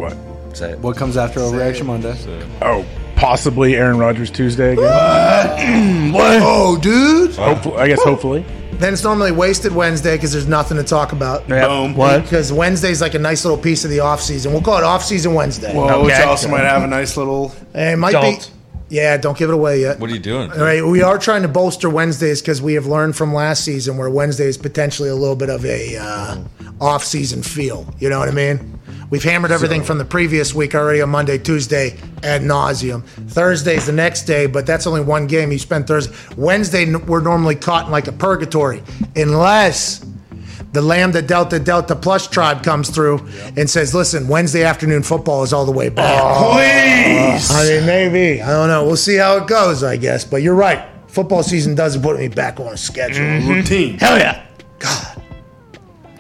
What? 0.02 0.18
Say 0.58 0.72
it. 0.72 0.80
What 0.80 0.98
comes 0.98 1.16
after 1.16 1.40
Overreaction 1.40 1.86
Monday? 1.86 2.16
Oh, 2.62 2.86
possibly 3.16 3.76
Aaron 3.76 3.98
Rodgers 3.98 4.32
Tuesday 4.32 4.74
again. 4.74 6.12
what? 6.12 6.42
Oh, 6.44 6.78
dude. 6.78 7.36
Hopefully, 7.36 7.78
I 7.78 7.88
guess 7.88 8.04
hopefully. 8.04 8.46
Then 8.74 8.94
it's 8.94 9.04
normally 9.04 9.32
wasted 9.32 9.72
Wednesday 9.74 10.16
because 10.16 10.32
there's 10.32 10.48
nothing 10.48 10.78
to 10.78 10.84
talk 10.84 11.12
about. 11.12 11.48
Boom. 11.48 11.96
What? 11.96 12.24
Because 12.24 12.52
Wednesday's 12.52 13.00
like 13.00 13.14
a 13.14 13.20
nice 13.20 13.46
little 13.46 13.60
piece 13.60 13.84
of 13.86 13.92
the 13.92 14.00
off 14.00 14.22
season. 14.22 14.52
We'll 14.54 14.64
call 14.64 14.80
it 14.80 14.84
off 14.84 15.04
season 15.04 15.36
Wednesday. 15.36 15.76
Well, 15.78 16.04
which 16.04 16.16
also 16.16 16.50
might 16.50 16.64
have 16.64 16.82
a 16.82 16.88
nice 16.88 17.16
little. 17.16 17.54
It 17.76 17.98
might 18.00 18.12
Don't. 18.14 18.40
be. 18.40 18.61
Yeah, 18.92 19.16
don't 19.16 19.38
give 19.38 19.50
it 19.50 19.54
away 19.54 19.80
yet. 19.80 20.02
What 20.02 20.10
are 20.10 20.14
you 20.14 20.20
doing? 20.20 20.52
All 20.52 20.58
right, 20.58 20.86
we 20.86 21.02
are 21.02 21.18
trying 21.18 21.44
to 21.44 21.48
bolster 21.48 21.90
Wednesdays 21.90 22.42
because 22.42 22.62
we 22.62 22.74
have 22.74 22.88
learned 22.88 23.16
from 23.16 23.34
last 23.34 23.64
season 23.64 23.96
where 23.96 24.10
Wednesday 24.10 24.48
is 24.48 24.58
potentially 24.58 25.08
a 25.08 25.16
little 25.16 25.38
bit 25.38 25.50
of 25.50 25.66
a 25.66 25.96
uh, 25.96 26.44
off-season 26.82 27.42
feel. 27.42 27.88
You 28.00 28.10
know 28.10 28.20
what 28.20 28.28
I 28.28 28.34
mean? 28.34 28.80
We've 29.10 29.24
hammered 29.24 29.52
everything 29.52 29.82
from 29.82 29.98
the 29.98 30.04
previous 30.04 30.54
week 30.54 30.76
already 30.76 31.02
on 31.02 31.10
Monday, 31.10 31.38
Tuesday 31.38 31.98
ad 32.24 32.42
nauseum. 32.42 33.04
Thursday's 33.30 33.86
the 33.86 33.94
next 33.94 34.24
day, 34.24 34.46
but 34.46 34.66
that's 34.66 34.86
only 34.86 35.02
one 35.02 35.26
game. 35.26 35.54
You 35.54 35.60
spend 35.60 35.88
Thursday. 35.88 36.14
Wednesday, 36.36 36.94
we're 36.94 37.22
normally 37.22 37.56
caught 37.56 37.86
in 37.86 37.92
like 37.92 38.08
a 38.08 38.12
purgatory, 38.12 38.84
unless 39.16 40.06
the 40.74 40.82
Lambda 40.82 41.22
Delta 41.22 41.60
Delta 41.60 41.96
Plus 41.96 42.28
tribe 42.28 42.64
comes 42.64 42.90
through 42.90 43.28
and 43.58 43.70
says, 43.70 43.94
"Listen, 43.94 44.28
Wednesday 44.28 44.64
afternoon 44.64 45.04
football 45.04 45.44
is 45.44 45.52
all 45.54 45.66
the 45.66 45.72
way 45.72 45.90
back." 45.90 46.22
Oh, 46.24 46.52
please. 46.54 47.52
I 47.52 47.64
mean, 47.68 47.86
maybe. 47.86 48.42
I 48.42 48.48
don't 48.52 48.68
know. 48.70 48.86
We'll 48.86 48.96
see 48.96 49.16
how 49.18 49.38
it 49.38 49.48
goes, 49.48 49.84
I 49.84 49.98
guess. 49.98 50.24
But 50.24 50.42
you're 50.42 50.56
right. 50.56 50.88
Football 51.08 51.44
season 51.44 51.76
does 51.76 51.98
put 51.98 52.18
me 52.20 52.30
back 52.30 52.60
on 52.60 52.68
a 52.68 52.78
schedule. 52.78 53.26
Mm-hmm. 53.26 53.50
Routine. 53.50 54.00
hell 54.00 54.18
yeah. 54.18 54.46
God, 54.80 55.22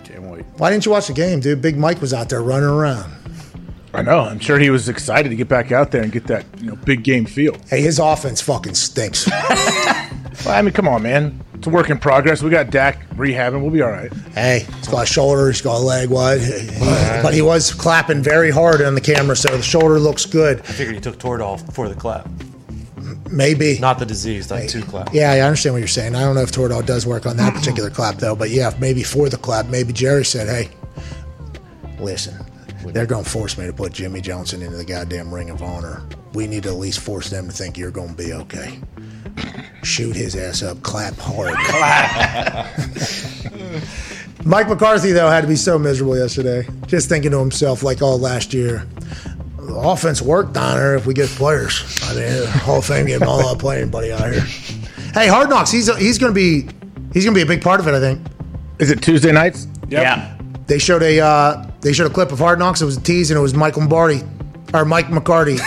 can't 0.03 0.23
wait. 0.23 0.45
Why 0.57 0.69
didn't 0.69 0.85
you 0.85 0.91
watch 0.91 1.07
the 1.07 1.13
game, 1.13 1.39
dude? 1.39 1.61
Big 1.61 1.77
Mike 1.77 2.01
was 2.01 2.13
out 2.13 2.27
there 2.29 2.41
running 2.43 2.67
around. 2.69 3.11
I 3.93 4.01
know. 4.01 4.19
I'm 4.21 4.39
sure 4.39 4.57
he 4.59 4.69
was 4.69 4.87
excited 4.87 5.29
to 5.29 5.35
get 5.35 5.49
back 5.49 5.71
out 5.71 5.91
there 5.91 6.01
and 6.01 6.11
get 6.11 6.27
that 6.27 6.45
you 6.59 6.67
know 6.67 6.75
big 6.75 7.03
game 7.03 7.25
feel. 7.25 7.55
Hey, 7.69 7.81
his 7.81 7.99
offense 7.99 8.41
fucking 8.41 8.75
stinks. 8.75 9.29
Well, 10.45 10.55
I 10.55 10.61
mean, 10.63 10.73
come 10.73 10.87
on, 10.87 11.03
man. 11.03 11.39
It's 11.61 11.67
a 11.67 11.69
work 11.69 11.91
in 11.91 11.99
progress. 11.99 12.41
We 12.41 12.49
got 12.49 12.71
Dak 12.71 13.07
rehabbing. 13.11 13.61
We'll 13.61 13.69
be 13.69 13.83
all 13.83 13.91
right. 13.91 14.11
hey, 14.33 14.65
he's 14.77 14.87
got 14.87 15.03
a 15.03 15.05
shoulder, 15.05 15.45
he's 15.45 15.61
got 15.61 15.77
a 15.77 15.83
leg 15.83 16.09
What? 16.09 16.39
But 17.21 17.35
he 17.35 17.43
was 17.43 17.71
clapping 17.71 18.23
very 18.23 18.49
hard 18.49 18.81
on 18.81 18.95
the 18.95 18.99
camera, 18.99 19.35
so 19.35 19.55
the 19.55 19.61
shoulder 19.61 19.99
looks 19.99 20.25
good. 20.25 20.61
I 20.61 20.63
figured 20.63 20.95
he 20.95 20.99
took 20.99 21.19
Toradol 21.19 21.71
for 21.71 21.87
the 21.87 21.93
clap, 21.93 22.27
Maybe. 23.29 23.77
not 23.77 23.99
the 23.99 24.07
disease, 24.07 24.49
not 24.49 24.67
two 24.69 24.81
clap. 24.81 25.13
Yeah, 25.13 25.29
I 25.33 25.41
understand 25.41 25.75
what 25.75 25.79
you're 25.81 25.87
saying. 25.87 26.15
I 26.15 26.21
don't 26.21 26.33
know 26.33 26.41
if 26.41 26.51
Toradol 26.51 26.83
does 26.83 27.05
work 27.05 27.27
on 27.27 27.37
that 27.37 27.53
particular 27.53 27.89
clap, 27.99 28.15
though. 28.15 28.35
But 28.35 28.49
yeah, 28.49 28.73
maybe 28.79 29.03
for 29.03 29.29
the 29.29 29.37
clap, 29.37 29.67
maybe 29.67 29.93
Jerry 29.93 30.25
said, 30.25 30.47
hey, 30.47 30.71
listen, 31.99 32.43
they're 32.87 33.05
going 33.05 33.23
to 33.23 33.29
force 33.29 33.55
me 33.59 33.67
to 33.67 33.73
put 33.73 33.93
Jimmy 33.93 34.21
Johnson 34.21 34.63
into 34.63 34.77
the 34.77 34.85
goddamn 34.85 35.31
Ring 35.31 35.51
of 35.51 35.61
Honor. 35.61 36.01
We 36.33 36.47
need 36.47 36.63
to 36.63 36.69
at 36.69 36.75
least 36.77 37.01
force 37.01 37.29
them 37.29 37.45
to 37.45 37.53
think 37.53 37.77
you're 37.77 37.91
going 37.91 38.15
to 38.15 38.15
be 38.15 38.33
okay. 38.33 38.79
Shoot 39.83 40.15
his 40.15 40.35
ass 40.35 40.61
up, 40.63 40.81
clap 40.83 41.15
hard. 41.17 41.55
Clap. 41.65 42.67
Mike 44.45 44.67
McCarthy, 44.67 45.11
though, 45.11 45.29
had 45.29 45.41
to 45.41 45.47
be 45.47 45.55
so 45.55 45.77
miserable 45.77 46.17
yesterday. 46.17 46.67
Just 46.87 47.09
thinking 47.09 47.31
to 47.31 47.39
himself, 47.39 47.83
like 47.83 48.01
all 48.01 48.17
last 48.19 48.53
year, 48.53 48.85
the 49.57 49.75
offense 49.75 50.21
worked 50.21 50.57
on 50.57 50.77
her 50.77 50.95
if 50.95 51.05
we 51.05 51.13
get 51.13 51.29
players. 51.29 51.99
I 52.03 52.15
mean, 52.15 52.47
Hall 52.47 52.79
of 52.79 52.85
Fame 52.85 53.05
game, 53.05 53.21
all 53.23 53.47
out 53.47 53.59
playing 53.59 53.83
anybody 53.83 54.11
out 54.11 54.31
here. 54.31 54.41
Hey, 55.13 55.27
Hard 55.27 55.49
Knocks, 55.49 55.69
he's 55.71 55.95
he's 55.97 56.17
going 56.17 56.33
to 56.33 56.35
be 56.35 56.61
he's 57.13 57.23
going 57.23 57.35
to 57.35 57.39
be 57.39 57.43
a 57.43 57.45
big 57.45 57.61
part 57.61 57.79
of 57.79 57.87
it. 57.87 57.93
I 57.93 57.99
think 57.99 58.25
Is 58.79 58.89
it 58.89 59.01
Tuesday 59.03 59.31
nights? 59.31 59.67
Yeah. 59.89 60.35
they 60.67 60.79
showed 60.79 61.03
a 61.03 61.19
uh, 61.19 61.69
they 61.81 61.93
showed 61.93 62.09
a 62.09 62.13
clip 62.13 62.31
of 62.31 62.39
Hard 62.39 62.57
Knocks. 62.59 62.81
It 62.81 62.85
was 62.85 62.97
a 62.97 63.01
tease, 63.01 63.29
and 63.29 63.37
it 63.37 63.41
was 63.41 63.53
Mike 63.53 63.77
Lombardi 63.77 64.21
or 64.73 64.85
Mike 64.85 65.07
McCarty, 65.07 65.59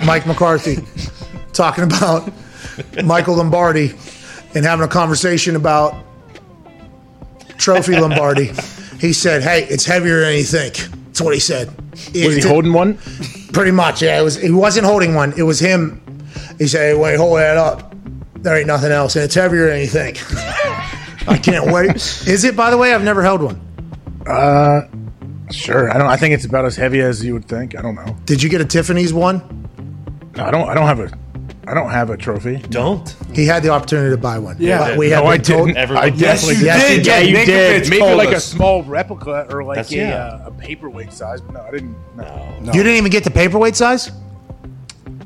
Mike 0.06 0.26
McCarthy, 0.26 0.78
talking 1.52 1.84
about 1.84 2.32
Michael 3.04 3.36
Lombardi 3.36 3.94
and 4.54 4.64
having 4.64 4.84
a 4.84 4.88
conversation 4.88 5.56
about 5.56 5.94
Trophy 7.56 7.98
Lombardi. 7.98 8.52
He 9.00 9.12
said, 9.12 9.42
"Hey, 9.42 9.64
it's 9.64 9.84
heavier 9.84 10.20
than 10.20 10.34
you 10.34 10.44
think." 10.44 10.88
That's 11.06 11.20
what 11.20 11.34
he 11.34 11.40
said. 11.40 11.68
Was 12.14 12.36
he 12.36 12.40
holding 12.42 12.72
one? 12.72 12.98
Pretty 13.52 13.70
much, 13.72 14.02
yeah. 14.02 14.20
It 14.20 14.22
was. 14.22 14.36
He 14.36 14.50
wasn't 14.50 14.86
holding 14.86 15.14
one. 15.14 15.32
It 15.36 15.42
was 15.42 15.58
him. 15.58 16.00
He 16.58 16.66
said, 16.66 16.96
"Wait, 16.96 17.16
hold 17.16 17.38
that 17.38 17.56
up. 17.56 17.94
There 18.36 18.56
ain't 18.56 18.66
nothing 18.66 18.92
else, 18.92 19.16
and 19.16 19.24
it's 19.24 19.34
heavier 19.34 19.68
than 19.68 19.80
you 19.80 19.86
think." 19.86 20.22
I 21.28 21.36
can't 21.36 21.70
wait. 21.70 21.96
Is 21.96 22.44
it? 22.44 22.56
By 22.56 22.70
the 22.70 22.78
way, 22.78 22.94
I've 22.94 23.04
never 23.04 23.22
held 23.22 23.42
one. 23.42 23.60
Uh, 24.26 24.82
sure. 25.50 25.90
I 25.92 25.98
don't. 25.98 26.08
I 26.08 26.16
think 26.16 26.34
it's 26.34 26.44
about 26.44 26.64
as 26.64 26.76
heavy 26.76 27.00
as 27.00 27.24
you 27.24 27.34
would 27.34 27.46
think. 27.46 27.76
I 27.76 27.82
don't 27.82 27.94
know. 27.94 28.16
Did 28.24 28.42
you 28.42 28.48
get 28.48 28.60
a 28.60 28.64
Tiffany's 28.64 29.12
one? 29.12 29.42
No, 30.36 30.44
I 30.44 30.50
don't. 30.50 30.68
I 30.68 30.74
don't 30.74 30.86
have 30.86 31.00
a. 31.00 31.10
I 31.68 31.74
don't 31.74 31.90
have 31.90 32.08
a 32.10 32.16
trophy. 32.16 32.56
Don't. 32.70 33.14
He 33.34 33.44
had 33.44 33.62
the 33.62 33.68
opportunity 33.68 34.10
to 34.10 34.16
buy 34.16 34.38
one. 34.38 34.56
Yeah, 34.58 34.78
But 34.90 34.98
we 34.98 35.10
no, 35.10 35.16
have 35.16 35.24
I 35.26 35.36
been 35.36 35.44
told- 35.44 35.66
didn't. 35.68 35.90
I 35.96 36.08
definitely 36.10 36.64
Yes, 36.64 36.90
you 36.90 36.96
Yeah, 37.02 37.18
did. 37.20 37.26
you 37.28 37.32
Nick 37.34 37.46
did. 37.46 37.76
Fitz 37.76 37.90
Maybe 37.90 38.00
told 38.00 38.16
like 38.16 38.30
a 38.34 38.40
small 38.40 38.82
replica 38.84 39.46
or 39.52 39.62
like 39.64 39.76
That's- 39.76 39.92
a, 39.92 39.96
yeah. 39.96 40.14
uh, 40.44 40.46
a 40.46 40.50
paperweight 40.52 41.12
size, 41.12 41.40
but 41.42 41.52
no, 41.54 41.60
I 41.60 41.70
didn't. 41.70 41.94
No. 42.16 42.72
You 42.72 42.82
didn't 42.82 42.96
even 42.96 43.10
get 43.10 43.24
the 43.24 43.30
paperweight 43.30 43.76
size. 43.76 44.10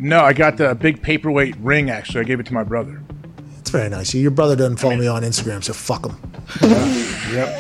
No, 0.01 0.21
I 0.25 0.33
got 0.33 0.57
the 0.57 0.75
big 0.75 1.01
paperweight 1.01 1.57
ring. 1.61 1.89
Actually, 1.91 2.23
I 2.23 2.25
gave 2.25 2.41
it 2.41 2.47
to 2.47 2.55
my 2.55 2.65
brother. 2.65 3.01
It's 3.61 3.71
very 3.71 3.89
nice. 3.89 4.13
Your 4.13 4.33
brother 4.33 4.57
doesn't 4.57 4.79
follow 4.79 4.97
me 4.97 5.07
on 5.07 5.23
Instagram, 5.23 5.63
so 5.63 5.73
fuck 5.73 6.07
him. 6.07 6.17
Yep. 7.33 7.57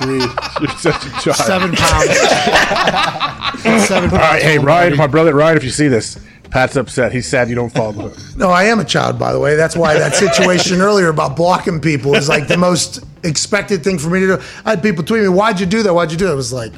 Agreed. 0.00 0.22
You're 0.60 0.70
such 0.78 1.06
a 1.06 1.10
child. 1.20 1.36
Seven 1.36 1.72
pounds. 1.72 2.10
Seven 3.86 4.10
All 4.10 4.16
right, 4.18 4.30
pounds. 4.30 4.42
hey 4.42 4.58
Ryan, 4.58 4.96
my 4.96 5.06
brother 5.06 5.34
Ryan, 5.34 5.56
if 5.56 5.64
you 5.64 5.70
see 5.70 5.88
this, 5.88 6.18
Pat's 6.50 6.76
upset. 6.76 7.12
He's 7.12 7.26
sad 7.26 7.48
you 7.48 7.54
don't 7.54 7.70
follow 7.72 8.08
him. 8.08 8.12
No, 8.36 8.50
I 8.50 8.64
am 8.64 8.80
a 8.80 8.84
child, 8.84 9.18
by 9.18 9.32
the 9.32 9.40
way. 9.40 9.56
That's 9.56 9.74
why 9.74 9.98
that 9.98 10.14
situation 10.14 10.82
earlier 10.82 11.08
about 11.08 11.36
blocking 11.36 11.80
people 11.80 12.14
is 12.14 12.28
like 12.28 12.48
the 12.48 12.58
most 12.58 13.02
expected 13.24 13.82
thing 13.82 13.98
for 13.98 14.10
me 14.10 14.20
to 14.20 14.36
do. 14.36 14.42
I 14.64 14.70
had 14.70 14.82
people 14.82 15.02
tweet 15.04 15.22
me, 15.22 15.28
"Why'd 15.28 15.58
you 15.58 15.64
do 15.64 15.82
that? 15.82 15.94
Why'd 15.94 16.12
you 16.12 16.18
do 16.18 16.26
that?" 16.26 16.32
It 16.32 16.36
was 16.36 16.52
like 16.52 16.72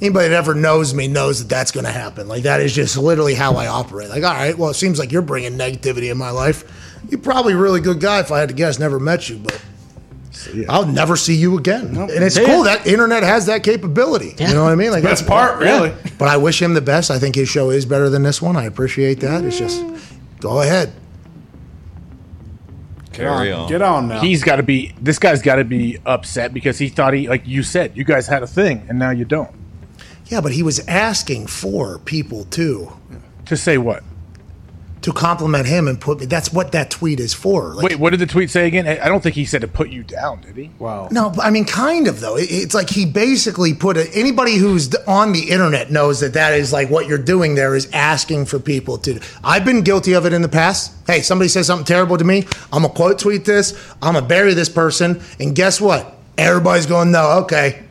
anybody 0.00 0.28
that 0.28 0.34
ever 0.34 0.54
knows 0.54 0.94
me 0.94 1.08
knows 1.08 1.40
that 1.40 1.48
that's 1.48 1.72
going 1.72 1.84
to 1.84 1.92
happen. 1.92 2.26
Like 2.26 2.44
that 2.44 2.60
is 2.60 2.74
just 2.74 2.96
literally 2.96 3.34
how 3.34 3.56
I 3.56 3.66
operate. 3.66 4.08
Like, 4.08 4.24
all 4.24 4.32
right, 4.32 4.56
well, 4.56 4.70
it 4.70 4.74
seems 4.74 4.98
like 4.98 5.12
you're 5.12 5.22
bringing 5.22 5.58
negativity 5.58 6.10
in 6.10 6.16
my 6.16 6.30
life. 6.30 6.64
You're 7.10 7.20
probably 7.20 7.52
a 7.52 7.58
really 7.58 7.80
good 7.80 8.00
guy 8.00 8.20
if 8.20 8.32
I 8.32 8.40
had 8.40 8.48
to 8.48 8.54
guess. 8.54 8.78
Never 8.78 8.98
met 8.98 9.28
you, 9.28 9.36
but. 9.38 9.60
I'll 10.68 10.86
never 10.86 11.16
see 11.16 11.34
you 11.34 11.58
again, 11.58 11.96
and 11.96 12.10
it's 12.10 12.36
See 12.36 12.44
cool 12.44 12.64
that 12.64 12.86
internet 12.86 13.22
has 13.22 13.46
that 13.46 13.62
capability. 13.62 14.34
You 14.38 14.54
know 14.54 14.64
what 14.64 14.72
I 14.72 14.76
mean? 14.76 14.90
Like 14.90 15.02
that's 15.02 15.22
part, 15.22 15.58
really. 15.58 15.92
But 16.18 16.28
I 16.28 16.36
wish 16.36 16.60
him 16.60 16.74
the 16.74 16.80
best. 16.80 17.10
I 17.10 17.18
think 17.18 17.34
his 17.34 17.48
show 17.48 17.70
is 17.70 17.86
better 17.86 18.08
than 18.10 18.22
this 18.22 18.40
one. 18.40 18.56
I 18.56 18.64
appreciate 18.64 19.20
that. 19.20 19.44
It's 19.44 19.58
just 19.58 19.84
go 20.40 20.60
ahead. 20.62 20.92
Carry 23.12 23.50
on. 23.52 23.68
Get 23.68 23.82
on 23.82 24.08
now. 24.08 24.20
He's 24.20 24.44
got 24.44 24.56
to 24.56 24.62
be. 24.62 24.94
This 25.00 25.18
guy's 25.18 25.42
got 25.42 25.56
to 25.56 25.64
be 25.64 25.98
upset 26.06 26.54
because 26.54 26.78
he 26.78 26.88
thought 26.88 27.14
he, 27.14 27.28
like 27.28 27.46
you 27.46 27.62
said, 27.64 27.96
you 27.96 28.04
guys 28.04 28.28
had 28.28 28.42
a 28.42 28.46
thing, 28.46 28.86
and 28.88 28.98
now 28.98 29.10
you 29.10 29.24
don't. 29.24 29.50
Yeah, 30.26 30.40
but 30.40 30.52
he 30.52 30.62
was 30.62 30.86
asking 30.86 31.46
for 31.46 31.98
people 32.00 32.44
too 32.44 32.92
To 33.46 33.56
say 33.56 33.78
what? 33.78 34.04
To 35.08 35.14
compliment 35.14 35.66
him 35.66 35.88
and 35.88 35.98
put 35.98 36.20
me. 36.20 36.26
That's 36.26 36.52
what 36.52 36.72
that 36.72 36.90
tweet 36.90 37.18
is 37.18 37.32
for. 37.32 37.74
Like, 37.74 37.84
Wait, 37.84 37.98
what 37.98 38.10
did 38.10 38.20
the 38.20 38.26
tweet 38.26 38.50
say 38.50 38.66
again? 38.66 38.86
I 38.86 39.06
I 39.06 39.08
don't 39.08 39.22
think 39.22 39.34
he 39.34 39.46
said 39.46 39.62
to 39.62 39.68
put 39.68 39.88
you 39.88 40.02
down, 40.02 40.42
did 40.42 40.54
he? 40.56 40.70
Wow. 40.78 41.08
No, 41.10 41.32
I 41.40 41.48
mean, 41.48 41.64
kind 41.64 42.06
of 42.06 42.20
though. 42.20 42.36
It's 42.38 42.74
like 42.74 42.90
he 42.90 43.06
basically 43.06 43.72
put 43.72 43.96
a, 43.96 44.06
anybody 44.14 44.56
who's 44.56 44.94
on 45.06 45.32
the 45.32 45.48
internet 45.48 45.90
knows 45.90 46.20
that 46.20 46.34
that 46.34 46.52
is 46.52 46.74
like 46.74 46.90
what 46.90 47.06
you're 47.06 47.16
doing 47.16 47.54
there 47.54 47.74
is 47.74 47.88
asking 47.92 48.46
for 48.46 48.58
people 48.58 48.98
to. 48.98 49.18
I've 49.42 49.64
been 49.64 49.80
guilty 49.80 50.12
of 50.12 50.26
it 50.26 50.34
in 50.34 50.42
the 50.42 50.48
past. 50.48 50.92
Hey, 51.06 51.22
somebody 51.22 51.48
says 51.48 51.66
something 51.66 51.86
terrible 51.86 52.18
to 52.18 52.24
me. 52.24 52.46
I'm 52.70 52.82
gonna 52.82 52.90
quote 52.90 53.18
tweet 53.18 53.46
this. 53.46 53.72
I'm 54.02 54.12
gonna 54.12 54.26
bury 54.26 54.52
this 54.52 54.68
person, 54.68 55.22
and 55.40 55.54
guess 55.54 55.80
what? 55.80 56.16
Everybody's 56.36 56.86
going, 56.86 57.10
no, 57.10 57.30
okay. 57.44 57.82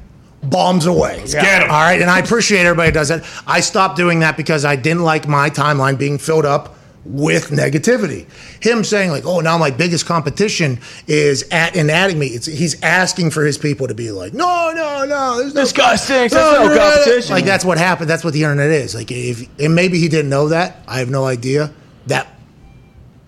Bombs 0.44 0.85
away. 0.85 1.23
get 1.26 1.64
'em. 1.64 1.72
All 1.72 1.81
right, 1.81 1.99
and 1.99 2.11
I 2.11 2.19
appreciate 2.19 2.61
everybody 2.65 2.91
does 2.91 3.07
that. 3.10 3.26
I 3.48 3.60
stopped 3.60 3.98
doing 3.98 4.19
that 4.19 4.38
because 4.38 4.64
I 4.65 4.76
didn't 4.76 5.03
like 5.03 5.27
my 5.27 5.49
timeline 5.49 5.98
being 5.98 6.19
filled 6.19 6.45
up 6.45 6.77
with 7.06 7.49
negativity. 7.49 8.26
Him 8.61 8.84
saying 8.84 9.11
like, 9.11 9.26
"Oh, 9.26 9.40
now 9.40 9.57
my 9.57 9.72
biggest 9.72 10.06
competition 10.06 10.80
is 11.07 11.48
at 11.52 11.76
and 11.76 11.90
adding 11.90 12.19
me." 12.19 12.28
It's, 12.28 12.45
he's 12.45 12.82
asking 12.84 13.32
for 13.32 13.45
his 13.45 13.57
people 13.57 13.88
to 13.88 13.94
be 13.94 14.11
like, 14.11 14.34
"No, 14.34 14.72
no, 14.76 15.06
no, 15.06 15.38
there's 15.38 15.53
no 15.53 15.61
This 15.61 15.74
guy 15.74 15.95
stinks. 15.95 16.34
That's 16.34 16.60
no 16.60 16.78
competition. 16.78 17.34
Like 17.34 17.45
that's 17.45 17.65
what 17.65 17.78
happened. 17.78 18.10
That's 18.10 18.24
what 18.24 18.34
the 18.34 18.44
internet 18.44 18.72
is. 18.72 18.94
Like 18.95 19.11
if 19.11 19.48
and 19.60 19.76
maybe 19.76 19.99
he 19.99 20.10
didn't 20.10 20.30
know 20.30 20.49
that. 20.49 20.84
I 20.88 20.99
have 20.99 21.10
no 21.10 21.26
idea. 21.26 21.74
That 22.07 22.28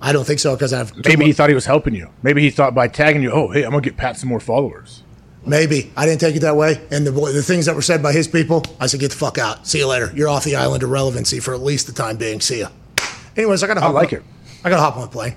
I 0.01 0.13
don't 0.13 0.25
think 0.25 0.39
so 0.39 0.55
because 0.55 0.73
I've 0.73 0.95
Maybe 1.05 1.17
mu- 1.17 1.25
he 1.25 1.33
thought 1.33 1.49
he 1.49 1.55
was 1.55 1.65
helping 1.65 1.93
you. 1.93 2.09
Maybe 2.23 2.41
he 2.41 2.49
thought 2.49 2.73
by 2.73 2.87
tagging 2.87 3.21
you, 3.21 3.31
oh, 3.31 3.49
hey, 3.49 3.63
I'm 3.63 3.71
gonna 3.71 3.81
get 3.81 3.97
Pat 3.97 4.17
some 4.17 4.29
more 4.29 4.39
followers. 4.39 5.03
Maybe 5.45 5.91
I 5.95 6.05
didn't 6.05 6.19
take 6.21 6.35
it 6.35 6.39
that 6.41 6.55
way. 6.55 6.81
And 6.91 7.07
the 7.07 7.11
the 7.11 7.43
things 7.43 7.65
that 7.65 7.75
were 7.75 7.81
said 7.81 8.03
by 8.03 8.11
his 8.11 8.27
people, 8.27 8.63
I 8.79 8.87
said, 8.87 8.99
"Get 8.99 9.11
the 9.11 9.17
fuck 9.17 9.37
out. 9.37 9.65
See 9.67 9.79
you 9.79 9.87
later. 9.87 10.11
You're 10.13 10.29
off 10.29 10.43
the 10.43 10.55
island 10.55 10.83
of 10.83 10.89
relevancy 10.89 11.39
for 11.39 11.53
at 11.53 11.61
least 11.61 11.87
the 11.87 11.93
time 11.93 12.17
being. 12.17 12.41
See 12.41 12.59
ya." 12.59 12.69
Anyways, 13.39 13.63
I 13.63 13.67
gotta. 13.67 13.79
I 13.79 13.83
Hop 13.85 13.93
like 13.93 14.11
on- 14.11 14.19
it. 14.19 14.25
I 14.65 14.69
gotta 14.69 14.81
hop 14.81 14.97
on 14.97 15.03
a 15.03 15.07
plane. 15.07 15.33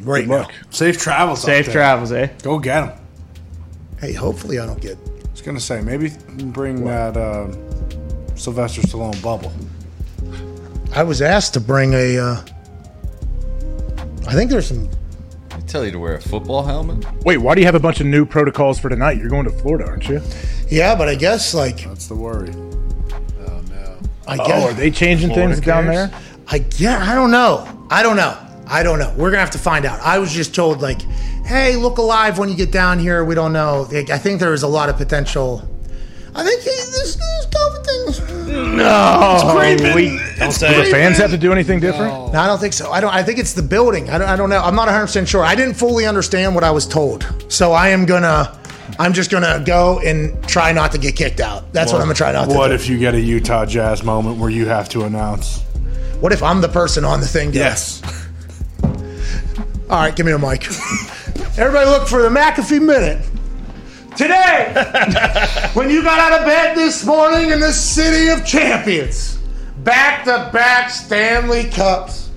Right 0.00 0.20
Good 0.20 0.28
now. 0.28 0.36
luck. 0.40 0.52
Safe 0.68 0.98
travels. 0.98 1.40
Safe 1.40 1.60
out 1.60 1.64
there. 1.64 1.72
travels, 1.74 2.12
eh? 2.12 2.28
Go 2.42 2.58
get 2.58 2.84
him. 2.84 2.92
Hey, 3.98 4.12
hopefully 4.12 4.58
I 4.58 4.66
don't 4.66 4.78
get. 4.80 4.98
I 4.98 5.30
was 5.30 5.40
gonna 5.40 5.58
say 5.58 5.80
maybe 5.80 6.12
bring 6.36 6.84
that 6.84 7.16
uh, 7.16 7.50
Sylvester 8.36 8.82
Stallone 8.82 9.20
bubble. 9.22 9.50
I 10.94 11.02
was 11.02 11.22
asked 11.22 11.54
to 11.54 11.60
bring 11.60 11.94
a. 11.94 12.18
Uh, 12.18 12.42
I 14.26 14.34
think 14.34 14.50
there's 14.50 14.66
some. 14.66 14.90
I 15.50 15.60
tell 15.60 15.86
you 15.86 15.90
to 15.92 15.98
wear 15.98 16.16
a 16.16 16.20
football 16.20 16.62
helmet. 16.62 17.06
Wait, 17.24 17.38
why 17.38 17.54
do 17.54 17.62
you 17.62 17.66
have 17.66 17.74
a 17.74 17.80
bunch 17.80 18.00
of 18.00 18.06
new 18.06 18.26
protocols 18.26 18.78
for 18.78 18.90
tonight? 18.90 19.16
You're 19.16 19.30
going 19.30 19.44
to 19.46 19.50
Florida, 19.50 19.86
aren't 19.88 20.06
you? 20.08 20.20
Yeah, 20.68 20.94
but 20.94 21.08
I 21.08 21.14
guess 21.14 21.54
like 21.54 21.84
That's 21.84 22.06
the 22.06 22.14
worry. 22.16 22.50
Oh 22.50 23.60
no! 23.70 23.98
I 24.26 24.36
Oh, 24.38 24.46
guess 24.46 24.64
are 24.70 24.74
they 24.74 24.90
changing 24.90 25.30
Florida 25.30 25.54
things 25.54 25.64
down 25.66 25.86
there? 25.86 26.10
I 26.50 26.64
yeah, 26.76 27.04
I 27.10 27.14
don't 27.14 27.30
know. 27.30 27.86
I 27.90 28.02
don't 28.02 28.16
know. 28.16 28.36
I 28.66 28.82
don't 28.82 28.98
know. 28.98 29.12
We're 29.16 29.30
gonna 29.30 29.40
have 29.40 29.50
to 29.52 29.58
find 29.58 29.84
out. 29.84 30.00
I 30.00 30.18
was 30.18 30.32
just 30.32 30.54
told 30.54 30.80
like, 30.80 31.02
hey, 31.44 31.76
look 31.76 31.98
alive 31.98 32.38
when 32.38 32.48
you 32.48 32.56
get 32.56 32.72
down 32.72 32.98
here. 32.98 33.24
We 33.24 33.34
don't 33.34 33.52
know. 33.52 33.86
Like, 33.90 34.10
I 34.10 34.18
think 34.18 34.40
there 34.40 34.54
is 34.54 34.62
a 34.62 34.68
lot 34.68 34.88
of 34.88 34.96
potential. 34.96 35.66
I 36.34 36.44
think 36.44 36.62
hey, 36.62 36.70
this, 36.70 37.16
this 37.16 37.46
COVID 37.46 37.84
thing. 37.84 38.76
No, 38.76 39.54
we 39.94 40.18
Don't 40.38 40.58
Do 40.58 40.84
the 40.84 40.88
fans 40.90 41.18
have 41.18 41.30
to 41.30 41.38
do 41.38 41.52
anything 41.52 41.80
different? 41.80 42.32
No, 42.32 42.38
I 42.38 42.46
don't 42.46 42.58
think 42.58 42.72
so. 42.72 42.90
I 42.90 43.00
don't. 43.00 43.12
I 43.12 43.22
think 43.22 43.38
it's 43.38 43.52
the 43.52 43.62
building. 43.62 44.08
I 44.08 44.18
don't. 44.18 44.28
I 44.28 44.36
don't 44.36 44.48
know. 44.48 44.62
I'm 44.62 44.74
not 44.74 44.86
100 44.86 45.06
percent 45.06 45.28
sure. 45.28 45.44
I 45.44 45.54
didn't 45.54 45.74
fully 45.74 46.06
understand 46.06 46.54
what 46.54 46.64
I 46.64 46.70
was 46.70 46.86
told, 46.86 47.26
so 47.48 47.72
I 47.72 47.88
am 47.88 48.06
gonna. 48.06 48.58
I'm 48.98 49.12
just 49.12 49.30
gonna 49.30 49.62
go 49.66 50.00
and 50.00 50.42
try 50.48 50.72
not 50.72 50.92
to 50.92 50.98
get 50.98 51.14
kicked 51.14 51.40
out. 51.40 51.72
That's 51.74 51.92
what 51.92 52.00
I'm 52.00 52.06
gonna 52.06 52.14
try 52.14 52.32
not 52.32 52.48
to. 52.48 52.56
What 52.56 52.68
do. 52.68 52.74
if 52.74 52.88
you 52.88 52.98
get 52.98 53.14
a 53.14 53.20
Utah 53.20 53.66
Jazz 53.66 54.02
moment 54.02 54.38
where 54.38 54.50
you 54.50 54.66
have 54.66 54.88
to 54.90 55.04
announce? 55.04 55.62
What 56.20 56.32
if 56.32 56.42
I'm 56.42 56.60
the 56.60 56.68
person 56.68 57.04
on 57.04 57.20
the 57.20 57.28
thing? 57.28 57.52
Yes. 57.52 58.02
All 59.88 60.00
right, 60.00 60.14
give 60.14 60.26
me 60.26 60.32
a 60.32 60.38
mic. 60.38 60.66
Everybody 61.56 61.88
look 61.88 62.08
for 62.08 62.22
the 62.22 62.28
McAfee 62.28 62.82
Minute. 62.82 63.24
Today, 64.16 64.72
when 65.74 65.90
you 65.90 66.02
got 66.02 66.18
out 66.18 66.40
of 66.40 66.44
bed 66.44 66.76
this 66.76 67.06
morning 67.06 67.50
in 67.52 67.60
the 67.60 67.70
city 67.70 68.30
of 68.32 68.44
champions, 68.44 69.38
back 69.84 70.24
to 70.24 70.50
back 70.52 70.90
Stanley 70.90 71.70
Cups, 71.70 72.30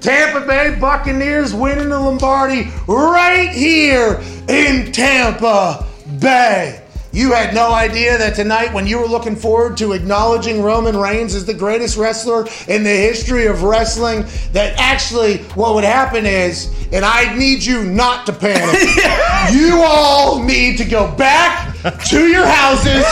Tampa 0.00 0.46
Bay 0.46 0.76
Buccaneers 0.80 1.52
winning 1.52 1.88
the 1.88 1.98
Lombardi 1.98 2.70
right 2.86 3.48
here 3.48 4.22
in 4.48 4.92
Tampa 4.92 5.84
Bay. 6.20 6.85
You 7.16 7.32
had 7.32 7.54
no 7.54 7.72
idea 7.72 8.18
that 8.18 8.34
tonight, 8.34 8.74
when 8.74 8.86
you 8.86 8.98
were 8.98 9.06
looking 9.06 9.36
forward 9.36 9.78
to 9.78 9.94
acknowledging 9.94 10.60
Roman 10.60 10.94
Reigns 10.94 11.34
as 11.34 11.46
the 11.46 11.54
greatest 11.54 11.96
wrestler 11.96 12.46
in 12.68 12.84
the 12.84 12.90
history 12.90 13.46
of 13.46 13.62
wrestling, 13.62 14.26
that 14.52 14.78
actually 14.78 15.38
what 15.54 15.74
would 15.74 15.82
happen 15.82 16.26
is, 16.26 16.70
and 16.92 17.06
I 17.06 17.34
need 17.34 17.64
you 17.64 17.84
not 17.84 18.26
to 18.26 18.34
panic, 18.34 18.78
you 19.58 19.82
all 19.82 20.42
need 20.42 20.76
to 20.76 20.84
go 20.84 21.10
back 21.16 21.74
to 22.08 22.26
your 22.26 22.44
houses 22.44 23.06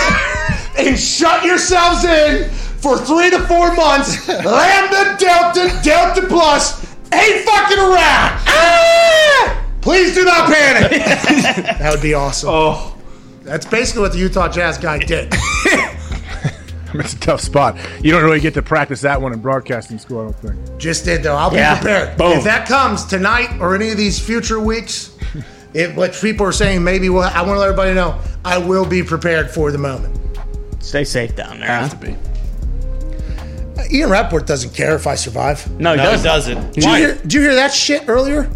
and 0.77 0.99
shut 0.99 1.43
yourselves 1.43 2.05
in 2.05 2.51
for 2.51 2.99
three 2.99 3.31
to 3.31 3.41
four 3.47 3.75
months. 3.75 4.29
Lambda, 4.29 5.17
Delta, 5.19 5.81
Delta 5.83 6.27
Plus 6.29 6.85
ain't 7.11 7.47
fucking 7.47 7.79
around. 7.79 8.39
Ah! 8.49 9.65
Please 9.81 10.15
do 10.15 10.27
not 10.27 10.53
panic. 10.53 10.91
that 11.79 11.91
would 11.91 12.03
be 12.03 12.13
awesome. 12.13 12.51
Oh, 12.53 12.94
That's 13.45 13.67
basically 13.67 14.03
what 14.03 14.13
the 14.13 14.19
Utah 14.19 14.49
Jazz 14.49 14.79
guy 14.79 14.99
did. 14.99 15.33
It's 16.97 17.13
a 17.13 17.19
tough 17.19 17.41
spot. 17.41 17.77
You 18.05 18.13
don't 18.13 18.23
really 18.23 18.39
get 18.39 18.55
to 18.55 18.63
practice 18.63 19.01
that 19.01 19.21
one 19.21 19.33
in 19.33 19.41
broadcasting 19.41 19.99
school, 19.99 20.21
I 20.21 20.23
don't 20.31 20.37
think. 20.37 20.79
Just 20.79 21.05
did 21.05 21.25
though. 21.25 21.35
I'll 21.35 21.51
be 21.51 21.57
Yeah. 21.57 21.75
prepared. 21.81 22.17
Boom. 22.17 22.39
If 22.39 22.45
that 22.45 22.69
comes 22.69 23.05
tonight 23.05 23.51
or 23.61 23.75
any 23.75 23.91
of 23.91 23.97
these 23.97 24.21
future 24.21 24.61
weeks, 24.61 25.11
if 25.75 25.97
what 25.97 26.13
people 26.15 26.47
are 26.47 26.53
saying, 26.53 26.85
maybe 26.85 27.09
we'll, 27.09 27.25
I 27.25 27.43
want 27.43 27.57
to 27.57 27.59
let 27.59 27.65
everybody 27.71 27.95
know 27.95 28.21
I 28.45 28.59
will 28.59 28.87
be 28.87 29.03
prepared 29.03 29.51
for 29.51 29.73
the 29.73 29.79
moment. 29.79 30.17
stay 30.79 31.03
safe 31.03 31.35
down 31.35 31.59
there. 31.59 31.67
huh? 31.67 31.89
have 31.89 32.01
to 32.01 32.07
be. 32.07 32.17
Uh, 33.77 33.85
Ian 33.91 34.11
Rapoport 34.11 34.47
doesn't 34.47 34.73
care 34.73 34.95
if 34.95 35.09
I 35.09 35.17
survive. 35.17 35.69
No, 35.81 35.91
he 35.93 35.97
no, 35.97 36.05
doesn't. 36.05 36.25
doesn't. 36.25 36.75
Did 36.75 36.85
you, 36.85 36.95
hear, 36.95 37.15
did 37.17 37.33
you 37.33 37.41
hear 37.41 37.55
that 37.57 37.75
shit 37.75 38.09
earlier? 38.09 38.49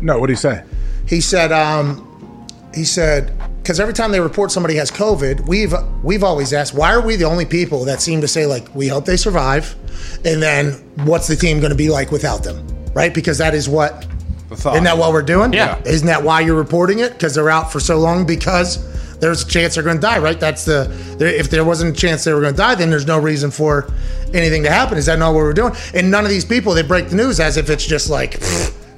No, 0.00 0.20
what 0.20 0.28
do 0.28 0.32
you 0.32 0.36
say? 0.36 0.62
He 1.08 1.20
said, 1.20 1.50
um, 1.50 2.46
he 2.72 2.84
said, 2.84 3.32
because 3.62 3.78
every 3.78 3.94
time 3.94 4.10
they 4.10 4.20
report 4.20 4.50
somebody 4.50 4.74
has 4.74 4.90
COVID, 4.90 5.46
we've 5.46 5.72
we've 6.02 6.24
always 6.24 6.52
asked, 6.52 6.74
why 6.74 6.92
are 6.92 7.00
we 7.00 7.14
the 7.16 7.24
only 7.24 7.46
people 7.46 7.84
that 7.84 8.00
seem 8.00 8.20
to 8.20 8.28
say 8.28 8.44
like 8.44 8.74
we 8.74 8.88
hope 8.88 9.04
they 9.04 9.16
survive, 9.16 9.76
and 10.24 10.42
then 10.42 10.72
what's 11.04 11.28
the 11.28 11.36
team 11.36 11.60
going 11.60 11.70
to 11.70 11.76
be 11.76 11.88
like 11.88 12.10
without 12.10 12.42
them, 12.42 12.66
right? 12.92 13.14
Because 13.14 13.38
that 13.38 13.54
is 13.54 13.68
what 13.68 14.04
thought. 14.50 14.74
isn't 14.74 14.84
that 14.84 14.98
what 14.98 15.12
we're 15.12 15.22
doing? 15.22 15.52
Yeah. 15.52 15.80
Isn't 15.86 16.08
that 16.08 16.22
why 16.24 16.40
you're 16.40 16.56
reporting 16.56 16.98
it? 16.98 17.12
Because 17.12 17.34
they're 17.34 17.50
out 17.50 17.70
for 17.70 17.78
so 17.78 17.98
long 17.98 18.26
because 18.26 18.88
there's 19.20 19.44
a 19.44 19.48
chance 19.48 19.76
they're 19.76 19.84
going 19.84 19.96
to 19.96 20.02
die, 20.02 20.18
right? 20.18 20.40
That's 20.40 20.64
the 20.64 20.90
if 21.20 21.48
there 21.48 21.64
wasn't 21.64 21.96
a 21.96 22.00
chance 22.00 22.24
they 22.24 22.32
were 22.32 22.40
going 22.40 22.54
to 22.54 22.58
die, 22.58 22.74
then 22.74 22.90
there's 22.90 23.06
no 23.06 23.18
reason 23.18 23.52
for 23.52 23.92
anything 24.34 24.64
to 24.64 24.70
happen. 24.70 24.98
Is 24.98 25.06
that 25.06 25.20
not 25.20 25.34
what 25.34 25.44
we're 25.44 25.52
doing? 25.52 25.74
And 25.94 26.10
none 26.10 26.24
of 26.24 26.30
these 26.30 26.44
people 26.44 26.74
they 26.74 26.82
break 26.82 27.10
the 27.10 27.16
news 27.16 27.38
as 27.38 27.56
if 27.56 27.70
it's 27.70 27.86
just 27.86 28.10
like. 28.10 28.42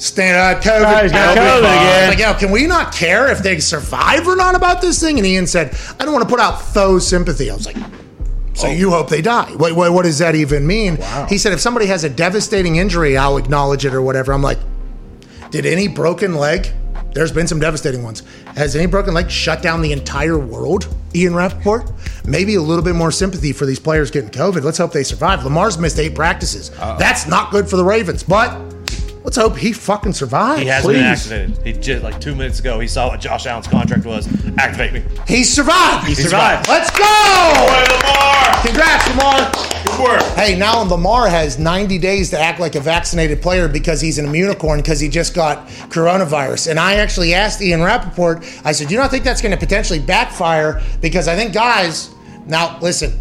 Stand 0.04 0.36
up, 0.36 0.62
COVID. 0.62 0.98
Oh, 0.98 1.02
he's 1.02 1.12
got 1.12 1.34
COVID 1.34 1.40
COVID 1.40 1.58
again. 1.60 2.08
Like, 2.10 2.18
yo, 2.18 2.34
can 2.34 2.50
we 2.50 2.66
not 2.66 2.92
care 2.94 3.32
if 3.32 3.38
they 3.38 3.58
survive 3.58 4.28
or 4.28 4.36
not 4.36 4.54
about 4.54 4.82
this 4.82 5.00
thing? 5.00 5.16
And 5.16 5.26
Ian 5.26 5.46
said, 5.46 5.74
I 5.98 6.04
don't 6.04 6.12
want 6.12 6.22
to 6.22 6.28
put 6.28 6.40
out 6.40 6.60
faux 6.60 7.06
sympathy. 7.06 7.50
I 7.50 7.54
was 7.54 7.64
like, 7.64 7.76
so 8.52 8.68
you 8.68 8.90
hope 8.90 9.08
they 9.08 9.22
die. 9.22 9.50
What, 9.52 9.74
what, 9.74 9.94
what 9.94 10.02
does 10.04 10.18
that 10.18 10.34
even 10.34 10.66
mean? 10.66 10.98
He 11.30 11.38
said, 11.38 11.54
if 11.54 11.60
somebody 11.60 11.86
has 11.86 12.04
a 12.04 12.10
devastating 12.10 12.76
injury, 12.76 13.16
I'll 13.16 13.38
acknowledge 13.38 13.86
it 13.86 13.94
or 13.94 14.02
whatever. 14.02 14.34
I'm 14.34 14.42
like, 14.42 14.58
did 15.50 15.64
any 15.64 15.88
broken 15.88 16.34
leg? 16.34 16.68
There's 17.14 17.32
been 17.32 17.46
some 17.46 17.58
devastating 17.58 18.02
ones. 18.02 18.22
Has 18.56 18.76
any 18.76 18.86
broken 18.86 19.14
leg 19.14 19.30
shut 19.30 19.62
down 19.62 19.80
the 19.80 19.92
entire 19.92 20.38
world? 20.38 20.94
Ian 21.14 21.34
Rapoport? 21.34 21.90
Maybe 22.26 22.56
a 22.56 22.60
little 22.60 22.84
bit 22.84 22.94
more 22.94 23.10
sympathy 23.10 23.52
for 23.54 23.64
these 23.64 23.80
players 23.80 24.10
getting 24.10 24.28
COVID. 24.30 24.64
Let's 24.64 24.76
hope 24.76 24.92
they 24.92 25.02
survive. 25.02 25.44
Lamar's 25.44 25.78
missed 25.78 25.98
eight 25.98 26.14
practices. 26.14 26.68
That's 26.70 27.26
not 27.26 27.50
good 27.50 27.70
for 27.70 27.76
the 27.76 27.84
Ravens, 27.84 28.22
but 28.22 28.73
let's 29.24 29.36
hope 29.36 29.56
he 29.56 29.72
fucking 29.72 30.12
survives. 30.12 30.60
He 30.60 30.68
has 30.68 30.84
Please. 30.84 30.94
been 31.28 31.40
activated. 31.42 31.66
He 31.66 31.72
just 31.80 32.04
like 32.04 32.20
two 32.20 32.34
minutes 32.34 32.60
ago. 32.60 32.78
He 32.78 32.86
saw 32.86 33.08
what 33.08 33.20
Josh 33.20 33.46
Allen's 33.46 33.66
contract 33.66 34.04
was. 34.04 34.28
Activate 34.58 34.92
me. 34.92 35.02
He 35.26 35.42
survived. 35.42 36.06
He 36.06 36.14
survived. 36.14 36.68
Let's 36.68 36.90
go! 36.96 37.04
Lamar. 37.04 38.62
Congrats, 38.64 39.08
Lamar. 39.08 39.52
Good 39.84 40.00
work. 40.00 40.22
Hey, 40.36 40.56
now 40.56 40.82
Lamar 40.82 41.28
has 41.28 41.58
90 41.58 41.98
days 41.98 42.30
to 42.30 42.38
act 42.38 42.60
like 42.60 42.74
a 42.74 42.80
vaccinated 42.80 43.42
player 43.42 43.66
because 43.68 44.00
he's 44.00 44.18
an 44.18 44.26
immunicorn 44.26 44.76
because 44.78 45.00
he 45.00 45.08
just 45.08 45.34
got 45.34 45.66
coronavirus. 45.88 46.70
And 46.70 46.78
I 46.78 46.94
actually 46.96 47.34
asked 47.34 47.60
Ian 47.62 47.82
Rapoport, 47.82 48.44
I 48.64 48.72
said, 48.72 48.88
"Do 48.88 48.94
you 48.94 49.00
don't 49.00 49.10
think 49.10 49.24
that's 49.24 49.40
going 49.40 49.52
to 49.52 49.58
potentially 49.58 49.98
backfire? 49.98 50.82
Because 51.00 51.28
I 51.28 51.36
think 51.36 51.52
guys, 51.52 52.10
now 52.46 52.78
listen, 52.80 53.12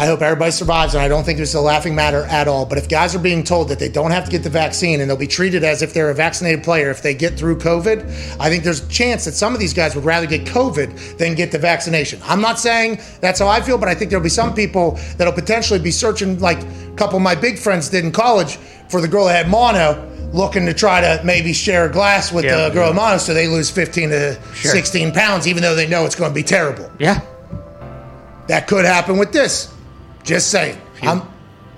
I 0.00 0.06
hope 0.06 0.22
everybody 0.22 0.52
survives, 0.52 0.94
and 0.94 1.02
I 1.02 1.08
don't 1.08 1.24
think 1.24 1.38
this 1.40 1.48
is 1.48 1.54
a 1.56 1.60
laughing 1.60 1.92
matter 1.92 2.22
at 2.26 2.46
all. 2.46 2.64
But 2.64 2.78
if 2.78 2.88
guys 2.88 3.16
are 3.16 3.18
being 3.18 3.42
told 3.42 3.68
that 3.70 3.80
they 3.80 3.88
don't 3.88 4.12
have 4.12 4.24
to 4.26 4.30
get 4.30 4.44
the 4.44 4.48
vaccine 4.48 5.00
and 5.00 5.10
they'll 5.10 5.16
be 5.16 5.26
treated 5.26 5.64
as 5.64 5.82
if 5.82 5.92
they're 5.92 6.10
a 6.10 6.14
vaccinated 6.14 6.62
player 6.62 6.88
if 6.88 7.02
they 7.02 7.14
get 7.14 7.36
through 7.36 7.58
COVID, 7.58 8.04
I 8.38 8.48
think 8.48 8.62
there's 8.62 8.80
a 8.80 8.88
chance 8.88 9.24
that 9.24 9.32
some 9.32 9.54
of 9.54 9.58
these 9.58 9.74
guys 9.74 9.96
would 9.96 10.04
rather 10.04 10.26
get 10.28 10.44
COVID 10.44 11.18
than 11.18 11.34
get 11.34 11.50
the 11.50 11.58
vaccination. 11.58 12.20
I'm 12.22 12.40
not 12.40 12.60
saying 12.60 13.00
that's 13.20 13.40
how 13.40 13.48
I 13.48 13.60
feel, 13.60 13.76
but 13.76 13.88
I 13.88 13.94
think 13.96 14.10
there'll 14.10 14.22
be 14.22 14.28
some 14.28 14.54
people 14.54 14.92
that'll 15.16 15.32
potentially 15.32 15.80
be 15.80 15.90
searching, 15.90 16.38
like 16.38 16.62
a 16.62 16.94
couple 16.94 17.16
of 17.16 17.22
my 17.22 17.34
big 17.34 17.58
friends 17.58 17.88
did 17.88 18.04
in 18.04 18.12
college, 18.12 18.56
for 18.88 19.00
the 19.00 19.08
girl 19.08 19.24
that 19.24 19.34
had 19.34 19.48
mono. 19.50 20.04
Looking 20.32 20.66
to 20.66 20.74
try 20.74 21.00
to 21.00 21.22
maybe 21.24 21.52
share 21.54 21.86
a 21.86 21.90
glass 21.90 22.30
with 22.30 22.44
Yeah. 22.44 22.68
the 22.68 22.74
girl 22.74 22.88
with 22.88 22.96
mono 22.96 23.16
so 23.16 23.32
they 23.34 23.48
lose 23.48 23.68
15 23.70 24.10
to 24.10 24.38
16 24.62 25.10
pounds, 25.12 25.48
even 25.48 25.62
though 25.62 25.74
they 25.74 25.88
know 25.88 26.04
it's 26.04 26.14
going 26.14 26.30
to 26.30 26.34
be 26.34 26.42
terrible. 26.44 26.88
Yeah. 27.00 27.20
That 28.46 28.68
could 28.68 28.84
happen 28.84 29.16
with 29.18 29.32
this. 29.32 29.68
Just 30.28 30.50
saying. 30.50 30.78
I'm, 31.02 31.22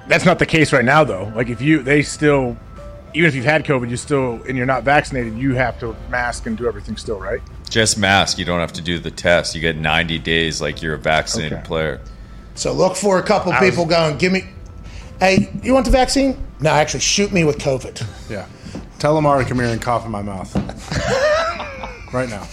That's 0.08 0.24
not 0.24 0.38
the 0.40 0.46
case 0.46 0.72
right 0.72 0.84
now, 0.84 1.04
though. 1.04 1.32
Like 1.36 1.48
if 1.48 1.60
you, 1.60 1.82
they 1.82 2.02
still, 2.02 2.56
even 3.14 3.28
if 3.28 3.34
you've 3.36 3.44
had 3.44 3.64
COVID, 3.64 3.88
you 3.88 3.96
still, 3.96 4.42
and 4.48 4.56
you're 4.56 4.66
not 4.66 4.82
vaccinated, 4.82 5.38
you 5.38 5.54
have 5.54 5.78
to 5.80 5.94
mask 6.10 6.46
and 6.46 6.58
do 6.58 6.66
everything 6.66 6.96
still, 6.96 7.20
right? 7.20 7.40
Just 7.68 7.96
mask. 7.96 8.38
You 8.38 8.44
don't 8.44 8.58
have 8.58 8.72
to 8.72 8.82
do 8.82 8.98
the 8.98 9.12
test. 9.12 9.54
You 9.54 9.60
get 9.60 9.76
90 9.76 10.18
days 10.18 10.60
like 10.60 10.82
you're 10.82 10.94
a 10.94 10.98
vaccinated 10.98 11.58
Okay. 11.58 11.66
player. 11.66 12.00
So 12.56 12.72
look 12.72 12.96
for 12.96 13.18
a 13.18 13.22
couple 13.22 13.52
I 13.52 13.60
was- 13.60 13.70
people 13.70 13.86
going, 13.86 14.18
give 14.18 14.32
me, 14.32 14.42
hey, 15.20 15.48
you 15.62 15.72
want 15.72 15.84
the 15.86 15.92
vaccine? 15.92 16.36
No, 16.60 16.70
actually, 16.70 17.00
shoot 17.00 17.32
me 17.32 17.44
with 17.44 17.58
COVID. 17.58 18.04
Yeah. 18.28 18.46
Tell 18.98 19.14
Lamar 19.14 19.38
to 19.38 19.44
come 19.48 19.58
here 19.58 19.68
and 19.68 19.80
cough 19.80 20.04
in 20.04 20.10
my 20.10 20.20
mouth. 20.22 20.54
right 22.12 22.28
now. 22.28 22.46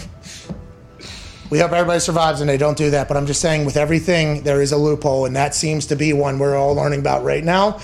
We 1.50 1.60
hope 1.60 1.72
everybody 1.72 2.00
survives 2.00 2.42
and 2.42 2.50
they 2.50 2.58
don't 2.58 2.78
do 2.78 2.90
that. 2.92 3.08
But 3.08 3.18
I'm 3.18 3.26
just 3.26 3.42
saying, 3.42 3.66
with 3.66 3.78
everything, 3.78 4.44
there 4.44 4.62
is 4.62 4.72
a 4.72 4.78
loophole, 4.78 5.26
and 5.26 5.36
that 5.36 5.56
seems 5.56 5.86
to 5.88 5.96
be 5.96 6.14
one 6.14 6.40
we're 6.40 6.56
all 6.56 6.74
learning 6.74 7.00
about 7.00 7.24
right 7.24 7.44
now. 7.44 7.80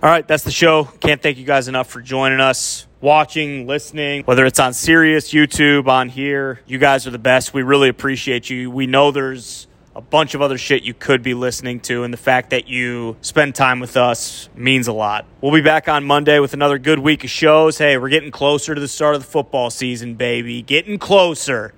All 0.00 0.08
right, 0.08 0.26
that's 0.26 0.44
the 0.44 0.50
show. 0.50 0.84
Can't 0.84 1.20
thank 1.20 1.38
you 1.38 1.44
guys 1.44 1.68
enough 1.68 1.88
for 1.90 2.00
joining 2.00 2.40
us, 2.40 2.86
watching, 3.00 3.66
listening, 3.66 4.22
whether 4.24 4.46
it's 4.46 4.60
on 4.60 4.72
Sirius, 4.72 5.32
YouTube, 5.32 5.88
on 5.88 6.08
here. 6.08 6.60
You 6.66 6.78
guys 6.78 7.06
are 7.06 7.10
the 7.10 7.18
best. 7.18 7.52
We 7.52 7.62
really 7.62 7.88
appreciate 7.88 8.48
you. 8.48 8.70
We 8.70 8.86
know 8.86 9.10
there's 9.10 9.67
a 9.98 10.00
bunch 10.00 10.36
of 10.36 10.40
other 10.40 10.56
shit 10.56 10.84
you 10.84 10.94
could 10.94 11.24
be 11.24 11.34
listening 11.34 11.80
to, 11.80 12.04
and 12.04 12.14
the 12.14 12.18
fact 12.18 12.50
that 12.50 12.68
you 12.68 13.16
spend 13.20 13.56
time 13.56 13.80
with 13.80 13.96
us 13.96 14.48
means 14.54 14.86
a 14.86 14.92
lot. 14.92 15.26
We'll 15.40 15.52
be 15.52 15.60
back 15.60 15.88
on 15.88 16.04
Monday 16.04 16.38
with 16.38 16.54
another 16.54 16.78
good 16.78 17.00
week 17.00 17.24
of 17.24 17.30
shows. 17.30 17.78
Hey, 17.78 17.98
we're 17.98 18.08
getting 18.08 18.30
closer 18.30 18.76
to 18.76 18.80
the 18.80 18.86
start 18.86 19.16
of 19.16 19.22
the 19.22 19.26
football 19.26 19.70
season, 19.70 20.14
baby. 20.14 20.62
Getting 20.62 21.00
closer. 21.00 21.74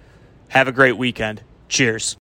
Have 0.48 0.68
a 0.68 0.72
great 0.72 0.98
weekend. 0.98 1.42
Cheers. 1.68 2.19